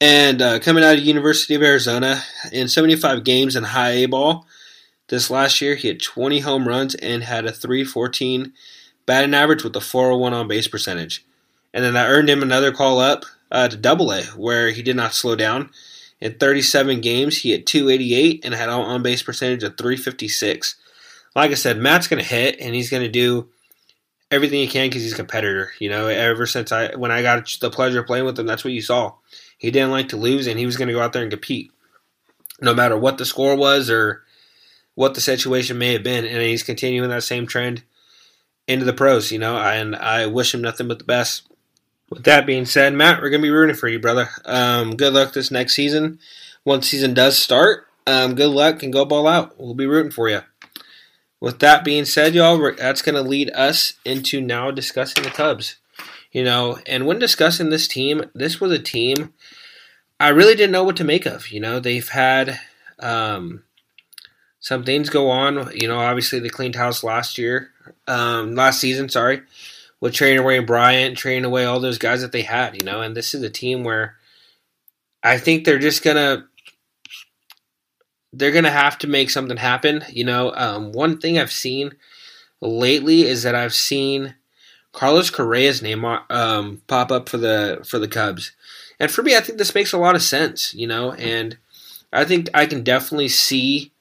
And 0.00 0.42
uh, 0.42 0.58
coming 0.58 0.82
out 0.82 0.98
of 0.98 1.04
University 1.04 1.54
of 1.54 1.62
Arizona 1.62 2.20
in 2.50 2.66
75 2.66 3.22
games 3.22 3.54
in 3.54 3.62
high 3.62 3.90
A 3.90 4.06
ball 4.06 4.44
this 5.06 5.30
last 5.30 5.60
year, 5.60 5.76
he 5.76 5.86
had 5.86 6.02
20 6.02 6.40
home 6.40 6.66
runs 6.66 6.96
and 6.96 7.22
had 7.22 7.46
a 7.46 7.52
314 7.52 8.52
batting 9.06 9.34
average 9.34 9.64
with 9.64 9.76
a 9.76 9.80
401 9.80 10.32
on 10.32 10.48
base 10.48 10.68
percentage. 10.68 11.24
And 11.72 11.84
then 11.84 11.94
that 11.94 12.08
earned 12.08 12.30
him 12.30 12.42
another 12.42 12.72
call 12.72 13.00
up 13.00 13.24
uh, 13.50 13.68
to 13.68 13.76
Double 13.76 14.12
A, 14.12 14.22
where 14.36 14.70
he 14.70 14.82
did 14.82 14.96
not 14.96 15.14
slow 15.14 15.36
down. 15.36 15.70
In 16.20 16.34
37 16.34 17.00
games, 17.00 17.38
he 17.38 17.50
hit 17.50 17.66
288 17.66 18.44
and 18.44 18.54
had 18.54 18.68
an 18.68 18.74
on 18.74 19.02
base 19.02 19.22
percentage 19.22 19.62
of 19.62 19.76
356 19.76 20.76
like 21.34 21.50
I 21.50 21.54
said, 21.54 21.78
Matt's 21.78 22.08
going 22.08 22.22
to 22.22 22.28
hit 22.28 22.60
and 22.60 22.74
he's 22.74 22.90
going 22.90 23.02
to 23.02 23.08
do 23.08 23.48
everything 24.30 24.60
he 24.60 24.68
can 24.68 24.88
because 24.88 25.02
he's 25.02 25.12
a 25.12 25.16
competitor. 25.16 25.72
You 25.78 25.90
know, 25.90 26.06
ever 26.06 26.46
since 26.46 26.72
I 26.72 26.94
when 26.94 27.10
I 27.10 27.22
got 27.22 27.56
the 27.60 27.70
pleasure 27.70 28.00
of 28.00 28.06
playing 28.06 28.24
with 28.24 28.38
him, 28.38 28.46
that's 28.46 28.64
what 28.64 28.72
you 28.72 28.82
saw. 28.82 29.14
He 29.58 29.70
didn't 29.70 29.90
like 29.90 30.08
to 30.08 30.16
lose, 30.16 30.46
and 30.46 30.58
he 30.58 30.66
was 30.66 30.76
going 30.76 30.88
to 30.88 30.94
go 30.94 31.00
out 31.00 31.12
there 31.12 31.22
and 31.22 31.30
compete, 31.30 31.72
no 32.60 32.74
matter 32.74 32.96
what 32.96 33.18
the 33.18 33.24
score 33.24 33.56
was 33.56 33.88
or 33.88 34.22
what 34.94 35.14
the 35.14 35.20
situation 35.20 35.78
may 35.78 35.92
have 35.92 36.02
been. 36.02 36.24
And 36.24 36.42
he's 36.42 36.62
continuing 36.62 37.08
that 37.10 37.22
same 37.22 37.46
trend 37.46 37.82
into 38.66 38.84
the 38.84 38.92
pros. 38.92 39.30
You 39.30 39.38
know, 39.38 39.56
and 39.56 39.96
I 39.96 40.26
wish 40.26 40.54
him 40.54 40.62
nothing 40.62 40.88
but 40.88 40.98
the 40.98 41.04
best. 41.04 41.48
With 42.10 42.24
that 42.24 42.46
being 42.46 42.66
said, 42.66 42.92
Matt, 42.92 43.20
we're 43.20 43.30
going 43.30 43.40
to 43.40 43.46
be 43.46 43.50
rooting 43.50 43.76
for 43.76 43.88
you, 43.88 43.98
brother. 43.98 44.28
Um, 44.44 44.96
good 44.96 45.14
luck 45.14 45.32
this 45.32 45.50
next 45.50 45.74
season. 45.74 46.18
Once 46.64 46.88
season 46.88 47.14
does 47.14 47.38
start, 47.38 47.86
um, 48.06 48.34
good 48.34 48.50
luck 48.50 48.82
and 48.82 48.92
go 48.92 49.04
ball 49.04 49.26
out. 49.26 49.58
We'll 49.58 49.74
be 49.74 49.86
rooting 49.86 50.12
for 50.12 50.28
you. 50.28 50.40
With 51.40 51.58
that 51.60 51.84
being 51.84 52.04
said, 52.04 52.34
y'all, 52.34 52.72
that's 52.76 53.02
going 53.02 53.16
to 53.16 53.22
lead 53.22 53.50
us 53.50 53.94
into 54.04 54.40
now 54.40 54.70
discussing 54.70 55.24
the 55.24 55.30
Cubs. 55.30 55.76
You 56.30 56.44
know, 56.44 56.78
and 56.86 57.06
when 57.06 57.18
discussing 57.18 57.70
this 57.70 57.88
team, 57.88 58.24
this 58.34 58.60
was 58.60 58.72
a 58.72 58.78
team 58.78 59.32
I 60.18 60.28
really 60.28 60.54
didn't 60.54 60.72
know 60.72 60.84
what 60.84 60.96
to 60.96 61.04
make 61.04 61.26
of. 61.26 61.50
You 61.50 61.60
know, 61.60 61.80
they've 61.80 62.08
had 62.08 62.58
um, 62.98 63.64
some 64.60 64.84
things 64.84 65.10
go 65.10 65.30
on. 65.30 65.70
You 65.74 65.88
know, 65.88 65.98
obviously 65.98 66.38
they 66.38 66.48
cleaned 66.48 66.76
house 66.76 67.02
last 67.02 67.36
year, 67.36 67.70
um, 68.06 68.54
last 68.54 68.80
season, 68.80 69.08
sorry, 69.08 69.42
with 70.00 70.14
trading 70.14 70.40
away 70.40 70.58
Bryant, 70.60 71.16
trading 71.16 71.44
away 71.44 71.64
all 71.64 71.80
those 71.80 71.98
guys 71.98 72.22
that 72.22 72.32
they 72.32 72.42
had. 72.42 72.76
You 72.76 72.84
know, 72.84 73.00
and 73.00 73.16
this 73.16 73.34
is 73.34 73.42
a 73.42 73.50
team 73.50 73.84
where 73.84 74.16
I 75.22 75.38
think 75.38 75.64
they're 75.64 75.78
just 75.78 76.02
gonna 76.02 76.46
they're 78.32 78.62
to 78.62 78.70
have 78.70 78.98
to 78.98 79.06
make 79.06 79.30
something 79.30 79.56
happen. 79.56 80.04
You 80.08 80.24
know, 80.24 80.52
um, 80.54 80.92
one 80.92 81.18
thing 81.18 81.38
I've 81.38 81.52
seen 81.52 81.92
lately 82.60 83.22
is 83.22 83.42
that 83.42 83.54
I've 83.54 83.74
seen 83.74 84.34
Carlos 84.92 85.30
Correa's 85.30 85.82
name 85.82 86.04
um, 86.04 86.82
pop 86.86 87.10
up 87.10 87.28
for 87.28 87.38
the 87.38 87.84
for 87.88 87.98
the 87.98 88.08
Cubs, 88.08 88.52
and 88.98 89.10
for 89.10 89.22
me, 89.22 89.36
I 89.36 89.40
think 89.40 89.58
this 89.58 89.74
makes 89.74 89.92
a 89.92 89.98
lot 89.98 90.14
of 90.14 90.22
sense. 90.22 90.74
You 90.74 90.86
know, 90.86 91.12
and 91.12 91.58
I 92.12 92.24
think 92.24 92.48
I 92.54 92.66
can 92.66 92.82
definitely 92.82 93.28
see 93.28 93.92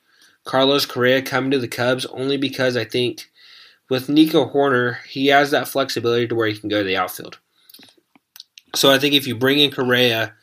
Carlos 0.44 0.86
Correa 0.86 1.22
coming 1.22 1.52
to 1.52 1.60
the 1.60 1.68
Cubs 1.68 2.06
only 2.08 2.38
because 2.38 2.76
I 2.76 2.86
think 2.86 3.32
with 3.94 4.10
Nico 4.10 4.50
Hoerner, 4.50 4.98
he 5.04 5.28
has 5.28 5.52
that 5.52 5.68
flexibility 5.68 6.28
to 6.28 6.34
where 6.34 6.48
he 6.48 6.58
can 6.58 6.68
go 6.68 6.80
to 6.80 6.84
the 6.84 6.98
outfield. 6.98 7.38
So 8.74 8.91
I 8.91 8.98
think 8.98 9.14
if 9.14 9.28
you 9.28 9.36
bring 9.36 9.60
in 9.60 9.70
Correa 9.70 10.34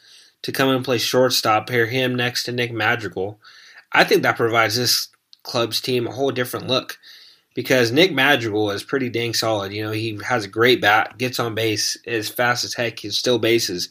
to 0.42 0.52
come 0.52 0.68
and 0.68 0.84
play 0.84 0.98
shortstop, 0.98 1.66
pair 1.66 1.86
him 1.86 2.14
next 2.14 2.44
to 2.44 2.52
Nick 2.52 2.72
Madrigal, 2.72 3.40
I 3.90 4.04
think 4.04 4.22
that 4.22 4.36
provides 4.36 4.76
this 4.76 5.08
club's 5.42 5.80
team 5.80 6.06
a 6.06 6.12
whole 6.12 6.30
different 6.30 6.68
look 6.68 6.98
because 7.54 7.90
Nick 7.90 8.12
Madrigal 8.12 8.70
is 8.70 8.84
pretty 8.84 9.08
dang 9.08 9.34
solid. 9.34 9.72
You 9.72 9.82
know, 9.82 9.90
he 9.90 10.16
has 10.28 10.44
a 10.44 10.48
great 10.48 10.80
bat, 10.80 11.18
gets 11.18 11.40
on 11.40 11.56
base 11.56 11.98
as 12.06 12.28
fast 12.28 12.64
as 12.64 12.74
heck, 12.74 13.00
he 13.00 13.10
still 13.10 13.40
bases. 13.40 13.88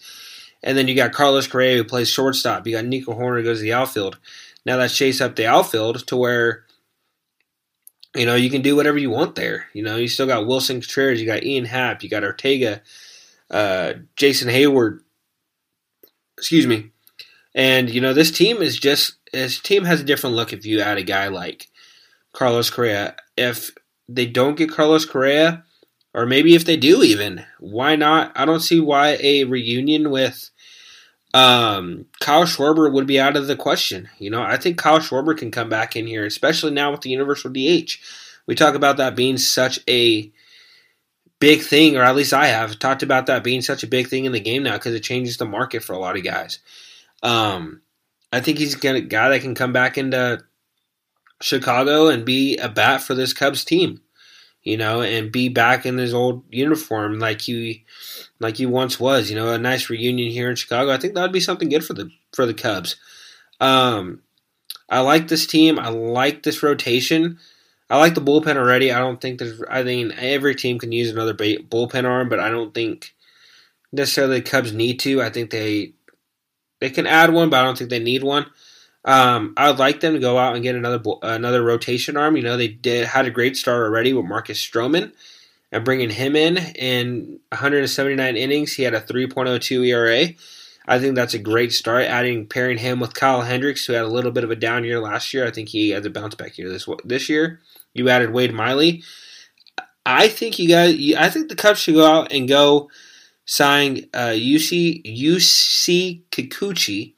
And 0.63 0.77
then 0.77 0.87
you 0.87 0.95
got 0.95 1.11
Carlos 1.11 1.47
Correa 1.47 1.75
who 1.75 1.83
plays 1.83 2.09
shortstop. 2.09 2.65
You 2.65 2.77
got 2.77 2.85
Nico 2.85 3.13
Hoerner 3.13 3.39
who 3.39 3.43
goes 3.43 3.57
to 3.57 3.63
the 3.63 3.73
outfield. 3.73 4.19
Now 4.65 4.77
that's 4.77 4.95
chase 4.95 5.19
up 5.19 5.35
the 5.35 5.47
outfield 5.47 6.07
to 6.07 6.15
where 6.15 6.63
you 8.15 8.25
know 8.25 8.35
you 8.35 8.49
can 8.49 8.61
do 8.61 8.75
whatever 8.75 8.97
you 8.97 9.09
want 9.09 9.35
there. 9.35 9.67
You 9.73 9.83
know, 9.83 9.97
you 9.97 10.07
still 10.07 10.27
got 10.27 10.45
Willson 10.45 10.81
Contreras, 10.81 11.19
you 11.19 11.27
got 11.27 11.43
Ian 11.43 11.65
Happ, 11.65 12.03
you 12.03 12.09
got 12.09 12.23
Ortega, 12.23 12.81
uh, 13.49 13.93
Jason 14.15 14.49
Heyward. 14.49 14.99
Excuse 16.37 16.67
me. 16.67 16.91
And 17.53 17.89
you 17.89 18.01
know, 18.01 18.13
this 18.13 18.31
team 18.31 18.57
is 18.57 18.79
just 18.79 19.15
this 19.31 19.59
team 19.59 19.85
has 19.85 20.01
a 20.01 20.05
different 20.05 20.35
look 20.35 20.53
if 20.53 20.65
you 20.65 20.81
add 20.81 20.97
a 20.97 21.03
guy 21.03 21.27
like 21.27 21.67
Carlos 22.33 22.69
Correa. 22.69 23.15
If 23.37 23.71
they 24.07 24.25
don't 24.25 24.57
get 24.57 24.71
Carlos 24.71 25.05
Correa, 25.05 25.63
or 26.13 26.25
maybe 26.25 26.55
if 26.55 26.65
they 26.65 26.77
do 26.77 27.03
even, 27.03 27.45
why 27.59 27.95
not? 27.95 28.31
I 28.35 28.45
don't 28.45 28.61
see 28.61 28.79
why 28.79 29.17
a 29.19 29.43
reunion 29.43 30.09
with 30.09 30.49
um, 31.33 32.05
Kyle 32.19 32.45
Schwarber 32.45 32.91
would 32.91 33.07
be 33.07 33.19
out 33.19 33.35
of 33.35 33.47
the 33.47 33.55
question. 33.55 34.09
You 34.17 34.29
know, 34.29 34.41
I 34.41 34.57
think 34.57 34.77
Kyle 34.77 34.99
Schwarber 34.99 35.37
can 35.37 35.51
come 35.51 35.69
back 35.69 35.95
in 35.95 36.07
here, 36.07 36.25
especially 36.25 36.71
now 36.71 36.91
with 36.91 37.01
the 37.01 37.09
universal 37.09 37.51
DH. 37.51 37.97
We 38.47 38.55
talk 38.55 38.73
about 38.73 38.97
that 38.97 39.15
being 39.15 39.37
such 39.37 39.79
a 39.87 40.31
big 41.39 41.61
thing, 41.61 41.95
or 41.95 42.03
at 42.03 42.15
least 42.15 42.33
I 42.33 42.47
have 42.47 42.79
talked 42.79 43.03
about 43.03 43.27
that 43.27 43.43
being 43.43 43.61
such 43.61 43.83
a 43.83 43.87
big 43.87 44.07
thing 44.07 44.25
in 44.25 44.31
the 44.31 44.39
game 44.39 44.63
now 44.63 44.73
because 44.73 44.95
it 44.95 45.03
changes 45.03 45.37
the 45.37 45.45
market 45.45 45.83
for 45.83 45.93
a 45.93 45.99
lot 45.99 46.17
of 46.17 46.23
guys. 46.23 46.59
Um, 47.21 47.81
I 48.31 48.41
think 48.41 48.57
he's 48.57 48.83
a 48.83 49.01
guy 49.01 49.29
that 49.29 49.41
can 49.41 49.55
come 49.55 49.73
back 49.73 49.97
into 49.97 50.43
Chicago 51.41 52.07
and 52.07 52.25
be 52.25 52.57
a 52.57 52.69
bat 52.69 53.01
for 53.01 53.13
this 53.13 53.33
Cubs 53.33 53.63
team, 53.63 54.01
you 54.63 54.77
know, 54.77 55.01
and 55.01 55.31
be 55.31 55.49
back 55.49 55.85
in 55.85 55.97
his 55.97 56.13
old 56.13 56.43
uniform 56.49 57.19
like 57.19 57.41
he 57.41 57.85
like 58.39 58.57
he 58.57 58.65
once 58.65 58.99
was. 58.99 59.29
You 59.29 59.35
know, 59.35 59.53
a 59.53 59.57
nice 59.57 59.89
reunion 59.89 60.31
here 60.31 60.49
in 60.49 60.55
Chicago. 60.55 60.91
I 60.91 60.97
think 60.97 61.13
that 61.13 61.21
would 61.21 61.31
be 61.31 61.39
something 61.39 61.69
good 61.69 61.85
for 61.85 61.93
the 61.93 62.09
for 62.33 62.45
the 62.45 62.53
Cubs. 62.53 62.95
Um, 63.59 64.21
I 64.89 64.99
like 65.01 65.27
this 65.27 65.45
team. 65.45 65.79
I 65.79 65.89
like 65.89 66.43
this 66.43 66.63
rotation. 66.63 67.39
I 67.89 67.97
like 67.97 68.13
the 68.13 68.21
bullpen 68.21 68.55
already. 68.55 68.91
I 68.91 68.99
don't 68.99 69.19
think 69.19 69.39
there's. 69.39 69.61
I 69.69 69.83
think 69.83 70.13
every 70.17 70.55
team 70.55 70.77
can 70.77 70.91
use 70.91 71.09
another 71.09 71.33
bullpen 71.33 72.05
arm, 72.05 72.29
but 72.29 72.39
I 72.39 72.49
don't 72.49 72.73
think 72.73 73.15
necessarily 73.91 74.39
the 74.39 74.49
Cubs 74.49 74.73
need 74.73 74.99
to. 75.01 75.21
I 75.21 75.29
think 75.29 75.49
they 75.49 75.93
they 76.79 76.89
can 76.89 77.07
add 77.07 77.33
one, 77.33 77.49
but 77.49 77.59
I 77.59 77.63
don't 77.63 77.77
think 77.77 77.89
they 77.89 77.99
need 77.99 78.23
one. 78.23 78.45
Um, 79.05 79.53
I 79.55 79.69
would 79.69 79.79
like 79.79 80.01
them 80.01 80.13
to 80.13 80.19
go 80.19 80.37
out 80.37 80.55
and 80.55 80.63
get 80.63 80.75
another 80.75 81.01
another 81.21 81.63
rotation 81.63 82.17
arm. 82.17 82.35
You 82.35 82.43
know, 82.43 82.57
they 82.57 82.67
did 82.67 83.07
had 83.07 83.25
a 83.25 83.31
great 83.31 83.55
start 83.55 83.81
already 83.81 84.13
with 84.13 84.25
Marcus 84.25 84.59
Stroman, 84.59 85.13
and 85.71 85.85
bringing 85.85 86.09
him 86.09 86.35
in 86.35 86.57
in 86.75 87.39
179 87.49 88.35
innings, 88.35 88.73
he 88.73 88.83
had 88.83 88.93
a 88.93 89.01
3.02 89.01 89.87
ERA. 89.87 90.33
I 90.87 90.99
think 90.99 91.15
that's 91.15 91.35
a 91.35 91.39
great 91.39 91.71
start. 91.71 92.05
Adding 92.05 92.47
pairing 92.47 92.79
him 92.79 92.99
with 92.99 93.13
Kyle 93.13 93.41
Hendricks, 93.41 93.85
who 93.85 93.93
had 93.93 94.05
a 94.05 94.09
little 94.09 94.31
bit 94.31 94.43
of 94.43 94.51
a 94.51 94.55
down 94.55 94.83
year 94.83 94.99
last 94.99 95.33
year. 95.33 95.45
I 95.45 95.51
think 95.51 95.69
he 95.69 95.91
has 95.91 96.05
a 96.05 96.09
bounce 96.09 96.35
back 96.35 96.57
year 96.57 96.69
this 96.69 96.87
this 97.05 97.29
year. 97.29 97.61
You 97.93 98.09
added 98.09 98.31
Wade 98.31 98.53
Miley. 98.53 99.03
I 100.05 100.27
think 100.27 100.57
you 100.57 100.67
guys. 100.67 100.95
I 101.15 101.29
think 101.29 101.49
the 101.49 101.55
Cubs 101.55 101.79
should 101.79 101.93
go 101.93 102.05
out 102.05 102.31
and 102.31 102.47
go 102.47 102.89
signed 103.45 104.07
uh, 104.13 104.33
Yusei 104.33 105.03
Yusei 105.05 106.23
Kikuchi, 106.31 107.13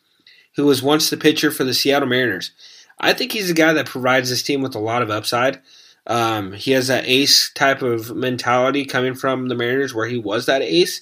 who 0.62 0.68
was 0.68 0.82
once 0.84 1.10
the 1.10 1.18
pitcher 1.18 1.52
for 1.52 1.64
the 1.64 1.74
Seattle 1.74 2.08
Mariners. 2.08 2.52
I 3.00 3.14
think 3.14 3.32
he's 3.32 3.50
a 3.50 3.56
guy 3.56 3.74
that 3.74 3.88
provides 3.88 4.30
this 4.30 4.44
team 4.44 4.62
with 4.62 4.76
a 4.76 4.80
lot 4.80 5.02
of 5.02 5.10
upside. 5.10 5.60
Um, 6.08 6.54
he 6.54 6.72
has 6.72 6.88
that 6.88 7.06
ace 7.08 7.52
type 7.54 7.82
of 7.82 8.16
mentality 8.16 8.86
coming 8.86 9.16
from 9.16 9.48
the 9.48 9.56
Mariners, 9.56 9.94
where 9.94 10.08
he 10.08 10.18
was 10.18 10.46
that 10.46 10.62
ace. 10.62 11.02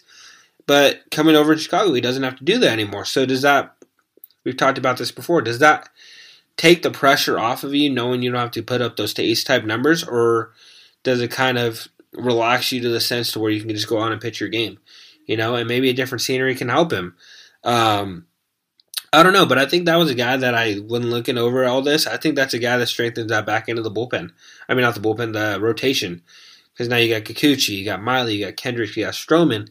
But 0.66 1.10
coming 1.12 1.36
over 1.36 1.56
to 1.56 1.62
Chicago, 1.62 1.94
he 1.94 2.02
doesn't 2.02 2.24
have 2.24 2.38
to 2.38 2.44
do 2.44 2.58
that 2.60 2.72
anymore. 2.72 3.06
So 3.06 3.26
does 3.26 3.42
that? 3.42 3.76
We've 4.44 4.58
talked 4.58 4.78
about 4.78 4.98
this 4.98 5.12
before. 5.12 5.42
Does 5.42 5.60
that 5.60 5.90
take 6.58 6.82
the 6.82 6.92
pressure 6.92 7.40
off 7.40 7.64
of 7.64 7.74
you, 7.74 7.90
knowing 7.90 8.22
you 8.22 8.32
don't 8.32 8.40
have 8.40 8.52
to 8.52 8.64
put 8.64 8.82
up 8.82 8.96
those 8.96 9.18
ace 9.20 9.44
type 9.44 9.64
numbers, 9.64 10.04
or 10.04 10.54
does 11.04 11.22
it 11.22 11.32
kind 11.32 11.58
of 11.58 11.88
relax 12.14 12.72
you 12.72 12.82
to 12.82 12.90
the 12.90 13.02
sense 13.02 13.32
to 13.32 13.40
where 13.40 13.52
you 13.52 13.62
can 13.62 13.70
just 13.70 13.88
go 13.90 13.98
on 13.98 14.12
and 14.12 14.22
pitch 14.22 14.40
your 14.40 14.50
game? 14.50 14.80
you 15.30 15.38
know, 15.38 15.54
and 15.54 15.68
maybe 15.68 15.92
a 15.92 15.94
different 15.94 16.24
scenery 16.24 16.56
can 16.56 16.70
help 16.70 16.92
him. 16.92 17.16
Um, 17.64 18.26
I 19.12 19.24
don't 19.24 19.34
know, 19.34 19.46
but 19.46 19.58
I 19.58 19.66
think 19.66 19.86
that 19.86 19.96
was 19.96 20.12
a 20.12 20.16
guy 20.16 20.38
that 20.38 20.54
I, 20.54 20.76
when 20.76 21.10
looking 21.10 21.38
over 21.38 21.66
all 21.66 21.82
this, 21.82 22.06
I 22.06 22.18
think 22.18 22.36
that's 22.36 22.54
a 22.54 22.60
guy 22.60 22.78
that 22.78 22.88
strengthens 22.88 23.30
that 23.30 23.46
back 23.46 23.68
end 23.68 23.80
of 23.80 23.84
the 23.84 23.92
bullpen. 23.92 24.32
I 24.68 24.74
mean, 24.74 24.84
not 24.84 24.94
the 24.94 25.02
bullpen, 25.02 25.34
the 25.34 25.60
rotation. 25.60 26.22
Because 26.74 26.90
now 26.90 26.98
you 26.98 27.14
got 27.14 27.24
Kikuchi, 27.24 27.78
you 27.78 27.86
got 27.86 28.02
Miley, 28.02 28.36
you 28.36 28.46
got 28.46 28.56
Kendrick, 28.56 28.96
you 28.96 29.04
got 29.04 29.14
Stroman. 29.14 29.70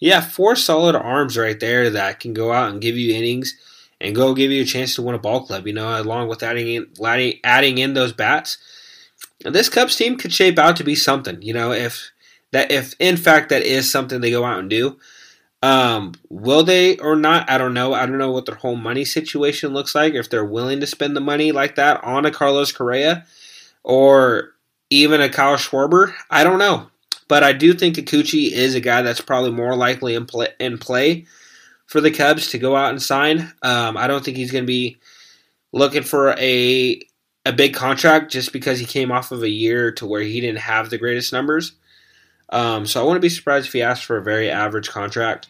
Yeah, 0.00 0.20
four 0.20 0.56
solid 0.56 0.96
arms 0.96 1.36
right 1.36 1.58
there 1.58 1.90
that 1.90 2.20
can 2.20 2.32
go 2.32 2.52
out 2.52 2.70
and 2.70 2.80
give 2.80 2.96
you 2.96 3.14
innings 3.14 3.54
and 4.00 4.14
go 4.14 4.34
give 4.34 4.50
you 4.50 4.62
a 4.62 4.66
chance 4.66 4.94
to 4.94 5.02
win 5.02 5.14
a 5.14 5.18
ball 5.18 5.44
club. 5.44 5.66
You 5.66 5.72
know, 5.74 6.00
along 6.00 6.28
with 6.28 6.42
adding 6.42 6.68
in 6.68 7.38
adding 7.44 7.78
in 7.78 7.94
those 7.94 8.12
bats, 8.12 8.58
this 9.40 9.68
Cubs 9.68 9.96
team 9.96 10.16
could 10.16 10.32
shape 10.32 10.58
out 10.58 10.76
to 10.76 10.84
be 10.84 10.94
something. 10.94 11.42
You 11.42 11.52
know, 11.52 11.72
if 11.72 12.10
that 12.52 12.70
if 12.70 12.94
in 12.98 13.16
fact 13.16 13.50
that 13.50 13.62
is 13.62 13.90
something 13.90 14.20
they 14.20 14.30
go 14.30 14.44
out 14.44 14.60
and 14.60 14.70
do. 14.70 14.98
Um, 15.62 16.14
will 16.28 16.62
they 16.62 16.98
or 16.98 17.16
not? 17.16 17.50
I 17.50 17.58
don't 17.58 17.74
know. 17.74 17.92
I 17.92 18.06
don't 18.06 18.18
know 18.18 18.30
what 18.30 18.46
their 18.46 18.54
whole 18.54 18.76
money 18.76 19.04
situation 19.04 19.72
looks 19.72 19.94
like. 19.94 20.14
If 20.14 20.30
they're 20.30 20.44
willing 20.44 20.80
to 20.80 20.86
spend 20.86 21.16
the 21.16 21.20
money 21.20 21.52
like 21.52 21.74
that 21.76 22.02
on 22.04 22.26
a 22.26 22.30
Carlos 22.30 22.72
Correa 22.72 23.26
or 23.82 24.52
even 24.90 25.20
a 25.20 25.28
Kyle 25.28 25.56
Schwarber, 25.56 26.14
I 26.30 26.44
don't 26.44 26.58
know. 26.58 26.88
But 27.26 27.42
I 27.42 27.52
do 27.52 27.74
think 27.74 27.96
Kikuchi 27.96 28.50
is 28.50 28.74
a 28.74 28.80
guy 28.80 29.02
that's 29.02 29.20
probably 29.20 29.50
more 29.50 29.76
likely 29.76 30.14
in 30.14 30.26
play, 30.26 30.48
in 30.58 30.78
play 30.78 31.26
for 31.86 32.00
the 32.00 32.10
Cubs 32.10 32.48
to 32.50 32.58
go 32.58 32.76
out 32.76 32.90
and 32.90 33.02
sign. 33.02 33.52
Um, 33.62 33.96
I 33.96 34.06
don't 34.06 34.24
think 34.24 34.36
he's 34.36 34.52
going 34.52 34.64
to 34.64 34.68
be 34.68 34.98
looking 35.72 36.02
for 36.02 36.34
a 36.38 37.00
a 37.44 37.52
big 37.52 37.72
contract 37.74 38.30
just 38.30 38.52
because 38.52 38.78
he 38.78 38.84
came 38.84 39.10
off 39.10 39.32
of 39.32 39.42
a 39.42 39.48
year 39.48 39.90
to 39.92 40.06
where 40.06 40.20
he 40.20 40.40
didn't 40.40 40.58
have 40.58 40.90
the 40.90 40.98
greatest 40.98 41.32
numbers. 41.32 41.72
Um, 42.50 42.86
so 42.86 43.00
I 43.00 43.04
wouldn't 43.04 43.22
be 43.22 43.28
surprised 43.28 43.66
if 43.66 43.72
he 43.72 43.82
asked 43.82 44.04
for 44.04 44.16
a 44.16 44.22
very 44.22 44.50
average 44.50 44.88
contract. 44.88 45.48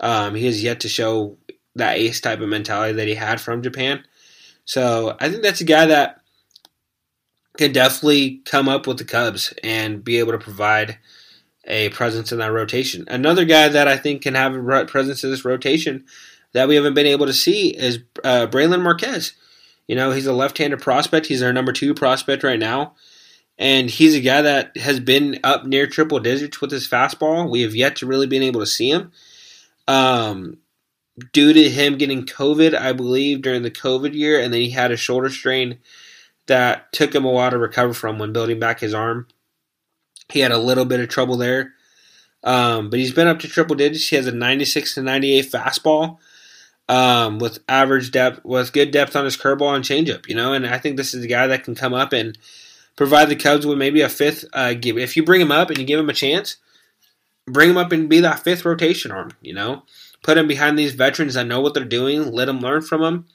Um, 0.00 0.34
he 0.34 0.46
has 0.46 0.62
yet 0.62 0.80
to 0.80 0.88
show 0.88 1.36
that 1.74 1.98
ace 1.98 2.20
type 2.20 2.40
of 2.40 2.48
mentality 2.48 2.94
that 2.94 3.08
he 3.08 3.14
had 3.14 3.40
from 3.40 3.62
Japan. 3.62 4.04
So 4.64 5.16
I 5.20 5.28
think 5.28 5.42
that's 5.42 5.60
a 5.60 5.64
guy 5.64 5.86
that 5.86 6.20
can 7.58 7.72
definitely 7.72 8.40
come 8.44 8.68
up 8.68 8.86
with 8.86 8.98
the 8.98 9.04
Cubs 9.04 9.52
and 9.62 10.02
be 10.02 10.18
able 10.18 10.32
to 10.32 10.38
provide 10.38 10.98
a 11.66 11.90
presence 11.90 12.32
in 12.32 12.38
that 12.38 12.52
rotation. 12.52 13.04
Another 13.08 13.44
guy 13.44 13.68
that 13.68 13.86
I 13.86 13.96
think 13.96 14.22
can 14.22 14.34
have 14.34 14.54
a 14.54 14.84
presence 14.86 15.22
in 15.22 15.30
this 15.30 15.44
rotation 15.44 16.04
that 16.52 16.68
we 16.68 16.74
haven't 16.74 16.94
been 16.94 17.06
able 17.06 17.26
to 17.26 17.32
see 17.32 17.68
is 17.68 18.00
uh, 18.24 18.46
Brailyn 18.46 18.82
Marquez. 18.82 19.34
You 19.86 19.96
know, 19.96 20.10
he's 20.12 20.26
a 20.26 20.32
left-handed 20.32 20.80
prospect. 20.80 21.26
He's 21.26 21.42
our 21.42 21.52
number 21.52 21.72
two 21.72 21.94
prospect 21.94 22.42
right 22.42 22.58
now, 22.58 22.94
and 23.60 23.90
he's 23.90 24.14
a 24.14 24.20
guy 24.20 24.40
that 24.40 24.74
has 24.78 24.98
been 25.00 25.38
up 25.44 25.66
near 25.66 25.86
triple 25.86 26.18
digits 26.18 26.62
with 26.62 26.70
his 26.70 26.88
fastball. 26.88 27.50
We 27.50 27.60
have 27.60 27.76
yet 27.76 27.96
to 27.96 28.06
really 28.06 28.26
been 28.26 28.42
able 28.42 28.60
to 28.60 28.66
see 28.66 28.90
him. 28.90 29.12
Um, 29.86 30.56
due 31.32 31.52
to 31.52 31.68
him 31.68 31.98
getting 31.98 32.24
COVID, 32.24 32.74
I 32.74 32.94
believe 32.94 33.42
during 33.42 33.62
the 33.62 33.70
COVID 33.70 34.14
year, 34.14 34.40
and 34.40 34.52
then 34.52 34.62
he 34.62 34.70
had 34.70 34.90
a 34.90 34.96
shoulder 34.96 35.28
strain 35.28 35.78
that 36.46 36.90
took 36.92 37.14
him 37.14 37.26
a 37.26 37.30
while 37.30 37.50
to 37.50 37.58
recover 37.58 37.92
from 37.92 38.18
when 38.18 38.32
building 38.32 38.58
back 38.58 38.80
his 38.80 38.94
arm. 38.94 39.28
He 40.30 40.40
had 40.40 40.52
a 40.52 40.58
little 40.58 40.86
bit 40.86 41.00
of 41.00 41.10
trouble 41.10 41.36
there. 41.36 41.74
Um, 42.42 42.88
but 42.88 42.98
he's 42.98 43.12
been 43.12 43.28
up 43.28 43.40
to 43.40 43.48
triple 43.48 43.76
digits. 43.76 44.08
He 44.08 44.16
has 44.16 44.26
a 44.26 44.32
96 44.32 44.94
to 44.94 45.02
98 45.02 45.52
fastball 45.52 46.16
um, 46.88 47.38
with 47.38 47.58
average 47.68 48.10
depth, 48.10 48.42
with 48.42 48.72
good 48.72 48.90
depth 48.90 49.14
on 49.14 49.26
his 49.26 49.36
curveball 49.36 49.76
and 49.76 49.84
changeup, 49.84 50.26
you 50.28 50.34
know. 50.34 50.54
And 50.54 50.66
I 50.66 50.78
think 50.78 50.96
this 50.96 51.12
is 51.12 51.22
a 51.22 51.28
guy 51.28 51.46
that 51.48 51.64
can 51.64 51.74
come 51.74 51.92
up 51.92 52.14
and 52.14 52.38
provide 53.00 53.30
the 53.30 53.34
Cubs 53.34 53.64
with 53.64 53.78
maybe 53.78 54.02
a 54.02 54.10
fifth. 54.10 54.44
Uh, 54.52 54.74
give 54.74 54.98
if 54.98 55.16
you 55.16 55.24
bring 55.24 55.40
him 55.40 55.50
up 55.50 55.70
and 55.70 55.78
you 55.78 55.86
give 55.86 55.98
him 55.98 56.10
a 56.10 56.14
chance, 56.14 56.58
bring 57.46 57.70
him 57.70 57.78
up 57.78 57.92
and 57.92 58.10
be 58.10 58.20
that 58.20 58.40
fifth 58.40 58.66
rotation 58.66 59.10
arm, 59.10 59.30
you 59.40 59.54
know. 59.54 59.84
Put 60.22 60.36
him 60.36 60.46
behind 60.46 60.78
these 60.78 60.92
veterans 60.92 61.32
that 61.32 61.46
know 61.46 61.62
what 61.62 61.72
they're 61.72 61.82
doing. 61.86 62.30
Let 62.30 62.50
him 62.50 62.60
learn 62.60 62.82
from 62.82 63.00
them 63.00 63.26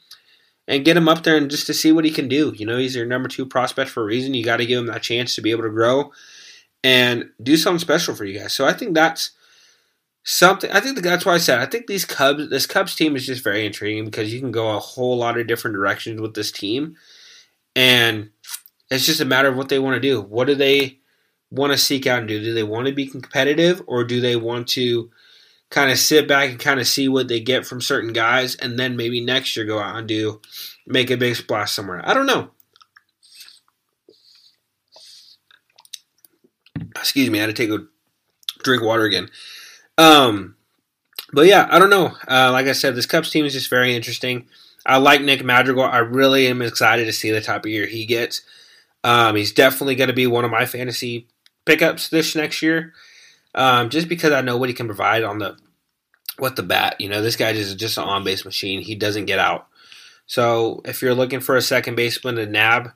and 0.68 0.86
get 0.86 0.96
him 0.96 1.10
up 1.10 1.24
there 1.24 1.36
and 1.36 1.50
just 1.50 1.66
to 1.66 1.74
see 1.74 1.92
what 1.92 2.06
he 2.06 2.12
can 2.12 2.28
do. 2.28 2.54
You 2.56 2.68
know, 2.68 2.78
he's 2.78 2.96
your 2.96 3.08
number 3.08 3.28
two 3.28 3.44
prospect 3.44 3.90
for 3.90 4.04
a 4.04 4.06
reason. 4.06 4.36
You 4.36 4.46
got 4.46 4.58
to 4.58 4.68
give 4.68 4.78
him 4.78 4.86
that 4.86 5.02
chance 5.02 5.34
to 5.34 5.42
be 5.42 5.50
able 5.50 5.64
to 5.64 5.70
grow 5.70 6.12
and 6.84 7.32
do 7.42 7.58
something 7.58 7.80
special 7.80 8.14
for 8.14 8.24
you 8.24 8.40
guys. 8.40 8.54
So 8.54 8.68
I 8.68 8.74
think 8.74 8.94
that's 8.94 9.32
something. 10.22 10.70
I 10.70 10.80
think 10.80 11.00
that's 11.00 11.26
why 11.26 11.34
I 11.34 11.40
said 11.40 11.58
I 11.58 11.66
think 11.66 11.88
these 11.88 12.06
Cubs, 12.06 12.52
this 12.52 12.68
Cubs 12.68 12.94
team 12.94 13.16
is 13.16 13.26
just 13.26 13.44
very 13.44 13.66
intriguing 13.66 14.06
because 14.06 14.32
you 14.32 14.40
can 14.40 14.52
go 14.52 14.78
a 14.78 14.80
whole 14.80 15.18
lot 15.18 15.40
of 15.40 15.48
different 15.48 15.74
directions 15.74 16.22
with 16.22 16.36
this 16.36 16.52
team, 16.52 16.98
and 17.76 18.30
it's 18.90 19.06
just 19.06 19.22
a 19.22 19.26
matter 19.26 19.50
of 19.50 19.58
what 19.58 19.70
they 19.70 19.80
want 19.80 19.96
to 19.96 20.00
do. 20.00 20.22
What 20.22 20.48
do 20.48 20.56
they 20.56 21.00
want 21.52 21.72
to 21.72 21.78
seek 21.78 22.08
out 22.08 22.20
and 22.20 22.28
do? 22.28 22.42
Do 22.42 22.54
they 22.54 22.64
want 22.64 22.88
to 22.88 22.94
be 22.94 23.08
competitive, 23.08 23.82
or 23.88 24.04
do 24.04 24.22
they 24.22 24.36
want 24.36 24.68
to 24.70 25.10
kind 25.70 25.92
of 25.92 25.98
sit 25.98 26.28
back 26.28 26.50
and 26.52 26.60
kind 26.60 26.80
of 26.80 26.88
see 26.88 27.08
what 27.08 27.28
they 27.28 27.40
get 27.40 27.66
from 27.66 27.82
certain 27.82 28.14
guys, 28.14 28.56
and 28.56 28.78
then 28.78 28.96
maybe 28.96 29.22
next 29.22 29.56
year 29.56 29.66
go 29.66 29.80
out 29.80 29.98
and 29.98 30.08
do 30.08 30.42
make 30.86 31.10
a 31.10 31.18
big 31.18 31.36
splash 31.36 31.72
somewhere? 31.72 32.08
I 32.08 32.14
don't 32.14 32.28
know. 32.28 32.52
excuse 37.06 37.30
me, 37.30 37.40
I 37.40 37.42
had 37.42 37.56
to 37.56 37.68
take 37.68 37.70
a 37.70 37.86
drink 38.64 38.84
water 38.84 39.04
again. 39.04 39.30
Um, 39.98 40.56
but 41.34 41.46
yeah, 41.46 41.68
I 41.70 41.80
don't 41.80 41.90
know. 41.90 42.16
Uh, 42.28 42.52
like 42.52 42.68
I 42.68 42.72
said, 42.72 42.96
this 42.96 43.06
Cubs 43.06 43.30
team 43.30 43.46
is 43.46 43.54
just 43.54 43.70
very 43.70 43.96
interesting. 43.96 44.48
I 44.86 44.98
like 44.98 45.22
Nick 45.22 45.44
Madrigal. 45.44 45.84
I 45.84 46.00
really 46.00 46.48
am 46.48 46.62
excited 46.62 47.06
to 47.06 47.14
see 47.14 47.32
the 47.32 47.42
type 47.42 47.66
of 47.66 47.72
year 47.72 47.86
he 47.86 48.06
gets. 48.06 48.42
Um, 49.06 49.36
he's 49.36 49.52
definitely 49.52 49.94
going 49.94 50.08
to 50.08 50.16
be 50.16 50.26
one 50.26 50.46
of 50.46 50.52
my 50.52 50.66
fantasy 50.66 51.28
pickups 51.64 52.10
this 52.10 52.36
next 52.36 52.64
year, 52.64 52.94
um, 53.54 53.92
just 53.92 54.10
because 54.10 54.32
I 54.32 54.42
know 54.42 54.58
what 54.58 54.68
he 54.68 54.74
can 54.74 54.88
provide 54.88 55.24
on 55.24 55.38
the 55.38 55.56
with 56.40 56.56
the 56.56 56.64
bat. 56.64 57.00
You 57.00 57.10
know, 57.10 57.22
this 57.22 57.36
guy 57.36 57.52
is 57.52 57.76
just 57.76 58.00
an 58.00 58.04
on 58.06 58.24
base 58.24 58.46
machine. 58.46 58.82
He 58.82 58.96
doesn't 58.96 59.26
get 59.26 59.38
out. 59.38 59.68
So 60.26 60.82
if 60.86 61.04
you're 61.04 61.14
looking 61.14 61.40
for 61.40 61.56
a 61.56 61.62
second 61.62 61.94
baseman 61.94 62.38
to 62.38 62.48
nab, 62.48 62.94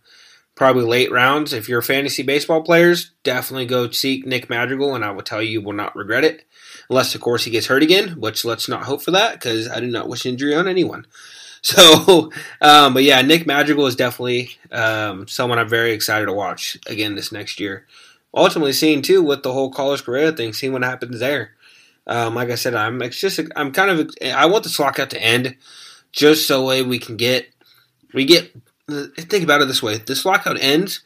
probably 0.55 0.83
late 0.83 1.11
rounds. 1.11 1.53
If 1.53 1.69
you're 1.69 1.83
fantasy 1.83 2.23
baseball 2.23 2.63
players, 2.63 3.11
definitely 3.23 3.67
go 3.67 3.91
seek 3.91 4.25
Nick 4.25 4.49
Madrigal, 4.49 4.95
and 4.95 5.05
I 5.05 5.11
will 5.11 5.21
tell 5.21 5.43
you, 5.43 5.51
you 5.51 5.61
will 5.61 5.73
not 5.73 5.95
regret 5.95 6.23
it. 6.23 6.43
Unless, 6.89 7.13
of 7.13 7.21
course, 7.21 7.43
he 7.43 7.51
gets 7.51 7.67
hurt 7.67 7.83
again, 7.83 8.19
which 8.19 8.43
let's 8.43 8.67
not 8.67 8.85
hope 8.85 9.03
for 9.03 9.11
that 9.11 9.33
because 9.33 9.69
I 9.69 9.79
do 9.79 9.85
not 9.85 10.09
wish 10.09 10.25
injury 10.25 10.55
on 10.55 10.67
anyone. 10.67 11.05
So, 11.69 12.31
um, 12.61 12.93
but 12.93 13.03
yeah, 13.03 13.21
Nick 13.21 13.45
Madrigal 13.45 13.85
is 13.85 13.97
definitely 13.97 14.51
um, 14.71 15.27
someone 15.27 15.59
I'm 15.59 15.67
very 15.67 15.91
excited 15.91 16.27
to 16.27 16.33
watch 16.33 16.77
again 16.87 17.15
this 17.15 17.33
next 17.33 17.59
year. 17.59 17.85
Ultimately, 18.33 18.71
seeing 18.71 19.01
too 19.01 19.21
with 19.21 19.43
the 19.43 19.51
whole 19.51 19.69
college 19.69 20.03
career 20.05 20.31
thing, 20.31 20.53
seeing 20.53 20.71
what 20.71 20.83
happens 20.83 21.19
there. 21.19 21.51
Um, 22.07 22.35
like 22.35 22.49
I 22.49 22.55
said, 22.55 22.75
I'm 22.75 23.01
it's 23.01 23.19
just 23.19 23.39
I'm 23.55 23.71
kind 23.71 23.91
of 23.91 24.09
I 24.23 24.45
want 24.45 24.63
this 24.63 24.79
lockout 24.79 25.09
to 25.11 25.21
end 25.21 25.57
just 26.11 26.47
so 26.47 26.65
way 26.65 26.81
we 26.81 26.97
can 26.97 27.17
get 27.17 27.49
we 28.13 28.25
get 28.25 28.51
think 28.87 29.43
about 29.43 29.61
it 29.61 29.67
this 29.67 29.83
way: 29.83 29.97
this 29.97 30.25
lockout 30.25 30.59
ends, 30.59 31.01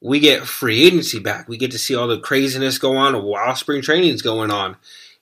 we 0.00 0.20
get 0.20 0.46
free 0.46 0.84
agency 0.84 1.18
back. 1.18 1.48
We 1.48 1.58
get 1.58 1.70
to 1.72 1.78
see 1.78 1.94
all 1.94 2.06
the 2.08 2.20
craziness 2.20 2.78
go 2.78 2.96
on 2.96 3.22
while 3.22 3.54
spring 3.56 3.82
training 3.82 4.14
is 4.14 4.22
going 4.22 4.50
on. 4.50 4.76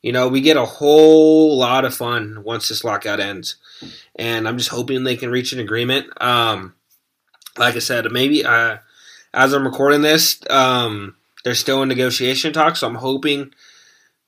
You 0.07 0.13
know, 0.13 0.29
we 0.29 0.41
get 0.41 0.57
a 0.57 0.65
whole 0.65 1.59
lot 1.59 1.85
of 1.85 1.93
fun 1.93 2.45
once 2.45 2.69
this 2.69 2.85
lockout 2.85 3.19
ends, 3.19 3.57
and 4.15 4.47
I'm 4.47 4.57
just 4.57 4.71
hoping 4.71 5.03
they 5.03 5.17
can 5.17 5.33
reach 5.33 5.53
an 5.53 5.59
agreement. 5.59 6.07
Um, 6.23 6.75
like 7.59 7.75
I 7.75 7.81
said, 7.81 8.07
maybe 8.13 8.45
uh, 8.45 8.77
as 9.35 9.53
I'm 9.53 9.65
recording 9.65 10.03
this, 10.03 10.39
um, 10.49 11.17
they're 11.43 11.57
still 11.57 11.83
in 11.83 11.89
negotiation 11.89 12.53
talks. 12.53 12.79
So 12.79 12.87
I'm 12.87 12.95
hoping 12.95 13.53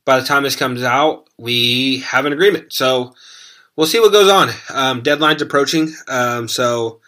by 0.05 0.19
the 0.19 0.27
time 0.27 0.43
this 0.43 0.57
comes 0.57 0.83
out, 0.83 1.29
we 1.39 1.99
have 1.99 2.27
an 2.27 2.33
agreement. 2.33 2.73
So 2.73 3.15
we'll 3.77 3.87
see 3.87 4.01
what 4.01 4.11
goes 4.11 4.33
on. 4.33 4.49
Um, 4.75 5.01
deadline's 5.05 5.43
approaching, 5.43 5.95
um, 6.09 6.49
so 6.49 6.99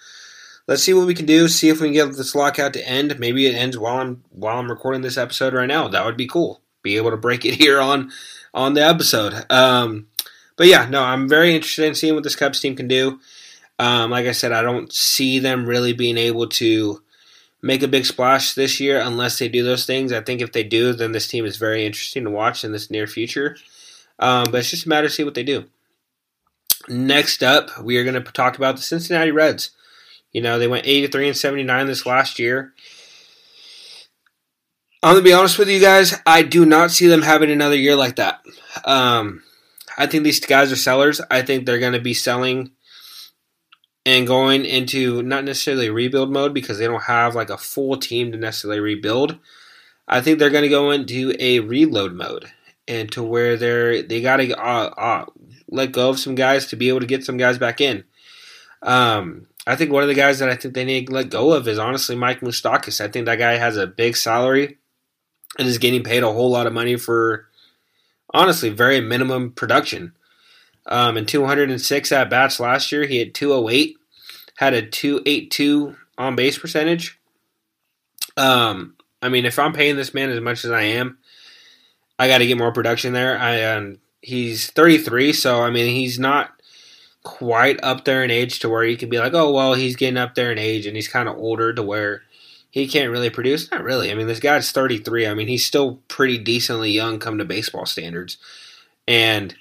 let's 0.69 0.85
see 0.85 0.95
what 0.95 1.09
we 1.09 1.15
can 1.15 1.27
do. 1.27 1.49
See 1.49 1.71
if 1.71 1.81
we 1.81 1.89
can 1.89 1.95
get 1.95 2.17
this 2.17 2.37
lockout 2.37 2.75
to 2.75 2.89
end. 2.89 3.19
Maybe 3.19 3.49
it 3.49 3.57
ends 3.57 3.77
while 3.77 3.99
I'm 3.99 4.23
while 4.31 4.61
I'm 4.61 4.71
recording 4.71 5.03
this 5.03 5.19
episode 5.19 5.55
right 5.55 5.67
now. 5.67 5.89
That 5.89 6.05
would 6.05 6.17
be 6.17 6.29
cool. 6.29 6.61
Be 6.85 6.97
able 6.97 7.11
to 7.11 7.17
break 7.17 7.45
it 7.45 7.55
here 7.61 7.81
on 7.81 8.13
on 8.55 8.75
the 8.75 8.85
episode. 8.85 9.35
Um, 9.51 10.07
but 10.57 10.67
yeah, 10.67 10.89
no, 10.89 11.03
I'm 11.03 11.29
very 11.29 11.55
interested 11.55 11.87
in 11.87 11.95
seeing 11.95 12.15
what 12.15 12.25
this 12.25 12.37
Cubs 12.37 12.61
team 12.61 12.77
can 12.77 12.89
do. 12.89 13.21
Um, 13.79 14.11
like 14.11 14.27
I 14.27 14.33
said, 14.33 14.53
I 14.53 14.63
don't 14.63 14.93
see 14.93 15.39
them 15.39 15.65
really 15.65 15.95
being 15.95 16.19
able 16.19 16.49
to 16.49 17.03
make 17.63 17.83
a 17.83 17.89
big 17.89 18.07
splash 18.07 18.55
this 18.55 18.81
year 18.81 19.01
unless 19.01 19.39
they 19.39 19.49
do 19.49 19.63
those 19.63 19.87
things. 19.87 20.13
I 20.13 20.21
think 20.21 20.41
if 20.41 20.53
they 20.53 20.63
do, 20.63 20.93
then 20.93 21.13
this 21.13 21.29
team 21.29 21.45
is 21.45 21.57
very 21.57 21.87
interesting 21.87 22.25
to 22.25 22.31
watch 22.31 22.65
in 22.65 22.73
this 22.73 22.91
near 22.91 23.07
future. 23.07 23.57
Um, 24.19 24.51
but 24.51 24.61
it's 24.61 24.71
just 24.71 24.87
a 24.87 24.89
matter 24.89 25.09
to 25.09 25.13
see 25.13 25.25
what 25.25 25.35
they 25.35 25.43
do. 25.43 25.65
Next 26.89 27.43
up, 27.43 27.83
we 27.83 27.97
are 27.97 28.05
going 28.05 28.23
to 28.23 28.33
talk 28.33 28.57
about 28.57 28.77
the 28.77 28.83
Cincinnati 28.83 29.31
Reds. 29.31 29.71
You 30.33 30.41
know, 30.41 30.59
they 30.59 30.69
went 30.69 30.87
83 30.87 31.29
and 31.29 31.37
79 31.37 31.87
this 31.87 32.07
last 32.07 32.39
year. 32.39 32.73
I'm 35.03 35.15
gonna 35.15 35.25
be 35.25 35.33
honest 35.33 35.59
with 35.59 35.71
you 35.71 35.81
guys. 35.81 36.15
I 36.27 36.43
do 36.43 36.67
not 36.67 36.91
see 36.91 37.07
them 37.07 37.23
having 37.23 37.51
another 37.51 37.75
year 37.77 37.97
like 37.97 38.17
that. 38.17 38.41
Um, 38.85 39.43
I 39.97 40.07
think 40.07 40.25
these 40.25 40.41
guys 40.41 40.71
are 40.71 40.77
sellers. 40.77 41.23
I 41.31 41.41
think 41.41 41.65
they're 41.65 41.91
to 41.93 42.01
be 42.01 42.13
selling 42.13 42.73
and 44.05 44.27
going 44.27 44.67
into 44.67 45.23
not 45.23 45.45
necessarily 45.45 45.89
rebuild 45.89 46.31
mode 46.31 46.53
because 46.53 46.79
they 46.79 46.87
don't 46.87 47.05
have 47.05 47.35
like 47.35 47.49
a 47.49 47.57
full 47.57 47.97
team 47.97 48.33
to 48.33 48.39
necessarily 48.39 48.81
rebuild. 48.81 49.39
I 50.07 50.21
think 50.21 50.39
they're 50.39 50.51
to 50.51 50.69
go 50.69 50.91
into 50.91 51.35
a 51.39 51.61
reload 51.61 52.13
mode 52.13 52.51
and 52.87 53.11
to 53.13 53.23
where 53.23 53.57
they're 53.57 54.03
they 54.03 54.21
got 54.21 54.37
to 54.37 54.53
uh, 54.53 54.91
uh, 54.99 55.27
let 55.71 55.93
go 55.93 56.11
of 56.11 56.19
some 56.19 56.35
guys 56.35 56.67
to 56.67 56.77
be 56.77 56.91
able 56.91 57.01
to 57.01 57.07
get 57.07 57.25
some 57.25 57.39
guys 57.39 57.57
back 57.57 57.81
in. 57.81 58.05
Um, 58.83 59.47
I 59.67 59.77
think 59.77 59.93
one 59.93 60.03
of 60.03 60.09
the 60.09 60.15
guys 60.15 60.41
that 60.41 60.51
I 60.51 60.57
think 60.57 60.75
they 60.75 60.85
need 60.85 61.07
to 61.07 61.13
let 61.13 61.31
go 61.31 61.53
of 61.53 61.69
is 61.69 61.79
honestly 61.79 62.17
Mike 62.17 62.41
Moustakas. 62.41 63.01
I 63.01 63.09
think 63.09 63.25
that 63.27 63.37
guy 63.37 63.57
has 63.57 63.79
a 63.79 63.87
big 63.87 64.17
salary 64.17 64.79
and 65.59 65.69
is 65.69 65.79
getting 65.79 66.03
paid 66.03 66.23
a 66.23 66.33
whole 66.33 66.51
lot 66.51 66.67
of 66.67 66.73
money 66.73 66.97
for 66.97 67.49
honestly 68.33 68.71
very 68.71 69.01
minimum 69.01 69.53
production. 69.53 70.13
Um, 70.87 71.17
in 71.17 71.27
206 71.27 72.13
at 72.13 72.31
bats 72.31 72.59
last 72.59 72.91
year, 72.91 73.05
he 73.05 73.19
had 73.19 73.35
208, 73.35 73.97
had 74.57 74.75
a 74.75 74.83
282 74.83 75.97
on 76.19 76.37
base 76.37 76.59
percentage. 76.59 77.19
Um, 78.37 78.97
I 79.23 79.29
mean, 79.29 79.45
if 79.45 79.59
I'm 79.59 79.73
paying 79.73 79.97
this 79.97 80.15
man 80.15 80.31
as 80.31 80.41
much 80.41 80.65
as 80.65 80.71
I 80.71 80.83
am, 80.83 81.19
I 82.19 82.29
got 82.29 82.39
to 82.39 82.47
get 82.47 82.59
more 82.59 82.73
production 82.73 83.13
there. 83.13 83.39
I 83.39 83.63
um, 83.63 83.99
he's 84.23 84.71
33, 84.71 85.33
so 85.33 85.63
I 85.63 85.71
mean, 85.71 85.95
he's 85.95 86.19
not 86.19 86.61
quite 87.23 87.79
up 87.83 88.05
there 88.05 88.25
in 88.25 88.31
age 88.31 88.61
to 88.61 88.69
where 88.69 88.85
you 88.85 88.97
can 88.97 89.11
be 89.11 89.19
like, 89.19 89.35
oh 89.35 89.53
well, 89.53 89.75
he's 89.75 89.97
getting 89.97 90.17
up 90.17 90.35
there 90.35 90.51
in 90.51 90.59
age 90.59 90.87
and 90.87 90.97
he's 90.97 91.09
kind 91.09 91.29
of 91.29 91.37
older 91.37 91.73
to 91.73 91.83
where 91.83 92.23
he 92.71 92.87
can't 92.87 93.11
really 93.11 93.31
produce. 93.31 93.71
Not 93.71 93.83
really. 93.83 94.11
I 94.11 94.15
mean, 94.15 94.27
this 94.27 94.41
guy's 94.41 94.71
33. 94.71 95.27
I 95.27 95.35
mean, 95.35 95.49
he's 95.49 95.67
still 95.67 96.01
pretty 96.09 96.39
decently 96.39 96.91
young 96.91 97.19
come 97.19 97.39
to 97.39 97.45
baseball 97.45 97.87
standards, 97.87 98.39
and 99.07 99.55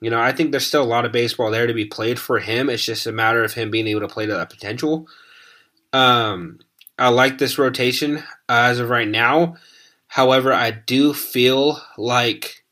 you 0.00 0.10
know, 0.10 0.20
I 0.20 0.32
think 0.32 0.50
there's 0.50 0.66
still 0.66 0.82
a 0.82 0.84
lot 0.84 1.04
of 1.04 1.12
baseball 1.12 1.50
there 1.50 1.66
to 1.66 1.74
be 1.74 1.86
played 1.86 2.18
for 2.18 2.38
him. 2.38 2.68
It's 2.68 2.84
just 2.84 3.06
a 3.06 3.12
matter 3.12 3.42
of 3.42 3.54
him 3.54 3.70
being 3.70 3.86
able 3.86 4.00
to 4.00 4.08
play 4.08 4.26
to 4.26 4.34
that 4.34 4.50
potential. 4.50 5.08
Um, 5.92 6.60
I 6.98 7.08
like 7.08 7.38
this 7.38 7.58
rotation 7.58 8.18
uh, 8.18 8.22
as 8.48 8.78
of 8.78 8.90
right 8.90 9.08
now. 9.08 9.56
However, 10.08 10.52
I 10.52 10.70
do 10.70 11.12
feel 11.12 11.80
like 11.96 12.64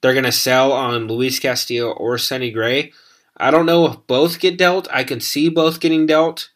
they're 0.00 0.12
going 0.12 0.24
to 0.24 0.32
sell 0.32 0.72
on 0.72 1.08
Luis 1.08 1.38
Castillo 1.38 1.90
or 1.90 2.18
Sonny 2.18 2.50
Gray. 2.50 2.92
I 3.36 3.50
don't 3.50 3.66
know 3.66 3.86
if 3.86 4.06
both 4.06 4.38
get 4.38 4.58
dealt. 4.58 4.86
I 4.92 5.04
can 5.04 5.20
see 5.20 5.48
both 5.48 5.80
getting 5.80 6.06
dealt, 6.06 6.50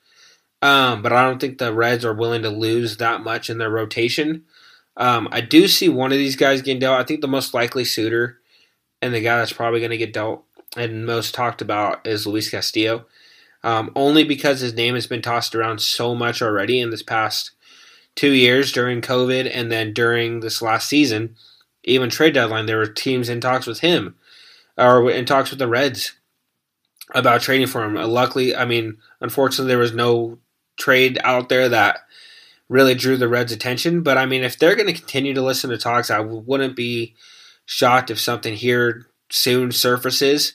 um, 0.63 1.03
but 1.03 1.13
I 1.13 1.25
don't 1.25 1.41
think 1.41 1.59
the 1.59 1.73
Reds 1.73 2.05
are 2.05 2.15
willing 2.15 2.43
to 2.43 2.51
lose 2.51 2.97
that 2.97 3.23
much 3.23 3.49
in 3.49 3.59
their 3.59 3.71
rotation. 3.71 4.45
Um, 4.97 5.29
I 5.31 5.41
do 5.41 5.69
see 5.69 5.89
one 5.89 6.13
of 6.13 6.19
these 6.19 6.37
guys 6.37 6.63
getting 6.63 6.81
dealt. 6.81 7.01
I 7.01 7.05
think 7.05 7.21
the 7.21 7.29
most 7.29 7.55
likely 7.55 7.85
suitor 7.85 8.41
and 9.01 9.15
the 9.15 9.21
guy 9.21 9.39
that's 9.39 9.53
probably 9.53 9.81
going 9.81 9.91
to 9.91 9.97
get 9.97 10.13
dealt 10.13 10.45
and 10.77 11.07
most 11.07 11.35
talked 11.35 11.63
about 11.63 12.07
is 12.07 12.27
Luis 12.27 12.51
Castillo, 12.51 13.07
um, 13.63 13.93
only 13.95 14.25
because 14.25 14.61
his 14.61 14.75
name 14.75 14.95
has 14.95 15.07
been 15.07 15.23
tossed 15.23 15.55
around 15.55 15.81
so 15.81 16.15
much 16.15 16.43
already 16.43 16.81
in 16.81 16.91
this 16.91 17.03
past 17.03 17.53
two 18.17 18.33
years 18.33 18.73
during 18.73 19.01
COVID 19.01 19.49
and 19.53 19.71
then 19.71 19.93
during 19.93 20.41
this 20.41 20.61
last 20.61 20.89
season, 20.89 21.37
even 21.85 22.11
trade 22.11 22.35
deadline, 22.35 22.67
there 22.67 22.79
were 22.79 22.87
teams 22.87 23.29
in 23.29 23.41
talks 23.41 23.67
with 23.67 23.81
him 23.81 24.17
or 24.77 25.09
in 25.11 25.25
talks 25.25 25.51
with 25.51 25.61
the 25.61 25.69
Reds 25.69 26.15
about 27.15 27.41
trading 27.41 27.69
for 27.69 27.85
him. 27.85 27.95
Luckily, 27.95 28.55
I 28.55 28.65
mean, 28.65 28.99
unfortunately, 29.21 29.69
there 29.69 29.79
was 29.79 29.95
no 29.95 30.39
trade 30.79 31.19
out 31.23 31.49
there 31.49 31.69
that 31.69 32.01
really 32.69 32.95
drew 32.95 33.17
the 33.17 33.29
Reds' 33.29 33.53
attention. 33.53 34.03
But 34.03 34.19
I 34.19 34.27
mean, 34.27 34.43
if 34.43 34.59
they're 34.59 34.77
going 34.77 34.87
to 34.87 34.99
continue 34.99 35.35
to 35.35 35.43
listen 35.43 35.71
to 35.71 35.79
talks, 35.79 36.11
I 36.11 36.21
wouldn't 36.21 36.77
be 36.77 37.15
shocked 37.67 38.11
if 38.11 38.19
something 38.21 38.55
here 38.55 39.07
soon 39.31 39.73
surfaces 39.73 40.55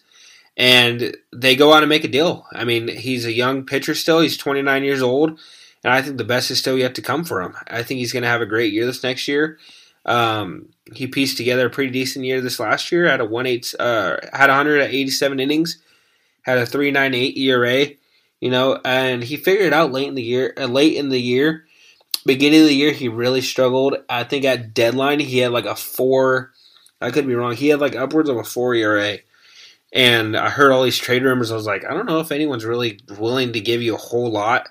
and 0.55 1.15
they 1.31 1.55
go 1.55 1.73
out 1.73 1.83
and 1.83 1.89
make 1.89 2.03
a 2.03 2.09
deal. 2.09 2.45
I 2.51 2.63
mean, 2.63 2.87
he's 2.87 3.25
a 3.25 3.31
young 3.31 3.65
pitcher 3.65 3.95
still. 3.95 4.19
He's 4.19 4.37
29 4.37 4.83
years 4.83 5.01
old, 5.01 5.39
and 5.83 5.93
I 5.93 6.01
think 6.01 6.17
the 6.17 6.23
best 6.23 6.51
is 6.51 6.59
still 6.59 6.77
yet 6.77 6.95
to 6.95 7.01
come 7.01 7.23
for 7.23 7.41
him. 7.41 7.55
I 7.67 7.83
think 7.83 7.99
he's 7.99 8.13
going 8.13 8.23
to 8.23 8.29
have 8.29 8.41
a 8.41 8.47
great 8.47 8.73
year 8.73 8.85
this 8.85 9.03
next 9.03 9.27
year. 9.27 9.57
Um, 10.05 10.69
he 10.93 11.07
pieced 11.07 11.37
together 11.37 11.67
a 11.67 11.71
pretty 11.71 11.91
decent 11.91 12.25
year 12.25 12.41
this 12.41 12.59
last 12.59 12.91
year. 12.91 13.07
Had 13.07 13.21
a 13.21 13.25
one 13.25 13.45
eight, 13.45 13.73
uh, 13.79 14.17
had 14.31 14.49
187 14.49 15.39
innings, 15.39 15.79
had 16.43 16.57
a 16.57 16.65
3.98 16.65 17.37
ERA. 17.37 17.87
You 18.43 18.51
know, 18.51 18.79
and 18.83 19.23
he 19.23 19.37
figured 19.37 19.71
out 19.71 19.93
late 19.93 20.07
in 20.07 20.15
the 20.15 20.23
year. 20.23 20.53
Uh, 20.57 20.65
late 20.65 20.95
in 20.95 21.09
the 21.09 21.21
year, 21.21 21.65
beginning 22.25 22.61
of 22.61 22.67
the 22.67 22.75
year, 22.75 22.91
he 22.91 23.07
really 23.07 23.41
struggled. 23.41 23.95
I 24.09 24.25
think 24.25 24.43
at 24.43 24.73
deadline 24.73 25.19
he 25.19 25.37
had 25.37 25.51
like 25.51 25.65
a 25.65 25.75
four 25.75 26.51
I 27.03 27.11
could 27.11 27.27
be 27.27 27.35
wrong. 27.35 27.55
He 27.55 27.67
had 27.67 27.81
like 27.81 27.95
upwards 27.95 28.29
of 28.29 28.37
a 28.37 28.43
four 28.43 28.73
ERA. 28.73 29.17
And 29.91 30.35
I 30.35 30.49
heard 30.49 30.71
all 30.71 30.83
these 30.83 30.97
trade 30.97 31.23
rumors. 31.23 31.51
I 31.51 31.55
was 31.55 31.65
like, 31.65 31.85
I 31.85 31.93
don't 31.93 32.07
know 32.07 32.19
if 32.19 32.31
anyone's 32.31 32.65
really 32.65 32.99
willing 33.19 33.53
to 33.53 33.61
give 33.61 33.81
you 33.81 33.93
a 33.93 33.99
whole 33.99 34.31
lot 34.31 34.69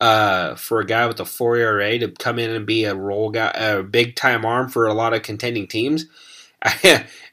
uh, 0.00 0.54
for 0.54 0.80
a 0.80 0.86
guy 0.86 1.06
with 1.06 1.18
a 1.18 1.24
four 1.24 1.56
ERA 1.56 1.98
to 1.98 2.08
come 2.12 2.38
in 2.38 2.50
and 2.50 2.66
be 2.66 2.84
a 2.84 2.94
role 2.94 3.30
guy, 3.30 3.50
a 3.54 3.82
big 3.82 4.14
time 4.14 4.44
arm 4.44 4.68
for 4.68 4.86
a 4.86 4.94
lot 4.94 5.14
of 5.14 5.22
contending 5.22 5.66
teams. 5.66 6.06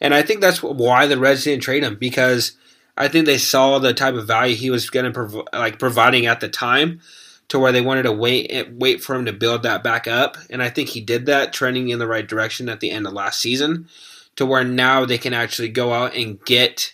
and 0.02 0.14
I 0.14 0.24
think 0.24 0.42
that's 0.42 0.64
why 0.64 1.06
the 1.06 1.20
Reds 1.20 1.44
didn't 1.44 1.64
trade 1.64 1.84
him 1.84 1.98
because 2.00 2.58
I 2.96 3.08
think 3.08 3.26
they 3.26 3.38
saw 3.38 3.80
the 3.80 3.94
type 3.94 4.14
of 4.16 4.28
value 4.28 4.56
he 4.56 4.70
was 4.70 4.90
going 4.90 5.06
to 5.06 5.12
prov- 5.12 5.48
like 5.52 5.80
providing 5.80 6.26
at 6.26 6.40
the 6.40 6.50
time 6.50 7.02
to 7.50 7.60
where 7.60 7.72
they 7.72 7.82
wanted 7.82 8.04
to 8.04 8.12
wait 8.12 8.72
wait 8.72 9.04
for 9.04 9.16
him 9.16 9.26
to 9.26 9.34
build 9.34 9.64
that 9.64 9.84
back 9.84 10.08
up. 10.08 10.38
And 10.50 10.62
I 10.62 10.70
think 10.70 10.90
he 10.90 11.02
did 11.02 11.26
that, 11.26 11.54
trending 11.54 11.90
in 11.90 12.00
the 12.00 12.08
right 12.08 12.28
direction 12.28 12.70
at 12.70 12.80
the 12.80 12.92
end 12.92 13.08
of 13.08 13.14
last 13.14 13.42
season 13.42 13.88
to 14.36 14.46
where 14.46 14.64
now 14.64 15.06
they 15.06 15.18
can 15.18 15.34
actually 15.34 15.70
go 15.70 15.94
out 15.94 16.16
and 16.16 16.44
get 16.46 16.94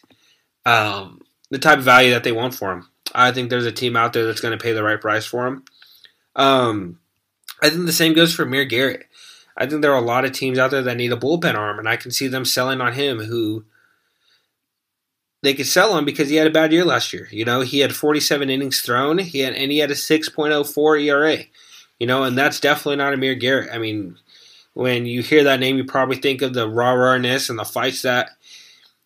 um, 0.65 1.21
the 1.49 1.59
type 1.59 1.79
of 1.79 1.85
value 1.85 2.11
that 2.11 2.23
they 2.23 2.31
want 2.31 2.55
for 2.55 2.71
him. 2.71 2.89
I 3.13 3.31
think 3.31 3.49
there's 3.49 3.65
a 3.65 3.71
team 3.71 3.95
out 3.95 4.13
there 4.13 4.25
that's 4.25 4.41
going 4.41 4.57
to 4.57 4.63
pay 4.63 4.73
the 4.73 4.83
right 4.83 4.99
price 4.99 5.25
for 5.25 5.47
him. 5.47 5.63
Um, 6.35 6.99
I 7.61 7.69
think 7.69 7.85
the 7.85 7.91
same 7.91 8.13
goes 8.13 8.33
for 8.33 8.43
Amir 8.43 8.65
Garrett. 8.65 9.05
I 9.57 9.65
think 9.65 9.81
there 9.81 9.91
are 9.91 10.01
a 10.01 10.05
lot 10.05 10.25
of 10.25 10.31
teams 10.31 10.57
out 10.57 10.71
there 10.71 10.81
that 10.81 10.97
need 10.97 11.11
a 11.11 11.17
bullpen 11.17 11.55
arm, 11.55 11.79
and 11.79 11.89
I 11.89 11.97
can 11.97 12.11
see 12.11 12.27
them 12.27 12.45
selling 12.45 12.79
on 12.81 12.93
him. 12.93 13.19
Who 13.19 13.65
they 15.41 15.53
could 15.53 15.67
sell 15.67 15.97
him 15.97 16.05
because 16.05 16.29
he 16.29 16.35
had 16.35 16.47
a 16.47 16.51
bad 16.51 16.71
year 16.73 16.85
last 16.85 17.13
year. 17.13 17.27
You 17.31 17.45
know, 17.45 17.61
he 17.61 17.79
had 17.79 17.95
47 17.95 18.49
innings 18.49 18.81
thrown, 18.81 19.17
he 19.19 19.39
had 19.39 19.53
and 19.53 19.71
he 19.71 19.79
had 19.79 19.91
a 19.91 19.95
6.04 19.95 21.03
ERA. 21.03 21.37
You 21.99 22.07
know, 22.07 22.23
and 22.23 22.37
that's 22.37 22.59
definitely 22.59 22.95
not 22.95 23.13
Amir 23.13 23.35
Garrett. 23.35 23.73
I 23.73 23.77
mean, 23.77 24.17
when 24.73 25.05
you 25.05 25.21
hear 25.21 25.43
that 25.43 25.59
name, 25.59 25.75
you 25.75 25.83
probably 25.83 26.15
think 26.15 26.41
of 26.41 26.53
the 26.53 26.69
raw 26.69 26.93
rawness 26.93 27.49
and 27.49 27.59
the 27.59 27.65
fights 27.65 28.03
that 28.03 28.29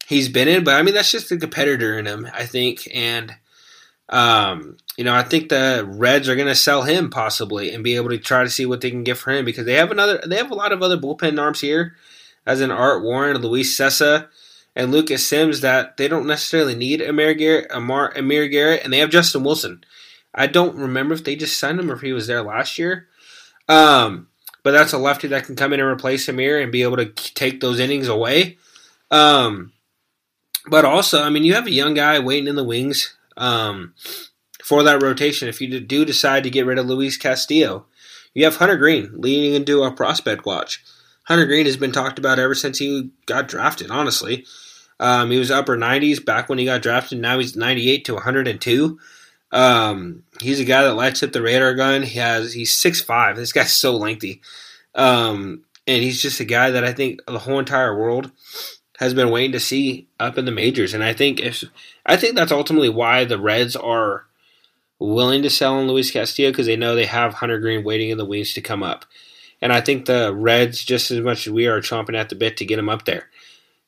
he's 0.07 0.29
been 0.29 0.47
in. 0.47 0.63
But 0.63 0.75
I 0.75 0.83
mean, 0.83 0.93
that's 0.93 1.11
just 1.11 1.29
the 1.29 1.37
competitor 1.37 1.97
in 1.97 2.05
him, 2.05 2.27
I 2.31 2.45
think. 2.45 2.87
And 2.93 3.35
um, 4.09 4.77
you 4.97 5.03
know, 5.03 5.15
I 5.15 5.23
think 5.23 5.49
the 5.49 5.83
Reds 5.87 6.29
are 6.29 6.35
going 6.35 6.47
to 6.47 6.55
sell 6.55 6.83
him 6.83 7.09
possibly 7.09 7.73
and 7.73 7.83
be 7.83 7.95
able 7.95 8.09
to 8.09 8.19
try 8.19 8.43
to 8.43 8.49
see 8.49 8.65
what 8.65 8.81
they 8.81 8.91
can 8.91 9.03
get 9.03 9.17
for 9.17 9.31
him 9.31 9.45
because 9.45 9.65
they 9.65 9.73
have 9.73 9.91
another. 9.91 10.21
They 10.25 10.37
have 10.37 10.51
a 10.51 10.55
lot 10.55 10.71
of 10.71 10.83
other 10.83 10.97
bullpen 10.97 11.41
arms 11.41 11.61
here, 11.61 11.95
as 12.45 12.61
in 12.61 12.69
Art 12.69 13.01
Warren, 13.01 13.37
Luis 13.37 13.75
Cessa, 13.75 14.27
and 14.75 14.91
Lucas 14.91 15.25
Sims 15.25 15.61
that 15.61 15.97
they 15.97 16.07
don't 16.07 16.27
necessarily 16.27 16.75
need 16.75 17.01
Amir 17.01 17.33
Garrett, 17.33 17.67
Amar, 17.71 18.11
Amir 18.15 18.47
Garrett, 18.47 18.83
and 18.83 18.91
they 18.91 18.99
have 18.99 19.09
Justin 19.09 19.43
Wilson. 19.43 19.83
I 20.33 20.47
don't 20.47 20.75
remember 20.75 21.13
if 21.13 21.23
they 21.23 21.35
just 21.35 21.59
signed 21.59 21.79
him 21.79 21.91
or 21.91 21.95
if 21.95 22.01
he 22.01 22.13
was 22.13 22.27
there 22.27 22.41
last 22.41 22.79
year. 22.79 23.07
Um, 23.69 24.27
but 24.63 24.71
that's 24.71 24.93
a 24.93 24.97
lefty 24.97 25.27
that 25.27 25.45
can 25.45 25.55
come 25.55 25.73
in 25.73 25.79
and 25.79 25.89
replace 25.89 26.27
Amir 26.27 26.59
and 26.59 26.71
be 26.71 26.83
able 26.83 26.97
to 26.97 27.05
take 27.05 27.59
those 27.59 27.79
innings 27.79 28.07
away. 28.07 28.57
Um, 29.11 29.73
but 30.67 30.85
also, 30.85 31.21
I 31.21 31.29
mean, 31.29 31.43
you 31.43 31.53
have 31.53 31.67
a 31.67 31.71
young 31.71 31.93
guy 31.93 32.19
waiting 32.19 32.47
in 32.47 32.55
the 32.55 32.63
wings 32.63 33.15
um, 33.37 33.93
for 34.63 34.81
that 34.83 35.03
rotation. 35.03 35.49
If 35.49 35.61
you 35.61 35.79
do 35.79 36.05
decide 36.05 36.43
to 36.43 36.49
get 36.49 36.65
rid 36.65 36.79
of 36.79 36.85
Luis 36.85 37.17
Castillo, 37.17 37.85
you 38.33 38.45
have 38.45 38.55
Hunter 38.55 38.77
Greene 38.77 39.11
leading 39.13 39.53
into 39.53 39.83
a 39.83 39.91
prospect 39.91 40.45
watch. 40.45 40.83
Hunter 41.25 41.45
Greene 41.45 41.65
has 41.65 41.77
been 41.77 41.91
talked 41.91 42.17
about 42.17 42.39
ever 42.39 42.55
since 42.55 42.79
he 42.79 43.11
got 43.25 43.47
drafted. 43.47 43.91
Honestly, 43.91 44.45
um, 45.03 45.31
he 45.31 45.37
was 45.37 45.51
upper 45.51 45.75
90s 45.75 46.23
back 46.23 46.47
when 46.47 46.57
he 46.57 46.63
got 46.63 46.81
drafted. 46.81 47.19
Now 47.19 47.37
he's 47.37 47.57
98 47.57 48.05
to 48.05 48.13
102. 48.13 48.99
Um, 49.51 50.23
he's 50.39 50.61
a 50.61 50.65
guy 50.65 50.83
that 50.83 50.95
lights 50.95 51.21
up 51.21 51.33
the 51.33 51.41
radar 51.41 51.73
gun. 51.73 52.03
He 52.03 52.19
has 52.19 52.53
he's 52.53 52.71
six 52.71 53.01
five. 53.01 53.35
This 53.35 53.51
guy's 53.51 53.73
so 53.73 53.97
lengthy, 53.97 54.41
um, 54.95 55.63
and 55.85 56.01
he's 56.01 56.21
just 56.21 56.39
a 56.39 56.45
guy 56.45 56.71
that 56.71 56.85
I 56.85 56.93
think 56.93 57.19
the 57.25 57.37
whole 57.37 57.59
entire 57.59 57.95
world 57.95 58.31
has 58.97 59.13
been 59.13 59.29
waiting 59.29 59.51
to 59.51 59.59
see 59.59 60.07
up 60.21 60.37
in 60.37 60.45
the 60.45 60.51
majors. 60.51 60.93
And 60.93 61.03
I 61.03 61.13
think 61.13 61.41
if 61.41 61.65
I 62.05 62.15
think 62.15 62.35
that's 62.35 62.53
ultimately 62.53 62.89
why 62.89 63.25
the 63.25 63.37
Reds 63.37 63.75
are 63.75 64.25
willing 64.99 65.43
to 65.43 65.49
sell 65.49 65.75
on 65.75 65.87
Luis 65.87 66.11
Castillo 66.11 66.49
because 66.49 66.65
they 66.65 66.77
know 66.77 66.95
they 66.95 67.07
have 67.07 67.35
Hunter 67.35 67.59
Greene 67.59 67.83
waiting 67.83 68.09
in 68.09 68.17
the 68.17 68.25
wings 68.25 68.53
to 68.53 68.61
come 68.61 68.81
up. 68.81 69.05
And 69.61 69.73
I 69.73 69.81
think 69.81 70.05
the 70.05 70.33
Reds, 70.33 70.83
just 70.83 71.11
as 71.11 71.19
much 71.19 71.45
as 71.45 71.53
we 71.53 71.67
are, 71.67 71.81
chomping 71.81 72.17
at 72.17 72.29
the 72.29 72.35
bit 72.35 72.57
to 72.57 72.65
get 72.65 72.79
him 72.79 72.89
up 72.89 73.05
there. 73.05 73.29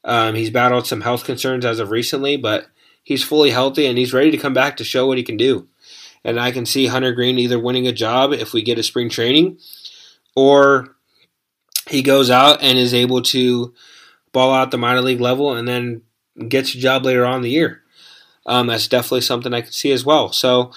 Um, 0.05 0.35
he's 0.35 0.51
battled 0.51 0.87
some 0.87 1.01
health 1.01 1.25
concerns 1.25 1.65
as 1.65 1.79
of 1.79 1.89
recently, 1.89 2.37
but 2.37 2.67
he's 3.03 3.23
fully 3.23 3.49
healthy 3.49 3.87
and 3.87 3.97
he's 3.97 4.13
ready 4.13 4.31
to 4.31 4.37
come 4.37 4.53
back 4.53 4.77
to 4.77 4.83
show 4.83 5.07
what 5.07 5.17
he 5.17 5.23
can 5.23 5.35
do. 5.35 5.67
And 6.23 6.39
I 6.39 6.51
can 6.51 6.65
see 6.65 6.87
Hunter 6.87 7.11
Greene 7.11 7.39
either 7.39 7.59
winning 7.59 7.87
a 7.87 7.91
job 7.91 8.31
if 8.31 8.53
we 8.53 8.61
get 8.61 8.79
a 8.79 8.83
spring 8.83 9.09
training, 9.09 9.59
or 10.35 10.95
he 11.89 12.01
goes 12.01 12.29
out 12.29 12.63
and 12.63 12.77
is 12.77 12.93
able 12.93 13.21
to 13.23 13.73
ball 14.31 14.53
out 14.53 14.71
the 14.71 14.77
minor 14.77 15.01
league 15.01 15.21
level 15.21 15.53
and 15.53 15.67
then 15.67 16.01
gets 16.47 16.73
a 16.73 16.79
job 16.79 17.03
later 17.03 17.25
on 17.25 17.37
in 17.37 17.41
the 17.41 17.49
year. 17.49 17.81
Um, 18.45 18.67
that's 18.67 18.87
definitely 18.87 19.21
something 19.21 19.53
I 19.53 19.61
can 19.61 19.71
see 19.71 19.91
as 19.91 20.05
well. 20.05 20.31
So 20.31 20.71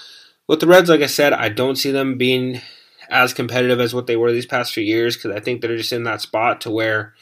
with 0.47 0.59
the 0.59 0.67
Reds, 0.67 0.89
like 0.89 1.01
I 1.01 1.07
said, 1.07 1.33
I 1.33 1.49
don't 1.49 1.75
see 1.75 1.91
them 1.91 2.17
being 2.17 2.61
as 3.09 3.33
competitive 3.33 3.79
as 3.79 3.93
what 3.93 4.07
they 4.07 4.15
were 4.15 4.31
these 4.31 4.45
past 4.45 4.73
few 4.73 4.83
years 4.83 5.15
because 5.15 5.35
I 5.35 5.39
think 5.39 5.61
they're 5.61 5.77
just 5.77 5.93
in 5.93 6.03
that 6.03 6.21
spot 6.21 6.61
to 6.61 6.71
where 6.71 7.13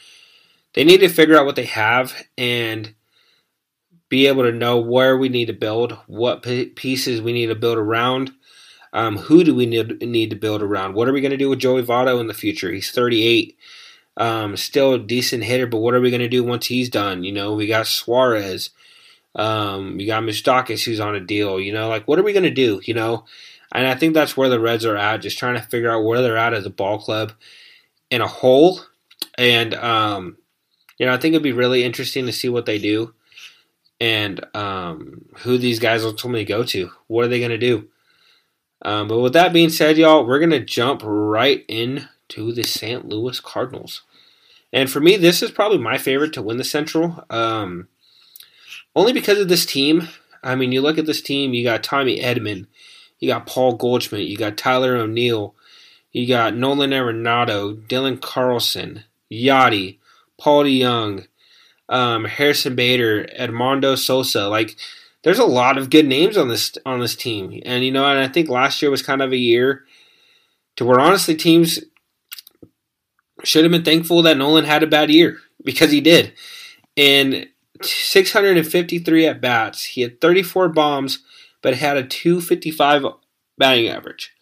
they 0.74 0.84
need 0.84 1.00
to 1.00 1.08
figure 1.08 1.36
out 1.36 1.46
what 1.46 1.56
they 1.56 1.64
have 1.64 2.14
and 2.36 2.94
be 4.08 4.26
able 4.26 4.44
to 4.44 4.52
know 4.52 4.78
where 4.78 5.16
we 5.16 5.28
need 5.28 5.46
to 5.46 5.52
build, 5.52 5.92
what 6.06 6.42
pieces 6.42 7.20
we 7.20 7.32
need 7.32 7.46
to 7.46 7.54
build 7.54 7.78
around, 7.78 8.32
um, 8.92 9.16
who 9.16 9.44
do 9.44 9.54
we 9.54 9.66
need, 9.66 10.00
need 10.00 10.30
to 10.30 10.36
build 10.36 10.62
around, 10.62 10.94
what 10.94 11.08
are 11.08 11.12
we 11.12 11.20
going 11.20 11.30
to 11.30 11.36
do 11.36 11.50
with 11.50 11.58
Joey 11.58 11.82
Votto 11.82 12.20
in 12.20 12.26
the 12.26 12.34
future? 12.34 12.70
He's 12.72 12.90
38, 12.90 13.56
um, 14.16 14.56
still 14.56 14.94
a 14.94 14.98
decent 14.98 15.44
hitter, 15.44 15.66
but 15.66 15.78
what 15.78 15.94
are 15.94 16.00
we 16.00 16.10
going 16.10 16.20
to 16.20 16.28
do 16.28 16.42
once 16.42 16.66
he's 16.66 16.88
done? 16.88 17.22
You 17.22 17.32
know, 17.32 17.54
we 17.54 17.66
got 17.66 17.86
Suarez, 17.86 18.70
um, 19.34 19.96
we 19.96 20.06
got 20.06 20.22
Moustakas 20.22 20.84
who's 20.84 21.00
on 21.00 21.14
a 21.14 21.20
deal. 21.20 21.60
You 21.60 21.72
know, 21.72 21.88
like 21.88 22.08
what 22.08 22.18
are 22.18 22.24
we 22.24 22.32
going 22.32 22.44
to 22.44 22.50
do? 22.50 22.80
You 22.84 22.94
know, 22.94 23.24
and 23.72 23.86
I 23.86 23.94
think 23.94 24.14
that's 24.14 24.36
where 24.36 24.48
the 24.48 24.60
Reds 24.60 24.84
are 24.84 24.96
at, 24.96 25.22
just 25.22 25.38
trying 25.38 25.54
to 25.54 25.62
figure 25.62 25.90
out 25.90 26.04
where 26.04 26.22
they're 26.22 26.36
at 26.36 26.54
as 26.54 26.66
a 26.66 26.70
ball 26.70 26.98
club 26.98 27.32
in 28.10 28.20
a 28.20 28.26
whole. 28.26 28.80
And 29.36 29.74
um, 29.74 30.38
you 30.98 31.06
know, 31.06 31.12
I 31.12 31.16
think 31.16 31.32
it'd 31.32 31.42
be 31.42 31.52
really 31.52 31.84
interesting 31.84 32.26
to 32.26 32.32
see 32.32 32.48
what 32.48 32.66
they 32.66 32.78
do 32.78 33.14
and 34.00 34.44
um, 34.54 35.24
who 35.38 35.58
these 35.58 35.78
guys 35.78 36.04
ultimately 36.04 36.44
go 36.44 36.64
to. 36.64 36.90
What 37.06 37.24
are 37.24 37.28
they 37.28 37.38
going 37.38 37.50
to 37.50 37.58
do? 37.58 37.88
Um, 38.82 39.08
but 39.08 39.20
with 39.20 39.32
that 39.32 39.52
being 39.52 39.70
said, 39.70 39.98
y'all, 39.98 40.26
we're 40.26 40.38
going 40.38 40.50
to 40.50 40.60
jump 40.60 41.02
right 41.04 41.64
into 41.68 42.52
the 42.52 42.62
St. 42.62 43.08
Louis 43.08 43.40
Cardinals. 43.40 44.02
And 44.72 44.90
for 44.90 45.00
me, 45.00 45.16
this 45.16 45.42
is 45.42 45.50
probably 45.50 45.78
my 45.78 45.98
favorite 45.98 46.32
to 46.34 46.42
win 46.42 46.58
the 46.58 46.64
Central. 46.64 47.24
Um, 47.30 47.88
only 48.94 49.12
because 49.12 49.38
of 49.38 49.48
this 49.48 49.66
team. 49.66 50.08
I 50.42 50.54
mean, 50.54 50.72
you 50.72 50.80
look 50.80 50.98
at 50.98 51.06
this 51.06 51.22
team, 51.22 51.54
you 51.54 51.64
got 51.64 51.82
Tommy 51.82 52.20
Edman, 52.20 52.66
you 53.18 53.28
got 53.28 53.46
Paul 53.46 53.74
Goldschmidt, 53.74 54.28
you 54.28 54.36
got 54.36 54.56
Tyler 54.56 54.96
O'Neill, 54.96 55.54
you 56.12 56.28
got 56.28 56.54
Nolan 56.54 56.90
Arenado, 56.90 57.76
Dylan 57.88 58.20
Carlson, 58.20 59.04
Yadi, 59.32 59.97
Paul 60.38 60.64
DeJong, 60.64 61.26
um, 61.88 62.24
Harrison 62.24 62.74
Bader, 62.74 63.26
Edmundo 63.38 63.98
Sosa. 63.98 64.48
Like, 64.48 64.76
there's 65.24 65.38
a 65.38 65.44
lot 65.44 65.76
of 65.76 65.90
good 65.90 66.06
names 66.06 66.36
on 66.36 66.48
this 66.48 66.72
on 66.86 67.00
this 67.00 67.16
team, 67.16 67.60
and 67.64 67.84
you 67.84 67.90
know, 67.90 68.06
and 68.06 68.18
I 68.18 68.28
think 68.28 68.48
last 68.48 68.80
year 68.80 68.90
was 68.90 69.02
kind 69.02 69.20
of 69.20 69.32
a 69.32 69.36
year 69.36 69.84
to 70.76 70.84
where 70.84 71.00
honestly 71.00 71.34
teams 71.34 71.80
should 73.44 73.64
have 73.64 73.72
been 73.72 73.84
thankful 73.84 74.22
that 74.22 74.36
Nolan 74.36 74.64
had 74.64 74.82
a 74.82 74.86
bad 74.86 75.10
year 75.10 75.38
because 75.64 75.90
he 75.90 76.00
did, 76.00 76.32
and 76.96 77.48
653 77.82 79.26
at 79.26 79.40
bats. 79.40 79.84
He 79.84 80.02
had 80.02 80.20
34 80.20 80.68
bombs, 80.68 81.18
but 81.62 81.74
had 81.74 81.96
a 81.96 82.06
255 82.06 83.04
batting 83.56 83.88
average. 83.88 84.32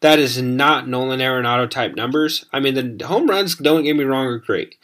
That 0.00 0.18
is 0.18 0.40
not 0.40 0.88
Nolan 0.88 1.20
Arenado 1.20 1.68
type 1.68 1.96
numbers. 1.96 2.44
I 2.52 2.60
mean, 2.60 2.98
the 2.98 3.06
home 3.06 3.28
runs, 3.28 3.56
don't 3.56 3.84
get 3.84 3.96
me 3.96 4.04
wrong, 4.04 4.26
are 4.26 4.38
great 4.38 4.76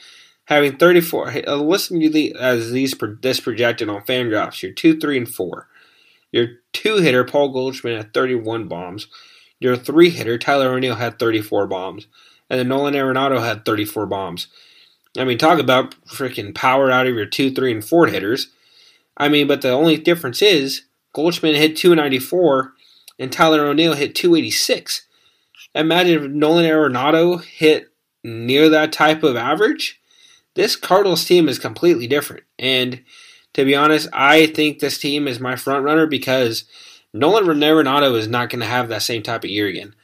having 0.51 0.77
34. 0.77 1.49
Uh, 1.49 1.55
listen 1.55 2.01
to 2.01 2.11
the 2.11 2.35
as 2.39 2.73
these 2.73 2.95
this 3.23 3.41
projected 3.41 3.89
on 3.89 4.03
fan 4.03 4.27
Fangraphs. 4.27 4.63
Your 4.63 4.73
two, 4.73 4.99
three, 4.99 5.17
and 5.17 5.33
four. 5.33 5.69
Your 6.33 6.49
two 6.73 6.97
hitter 6.97 7.25
Paul 7.25 7.51
Goldschmidt 7.51 7.97
had 7.97 8.13
31 8.13 8.69
bombs. 8.69 9.07
Your 9.61 9.77
three 9.77 10.11
hitter 10.11 10.37
Tyler 10.37 10.75
O'Neill 10.75 10.97
had 10.97 11.19
34 11.19 11.67
bombs, 11.67 12.07
and 12.49 12.59
then 12.59 12.69
Nolan 12.69 12.95
Arenado 12.95 13.43
had 13.43 13.65
34 13.65 14.07
bombs. 14.07 14.49
I 15.17 15.25
mean, 15.25 15.39
talk 15.39 15.59
about 15.59 15.95
freaking 16.07 16.55
power 16.55 16.91
out 16.91 17.07
of 17.07 17.15
your 17.15 17.27
two, 17.27 17.53
three, 17.53 17.73
and 17.73 17.85
four 17.85 18.07
hitters. 18.07 18.49
I 19.17 19.29
mean, 19.29 19.47
but 19.47 19.63
the 19.63 19.71
only 19.71 19.97
difference 19.97 20.41
is 20.41 20.83
Goldschmidt 21.13 21.57
hit 21.57 21.77
294 21.77 22.73
and 23.19 23.31
Tyler 23.31 23.67
O'Neill 23.67 23.95
hit 23.95 24.15
286. 24.15 25.07
Imagine 25.75 26.25
if 26.25 26.31
Nolan 26.31 26.65
Arenado 26.65 27.43
hit 27.45 27.93
near 28.25 28.69
that 28.69 28.93
type 28.93 29.23
of 29.23 29.37
average 29.37 30.00
this 30.55 30.77
Cardinals 30.77 31.25
team 31.25 31.49
is 31.49 31.59
completely 31.59 32.07
different. 32.07 32.45
And 32.59 33.03
to 33.55 33.65
be 33.65 33.75
honest, 33.75 34.09
I 34.13 34.47
think 34.47 34.79
this 34.79 34.99
team 34.99 35.27
is 35.27 35.41
my 35.41 35.57
front 35.57 35.85
runner 35.85 36.07
because 36.07 36.65
Nolan 37.13 37.45
Arenado 37.45 38.17
is 38.17 38.29
not 38.29 38.51
going 38.51 38.61
to 38.61 38.67
have 38.67 38.89
that 38.89 39.03
same 39.03 39.23
type 39.23 39.45
of 39.45 39.51
year 39.51 39.67
again. 39.67 39.95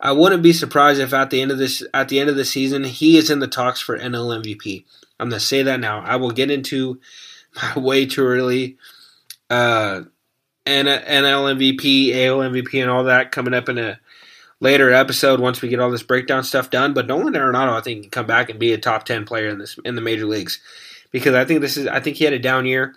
I 0.00 0.12
wouldn't 0.12 0.42
be 0.42 0.52
surprised 0.52 1.00
if 1.00 1.12
at 1.12 1.30
the 1.30 1.40
end 1.40 1.52
of 1.52 1.58
this 1.58 1.82
at 1.94 2.08
the 2.08 2.18
end 2.18 2.28
of 2.28 2.36
the 2.36 2.44
season 2.44 2.84
he 2.84 3.16
is 3.16 3.30
in 3.30 3.38
the 3.38 3.46
talks 3.46 3.80
for 3.80 3.98
NL 3.98 4.42
MVP. 4.42 4.84
I'm 5.20 5.28
going 5.28 5.38
to 5.38 5.46
say 5.46 5.62
that 5.62 5.78
now. 5.78 6.00
I 6.00 6.16
will 6.16 6.32
get 6.32 6.50
into 6.50 7.00
my 7.62 7.78
way 7.78 8.06
too 8.06 8.24
early 8.24 8.78
uh, 9.52 10.02
NL 10.66 11.56
MVP, 11.56 12.14
AL 12.14 12.38
MVP, 12.38 12.80
and 12.80 12.90
all 12.90 13.04
that 13.04 13.32
coming 13.32 13.54
up 13.54 13.68
in 13.68 13.78
a 13.78 14.00
later 14.62 14.92
episode 14.92 15.40
once 15.40 15.60
we 15.60 15.68
get 15.68 15.80
all 15.80 15.90
this 15.90 16.04
breakdown 16.04 16.44
stuff 16.44 16.70
done. 16.70 16.94
But 16.94 17.08
Nolan 17.08 17.34
Arenado, 17.34 17.72
I 17.72 17.80
think, 17.80 18.02
can 18.02 18.10
come 18.10 18.26
back 18.26 18.48
and 18.48 18.60
be 18.60 18.72
a 18.72 18.78
top 18.78 19.04
ten 19.04 19.26
player 19.26 19.48
in 19.48 19.58
this 19.58 19.76
in 19.84 19.96
the 19.96 20.00
major 20.00 20.24
leagues 20.24 20.60
because 21.10 21.34
I 21.34 21.44
think 21.44 21.60
this 21.60 21.76
is 21.76 21.86
I 21.86 22.00
think 22.00 22.16
he 22.16 22.24
had 22.24 22.32
a 22.32 22.38
down 22.38 22.64
year, 22.64 22.94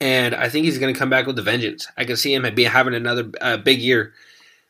and 0.00 0.34
I 0.34 0.48
think 0.48 0.64
he's 0.64 0.78
going 0.78 0.94
to 0.94 0.98
come 0.98 1.10
back 1.10 1.26
with 1.26 1.38
a 1.38 1.42
vengeance. 1.42 1.86
I 1.98 2.04
can 2.04 2.16
see 2.16 2.32
him 2.32 2.46
be 2.54 2.64
having 2.64 2.94
another 2.94 3.30
uh, 3.40 3.58
big 3.58 3.80
year 3.80 4.14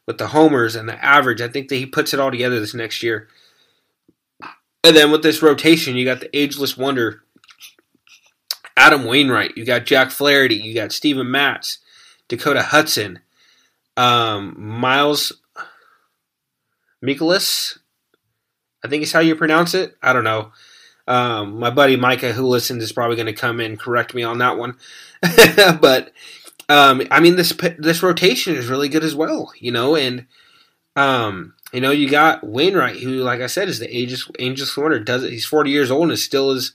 with 0.07 0.19
the 0.19 0.29
homers 0.29 0.75
and 0.75 0.89
the 0.89 1.05
average. 1.05 1.41
I 1.41 1.49
think 1.49 1.69
that 1.69 1.77
he 1.77 1.87
puts 1.87 2.15
it 2.15 2.21
all 2.21 2.31
together 2.31 2.59
this 2.59 2.75
next 2.75 3.03
year. 3.03 3.29
And 4.83 4.97
then 4.97 5.11
with 5.11 5.23
this 5.23 5.43
rotation, 5.43 5.97
you 5.97 6.05
got 6.05 6.21
the 6.21 6.37
ageless 6.37 6.77
wonder, 6.77 7.25
Adam 8.77 9.05
Wainwright. 9.05 9.57
You 9.57 9.65
got 9.65 9.85
Jack 9.85 10.13
Flaherty. 10.13 10.55
You 10.55 10.75
got 10.75 10.93
Steven 10.93 11.29
Matz, 11.29 11.79
Dakota 12.29 12.63
Hudson, 12.63 13.19
um, 13.97 14.55
Miles 14.57 15.33
Mikolas. 17.05 17.79
I 18.85 18.89
think 18.89 19.03
is 19.03 19.13
how 19.13 19.21
you 19.21 19.35
pronounce 19.35 19.75
it. 19.75 19.97
I 20.03 20.13
don't 20.13 20.25
know. 20.25 20.53
Um, 21.09 21.59
my 21.59 21.71
buddy 21.71 21.97
Micah, 21.97 22.33
who 22.33 22.47
listens, 22.47 22.83
is 22.83 22.93
probably 22.93 23.17
going 23.17 23.27
to 23.27 23.33
come 23.33 23.61
and 23.61 23.79
correct 23.79 24.15
me 24.15 24.23
on 24.23 24.39
that 24.39 24.59
one. 24.59 24.77
but 25.81 26.13
um, 26.69 27.03
I 27.11 27.21
mean, 27.21 27.37
this 27.37 27.57
this 27.79 28.03
rotation 28.03 28.55
is 28.57 28.69
really 28.69 28.89
good 28.89 29.05
as 29.05 29.15
well, 29.15 29.53
you 29.59 29.71
know. 29.71 29.97
And 29.97 30.27
um, 30.95 31.55
you 31.73 31.81
know, 31.81 31.91
you 31.91 32.09
got 32.09 32.45
Wainwright, 32.45 32.97
who, 32.97 33.19
like 33.19 33.41
I 33.41 33.47
said, 33.47 33.69
is 33.69 33.79
the 33.79 33.97
ageless 33.97 34.29
ageless 34.39 34.77
wonder. 34.77 34.99
Does 34.99 35.23
it? 35.23 35.33
He's 35.33 35.47
forty 35.47 35.71
years 35.71 35.91
old 35.91 36.09
and 36.09 36.19
still 36.19 36.51
is 36.51 36.73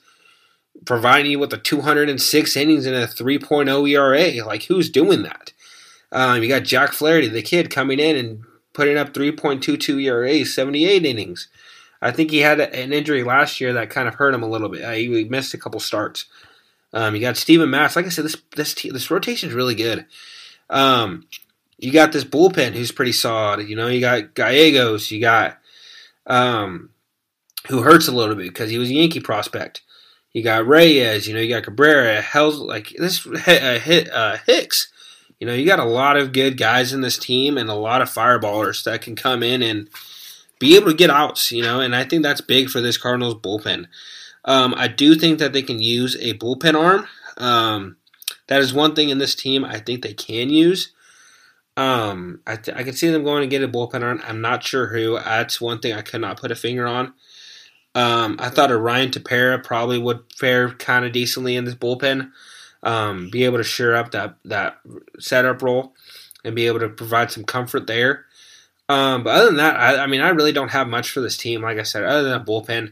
providing 0.86 1.32
you 1.32 1.40
with 1.40 1.54
a 1.54 1.58
206 1.58 2.56
innings 2.58 2.86
and 2.86 2.96
a 2.96 3.06
3.0 3.06 3.90
ERA. 3.90 4.46
Like, 4.46 4.64
who's 4.64 4.90
doing 4.90 5.24
that? 5.24 5.54
Um, 6.12 6.42
you 6.42 6.50
got 6.50 6.64
Jack 6.64 6.94
Flaherty, 6.94 7.28
the 7.28 7.42
kid, 7.42 7.70
coming 7.70 8.00
in 8.00 8.16
and 8.16 8.44
putting 8.74 8.98
up 8.98 9.14
3.22 9.14 10.04
ERA, 10.04 10.46
78 10.46 11.06
innings. 11.06 11.48
I 12.02 12.12
think 12.12 12.32
he 12.32 12.40
had 12.40 12.60
an 12.60 12.94
injury 12.94 13.24
last 13.24 13.62
year 13.62 13.74
that 13.74 13.90
kind 13.90 14.08
of 14.08 14.16
hurt 14.16 14.34
him 14.34 14.44
a 14.44 14.50
little 14.50 14.70
bit. 14.70 14.84
Uh, 14.84 14.92
he 14.92 15.24
missed 15.26 15.54
a 15.54 15.58
couple 15.58 15.80
starts. 15.80 16.26
Um, 16.94 17.16
you 17.16 17.22
got 17.22 17.38
Steven 17.38 17.70
Matz. 17.70 17.96
Like 17.96 18.06
I 18.06 18.10
said, 18.10 18.26
this 18.26 18.38
this 18.56 18.74
this 18.74 19.12
rotation 19.12 19.50
is 19.50 19.56
really 19.56 19.76
good. 19.76 20.06
Um, 20.70 21.28
you 21.78 21.92
got 21.92 22.12
this 22.12 22.24
bullpen 22.24 22.74
who's 22.74 22.92
pretty 22.92 23.12
solid. 23.12 23.68
You 23.68 23.76
know, 23.76 23.88
you 23.88 24.02
got 24.02 24.34
Gallegos. 24.34 25.12
You 25.12 25.22
got 25.22 25.60
um, 26.26 26.90
who 27.68 27.82
hurts 27.82 28.08
a 28.08 28.12
little 28.12 28.36
bit 28.36 28.48
because 28.48 28.70
he 28.70 28.78
was 28.78 28.90
a 28.90 28.94
Yankee 28.94 29.20
prospect. 29.20 29.82
You 30.34 30.44
got 30.44 30.68
Reyes. 30.68 31.28
You 31.28 31.34
know, 31.34 31.40
you 31.40 31.50
got 31.54 31.64
Cabrera. 31.64 32.22
Hell's 32.22 32.58
like 32.58 32.94
this 32.98 33.26
uh, 33.28 33.80
hit 33.82 34.12
uh, 34.12 34.38
Hicks 34.46 34.92
you 35.42 35.48
know, 35.48 35.56
you 35.56 35.66
got 35.66 35.80
a 35.80 35.86
lot 35.86 36.18
of 36.18 36.34
good 36.34 36.56
guys 36.56 36.94
in 36.94 37.02
this 37.02 37.18
team 37.18 37.58
and 37.58 37.68
a 37.68 37.74
lot 37.74 38.04
of 38.04 38.10
fireballers 38.12 38.84
that 38.84 39.02
can 39.02 39.16
come 39.16 39.42
in 39.42 39.64
and 39.64 39.90
be 40.60 40.76
able 40.76 40.92
to 40.92 40.94
get 40.96 41.10
outs, 41.10 41.52
you 41.52 41.64
know, 41.64 41.80
and 41.80 41.96
I 41.96 42.04
think 42.04 42.22
that's 42.22 42.42
big 42.42 42.70
for 42.70 42.80
this 42.80 42.96
Cardinals 42.96 43.34
bullpen. 43.34 43.88
Um, 44.46 44.76
I 44.78 44.88
do 44.88 45.16
think 45.16 45.40
that 45.40 45.52
they 45.52 45.64
can 45.64 45.82
use 45.82 46.16
a 46.18 46.36
bullpen 46.36 46.80
arm. 46.80 47.08
Um, 47.38 47.98
that 48.50 48.62
is 48.62 48.72
one 48.72 48.94
thing 48.94 49.10
in 49.10 49.18
this 49.18 49.34
team 49.34 49.66
I 49.66 49.80
think 49.80 50.04
they 50.04 50.14
can 50.14 50.52
use. 50.52 50.92
Um, 51.76 52.42
I, 52.46 52.58
th- 52.58 52.78
I 52.78 52.84
can 52.84 52.94
see 52.94 53.10
them 53.10 53.24
going 53.24 53.42
to 53.42 53.48
get 53.48 53.64
a 53.64 53.68
bullpen 53.68 54.04
arm. 54.04 54.22
I'm 54.24 54.42
not 54.42 54.64
sure 54.64 54.90
who. 54.90 55.16
That's 55.16 55.60
one 55.60 55.80
thing 55.80 55.94
I 55.94 56.04
could 56.04 56.22
not 56.22 56.40
put 56.40 56.52
a 56.52 56.56
finger 56.56 56.86
on. 56.86 57.14
Um, 57.96 58.36
I 58.40 58.50
thought 58.50 58.70
Orion 58.70 58.84
Ryan 58.84 59.10
Tepera 59.10 59.64
probably 59.64 59.98
would 59.98 60.20
fare 60.38 60.70
kind 60.70 61.04
of 61.04 61.12
decently 61.12 61.56
in 61.56 61.66
this 61.66 61.74
bullpen 61.74 62.32
um, 62.84 63.30
be 63.30 63.46
able 63.46 63.58
to 63.58 63.64
shore 63.64 63.96
up 63.96 64.12
that 64.12 64.36
that 64.46 64.80
setup 65.20 65.62
role 65.62 65.94
and 66.44 66.56
be 66.56 66.68
able 66.68 66.80
to 66.80 66.90
provide 66.90 67.32
some 67.32 67.44
comfort 67.44 67.88
there. 67.88 68.26
Um, 68.90 69.24
but 69.24 69.36
other 69.36 69.46
than 69.46 69.58
that, 69.58 69.76
I, 69.78 70.04
I, 70.04 70.08
mean, 70.08 70.22
I 70.22 70.30
really 70.30 70.52
don't 70.52 70.72
have 70.72 70.88
much 70.88 71.12
for 71.12 71.22
this 71.22 71.38
team. 71.38 71.62
Like 71.62 71.78
I 71.78 71.84
said, 71.84 72.04
other 72.04 72.24
than 72.24 72.42
a 72.42 72.44
bullpen, 72.44 72.92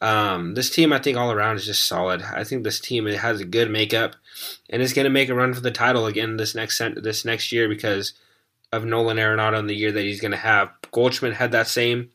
um, 0.00 0.54
this 0.54 0.70
team 0.70 0.92
I 0.92 0.98
think 0.98 1.16
all 1.16 1.30
around 1.30 1.56
is 1.56 1.66
just 1.66 1.86
solid. 1.86 2.22
I 2.22 2.42
think 2.42 2.64
this 2.64 2.80
team 2.80 3.06
has 3.06 3.40
a 3.40 3.44
good 3.44 3.70
makeup 3.70 4.16
and 4.68 4.82
is 4.82 4.92
going 4.92 5.04
to 5.04 5.10
make 5.10 5.28
a 5.28 5.34
run 5.34 5.54
for 5.54 5.60
the 5.60 5.70
title 5.70 6.06
again 6.06 6.36
this 6.36 6.54
next 6.54 6.80
this 6.96 7.24
next 7.24 7.52
year 7.52 7.68
because 7.68 8.14
of 8.72 8.84
Nolan 8.84 9.18
Arenado 9.18 9.58
in 9.58 9.66
the 9.66 9.74
year 9.74 9.92
that 9.92 10.02
he's 10.02 10.20
going 10.20 10.30
to 10.30 10.36
have. 10.36 10.70
Goldschmidt 10.90 11.34
had 11.34 11.52
that 11.52 11.68
same 11.68 12.10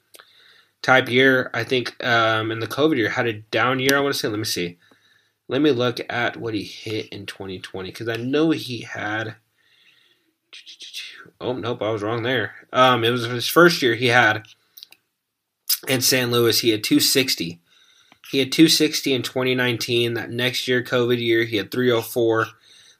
type 0.81 1.09
year. 1.09 1.51
I 1.53 1.63
think 1.63 2.03
um, 2.03 2.51
in 2.51 2.59
the 2.59 2.67
COVID 2.67 2.97
year 2.97 3.09
had 3.09 3.27
a 3.27 3.33
down 3.33 3.79
year. 3.79 3.97
I 3.97 3.99
want 3.99 4.13
to 4.13 4.19
say. 4.19 4.27
Let 4.27 4.39
me 4.39 4.45
see. 4.45 4.77
Let 5.47 5.61
me 5.61 5.71
look 5.71 5.99
at 6.09 6.37
what 6.37 6.53
he 6.53 6.63
hit 6.63 7.09
in 7.09 7.25
2020 7.25 7.89
because 7.89 8.09
I 8.09 8.15
know 8.15 8.51
he 8.51 8.79
had. 8.79 9.35
Oh 11.39 11.53
nope, 11.53 11.81
I 11.81 11.91
was 11.91 12.01
wrong 12.01 12.23
there. 12.23 12.67
Um, 12.73 13.03
it 13.03 13.11
was 13.11 13.25
his 13.25 13.47
first 13.47 13.81
year 13.81 13.95
he 13.95 14.07
had 14.07 14.45
in 15.87 16.01
St. 16.01 16.31
Louis. 16.31 16.59
He 16.59 16.69
had 16.69 16.83
260. 16.83 17.59
He 18.31 18.39
had 18.39 18.51
260 18.51 19.13
in 19.13 19.21
2019. 19.21 20.15
That 20.15 20.31
next 20.31 20.67
year, 20.67 20.83
COVID 20.83 21.19
year, 21.19 21.43
he 21.43 21.57
had 21.57 21.71
304. 21.71 22.47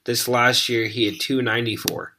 This 0.04 0.28
last 0.28 0.70
year, 0.70 0.86
he 0.88 1.06
had 1.06 1.20
294. 1.20 2.14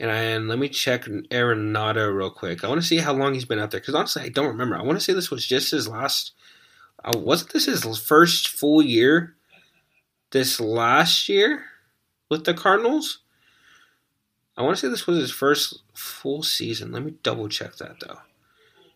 And, 0.00 0.10
I, 0.10 0.16
and 0.16 0.48
let 0.48 0.58
me 0.58 0.68
check 0.68 1.04
Arenado 1.04 2.14
real 2.14 2.30
quick. 2.30 2.64
I 2.64 2.68
want 2.68 2.80
to 2.80 2.86
see 2.86 2.98
how 2.98 3.14
long 3.14 3.32
he's 3.32 3.44
been 3.44 3.58
out 3.58 3.70
there 3.70 3.80
because 3.80 3.94
honestly, 3.94 4.22
I 4.22 4.28
don't 4.28 4.48
remember. 4.48 4.76
I 4.76 4.82
want 4.82 4.98
to 4.98 5.04
say 5.04 5.12
this 5.12 5.30
was 5.30 5.46
just 5.46 5.70
his 5.70 5.88
last. 5.88 6.32
Uh, 7.02 7.16
wasn't 7.16 7.52
this 7.52 7.66
his 7.66 7.98
first 7.98 8.48
full 8.48 8.82
year? 8.82 9.36
This 10.34 10.58
last 10.58 11.28
year 11.28 11.62
with 12.28 12.42
the 12.42 12.54
Cardinals. 12.54 13.20
I 14.56 14.62
want 14.62 14.76
to 14.76 14.80
say 14.80 14.88
this 14.88 15.06
was 15.06 15.18
his 15.18 15.30
first 15.30 15.82
full 15.94 16.42
season. 16.42 16.90
Let 16.90 17.04
me 17.04 17.14
double 17.22 17.48
check 17.48 17.76
that 17.76 18.00
though. 18.00 18.18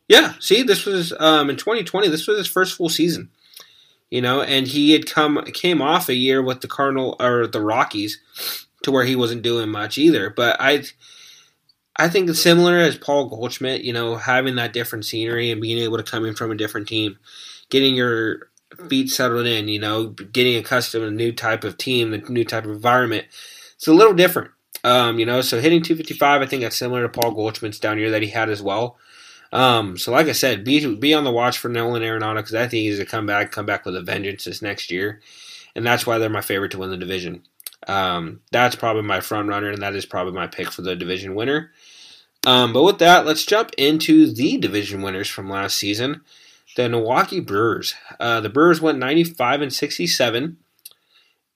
Yeah, 0.09 0.35
see, 0.40 0.65
this 0.65 0.85
was 0.85 1.12
um, 1.20 1.48
in 1.48 1.55
2020. 1.55 2.09
This 2.09 2.27
was 2.27 2.39
his 2.39 2.48
first 2.48 2.77
full 2.77 2.89
season. 2.89 3.31
You 4.10 4.20
know, 4.20 4.43
and 4.43 4.66
he 4.66 4.90
had 4.90 5.06
come 5.06 5.40
came 5.44 5.81
off 5.81 6.09
a 6.09 6.15
year 6.15 6.43
with 6.43 6.60
the 6.60 6.66
Cardinal 6.66 7.15
or 7.20 7.47
the 7.47 7.60
Rockies 7.60 8.19
to 8.82 8.90
where 8.90 9.05
he 9.05 9.15
wasn't 9.15 9.43
doing 9.43 9.69
much 9.69 9.97
either. 9.97 10.31
But 10.31 10.56
I 10.59 10.82
I 11.94 12.09
think 12.09 12.28
it's 12.28 12.40
similar 12.40 12.78
as 12.78 12.98
Paul 12.98 13.28
Goldschmidt, 13.28 13.82
you 13.82 13.93
know, 13.93 14.16
having 14.16 14.56
that 14.56 14.73
different 14.73 15.05
scenery 15.05 15.52
and 15.52 15.60
being 15.60 15.78
able 15.78 15.98
to 15.98 16.02
come 16.02 16.24
in 16.24 16.35
from 16.35 16.51
a 16.51 16.56
different 16.56 16.89
team, 16.89 17.16
getting 17.70 17.94
your 17.94 18.47
feet 18.89 19.11
settled 19.11 19.47
in, 19.47 19.69
you 19.69 19.78
know, 19.78 20.09
getting 20.09 20.57
accustomed 20.57 21.03
to 21.03 21.09
a 21.09 21.11
new 21.11 21.32
type 21.32 21.65
of 21.65 21.78
team, 21.78 22.12
a 22.12 22.19
new 22.19 22.45
type 22.45 22.65
of 22.65 22.70
environment. 22.70 23.27
It's 23.77 23.89
a 23.89 23.93
little 23.93 24.15
different. 24.15 24.51
Um, 24.85 25.19
you 25.19 25.27
know, 25.27 25.40
so 25.40 25.61
hitting 25.61 25.82
255, 25.82 26.43
I 26.43 26.47
think 26.47 26.62
that's 26.62 26.77
similar 26.77 27.03
to 27.03 27.09
Paul 27.09 27.32
Goldschmidt's 27.32 27.81
down 27.81 27.99
here 27.99 28.11
that 28.11 28.23
he 28.23 28.28
had 28.28 28.49
as 28.49 28.62
well. 28.62 28.97
Um, 29.53 29.97
so 29.97 30.12
like 30.12 30.27
I 30.28 30.32
said, 30.32 30.65
be 30.65 30.95
be 30.97 31.15
on 31.15 31.24
the 31.24 31.32
watch 31.32 31.59
for 31.59 31.69
Nolan 31.69 32.03
Arenado 32.03 32.36
because 32.36 32.55
I 32.55 32.69
think 32.69 32.82
he's 32.82 32.99
a 32.99 33.07
come 33.07 33.27
back, 33.27 33.51
come 33.51 33.66
back 33.66 33.86
with 33.86 33.97
a 33.97 34.03
vengeance 34.03 34.45
this 34.45 34.61
next 34.61 34.90
year, 34.90 35.20
and 35.74 35.86
that's 35.86 36.07
why 36.07 36.19
they're 36.19 36.28
my 36.28 36.43
favorite 36.43 36.70
to 36.73 36.78
win 36.78 36.90
the 36.90 36.97
division. 36.97 37.43
Um, 37.86 38.40
that's 38.53 38.77
probably 38.77 39.03
my 39.03 39.20
front 39.20 39.49
runner, 39.49 39.70
and 39.70 39.82
that 39.82 39.95
is 39.95 40.05
probably 40.05 40.35
my 40.35 40.47
pick 40.47 40.70
for 40.70 40.82
the 40.82 40.95
division 40.95 41.35
winner. 41.35 41.70
Um, 42.47 42.73
but 42.73 42.82
with 42.82 42.99
that, 42.99 43.27
let's 43.27 43.45
jump 43.45 43.70
into 43.78 44.32
the 44.32 44.59
division 44.59 45.03
winners 45.03 45.28
from 45.28 45.51
last 45.51 45.77
season. 45.77 46.20
The 46.78 46.88
Milwaukee 46.88 47.40
Brewers. 47.40 47.96
Uh, 48.20 48.40
the 48.40 48.48
Brewers 48.48 48.80
went 48.80 49.00
95 49.00 49.62
and 49.62 49.72
67, 49.72 50.59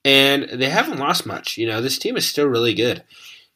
and 0.05 0.43
they 0.43 0.69
haven't 0.69 0.99
lost 0.99 1.27
much. 1.27 1.57
You 1.57 1.69
know, 1.69 1.81
this 1.81 1.97
team 1.97 2.17
is 2.17 2.27
still 2.27 2.49
really 2.49 2.75
good. 2.75 3.05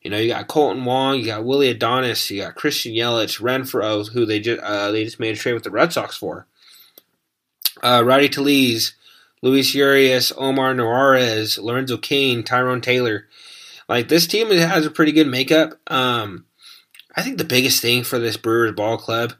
You 0.00 0.10
know, 0.10 0.16
you 0.16 0.28
got 0.28 0.46
Kolten 0.46 0.84
Wong, 0.84 1.18
you 1.18 1.26
got 1.26 1.44
Willy 1.44 1.74
Adames, 1.74 2.30
you 2.30 2.42
got 2.42 2.54
Christian 2.54 2.92
Yelich, 2.92 3.40
Renfroe, 3.40 4.08
who 4.12 4.24
they 4.24 4.38
just 4.38 4.62
uh, 4.62 4.92
they 4.92 5.02
just 5.02 5.18
made 5.18 5.34
a 5.34 5.36
trade 5.36 5.54
with 5.54 5.64
the 5.64 5.72
Red 5.72 5.92
Sox 5.92 6.16
for. 6.16 6.46
Uh, 7.82 8.00
Rowdy 8.06 8.28
Tellez, 8.28 8.94
Luis 9.42 9.74
Urias, 9.74 10.32
Omar 10.36 10.72
Narvaez, 10.72 11.58
Lorenzo 11.58 11.96
Cain, 11.96 12.44
Tyrone 12.44 12.80
Taylor. 12.80 13.26
Like 13.88 14.06
this 14.06 14.28
team 14.28 14.52
has 14.52 14.86
a 14.86 14.90
pretty 14.92 15.10
good 15.10 15.26
makeup. 15.26 15.72
Um, 15.88 16.46
I 17.16 17.22
think 17.22 17.38
the 17.38 17.44
biggest 17.44 17.82
thing 17.82 18.04
for 18.04 18.20
this 18.20 18.36
Brewers 18.36 18.76
ball 18.76 18.98
club, 18.98 19.32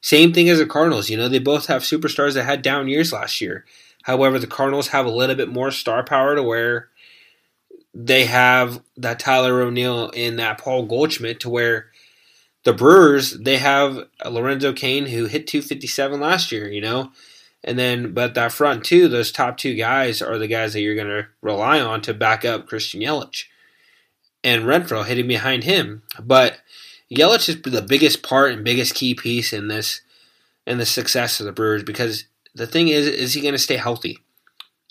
same 0.00 0.32
thing 0.32 0.48
as 0.48 0.58
the 0.58 0.66
Cardinals. 0.66 1.10
You 1.10 1.16
know, 1.16 1.28
they 1.28 1.38
both 1.38 1.66
have 1.66 1.82
superstars 1.82 2.34
that 2.34 2.44
had 2.44 2.62
down 2.62 2.88
years 2.88 3.12
last 3.12 3.40
year. 3.40 3.64
However, 4.04 4.38
the 4.38 4.46
Cardinals 4.46 4.88
have 4.88 5.06
a 5.06 5.10
little 5.10 5.36
bit 5.36 5.48
more 5.48 5.70
star 5.70 6.02
power 6.02 6.34
to 6.34 6.42
where 6.42 6.88
they 7.92 8.24
have 8.26 8.82
that 8.96 9.18
Tyler 9.18 9.60
O'Neill 9.60 10.10
and 10.16 10.38
that 10.38 10.58
Paul 10.58 10.86
Goldschmidt 10.86 11.40
to 11.40 11.50
where 11.50 11.90
the 12.64 12.72
Brewers 12.72 13.32
they 13.38 13.58
have 13.58 14.04
Lorenzo 14.24 14.72
Cain 14.72 15.06
who 15.06 15.26
hit 15.26 15.46
257 15.46 16.20
last 16.20 16.52
year, 16.52 16.68
you 16.68 16.80
know. 16.80 17.12
And 17.62 17.78
then, 17.78 18.14
but 18.14 18.34
that 18.34 18.52
front 18.52 18.84
two, 18.84 19.06
those 19.08 19.30
top 19.30 19.58
two 19.58 19.74
guys 19.74 20.22
are 20.22 20.38
the 20.38 20.48
guys 20.48 20.72
that 20.72 20.80
you're 20.80 20.94
going 20.94 21.08
to 21.08 21.26
rely 21.42 21.78
on 21.78 22.00
to 22.02 22.14
back 22.14 22.44
up 22.44 22.66
Christian 22.66 23.02
Yelich 23.02 23.44
and 24.42 24.64
Renfroe 24.64 25.04
hitting 25.04 25.28
behind 25.28 25.64
him. 25.64 26.02
But 26.18 26.60
Yelich 27.12 27.48
is 27.48 27.60
the 27.62 27.82
biggest 27.82 28.22
part 28.22 28.52
and 28.52 28.64
biggest 28.64 28.94
key 28.94 29.14
piece 29.14 29.52
in 29.52 29.68
this 29.68 30.00
in 30.66 30.78
the 30.78 30.86
success 30.86 31.40
of 31.40 31.46
the 31.46 31.52
Brewers 31.52 31.82
because 31.82 32.24
the 32.54 32.66
thing 32.66 32.88
is, 32.88 33.06
is 33.06 33.34
he 33.34 33.40
going 33.40 33.54
to 33.54 33.58
stay 33.58 33.76
healthy? 33.76 34.18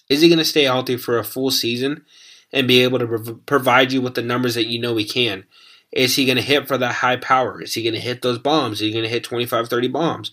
Is 0.10 0.22
he 0.22 0.28
going 0.28 0.40
to 0.40 0.46
stay 0.46 0.64
healthy 0.64 0.98
for 0.98 1.18
a 1.18 1.24
full 1.24 1.52
season 1.52 2.04
and 2.52 2.68
be 2.68 2.82
able 2.82 3.00
to 3.00 3.40
provide 3.46 3.92
you 3.92 4.02
with 4.02 4.16
the 4.16 4.22
numbers 4.22 4.56
that 4.56 4.68
you 4.68 4.80
know 4.80 4.96
he 4.98 5.06
can? 5.06 5.46
Is 5.92 6.16
he 6.16 6.26
going 6.26 6.36
to 6.36 6.42
hit 6.42 6.68
for 6.68 6.78
that 6.78 6.96
high 6.96 7.18
power? 7.18 7.62
Is 7.62 7.74
he 7.74 7.84
going 7.84 7.96
to 7.96 8.00
hit 8.00 8.22
those 8.22 8.40
bombs? 8.40 8.76
Is 8.76 8.80
he 8.82 8.92
going 8.92 9.04
to 9.04 9.10
hit 9.10 9.24
25, 9.24 9.70
30 9.70 9.88
bombs? 9.88 10.32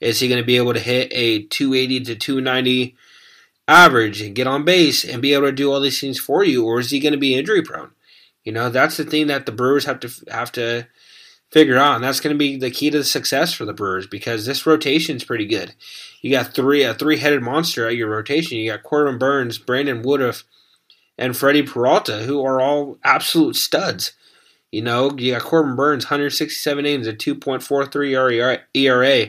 Is 0.00 0.20
he 0.20 0.28
going 0.28 0.40
to 0.40 0.46
be 0.46 0.56
able 0.56 0.74
to 0.74 0.80
hit 0.80 1.08
a 1.12 1.42
280 1.44 2.04
to 2.04 2.14
290 2.14 2.96
average 3.66 4.22
and 4.22 4.34
get 4.34 4.46
on 4.46 4.64
base 4.64 5.04
and 5.04 5.20
be 5.20 5.34
able 5.34 5.46
to 5.46 5.52
do 5.52 5.72
all 5.72 5.80
these 5.80 6.00
things 6.00 6.18
for 6.18 6.42
you, 6.42 6.64
or 6.64 6.80
is 6.80 6.90
he 6.90 7.00
going 7.00 7.12
to 7.12 7.18
be 7.18 7.34
injury 7.34 7.62
prone? 7.62 7.90
You 8.44 8.52
know, 8.52 8.70
that's 8.70 8.96
the 8.96 9.04
thing 9.04 9.26
that 9.26 9.46
the 9.46 9.52
Brewers 9.52 9.84
have 9.84 10.00
to 10.00 10.10
have 10.30 10.50
to 10.52 10.86
figure 11.50 11.78
out, 11.78 11.96
and 11.96 12.04
that's 12.04 12.20
going 12.20 12.34
to 12.34 12.38
be 12.38 12.56
the 12.56 12.70
key 12.70 12.90
to 12.90 12.98
the 12.98 13.04
success 13.04 13.52
for 13.52 13.64
the 13.64 13.72
Brewers 13.72 14.06
because 14.06 14.44
this 14.46 14.66
rotation 14.66 15.16
is 15.16 15.24
pretty 15.24 15.46
good. 15.46 15.74
You 16.20 16.30
got 16.30 16.54
three 16.54 16.82
a 16.82 16.94
three 16.94 17.18
headed 17.18 17.42
monster 17.42 17.86
at 17.86 17.96
your 17.96 18.08
rotation. 18.08 18.58
You 18.58 18.70
got 18.70 18.82
Corbin 18.82 19.18
Burnes, 19.18 19.58
Brandon 19.58 20.02
Woodruff, 20.02 20.44
and 21.16 21.36
Freddy 21.36 21.62
Peralta, 21.62 22.18
who 22.24 22.44
are 22.44 22.60
all 22.60 22.98
absolute 23.04 23.56
studs. 23.56 24.12
You 24.70 24.82
know, 24.82 25.16
you 25.16 25.32
got 25.32 25.42
Corbin 25.42 25.76
Burnes, 25.76 26.04
167 26.04 26.84
innings, 26.84 27.06
a 27.06 27.14
2.43 27.14 28.60
ERA. 28.74 29.26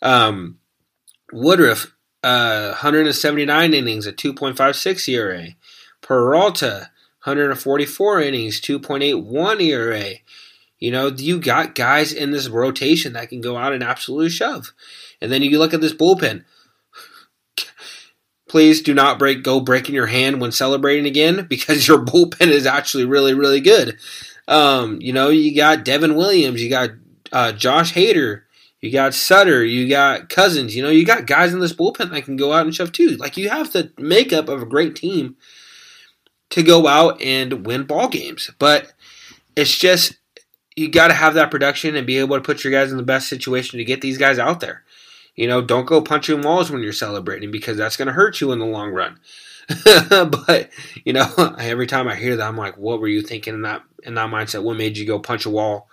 Um, 0.00 0.58
Woodruff, 1.32 1.94
uh, 2.22 2.68
179 2.68 3.74
innings, 3.74 4.06
a 4.06 4.12
2.56 4.12 5.08
ERA. 5.08 5.48
Peralta, 6.00 6.90
144 7.24 8.22
innings, 8.22 8.60
2.81 8.60 9.60
ERA. 9.60 10.14
You 10.78 10.92
know, 10.92 11.08
you 11.08 11.40
got 11.40 11.74
guys 11.74 12.12
in 12.12 12.30
this 12.30 12.48
rotation 12.48 13.14
that 13.14 13.28
can 13.28 13.40
go 13.40 13.56
out 13.56 13.72
and 13.72 13.82
absolutely 13.82 14.30
shove. 14.30 14.72
And 15.20 15.30
then 15.32 15.42
you 15.42 15.58
look 15.58 15.74
at 15.74 15.80
this 15.80 15.94
bullpen. 15.94 16.44
Please 18.48 18.80
do 18.80 18.94
not 18.94 19.18
break 19.18 19.42
go 19.42 19.60
breaking 19.60 19.94
your 19.94 20.06
hand 20.06 20.40
when 20.40 20.52
celebrating 20.52 21.06
again 21.06 21.46
because 21.48 21.86
your 21.86 22.04
bullpen 22.04 22.48
is 22.48 22.66
actually 22.66 23.04
really 23.04 23.34
really 23.34 23.60
good. 23.60 23.98
Um, 24.46 24.98
you 25.00 25.12
know, 25.12 25.28
you 25.28 25.54
got 25.54 25.84
Devin 25.84 26.14
Williams, 26.14 26.62
you 26.62 26.70
got 26.70 26.90
uh, 27.32 27.52
Josh 27.52 27.92
Hader, 27.92 28.42
you 28.80 28.92
got 28.92 29.12
Suter, 29.12 29.64
you 29.64 29.88
got 29.88 30.28
Cousins. 30.28 30.74
You 30.74 30.82
know, 30.82 30.90
you 30.90 31.04
got 31.04 31.26
guys 31.26 31.52
in 31.52 31.58
this 31.58 31.74
bullpen 31.74 32.10
that 32.10 32.24
can 32.24 32.36
go 32.36 32.52
out 32.52 32.64
and 32.64 32.74
shove 32.74 32.92
too. 32.92 33.16
Like 33.16 33.36
you 33.36 33.50
have 33.50 33.72
the 33.72 33.92
makeup 33.98 34.48
of 34.48 34.62
a 34.62 34.66
great 34.66 34.96
team 34.96 35.36
to 36.50 36.62
go 36.62 36.86
out 36.86 37.20
and 37.20 37.66
win 37.66 37.84
ball 37.84 38.08
games, 38.08 38.50
but 38.58 38.92
it's 39.56 39.76
just 39.76 40.16
you 40.78 40.88
got 40.88 41.08
to 41.08 41.14
have 41.14 41.34
that 41.34 41.50
production 41.50 41.96
and 41.96 42.06
be 42.06 42.18
able 42.18 42.36
to 42.36 42.42
put 42.42 42.62
your 42.62 42.72
guys 42.72 42.90
in 42.90 42.96
the 42.96 43.02
best 43.02 43.28
situation 43.28 43.78
to 43.78 43.84
get 43.84 44.00
these 44.00 44.18
guys 44.18 44.38
out 44.38 44.60
there. 44.60 44.84
You 45.34 45.46
know, 45.46 45.60
don't 45.60 45.86
go 45.86 46.00
punching 46.00 46.42
walls 46.42 46.70
when 46.70 46.82
you're 46.82 46.92
celebrating 46.92 47.50
because 47.50 47.76
that's 47.76 47.96
going 47.96 48.06
to 48.06 48.12
hurt 48.12 48.40
you 48.40 48.52
in 48.52 48.58
the 48.58 48.66
long 48.66 48.90
run. 48.90 49.18
but 49.84 50.70
you 51.04 51.12
know, 51.12 51.28
every 51.58 51.86
time 51.86 52.08
I 52.08 52.14
hear 52.14 52.36
that, 52.36 52.48
I'm 52.48 52.56
like, 52.56 52.78
"What 52.78 53.00
were 53.00 53.08
you 53.08 53.22
thinking 53.22 53.54
in 53.54 53.62
that 53.62 53.82
in 54.02 54.14
that 54.14 54.30
mindset? 54.30 54.62
What 54.62 54.76
made 54.76 54.96
you 54.96 55.06
go 55.06 55.18
punch 55.18 55.46
a 55.46 55.50
wall?" 55.50 55.88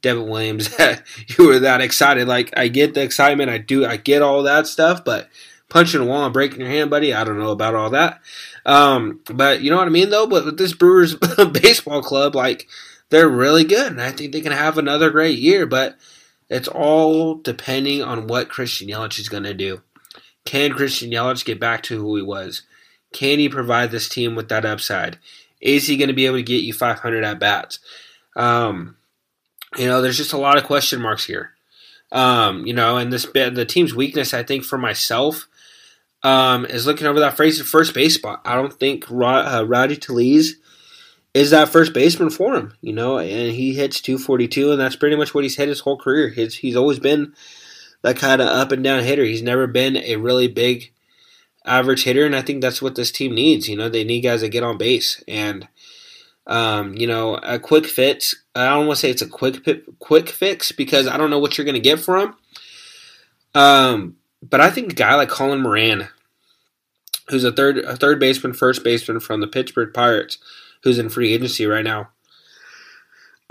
Devin 0.00 0.28
Williams, 0.28 0.70
you 1.38 1.46
were 1.46 1.58
that 1.58 1.80
excited. 1.80 2.28
Like, 2.28 2.56
I 2.56 2.68
get 2.68 2.94
the 2.94 3.02
excitement, 3.02 3.50
I 3.50 3.58
do, 3.58 3.84
I 3.84 3.96
get 3.96 4.22
all 4.22 4.44
that 4.44 4.68
stuff, 4.68 5.04
but 5.04 5.28
punching 5.68 6.00
a 6.00 6.04
wall 6.04 6.24
and 6.24 6.32
breaking 6.32 6.60
your 6.60 6.68
hand, 6.68 6.88
buddy, 6.88 7.12
I 7.12 7.24
don't 7.24 7.38
know 7.38 7.50
about 7.50 7.74
all 7.74 7.90
that. 7.90 8.20
Um, 8.64 9.20
but 9.26 9.60
you 9.60 9.70
know 9.70 9.76
what 9.76 9.88
I 9.88 9.90
mean, 9.90 10.10
though. 10.10 10.28
But 10.28 10.44
with 10.44 10.56
this 10.58 10.72
Brewers 10.72 11.16
baseball 11.52 12.00
club, 12.00 12.36
like, 12.36 12.68
they're 13.10 13.28
really 13.28 13.64
good, 13.64 13.92
and 13.92 14.00
I 14.00 14.12
think 14.12 14.32
they 14.32 14.40
can 14.40 14.52
have 14.52 14.78
another 14.78 15.10
great 15.10 15.38
year. 15.38 15.66
But 15.66 15.96
it's 16.48 16.68
all 16.68 17.36
depending 17.36 18.02
on 18.02 18.26
what 18.26 18.48
Christian 18.48 18.88
Yelich 18.88 19.18
is 19.18 19.28
going 19.28 19.44
to 19.44 19.54
do. 19.54 19.82
Can 20.44 20.72
Christian 20.72 21.10
Yelich 21.10 21.44
get 21.44 21.60
back 21.60 21.82
to 21.84 21.98
who 21.98 22.16
he 22.16 22.22
was? 22.22 22.62
Can 23.12 23.38
he 23.38 23.48
provide 23.48 23.90
this 23.90 24.08
team 24.08 24.34
with 24.34 24.48
that 24.48 24.64
upside? 24.64 25.18
Is 25.60 25.86
he 25.86 25.96
going 25.96 26.08
to 26.08 26.14
be 26.14 26.26
able 26.26 26.36
to 26.36 26.42
get 26.42 26.62
you 26.62 26.72
500 26.72 27.24
at 27.24 27.40
bats? 27.40 27.80
Um, 28.36 28.96
you 29.76 29.86
know, 29.86 30.00
there's 30.00 30.16
just 30.16 30.32
a 30.32 30.38
lot 30.38 30.56
of 30.56 30.64
question 30.64 31.00
marks 31.00 31.24
here. 31.24 31.52
Um, 32.10 32.66
you 32.66 32.72
know, 32.72 32.96
and 32.96 33.12
this 33.12 33.26
the 33.26 33.66
team's 33.68 33.94
weakness, 33.94 34.32
I 34.32 34.42
think, 34.42 34.64
for 34.64 34.78
myself, 34.78 35.46
um, 36.22 36.64
is 36.64 36.86
looking 36.86 37.06
over 37.06 37.20
that 37.20 37.36
phrase 37.36 37.60
at 37.60 37.66
first 37.66 37.92
base 37.92 38.14
spot. 38.14 38.40
I 38.44 38.54
don't 38.54 38.72
think 38.72 39.10
uh, 39.10 39.64
Rowdy 39.66 39.96
Tellez 39.96 40.56
is 41.34 41.50
that 41.50 41.68
first 41.68 41.92
baseman 41.92 42.30
for 42.30 42.54
him. 42.54 42.74
You 42.80 42.92
know, 42.92 43.18
and 43.18 43.52
he 43.52 43.74
hits 43.74 44.00
242, 44.00 44.72
and 44.72 44.80
that's 44.80 44.96
pretty 44.96 45.16
much 45.16 45.34
what 45.34 45.44
he's 45.44 45.56
hit 45.56 45.68
his 45.68 45.80
whole 45.80 45.98
career. 45.98 46.28
He's 46.28 46.56
he's 46.56 46.76
always 46.76 46.98
been 46.98 47.34
that 48.02 48.16
kind 48.16 48.40
of 48.40 48.48
up 48.48 48.72
and 48.72 48.82
down 48.82 49.02
hitter. 49.02 49.24
He's 49.24 49.42
never 49.42 49.66
been 49.66 49.96
a 49.96 50.16
really 50.16 50.48
big 50.48 50.92
average 51.64 52.04
hitter, 52.04 52.24
and 52.24 52.36
I 52.36 52.42
think 52.42 52.60
that's 52.60 52.82
what 52.82 52.94
this 52.94 53.10
team 53.10 53.34
needs. 53.34 53.68
You 53.68 53.76
know, 53.76 53.88
they 53.88 54.04
need 54.04 54.22
guys 54.22 54.40
that 54.40 54.50
get 54.50 54.62
on 54.62 54.78
base 54.78 55.22
and 55.28 55.68
um, 56.46 56.96
you 56.96 57.06
know, 57.06 57.34
a 57.36 57.58
quick 57.58 57.86
fix. 57.86 58.34
I 58.54 58.70
don't 58.70 58.86
want 58.86 58.96
to 58.96 59.00
say 59.00 59.10
it's 59.10 59.22
a 59.22 59.28
quick 59.28 59.64
quick 59.98 60.28
fix 60.30 60.72
because 60.72 61.06
I 61.06 61.16
don't 61.16 61.30
know 61.30 61.38
what 61.38 61.58
you're 61.58 61.64
going 61.64 61.74
to 61.74 61.80
get 61.80 62.00
from 62.00 62.20
him. 62.20 62.34
Um, 63.54 64.16
but 64.42 64.60
I 64.60 64.70
think 64.70 64.92
a 64.92 64.94
guy 64.94 65.14
like 65.14 65.28
Colin 65.28 65.62
Moran 65.62 66.08
who's 67.30 67.44
a 67.44 67.52
third 67.52 67.78
a 67.78 67.96
third 67.96 68.18
baseman, 68.18 68.52
first 68.52 68.82
baseman 68.82 69.20
from 69.20 69.40
the 69.40 69.46
Pittsburgh 69.46 69.92
Pirates, 69.92 70.38
who's 70.82 70.98
in 70.98 71.08
free 71.08 71.32
agency 71.32 71.66
right 71.66 71.84
now. 71.84 72.10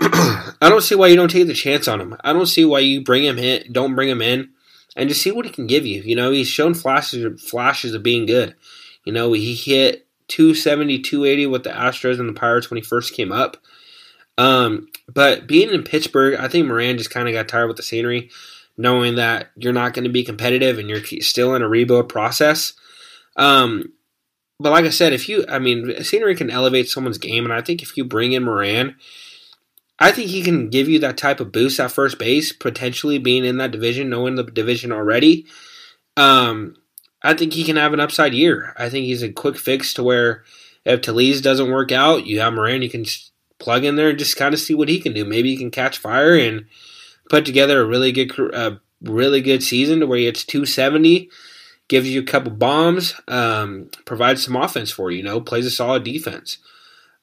I 0.00 0.68
don't 0.68 0.82
see 0.82 0.94
why 0.94 1.08
you 1.08 1.16
don't 1.16 1.30
take 1.30 1.46
the 1.46 1.54
chance 1.54 1.88
on 1.88 2.00
him. 2.00 2.16
I 2.22 2.32
don't 2.32 2.46
see 2.46 2.64
why 2.64 2.80
you 2.80 3.02
bring 3.02 3.24
him 3.24 3.38
in, 3.38 3.72
don't 3.72 3.94
bring 3.94 4.08
him 4.08 4.22
in, 4.22 4.50
and 4.96 5.08
just 5.08 5.22
see 5.22 5.30
what 5.30 5.44
he 5.44 5.52
can 5.52 5.66
give 5.66 5.86
you. 5.86 6.02
You 6.02 6.16
know, 6.16 6.30
he's 6.30 6.48
shown 6.48 6.74
flashes 6.74 7.42
flashes 7.42 7.94
of 7.94 8.02
being 8.02 8.26
good. 8.26 8.54
You 9.04 9.12
know, 9.12 9.32
he 9.32 9.54
hit 9.54 10.06
270, 10.28 11.00
280 11.00 11.46
with 11.46 11.64
the 11.64 11.70
Astros 11.70 12.20
and 12.20 12.28
the 12.28 12.38
Pirates 12.38 12.70
when 12.70 12.76
he 12.76 12.82
first 12.82 13.14
came 13.14 13.32
up. 13.32 13.56
Um, 14.36 14.88
but 15.12 15.46
being 15.46 15.70
in 15.70 15.82
Pittsburgh, 15.82 16.38
I 16.38 16.48
think 16.48 16.66
Moran 16.66 16.98
just 16.98 17.10
kind 17.10 17.28
of 17.28 17.34
got 17.34 17.48
tired 17.48 17.66
with 17.66 17.76
the 17.76 17.82
scenery, 17.82 18.30
knowing 18.76 19.16
that 19.16 19.50
you're 19.56 19.72
not 19.72 19.94
going 19.94 20.04
to 20.04 20.10
be 20.10 20.22
competitive 20.22 20.78
and 20.78 20.88
you're 20.88 21.02
still 21.22 21.54
in 21.54 21.62
a 21.62 21.68
rebuild 21.68 22.08
process. 22.08 22.74
Um, 23.36 23.92
but 24.60 24.72
like 24.72 24.84
I 24.84 24.90
said, 24.90 25.12
if 25.12 25.28
you, 25.28 25.44
I 25.48 25.58
mean, 25.58 26.02
scenery 26.02 26.34
can 26.34 26.50
elevate 26.50 26.88
someone's 26.88 27.18
game, 27.18 27.44
and 27.44 27.52
I 27.52 27.62
think 27.62 27.82
if 27.82 27.96
you 27.96 28.04
bring 28.04 28.32
in 28.32 28.44
Moran, 28.44 28.96
I 29.98 30.12
think 30.12 30.30
he 30.30 30.42
can 30.42 30.68
give 30.68 30.88
you 30.88 30.98
that 31.00 31.16
type 31.16 31.40
of 31.40 31.52
boost 31.52 31.80
at 31.80 31.92
first 31.92 32.18
base, 32.18 32.52
potentially 32.52 33.18
being 33.18 33.44
in 33.44 33.58
that 33.58 33.70
division, 33.70 34.08
knowing 34.08 34.34
the 34.34 34.44
division 34.44 34.92
already. 34.92 35.46
Um, 36.16 36.76
I 37.22 37.34
think 37.34 37.52
he 37.52 37.64
can 37.64 37.76
have 37.76 37.92
an 37.92 38.00
upside 38.00 38.34
year. 38.34 38.74
I 38.76 38.88
think 38.88 39.06
he's 39.06 39.22
a 39.22 39.32
quick 39.32 39.56
fix 39.56 39.94
to 39.94 40.02
where 40.02 40.44
if 40.84 41.00
Tellez 41.00 41.40
doesn't 41.40 41.70
work 41.70 41.92
out, 41.92 42.26
you 42.26 42.40
have 42.40 42.54
Moran, 42.54 42.82
you 42.82 42.90
can 42.90 43.04
plug 43.58 43.84
in 43.84 43.96
there 43.96 44.10
and 44.10 44.18
just 44.18 44.36
kind 44.36 44.54
of 44.54 44.60
see 44.60 44.74
what 44.74 44.88
he 44.88 45.00
can 45.00 45.12
do. 45.12 45.24
Maybe 45.24 45.50
he 45.50 45.56
can 45.56 45.70
catch 45.70 45.98
fire 45.98 46.36
and 46.36 46.66
put 47.28 47.44
together 47.44 47.80
a 47.80 47.86
really 47.86 48.12
good, 48.12 48.30
a 48.54 48.80
really 49.02 49.40
good 49.40 49.62
season 49.62 50.00
to 50.00 50.06
where 50.06 50.18
he 50.18 50.26
hits 50.26 50.44
270, 50.44 51.28
gives 51.88 52.08
you 52.08 52.20
a 52.20 52.24
couple 52.24 52.52
bombs, 52.52 53.14
um, 53.28 53.90
provides 54.04 54.44
some 54.44 54.56
offense 54.56 54.90
for 54.90 55.10
you. 55.10 55.18
You 55.18 55.24
know, 55.24 55.40
plays 55.40 55.66
a 55.66 55.70
solid 55.70 56.04
defense, 56.04 56.58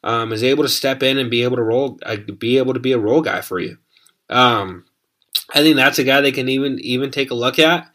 um, 0.03 0.33
is 0.33 0.43
able 0.43 0.63
to 0.63 0.69
step 0.69 1.03
in 1.03 1.17
and 1.17 1.29
be 1.29 1.43
able 1.43 1.57
to 1.57 1.63
roll, 1.63 1.99
uh, 2.03 2.17
be 2.37 2.57
able 2.57 2.73
to 2.73 2.79
be 2.79 2.91
a 2.91 2.99
role 2.99 3.21
guy 3.21 3.41
for 3.41 3.59
you. 3.59 3.77
Um, 4.29 4.85
I 5.53 5.61
think 5.61 5.75
that's 5.75 5.99
a 5.99 6.03
guy 6.03 6.21
they 6.21 6.31
can 6.31 6.49
even 6.49 6.79
even 6.79 7.11
take 7.11 7.31
a 7.31 7.35
look 7.35 7.59
at. 7.59 7.87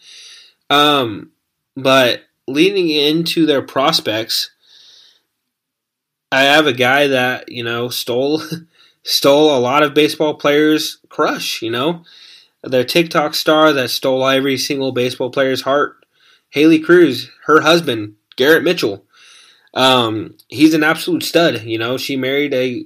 Um, 0.69 1.33
but 1.77 2.23
leading 2.47 2.89
into 2.89 3.47
their 3.47 3.63
prospects, 3.63 4.51
I 6.31 6.43
have 6.43 6.67
a 6.67 6.73
guy 6.73 7.09
that 7.09 7.51
you 7.51 7.65
know 7.65 7.89
stole 7.89 8.43
stole 9.03 9.57
a 9.57 9.59
lot 9.59 9.83
of 9.83 9.95
baseball 9.95 10.35
players' 10.35 10.99
crush. 11.09 11.63
You 11.63 11.71
know, 11.71 12.05
their 12.63 12.85
TikTok 12.85 13.35
star 13.35 13.73
that 13.73 13.91
stole 13.91 14.27
every 14.27 14.57
single 14.57 14.93
baseball 14.93 15.31
player's 15.31 15.63
heart. 15.63 15.97
Haley 16.51 16.81
Cruz, 16.81 17.31
her 17.47 17.61
husband 17.61 18.15
Garrett 18.37 18.65
Mitchell. 18.65 19.05
Um, 19.75 20.37
he's 20.49 20.75
an 20.75 20.83
absolute 20.83 21.23
stud. 21.23 21.63
You 21.63 21.79
know, 21.79 21.97
she 21.97 22.17
married 22.17 22.55
a 22.55 22.85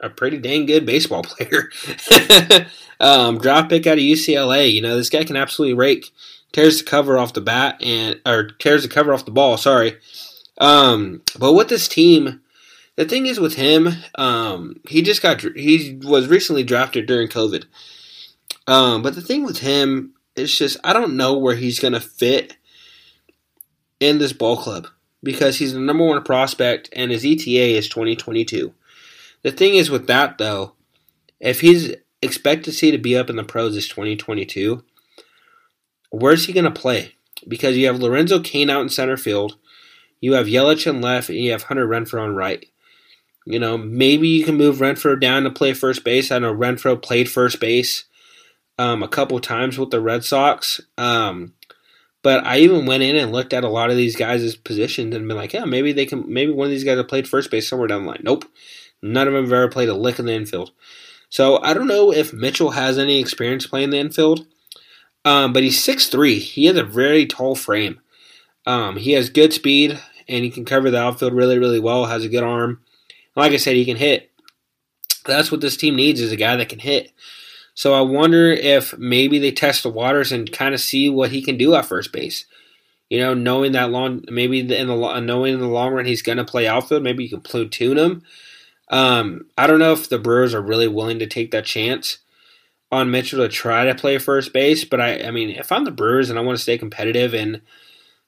a 0.00 0.10
pretty 0.10 0.38
dang 0.38 0.66
good 0.66 0.84
baseball 0.86 1.22
player. 1.24 1.70
um, 3.00 3.38
draft 3.38 3.70
pick 3.70 3.86
out 3.86 3.98
of 3.98 4.04
UCLA. 4.04 4.72
You 4.72 4.82
know, 4.82 4.96
this 4.96 5.10
guy 5.10 5.24
can 5.24 5.36
absolutely 5.36 5.74
rake. 5.74 6.10
Tears 6.52 6.78
the 6.78 6.84
cover 6.84 7.18
off 7.18 7.32
the 7.32 7.40
bat 7.40 7.82
and 7.82 8.20
or 8.24 8.48
tears 8.48 8.82
the 8.82 8.88
cover 8.88 9.12
off 9.12 9.24
the 9.24 9.30
ball. 9.30 9.56
Sorry. 9.56 9.96
Um, 10.58 11.22
but 11.38 11.52
with 11.52 11.68
this 11.68 11.88
team, 11.88 12.40
the 12.96 13.04
thing 13.04 13.26
is 13.26 13.38
with 13.38 13.56
him, 13.56 13.88
um, 14.14 14.80
he 14.88 15.02
just 15.02 15.22
got 15.22 15.40
he 15.40 15.98
was 16.02 16.28
recently 16.28 16.62
drafted 16.62 17.06
during 17.06 17.28
COVID. 17.28 17.64
Um, 18.66 19.02
but 19.02 19.14
the 19.14 19.20
thing 19.20 19.44
with 19.44 19.58
him 19.58 20.14
is 20.34 20.56
just 20.56 20.78
I 20.82 20.92
don't 20.92 21.16
know 21.16 21.36
where 21.36 21.56
he's 21.56 21.78
gonna 21.78 22.00
fit 22.00 22.55
in 24.00 24.18
this 24.18 24.32
ball 24.32 24.56
club 24.56 24.88
because 25.22 25.58
he's 25.58 25.72
the 25.72 25.80
number 25.80 26.04
one 26.04 26.22
prospect 26.22 26.88
and 26.92 27.10
his 27.10 27.24
ETA 27.24 27.76
is 27.76 27.88
2022. 27.88 28.72
The 29.42 29.52
thing 29.52 29.74
is 29.74 29.90
with 29.90 30.06
that 30.06 30.38
though, 30.38 30.72
if 31.40 31.60
he's 31.60 31.94
expected 32.22 32.72
to 32.72 32.98
be 32.98 33.16
up 33.16 33.30
in 33.30 33.36
the 33.36 33.44
pros 33.44 33.76
is 33.76 33.88
2022, 33.88 34.82
where's 36.10 36.46
he 36.46 36.52
gonna 36.52 36.70
play? 36.70 37.14
Because 37.46 37.76
you 37.76 37.86
have 37.86 38.00
Lorenzo 38.00 38.40
Cain 38.40 38.70
out 38.70 38.82
in 38.82 38.88
center 38.88 39.16
field, 39.16 39.56
you 40.20 40.32
have 40.32 40.46
Yelich 40.46 40.86
in 40.86 41.00
left, 41.00 41.28
and 41.28 41.38
you 41.38 41.52
have 41.52 41.64
Hunter 41.64 41.86
Renfroe 41.86 42.22
on 42.22 42.34
right. 42.34 42.64
You 43.44 43.60
know, 43.60 43.78
maybe 43.78 44.28
you 44.28 44.44
can 44.44 44.56
move 44.56 44.78
Renfroe 44.78 45.20
down 45.20 45.44
to 45.44 45.50
play 45.50 45.72
first 45.72 46.02
base. 46.02 46.32
I 46.32 46.38
know 46.38 46.52
Renfroe 46.52 47.00
played 47.00 47.30
first 47.30 47.60
base 47.60 48.04
um, 48.78 49.02
a 49.02 49.08
couple 49.08 49.38
times 49.40 49.78
with 49.78 49.90
the 49.90 50.00
Red 50.00 50.24
Sox. 50.24 50.80
Um, 50.98 51.54
but 52.22 52.44
I 52.44 52.58
even 52.58 52.86
went 52.86 53.02
in 53.02 53.16
and 53.16 53.32
looked 53.32 53.52
at 53.52 53.64
a 53.64 53.68
lot 53.68 53.90
of 53.90 53.96
these 53.96 54.16
guys' 54.16 54.56
positions 54.56 55.14
and 55.14 55.28
been 55.28 55.36
like, 55.36 55.52
yeah, 55.52 55.64
maybe 55.64 55.92
they 55.92 56.06
can. 56.06 56.24
Maybe 56.32 56.52
one 56.52 56.66
of 56.66 56.70
these 56.70 56.84
guys 56.84 56.96
have 56.96 57.08
played 57.08 57.28
first 57.28 57.50
base 57.50 57.68
somewhere 57.68 57.88
down 57.88 58.02
the 58.02 58.08
line. 58.08 58.22
Nope, 58.22 58.44
none 59.02 59.28
of 59.28 59.34
them 59.34 59.44
have 59.44 59.52
ever 59.52 59.68
played 59.68 59.88
a 59.88 59.94
lick 59.94 60.18
in 60.18 60.26
the 60.26 60.34
infield. 60.34 60.72
So 61.28 61.60
I 61.62 61.74
don't 61.74 61.88
know 61.88 62.12
if 62.12 62.32
Mitchell 62.32 62.70
has 62.70 62.98
any 62.98 63.20
experience 63.20 63.66
playing 63.66 63.90
the 63.90 63.98
infield. 63.98 64.46
Um, 65.26 65.52
but 65.52 65.64
he's 65.64 65.84
6'3". 65.84 66.38
He 66.38 66.66
has 66.66 66.76
a 66.76 66.84
very 66.84 67.26
tall 67.26 67.56
frame. 67.56 68.00
Um, 68.64 68.96
he 68.96 69.12
has 69.12 69.28
good 69.28 69.52
speed 69.52 70.00
and 70.28 70.44
he 70.44 70.50
can 70.50 70.64
cover 70.64 70.90
the 70.90 71.00
outfield 71.00 71.32
really, 71.32 71.58
really 71.58 71.80
well. 71.80 72.06
Has 72.06 72.24
a 72.24 72.28
good 72.28 72.44
arm. 72.44 72.80
Like 73.34 73.52
I 73.52 73.56
said, 73.56 73.74
he 73.74 73.84
can 73.84 73.96
hit. 73.96 74.30
That's 75.24 75.50
what 75.50 75.60
this 75.60 75.76
team 75.76 75.96
needs 75.96 76.20
is 76.20 76.30
a 76.30 76.36
guy 76.36 76.54
that 76.54 76.68
can 76.68 76.78
hit. 76.78 77.12
So 77.76 77.94
I 77.94 78.00
wonder 78.00 78.50
if 78.50 78.98
maybe 78.98 79.38
they 79.38 79.52
test 79.52 79.84
the 79.84 79.90
waters 79.90 80.32
and 80.32 80.50
kind 80.50 80.74
of 80.74 80.80
see 80.80 81.08
what 81.08 81.30
he 81.30 81.42
can 81.42 81.56
do 81.56 81.74
at 81.74 81.86
first 81.86 82.12
base. 82.12 82.44
You 83.08 83.20
know, 83.20 83.34
knowing 83.34 83.72
that 83.72 83.90
long, 83.90 84.24
maybe 84.28 84.60
in 84.60 84.66
the 84.88 85.20
knowing 85.20 85.54
in 85.54 85.60
the 85.60 85.68
long 85.68 85.92
run 85.92 86.06
he's 86.06 86.22
going 86.22 86.38
to 86.38 86.44
play 86.44 86.66
outfield, 86.66 87.04
maybe 87.04 87.22
you 87.22 87.30
can 87.30 87.40
platoon 87.40 87.96
him. 87.96 88.22
Um, 88.88 89.46
I 89.56 89.68
don't 89.68 89.78
know 89.78 89.92
if 89.92 90.08
the 90.08 90.18
Brewers 90.18 90.54
are 90.54 90.60
really 90.60 90.88
willing 90.88 91.20
to 91.20 91.26
take 91.26 91.52
that 91.52 91.64
chance 91.64 92.18
on 92.90 93.10
Mitchell 93.10 93.40
to 93.40 93.48
try 93.48 93.84
to 93.84 93.94
play 93.94 94.18
first 94.18 94.52
base, 94.52 94.84
but 94.84 95.00
I, 95.00 95.20
I 95.22 95.30
mean, 95.30 95.50
if 95.50 95.70
I'm 95.70 95.84
the 95.84 95.90
Brewers 95.92 96.30
and 96.30 96.38
I 96.38 96.42
want 96.42 96.56
to 96.56 96.62
stay 96.62 96.78
competitive 96.78 97.34
and 97.34 97.60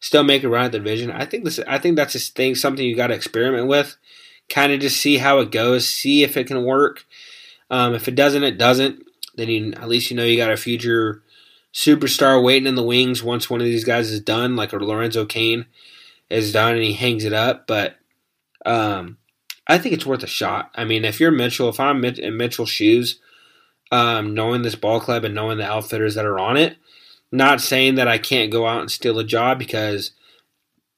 still 0.00 0.24
make 0.24 0.44
a 0.44 0.48
run 0.48 0.66
at 0.66 0.72
the 0.72 0.78
division, 0.78 1.10
I 1.10 1.24
think 1.24 1.44
this, 1.44 1.58
I 1.66 1.78
think 1.78 1.96
that's 1.96 2.14
a 2.14 2.18
thing, 2.18 2.54
something 2.54 2.84
you 2.84 2.96
got 2.96 3.08
to 3.08 3.14
experiment 3.14 3.66
with 3.66 3.96
kind 4.48 4.72
of 4.72 4.80
just 4.80 5.00
see 5.00 5.18
how 5.18 5.38
it 5.40 5.50
goes, 5.50 5.88
see 5.88 6.22
if 6.22 6.36
it 6.36 6.46
can 6.46 6.64
work. 6.64 7.04
Um, 7.70 7.94
if 7.94 8.08
it 8.08 8.14
doesn't, 8.14 8.44
it 8.44 8.58
doesn't. 8.58 9.07
Then 9.38 9.48
you, 9.48 9.72
at 9.74 9.88
least 9.88 10.10
you 10.10 10.16
know 10.16 10.24
you 10.24 10.36
got 10.36 10.50
a 10.50 10.56
future 10.56 11.22
superstar 11.72 12.42
waiting 12.42 12.66
in 12.66 12.74
the 12.74 12.82
wings 12.82 13.22
once 13.22 13.48
one 13.48 13.60
of 13.60 13.66
these 13.66 13.84
guys 13.84 14.10
is 14.10 14.20
done, 14.20 14.56
like 14.56 14.72
a 14.72 14.76
Lorenzo 14.76 15.24
Cain 15.24 15.66
is 16.28 16.52
done 16.52 16.74
and 16.74 16.82
he 16.82 16.92
hangs 16.92 17.24
it 17.24 17.32
up. 17.32 17.68
But 17.68 17.96
um, 18.66 19.16
I 19.68 19.78
think 19.78 19.94
it's 19.94 20.04
worth 20.04 20.24
a 20.24 20.26
shot. 20.26 20.72
I 20.74 20.84
mean, 20.84 21.04
if 21.04 21.20
you're 21.20 21.30
Mitchell, 21.30 21.68
if 21.68 21.78
I'm 21.78 22.04
in 22.04 22.36
Mitchell's 22.36 22.68
shoes, 22.68 23.20
um, 23.92 24.34
knowing 24.34 24.62
this 24.62 24.74
ball 24.74 25.00
club 25.00 25.24
and 25.24 25.36
knowing 25.36 25.58
the 25.58 25.64
outfitters 25.64 26.16
that 26.16 26.26
are 26.26 26.38
on 26.38 26.56
it, 26.56 26.76
not 27.30 27.60
saying 27.60 27.94
that 27.94 28.08
I 28.08 28.18
can't 28.18 28.50
go 28.50 28.66
out 28.66 28.80
and 28.80 28.90
steal 28.90 29.18
a 29.20 29.24
job 29.24 29.58
because 29.60 30.12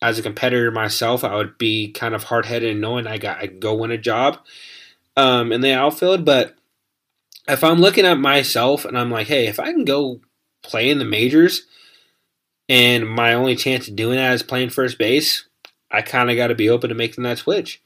as 0.00 0.18
a 0.18 0.22
competitor 0.22 0.70
myself, 0.70 1.24
I 1.24 1.36
would 1.36 1.58
be 1.58 1.92
kind 1.92 2.14
of 2.14 2.24
hard 2.24 2.46
headed 2.46 2.70
and 2.70 2.80
knowing 2.80 3.06
I 3.06 3.18
got 3.18 3.38
I 3.38 3.46
go 3.46 3.74
win 3.74 3.90
a 3.90 3.98
job 3.98 4.38
um, 5.16 5.52
in 5.52 5.60
the 5.60 5.72
outfield. 5.72 6.24
But 6.24 6.56
if 7.52 7.64
I'm 7.64 7.80
looking 7.80 8.06
at 8.06 8.18
myself 8.18 8.84
and 8.84 8.98
I'm 8.98 9.10
like, 9.10 9.26
hey, 9.26 9.46
if 9.46 9.60
I 9.60 9.72
can 9.72 9.84
go 9.84 10.20
play 10.62 10.90
in 10.90 10.98
the 10.98 11.04
majors, 11.04 11.66
and 12.68 13.08
my 13.08 13.34
only 13.34 13.56
chance 13.56 13.88
of 13.88 13.96
doing 13.96 14.16
that 14.16 14.32
is 14.34 14.42
playing 14.42 14.70
first 14.70 14.98
base, 14.98 15.48
I 15.90 16.02
kind 16.02 16.30
of 16.30 16.36
got 16.36 16.48
to 16.48 16.54
be 16.54 16.70
open 16.70 16.88
to 16.90 16.94
making 16.94 17.24
that 17.24 17.38
switch 17.38 17.82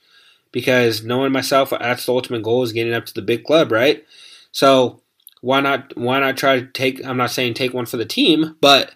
because 0.53 1.03
knowing 1.03 1.33
myself, 1.33 1.71
that's 1.71 2.07
the 2.07 2.13
ultimate 2.13 2.43
goal 2.43 2.63
is 2.63 2.73
getting 2.73 2.93
up 2.93 3.07
to 3.07 3.15
the 3.15 3.23
big 3.23 3.45
club, 3.45 3.73
right? 3.73 4.05
So 4.53 5.01
why 5.41 5.61
not 5.61 5.97
why 5.97 6.21
not 6.21 6.37
try 6.37 6.61
to 6.61 6.67
take? 6.67 7.05
I'm 7.05 7.17
not 7.17 7.31
saying 7.31 7.55
take 7.55 7.75
one 7.75 7.87
for 7.87 7.97
the 7.97 8.05
team, 8.05 8.57
but 8.61 8.93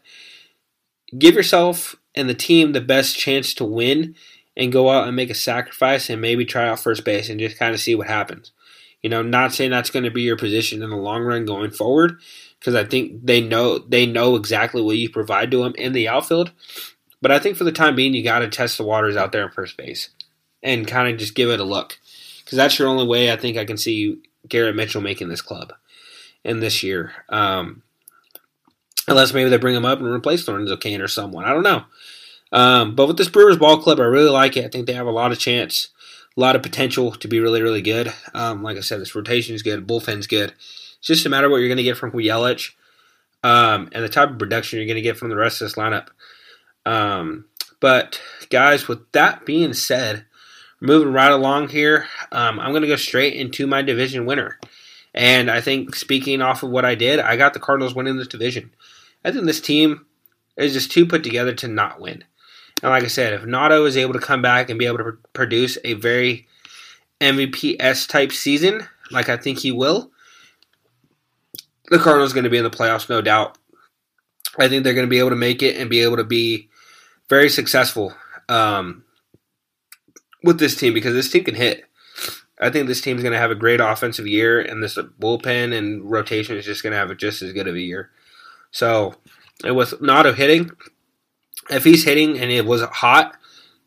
give 1.18 1.34
yourself 1.34 1.96
and 2.14 2.28
the 2.28 2.34
team 2.34 2.72
the 2.72 2.80
best 2.80 3.16
chance 3.16 3.54
to 3.54 3.64
win 3.64 4.14
and 4.56 4.72
go 4.72 4.90
out 4.90 5.06
and 5.06 5.16
make 5.16 5.30
a 5.30 5.34
sacrifice 5.34 6.10
and 6.10 6.20
maybe 6.20 6.44
try 6.44 6.68
out 6.68 6.80
first 6.80 7.04
base 7.04 7.28
and 7.28 7.40
just 7.40 7.58
kind 7.58 7.74
of 7.74 7.80
see 7.80 7.94
what 7.94 8.08
happens. 8.08 8.52
You 9.02 9.10
know, 9.10 9.22
not 9.22 9.52
saying 9.52 9.70
that's 9.70 9.90
going 9.90 10.04
to 10.04 10.10
be 10.10 10.22
your 10.22 10.36
position 10.36 10.82
in 10.82 10.90
the 10.90 10.96
long 10.96 11.22
run 11.22 11.44
going 11.44 11.70
forward 11.70 12.18
because 12.58 12.74
I 12.74 12.84
think 12.84 13.24
they 13.24 13.40
know 13.40 13.78
they 13.78 14.06
know 14.06 14.36
exactly 14.36 14.82
what 14.82 14.96
you 14.96 15.08
provide 15.08 15.50
to 15.52 15.62
them 15.62 15.74
in 15.76 15.92
the 15.92 16.08
outfield. 16.08 16.50
But 17.20 17.30
I 17.30 17.38
think 17.38 17.56
for 17.56 17.64
the 17.64 17.72
time 17.72 17.96
being, 17.96 18.14
you 18.14 18.22
got 18.22 18.40
to 18.40 18.48
test 18.48 18.78
the 18.78 18.84
waters 18.84 19.16
out 19.16 19.32
there 19.32 19.44
in 19.44 19.52
first 19.52 19.76
base 19.76 20.10
and 20.62 20.86
kind 20.86 21.12
of 21.12 21.18
just 21.18 21.34
give 21.34 21.50
it 21.50 21.60
a 21.60 21.64
look 21.64 21.98
because 22.44 22.56
that's 22.56 22.78
your 22.78 22.88
only 22.88 23.06
way 23.06 23.32
I 23.32 23.36
think 23.36 23.56
I 23.56 23.64
can 23.64 23.76
see 23.76 24.18
Garrett 24.48 24.76
Mitchell 24.76 25.00
making 25.00 25.28
this 25.28 25.42
club 25.42 25.72
in 26.44 26.60
this 26.60 26.82
year. 26.82 27.12
Um, 27.28 27.82
unless 29.06 29.32
maybe 29.32 29.50
they 29.50 29.56
bring 29.56 29.74
him 29.74 29.84
up 29.84 29.98
and 29.98 30.08
replace 30.08 30.46
Lorenzo 30.46 30.76
Cain 30.76 31.00
or 31.00 31.08
someone. 31.08 31.44
I 31.44 31.50
don't 31.52 31.62
know. 31.62 31.84
Um, 32.52 32.94
but 32.94 33.06
with 33.06 33.16
this 33.16 33.28
Brewers 33.28 33.58
ball 33.58 33.78
club, 33.78 34.00
I 34.00 34.04
really 34.04 34.30
like 34.30 34.56
it. 34.56 34.64
I 34.64 34.68
think 34.68 34.86
they 34.86 34.94
have 34.94 35.06
a 35.06 35.10
lot 35.12 35.32
of 35.32 35.38
chance, 35.38 35.88
a 36.38 36.40
lot 36.40 36.56
of 36.56 36.62
potential 36.62 37.10
to 37.10 37.26
be 37.26 37.40
really, 37.40 37.62
really 37.62 37.82
good. 37.82 38.14
Um, 38.32 38.62
like 38.62 38.76
I 38.76 38.80
said, 38.80 39.00
this 39.00 39.14
rotation 39.14 39.56
is 39.56 39.64
good, 39.64 39.88
bullpen's 39.88 40.28
good. 40.28 40.50
It's 40.98 41.06
just 41.08 41.26
a 41.26 41.28
matter 41.28 41.46
of 41.46 41.50
what 41.50 41.58
you're 41.58 41.68
going 41.68 41.78
to 41.78 41.82
get 41.82 41.96
from 41.96 42.12
Yelich 42.12 42.74
um, 43.42 43.88
and 43.92 44.04
the 44.04 44.08
type 44.08 44.30
of 44.30 44.38
production 44.38 44.78
you're 44.78 44.86
going 44.86 44.96
to 44.96 45.02
get 45.02 45.16
from 45.16 45.30
the 45.30 45.36
rest 45.36 45.60
of 45.60 45.66
this 45.66 45.74
lineup. 45.74 46.08
Um, 46.86 47.46
But 47.80 48.20
guys, 48.50 48.88
with 48.88 49.10
that 49.12 49.46
being 49.46 49.72
said, 49.72 50.26
moving 50.80 51.12
right 51.12 51.30
along 51.30 51.68
here, 51.68 52.06
um, 52.32 52.58
I'm 52.58 52.70
going 52.70 52.82
to 52.82 52.88
go 52.88 52.96
straight 52.96 53.34
into 53.34 53.66
my 53.66 53.82
division 53.82 54.26
winner. 54.26 54.58
And 55.14 55.50
I 55.50 55.60
think 55.60 55.94
speaking 55.94 56.42
off 56.42 56.62
of 56.62 56.70
what 56.70 56.84
I 56.84 56.94
did, 56.94 57.18
I 57.20 57.36
got 57.36 57.54
the 57.54 57.60
Cardinals 57.60 57.94
winning 57.94 58.16
this 58.16 58.28
division. 58.28 58.74
I 59.24 59.32
think 59.32 59.44
this 59.44 59.60
team 59.60 60.06
is 60.56 60.72
just 60.72 60.92
too 60.92 61.06
put 61.06 61.22
together 61.22 61.54
to 61.54 61.68
not 61.68 62.00
win. 62.00 62.24
And 62.82 62.90
like 62.90 63.04
I 63.04 63.08
said, 63.08 63.32
if 63.32 63.42
Nado 63.42 63.86
is 63.86 63.96
able 63.96 64.12
to 64.12 64.20
come 64.20 64.42
back 64.42 64.70
and 64.70 64.78
be 64.78 64.86
able 64.86 64.98
to 64.98 65.18
produce 65.32 65.78
a 65.84 65.94
very 65.94 66.46
MVP-S 67.20 68.06
type 68.06 68.32
season, 68.32 68.86
like 69.10 69.28
I 69.28 69.36
think 69.36 69.58
he 69.58 69.72
will, 69.72 70.10
the 71.90 71.98
Cardinals 71.98 72.32
going 72.32 72.44
to 72.44 72.50
be 72.50 72.58
in 72.58 72.64
the 72.64 72.70
playoffs, 72.70 73.08
no 73.08 73.20
doubt. 73.20 73.58
I 74.58 74.68
think 74.68 74.84
they're 74.84 74.94
going 74.94 75.06
to 75.06 75.10
be 75.10 75.18
able 75.18 75.30
to 75.30 75.36
make 75.36 75.62
it 75.62 75.76
and 75.76 75.90
be 75.90 76.00
able 76.00 76.16
to 76.16 76.24
be 76.24 76.68
very 77.28 77.48
successful 77.48 78.14
um, 78.48 79.04
with 80.42 80.58
this 80.58 80.76
team 80.76 80.94
because 80.94 81.14
this 81.14 81.30
team 81.30 81.44
can 81.44 81.54
hit. 81.54 81.84
I 82.60 82.70
think 82.70 82.88
this 82.88 83.00
team's 83.00 83.22
going 83.22 83.32
to 83.32 83.38
have 83.38 83.52
a 83.52 83.56
great 83.56 83.80
offensive 83.80 84.26
year, 84.26 84.60
and 84.60 84.82
this 84.82 84.96
bullpen 84.96 85.76
and 85.76 86.10
rotation 86.10 86.56
is 86.56 86.64
just 86.64 86.82
going 86.82 86.92
to 86.92 86.98
have 86.98 87.16
just 87.16 87.40
as 87.40 87.52
good 87.52 87.68
of 87.68 87.76
a 87.76 87.80
year. 87.80 88.10
So, 88.72 89.14
with 89.64 89.92
Nado 90.00 90.34
hitting, 90.34 90.72
if 91.70 91.84
he's 91.84 92.04
hitting 92.04 92.38
and 92.38 92.50
it 92.50 92.66
was 92.66 92.82
hot, 92.82 93.36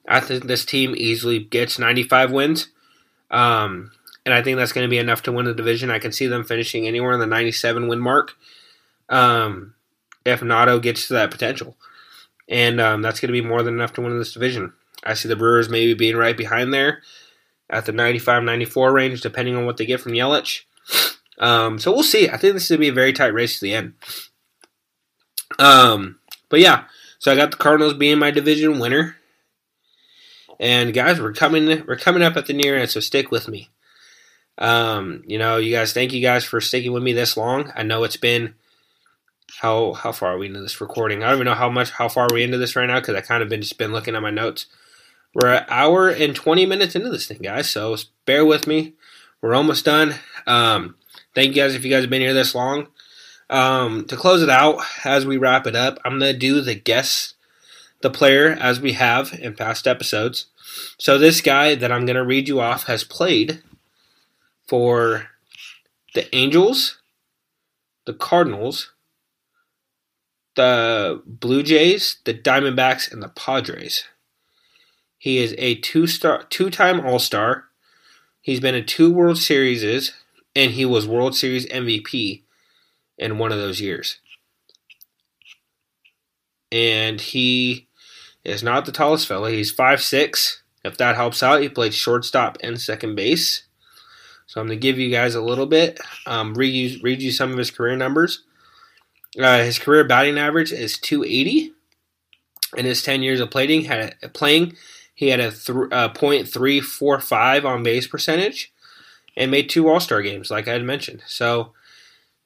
I 0.07 0.19
think 0.19 0.45
this 0.45 0.65
team 0.65 0.93
easily 0.97 1.39
gets 1.39 1.79
95 1.79 2.31
wins. 2.31 2.69
Um, 3.29 3.91
and 4.25 4.33
I 4.33 4.41
think 4.41 4.57
that's 4.57 4.73
going 4.73 4.85
to 4.85 4.89
be 4.89 4.97
enough 4.97 5.23
to 5.23 5.31
win 5.31 5.45
the 5.45 5.53
division. 5.53 5.89
I 5.89 5.99
can 5.99 6.11
see 6.11 6.27
them 6.27 6.43
finishing 6.43 6.87
anywhere 6.87 7.13
in 7.13 7.19
the 7.19 7.25
97 7.25 7.87
win 7.87 7.99
mark 7.99 8.33
um, 9.09 9.73
if 10.25 10.41
Nado 10.41 10.81
gets 10.81 11.07
to 11.07 11.13
that 11.13 11.31
potential. 11.31 11.75
And 12.47 12.81
um, 12.81 13.01
that's 13.01 13.19
going 13.19 13.33
to 13.33 13.41
be 13.41 13.47
more 13.47 13.63
than 13.63 13.75
enough 13.75 13.93
to 13.93 14.01
win 14.01 14.17
this 14.17 14.33
division. 14.33 14.73
I 15.03 15.13
see 15.13 15.29
the 15.29 15.35
Brewers 15.35 15.69
maybe 15.69 15.93
being 15.93 16.17
right 16.17 16.37
behind 16.37 16.73
there 16.73 17.01
at 17.69 17.85
the 17.85 17.91
95 17.91 18.43
94 18.43 18.91
range, 18.91 19.21
depending 19.21 19.55
on 19.55 19.65
what 19.65 19.77
they 19.77 19.85
get 19.85 20.01
from 20.01 20.11
Yelich. 20.11 20.63
Um, 21.39 21.79
so 21.79 21.91
we'll 21.91 22.03
see. 22.03 22.29
I 22.29 22.37
think 22.37 22.53
this 22.53 22.63
is 22.63 22.69
going 22.69 22.79
to 22.79 22.81
be 22.81 22.89
a 22.89 22.93
very 22.93 23.13
tight 23.13 23.33
race 23.33 23.57
to 23.57 23.65
the 23.65 23.73
end. 23.73 23.93
Um, 25.57 26.19
but 26.49 26.59
yeah, 26.59 26.83
so 27.21 27.31
I 27.31 27.35
got 27.35 27.51
the 27.51 27.57
Cardinals 27.57 27.93
being 27.93 28.17
my 28.17 28.31
division 28.31 28.79
winner. 28.79 29.15
And 30.59 30.91
guys, 30.91 31.21
we're 31.21 31.33
coming 31.33 31.85
we're 31.85 31.95
coming 31.95 32.23
up 32.23 32.35
at 32.35 32.47
the 32.47 32.53
near 32.53 32.75
end, 32.75 32.89
so 32.89 32.99
stick 32.99 33.29
with 33.29 33.47
me. 33.47 33.69
Um, 34.57 35.23
you 35.27 35.37
know, 35.37 35.57
you 35.57 35.71
guys, 35.71 35.93
thank 35.93 36.13
you 36.13 36.21
guys 36.21 36.43
for 36.43 36.59
sticking 36.59 36.93
with 36.93 37.03
me 37.03 37.13
this 37.13 37.37
long. 37.37 37.71
I 37.75 37.83
know 37.83 38.03
it's 38.03 38.17
been 38.17 38.55
how 39.59 39.93
how 39.93 40.11
far 40.11 40.33
are 40.33 40.37
we 40.39 40.47
into 40.47 40.61
this 40.61 40.81
recording? 40.81 41.23
I 41.23 41.27
don't 41.27 41.35
even 41.35 41.45
know 41.45 41.53
how 41.53 41.69
much 41.69 41.91
how 41.91 42.07
far 42.07 42.25
are 42.25 42.33
we 42.33 42.43
into 42.43 42.57
this 42.57 42.75
right 42.75 42.87
now 42.87 42.99
because 42.99 43.15
I 43.15 43.21
kind 43.21 43.43
of 43.43 43.49
been 43.49 43.61
just 43.61 43.77
been 43.77 43.91
looking 43.91 44.15
at 44.15 44.21
my 44.23 44.31
notes. 44.31 44.65
We're 45.35 45.53
an 45.53 45.65
hour 45.69 46.09
and 46.09 46.35
twenty 46.35 46.65
minutes 46.65 46.95
into 46.95 47.09
this 47.09 47.27
thing, 47.27 47.39
guys. 47.43 47.69
So 47.69 47.95
bear 48.25 48.43
with 48.43 48.65
me. 48.65 48.93
We're 49.43 49.53
almost 49.53 49.85
done. 49.85 50.15
Um, 50.47 50.95
thank 51.35 51.49
you 51.49 51.61
guys 51.61 51.75
if 51.75 51.85
you 51.85 51.91
guys 51.91 52.01
have 52.01 52.09
been 52.09 52.21
here 52.21 52.33
this 52.33 52.55
long. 52.55 52.87
Um, 53.51 54.05
to 54.05 54.15
close 54.15 54.41
it 54.41 54.49
out, 54.49 54.81
as 55.03 55.25
we 55.25 55.35
wrap 55.35 55.67
it 55.67 55.75
up, 55.75 55.99
I'm 56.05 56.17
going 56.17 56.31
to 56.31 56.39
do 56.39 56.61
the 56.61 56.73
guess 56.73 57.33
the 58.01 58.09
player 58.09 58.57
as 58.59 58.79
we 58.79 58.93
have 58.93 59.33
in 59.33 59.55
past 59.55 59.87
episodes. 59.87 60.45
So, 60.97 61.17
this 61.17 61.41
guy 61.41 61.75
that 61.75 61.91
I'm 61.91 62.05
going 62.05 62.15
to 62.15 62.23
read 62.23 62.47
you 62.47 62.61
off 62.61 62.85
has 62.85 63.03
played 63.03 63.61
for 64.67 65.27
the 66.15 66.33
Angels, 66.33 66.99
the 68.05 68.13
Cardinals, 68.13 68.93
the 70.55 71.21
Blue 71.25 71.61
Jays, 71.61 72.17
the 72.23 72.33
Diamondbacks, 72.33 73.11
and 73.11 73.21
the 73.21 73.27
Padres. 73.27 74.05
He 75.17 75.39
is 75.39 75.53
a 75.57 75.75
two 75.75 76.07
star, 76.07 76.43
two 76.43 76.69
time 76.69 77.05
All 77.05 77.19
Star. 77.19 77.65
He's 78.41 78.61
been 78.61 78.75
in 78.75 78.85
two 78.85 79.11
World 79.11 79.37
Series, 79.37 80.13
and 80.55 80.71
he 80.71 80.85
was 80.85 81.05
World 81.05 81.35
Series 81.35 81.65
MVP 81.67 82.43
in 83.21 83.37
one 83.37 83.51
of 83.51 83.59
those 83.59 83.79
years. 83.79 84.17
And 86.71 87.21
he 87.21 87.87
is 88.43 88.63
not 88.63 88.85
the 88.85 88.91
tallest 88.91 89.27
fella. 89.27 89.51
He's 89.51 89.71
five 89.71 90.01
six. 90.01 90.63
If 90.83 90.97
that 90.97 91.15
helps 91.15 91.43
out, 91.43 91.61
he 91.61 91.69
played 91.69 91.93
shortstop 91.93 92.57
and 92.63 92.81
second 92.81 93.15
base. 93.15 93.63
So 94.47 94.59
I'm 94.59 94.67
going 94.67 94.79
to 94.79 94.81
give 94.81 94.97
you 94.97 95.11
guys 95.11 95.35
a 95.35 95.41
little 95.41 95.67
bit, 95.67 95.99
um, 96.25 96.55
read, 96.55 96.73
you, 96.73 96.99
read 97.01 97.21
you 97.21 97.31
some 97.31 97.51
of 97.51 97.57
his 97.57 97.71
career 97.71 97.95
numbers. 97.95 98.43
Uh, 99.39 99.59
his 99.59 99.79
career 99.79 100.03
batting 100.03 100.37
average 100.37 100.73
is 100.73 100.97
280. 100.97 101.71
In 102.75 102.85
his 102.85 103.03
10 103.03 103.21
years 103.21 103.39
of 103.39 103.51
playing, 103.51 103.83
had 103.85 104.15
a, 104.23 104.29
playing 104.29 104.75
he 105.13 105.27
had 105.27 105.39
a 105.39 105.51
th- 105.51 105.91
uh, 105.91 106.09
.345 106.09 107.65
on 107.65 107.83
base 107.83 108.07
percentage 108.07 108.73
and 109.37 109.51
made 109.51 109.69
two 109.69 109.87
All 109.87 109.99
Star 109.99 110.21
games, 110.21 110.49
like 110.49 110.67
I 110.67 110.73
had 110.73 110.83
mentioned. 110.83 111.21
So 111.27 111.73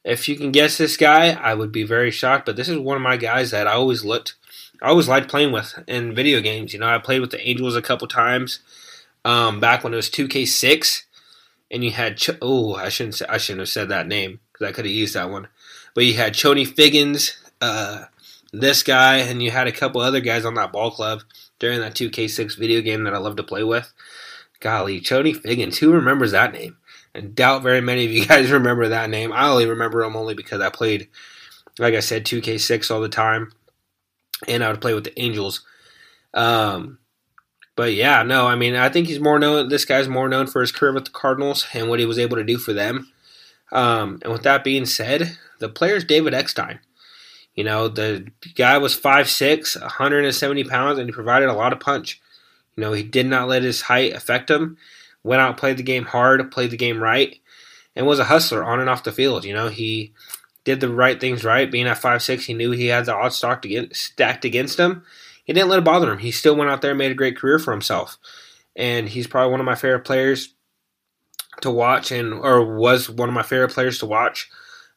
if 0.06 0.30
you 0.30 0.38
can 0.38 0.52
guess 0.52 0.78
this 0.78 0.96
guy, 0.96 1.32
I 1.32 1.56
would 1.56 1.72
be 1.72 1.84
very 1.84 2.12
shocked. 2.12 2.46
But 2.46 2.56
this 2.56 2.70
is 2.70 2.78
one 2.78 2.96
of 2.96 3.02
my 3.02 3.18
guys 3.18 3.52
that 3.52 3.68
I 3.68 3.74
always 3.74 4.06
looked, 4.06 4.36
I 4.82 4.88
always 4.88 5.10
liked 5.10 5.30
playing 5.30 5.52
with 5.52 5.84
in 5.88 6.14
video 6.14 6.40
games. 6.42 6.74
You 6.74 6.80
know, 6.80 6.88
I 6.88 7.00
played 7.00 7.22
with 7.22 7.32
the 7.32 7.46
Angels 7.46 7.76
a 7.76 7.82
couple 7.82 8.08
times 8.08 8.60
um, 9.26 9.60
back 9.60 9.84
when 9.84 9.94
it 9.94 9.98
was 9.98 10.10
2K6, 10.10 11.04
and 11.72 11.84
you 11.84 11.92
had 11.92 12.18
Ch- 12.18 12.38
oh, 12.42 12.76
I 12.76 12.90
shouldn't 12.90 13.16
say, 13.16 13.26
I 13.28 13.40
shouldn't 13.40 13.62
have 13.62 13.70
said 13.70 13.90
that 13.90 14.08
name 14.08 14.40
because 14.54 14.68
I 14.68 14.72
could 14.72 14.86
have 14.86 14.94
used 14.94 15.16
that 15.16 15.32
one. 15.32 15.48
But 15.96 16.06
you 16.06 16.14
had 16.14 16.36
Chone 16.36 16.66
Figgins, 16.66 17.36
uh, 17.60 18.06
this 18.54 18.84
guy, 18.84 19.18
and 19.18 19.42
you 19.42 19.50
had 19.50 19.68
a 19.68 19.72
couple 19.72 20.02
other 20.02 20.20
guys 20.20 20.46
on 20.46 20.54
that 20.54 20.72
ball 20.72 20.92
club 20.92 21.24
during 21.58 21.80
that 21.80 21.96
2K6 21.96 22.58
video 22.58 22.82
game 22.82 23.04
that 23.06 23.16
I 23.16 23.18
love 23.18 23.38
to 23.38 23.44
play 23.44 23.64
with. 23.64 23.92
Golly, 24.60 25.00
Chone 25.00 25.34
Figgins, 25.34 25.80
who 25.80 25.92
remembers 25.92 26.32
that 26.32 26.54
name? 26.54 26.78
I 27.16 27.22
doubt 27.22 27.64
very 27.64 27.82
many 27.82 28.06
of 28.06 28.12
you 28.12 28.26
guys 28.28 28.52
remember 28.52 28.90
that 28.90 29.10
name. 29.10 29.32
I 29.32 29.48
only 29.48 29.66
remember 29.66 30.04
him 30.04 30.16
only 30.16 30.34
because 30.34 30.62
I 30.62 30.70
played, 30.70 31.08
like 31.80 31.94
I 31.94 32.02
said, 32.02 32.26
2K6 32.26 32.92
all 32.92 33.02
the 33.02 33.10
time, 33.10 33.54
and 34.48 34.64
I 34.64 34.70
would 34.70 34.82
play 34.82 34.94
with 34.94 35.06
the 35.06 35.20
Angels. 35.20 35.62
Um, 36.34 37.00
but 37.76 37.94
yeah, 37.94 38.24
no, 38.24 38.48
I 38.48 38.56
mean, 38.56 38.76
I 38.76 38.90
think 38.90 39.08
he's 39.08 39.20
more 39.20 39.40
known. 39.40 39.70
This 39.70 39.86
guy's 39.86 40.08
more 40.08 40.30
known 40.30 40.48
for 40.48 40.62
his 40.62 40.72
career 40.72 40.94
with 40.94 41.06
the 41.06 41.12
Cardinals 41.12 41.68
and 41.74 41.90
what 41.90 42.00
he 42.00 42.06
was 42.06 42.20
able 42.20 42.38
to 42.38 42.44
do 42.44 42.58
for 42.58 42.74
them. 42.74 43.12
Um, 43.72 44.20
and 44.24 44.32
with 44.32 44.44
that 44.44 44.64
being 44.64 44.86
said, 44.86 45.38
the 45.60 45.70
player 45.70 45.96
is 45.96 46.04
David 46.04 46.34
Eckstein. 46.34 46.80
You 47.54 47.64
know, 47.64 47.88
the 47.88 48.28
guy 48.56 48.78
was 48.78 49.00
5'6, 49.00 49.80
170 49.80 50.64
pounds, 50.66 51.00
and 51.00 51.08
he 51.08 51.14
provided 51.14 51.48
a 51.50 51.54
lot 51.54 51.74
of 51.74 51.80
punch. 51.80 52.22
You 52.76 52.82
know, 52.82 52.92
he 52.92 53.04
did 53.04 53.26
not 53.26 53.48
let 53.48 53.64
his 53.64 53.82
height 53.82 54.14
affect 54.14 54.50
him 54.52 54.78
went 55.26 55.42
out, 55.42 55.58
played 55.58 55.78
the 55.78 55.84
game 55.84 56.06
hard, 56.06 56.52
played 56.52 56.70
the 56.70 56.78
game 56.78 57.02
right, 57.02 57.36
and 57.96 58.06
was 58.06 58.20
a 58.20 58.26
hustler 58.26 58.64
on 58.64 58.80
and 58.80 58.90
off 58.90 59.04
the 59.04 59.12
field. 59.12 59.44
You 59.44 59.56
know, 59.56 59.70
he 59.70 60.14
did 60.64 60.80
the 60.80 60.90
right 60.90 61.20
things 61.20 61.44
right. 61.44 61.70
Being 61.70 61.88
at 61.88 61.98
five 61.98 62.22
six, 62.22 62.46
he 62.46 62.54
knew 62.54 62.72
he 62.72 62.88
had 62.88 63.06
the 63.06 63.16
odds 63.16 63.36
stacked 63.36 63.66
against, 64.46 64.80
him. 64.80 65.04
He 65.44 65.54
didn't 65.54 65.70
let 65.70 65.80
it 65.80 65.86
bother 65.86 66.12
him. 66.12 66.20
He 66.20 66.32
still 66.32 66.56
went 66.56 66.70
out 66.70 66.82
there 66.82 66.92
and 66.92 66.98
made 66.98 67.12
a 67.12 67.16
great 67.16 67.38
career 67.38 67.58
for 67.58 67.72
himself. 67.72 68.18
And 68.76 69.10
he's 69.10 69.26
probably 69.26 69.52
one 69.52 69.60
of 69.60 69.66
my 69.66 69.76
favorite 69.76 70.06
players 70.06 70.54
to 71.62 71.72
watch, 71.72 72.12
and 72.12 72.34
or 72.34 72.76
was 72.78 73.10
one 73.10 73.30
of 73.30 73.36
my 73.36 73.44
favorite 73.44 73.72
players 73.72 73.98
to 74.00 74.06
watch 74.06 74.50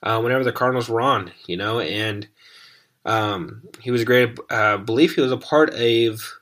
uh, 0.02 0.20
whenever 0.20 0.44
the 0.44 0.52
Cardinals 0.52 0.90
were 0.90 1.00
on. 1.00 1.32
You 1.46 1.56
know, 1.56 1.80
and 1.80 2.28
um, 3.06 3.62
he 3.80 3.90
was 3.90 4.02
a 4.02 4.05
great. 4.05 4.38
I 4.50 4.72
uh, 4.72 4.76
believe 4.76 5.14
he 5.14 5.22
was 5.22 5.32
a 5.32 5.38
part 5.38 5.70
of. 5.70 6.34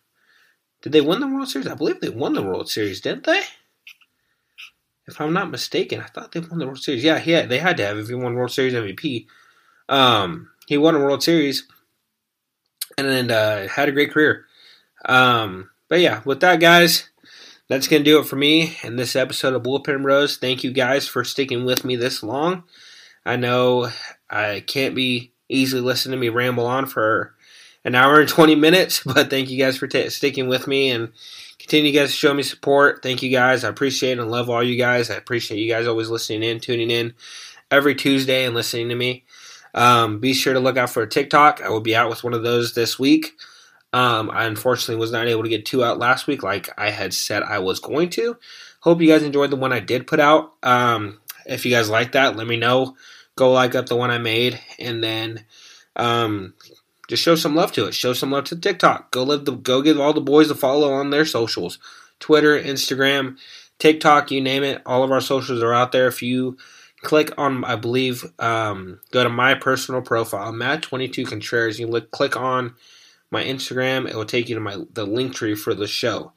Did 0.82 0.92
they 0.92 1.00
win 1.00 1.20
the 1.20 1.28
World 1.28 1.48
Series? 1.48 1.68
I 1.68 1.74
believe 1.74 2.00
they 2.00 2.08
won 2.08 2.34
the 2.34 2.42
World 2.42 2.68
Series, 2.68 3.00
didn't 3.00 3.24
they? 3.24 3.42
If 5.08 5.20
I'm 5.20 5.32
not 5.32 5.50
mistaken, 5.50 6.00
I 6.00 6.06
thought 6.06 6.32
they 6.32 6.40
won 6.40 6.58
the 6.58 6.66
World 6.66 6.82
Series. 6.82 7.04
Yeah, 7.04 7.22
yeah, 7.24 7.46
they 7.46 7.58
had 7.58 7.76
to 7.76 7.86
have 7.86 7.98
if 7.98 8.08
he 8.08 8.14
won 8.14 8.34
World 8.34 8.50
Series 8.50 8.74
MVP. 8.74 9.26
Um, 9.88 10.50
he 10.66 10.76
won 10.78 10.96
a 10.96 11.00
World 11.00 11.22
Series 11.22 11.66
and 12.98 13.08
then 13.08 13.30
uh, 13.30 13.68
had 13.68 13.88
a 13.88 13.92
great 13.92 14.10
career. 14.10 14.46
Um, 15.04 15.70
but 15.88 16.00
yeah, 16.00 16.22
with 16.24 16.40
that, 16.40 16.60
guys, 16.60 17.08
that's 17.68 17.86
gonna 17.88 18.04
do 18.04 18.18
it 18.18 18.26
for 18.26 18.36
me 18.36 18.76
in 18.82 18.96
this 18.96 19.14
episode 19.14 19.54
of 19.54 19.62
Bullpen 19.62 20.02
Bros. 20.02 20.36
Thank 20.36 20.64
you 20.64 20.72
guys 20.72 21.06
for 21.06 21.24
sticking 21.24 21.64
with 21.64 21.84
me 21.84 21.96
this 21.96 22.22
long. 22.22 22.64
I 23.24 23.36
know 23.36 23.90
I 24.28 24.62
can't 24.66 24.94
be 24.94 25.32
easily 25.48 25.82
listening 25.82 26.18
to 26.18 26.20
me 26.20 26.28
ramble 26.28 26.66
on 26.66 26.86
for 26.86 27.34
an 27.84 27.94
hour 27.94 28.20
and 28.20 28.28
20 28.28 28.54
minutes, 28.56 29.02
but 29.06 29.30
thank 29.30 29.50
you 29.50 29.58
guys 29.58 29.76
for 29.76 29.86
t- 29.86 30.08
sticking 30.10 30.48
with 30.48 30.66
me 30.66 30.90
and 30.90 31.12
continue 31.66 31.90
guys 31.90 32.10
to 32.10 32.16
show 32.16 32.32
me 32.32 32.44
support. 32.44 33.02
Thank 33.02 33.24
you 33.24 33.30
guys. 33.30 33.64
I 33.64 33.68
appreciate 33.68 34.20
and 34.20 34.30
love 34.30 34.48
all 34.48 34.62
you 34.62 34.76
guys. 34.76 35.10
I 35.10 35.16
appreciate 35.16 35.58
you 35.58 35.68
guys 35.68 35.88
always 35.88 36.08
listening 36.08 36.44
in, 36.44 36.60
tuning 36.60 36.92
in 36.92 37.12
every 37.72 37.96
Tuesday 37.96 38.44
and 38.44 38.54
listening 38.54 38.88
to 38.90 38.94
me. 38.94 39.24
Um, 39.74 40.20
be 40.20 40.32
sure 40.32 40.54
to 40.54 40.60
look 40.60 40.76
out 40.76 40.90
for 40.90 41.02
a 41.02 41.08
TikTok. 41.08 41.60
I 41.60 41.70
will 41.70 41.80
be 41.80 41.96
out 41.96 42.08
with 42.08 42.22
one 42.22 42.34
of 42.34 42.44
those 42.44 42.74
this 42.74 43.00
week. 43.00 43.32
Um, 43.92 44.30
I 44.30 44.44
unfortunately 44.44 45.00
was 45.00 45.10
not 45.10 45.26
able 45.26 45.42
to 45.42 45.48
get 45.48 45.66
two 45.66 45.82
out 45.82 45.98
last 45.98 46.28
week 46.28 46.44
like 46.44 46.70
I 46.78 46.90
had 46.90 47.12
said 47.12 47.42
I 47.42 47.58
was 47.58 47.80
going 47.80 48.10
to. 48.10 48.36
Hope 48.78 49.00
you 49.00 49.08
guys 49.08 49.24
enjoyed 49.24 49.50
the 49.50 49.56
one 49.56 49.72
I 49.72 49.80
did 49.80 50.06
put 50.06 50.20
out. 50.20 50.52
Um, 50.62 51.18
if 51.46 51.64
you 51.64 51.72
guys 51.72 51.90
like 51.90 52.12
that, 52.12 52.36
let 52.36 52.46
me 52.46 52.56
know. 52.56 52.94
Go 53.34 53.50
like 53.50 53.74
up 53.74 53.86
the 53.86 53.96
one 53.96 54.12
I 54.12 54.18
made, 54.18 54.60
and 54.78 55.02
then 55.02 55.44
um, 55.96 56.54
just 57.08 57.22
show 57.22 57.34
some 57.34 57.54
love 57.54 57.72
to 57.72 57.86
it. 57.86 57.94
Show 57.94 58.12
some 58.12 58.30
love 58.30 58.44
to 58.44 58.56
TikTok. 58.56 59.10
Go 59.10 59.22
live 59.22 59.44
the 59.44 59.52
go 59.52 59.82
give 59.82 60.00
all 60.00 60.12
the 60.12 60.20
boys 60.20 60.50
a 60.50 60.54
follow 60.54 60.92
on 60.92 61.10
their 61.10 61.24
socials. 61.24 61.78
Twitter, 62.18 62.60
Instagram, 62.60 63.36
TikTok, 63.78 64.30
you 64.30 64.40
name 64.40 64.64
it. 64.64 64.82
All 64.86 65.04
of 65.04 65.12
our 65.12 65.20
socials 65.20 65.62
are 65.62 65.74
out 65.74 65.92
there. 65.92 66.06
If 66.06 66.22
you 66.22 66.56
click 67.02 67.30
on, 67.38 67.64
I 67.64 67.76
believe, 67.76 68.24
um, 68.38 69.00
go 69.12 69.22
to 69.22 69.28
my 69.28 69.54
personal 69.54 70.02
profile, 70.02 70.52
Matt22 70.52 71.28
Contreras. 71.28 71.78
You 71.78 71.86
look, 71.86 72.10
click 72.10 72.36
on 72.36 72.74
my 73.30 73.44
Instagram. 73.44 74.08
It 74.08 74.16
will 74.16 74.24
take 74.24 74.48
you 74.48 74.54
to 74.54 74.60
my 74.60 74.78
the 74.92 75.04
link 75.04 75.34
tree 75.34 75.54
for 75.54 75.74
the 75.74 75.86
show, 75.86 76.32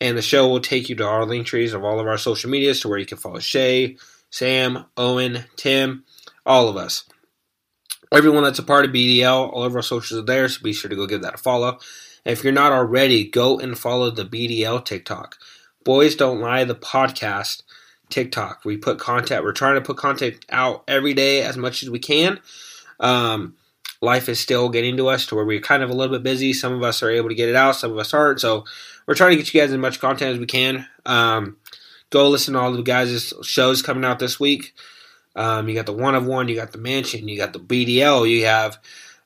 and 0.00 0.16
the 0.16 0.22
show 0.22 0.48
will 0.48 0.60
take 0.60 0.88
you 0.88 0.94
to 0.96 1.06
our 1.06 1.26
link 1.26 1.46
trees 1.46 1.74
of 1.74 1.84
all 1.84 2.00
of 2.00 2.06
our 2.06 2.18
social 2.18 2.50
medias 2.50 2.80
to 2.80 2.88
where 2.88 2.98
you 2.98 3.06
can 3.06 3.18
follow 3.18 3.40
Shay, 3.40 3.96
Sam, 4.30 4.86
Owen, 4.96 5.44
Tim, 5.56 6.04
all 6.46 6.68
of 6.68 6.76
us. 6.76 7.04
Everyone 8.10 8.42
that's 8.42 8.58
a 8.58 8.62
part 8.62 8.84
of 8.84 8.90
BDL, 8.90 9.52
all 9.52 9.64
of 9.64 9.74
our 9.74 9.82
socials 9.82 10.20
are 10.20 10.26
there, 10.26 10.48
so 10.48 10.62
be 10.62 10.72
sure 10.72 10.88
to 10.88 10.96
go 10.96 11.06
give 11.06 11.22
that 11.22 11.34
a 11.34 11.38
follow. 11.38 11.78
And 12.24 12.32
if 12.32 12.42
you're 12.42 12.52
not 12.52 12.72
already, 12.72 13.28
go 13.28 13.58
and 13.58 13.78
follow 13.78 14.10
the 14.10 14.24
BDL 14.24 14.84
TikTok. 14.84 15.36
Boys 15.84 16.16
Don't 16.16 16.40
Lie, 16.40 16.64
the 16.64 16.74
podcast 16.74 17.62
TikTok. 18.08 18.64
We 18.64 18.76
put 18.76 18.98
content, 18.98 19.44
we're 19.44 19.52
trying 19.52 19.74
to 19.74 19.80
put 19.80 19.96
content 19.96 20.44
out 20.50 20.84
every 20.88 21.14
day 21.14 21.42
as 21.42 21.56
much 21.56 21.82
as 21.82 21.90
we 21.90 21.98
can. 21.98 22.40
Um, 23.00 23.56
life 24.00 24.28
is 24.28 24.40
still 24.40 24.68
getting 24.68 24.96
to 24.96 25.08
us 25.08 25.26
to 25.26 25.34
where 25.34 25.44
we're 25.44 25.60
kind 25.60 25.82
of 25.82 25.90
a 25.90 25.94
little 25.94 26.14
bit 26.16 26.22
busy. 26.22 26.52
Some 26.52 26.72
of 26.72 26.82
us 26.82 27.02
are 27.02 27.10
able 27.10 27.28
to 27.28 27.34
get 27.34 27.48
it 27.48 27.56
out, 27.56 27.76
some 27.76 27.92
of 27.92 27.98
us 27.98 28.14
aren't. 28.14 28.40
So 28.40 28.64
we're 29.06 29.14
trying 29.14 29.30
to 29.30 29.36
get 29.36 29.52
you 29.52 29.60
guys 29.60 29.72
as 29.72 29.78
much 29.78 30.00
content 30.00 30.34
as 30.34 30.38
we 30.38 30.46
can. 30.46 30.86
Um, 31.06 31.56
go 32.10 32.28
listen 32.28 32.54
to 32.54 32.60
all 32.60 32.72
the 32.72 32.82
guys' 32.82 33.32
shows 33.42 33.82
coming 33.82 34.04
out 34.04 34.18
this 34.18 34.40
week. 34.40 34.74
Um, 35.38 35.68
you 35.68 35.74
got 35.76 35.86
the 35.86 35.92
one 35.92 36.16
of 36.16 36.26
one, 36.26 36.48
you 36.48 36.56
got 36.56 36.72
the 36.72 36.78
mansion, 36.78 37.28
you 37.28 37.36
got 37.36 37.52
the 37.52 37.60
BDL, 37.60 38.28
you 38.28 38.44
have 38.44 38.76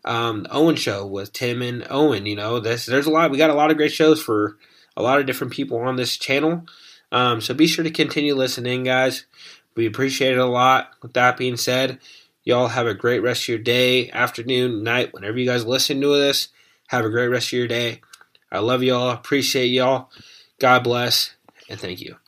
um, 0.05 0.43
the 0.43 0.53
Owen 0.53 0.77
show 0.77 1.07
with 1.07 1.33
Tim 1.33 1.63
and 1.63 1.87
Owen. 1.89 2.27
You 2.27 2.37
know, 2.37 2.61
this 2.61 2.85
there's 2.85 3.07
a 3.07 3.11
lot. 3.11 3.31
We 3.31 3.39
got 3.39 3.49
a 3.49 3.55
lot 3.55 3.71
of 3.71 3.79
great 3.79 3.93
shows 3.93 4.23
for 4.23 4.59
a 4.95 5.03
lot 5.03 5.21
of 5.21 5.27
different 5.27 5.55
people 5.55 5.79
on 5.79 5.97
this 5.97 6.19
channel. 6.19 6.67
Um, 7.11 7.41
so 7.41 7.55
be 7.55 7.67
sure 7.67 7.83
to 7.83 7.91
continue 7.91 8.35
listening, 8.35 8.85
guys. 8.85 9.25
We 9.75 9.87
appreciate 9.87 10.33
it 10.33 10.39
a 10.39 10.45
lot. 10.45 10.91
With 11.01 11.15
that 11.15 11.39
being 11.39 11.57
said, 11.57 11.99
y'all 12.45 12.69
have 12.69 12.87
a 12.87 12.93
great 12.93 13.21
rest 13.21 13.45
of 13.45 13.49
your 13.49 13.59
day, 13.59 14.11
afternoon, 14.11 14.83
night, 14.83 15.15
whenever 15.15 15.39
you 15.39 15.47
guys 15.47 15.65
listen 15.65 15.99
to 16.03 16.09
this. 16.09 16.49
Have 16.89 17.07
a 17.07 17.11
great 17.11 17.29
rest 17.29 17.49
of 17.49 17.53
your 17.55 17.69
day. 17.69 18.03
I 18.51 18.59
love 18.59 18.83
y'all. 18.83 19.11
Appreciate 19.11 19.69
y'all. 19.69 20.11
God 20.59 20.85
bless, 20.85 21.35
and 21.71 21.81
thank 21.81 22.03
you. 22.03 22.22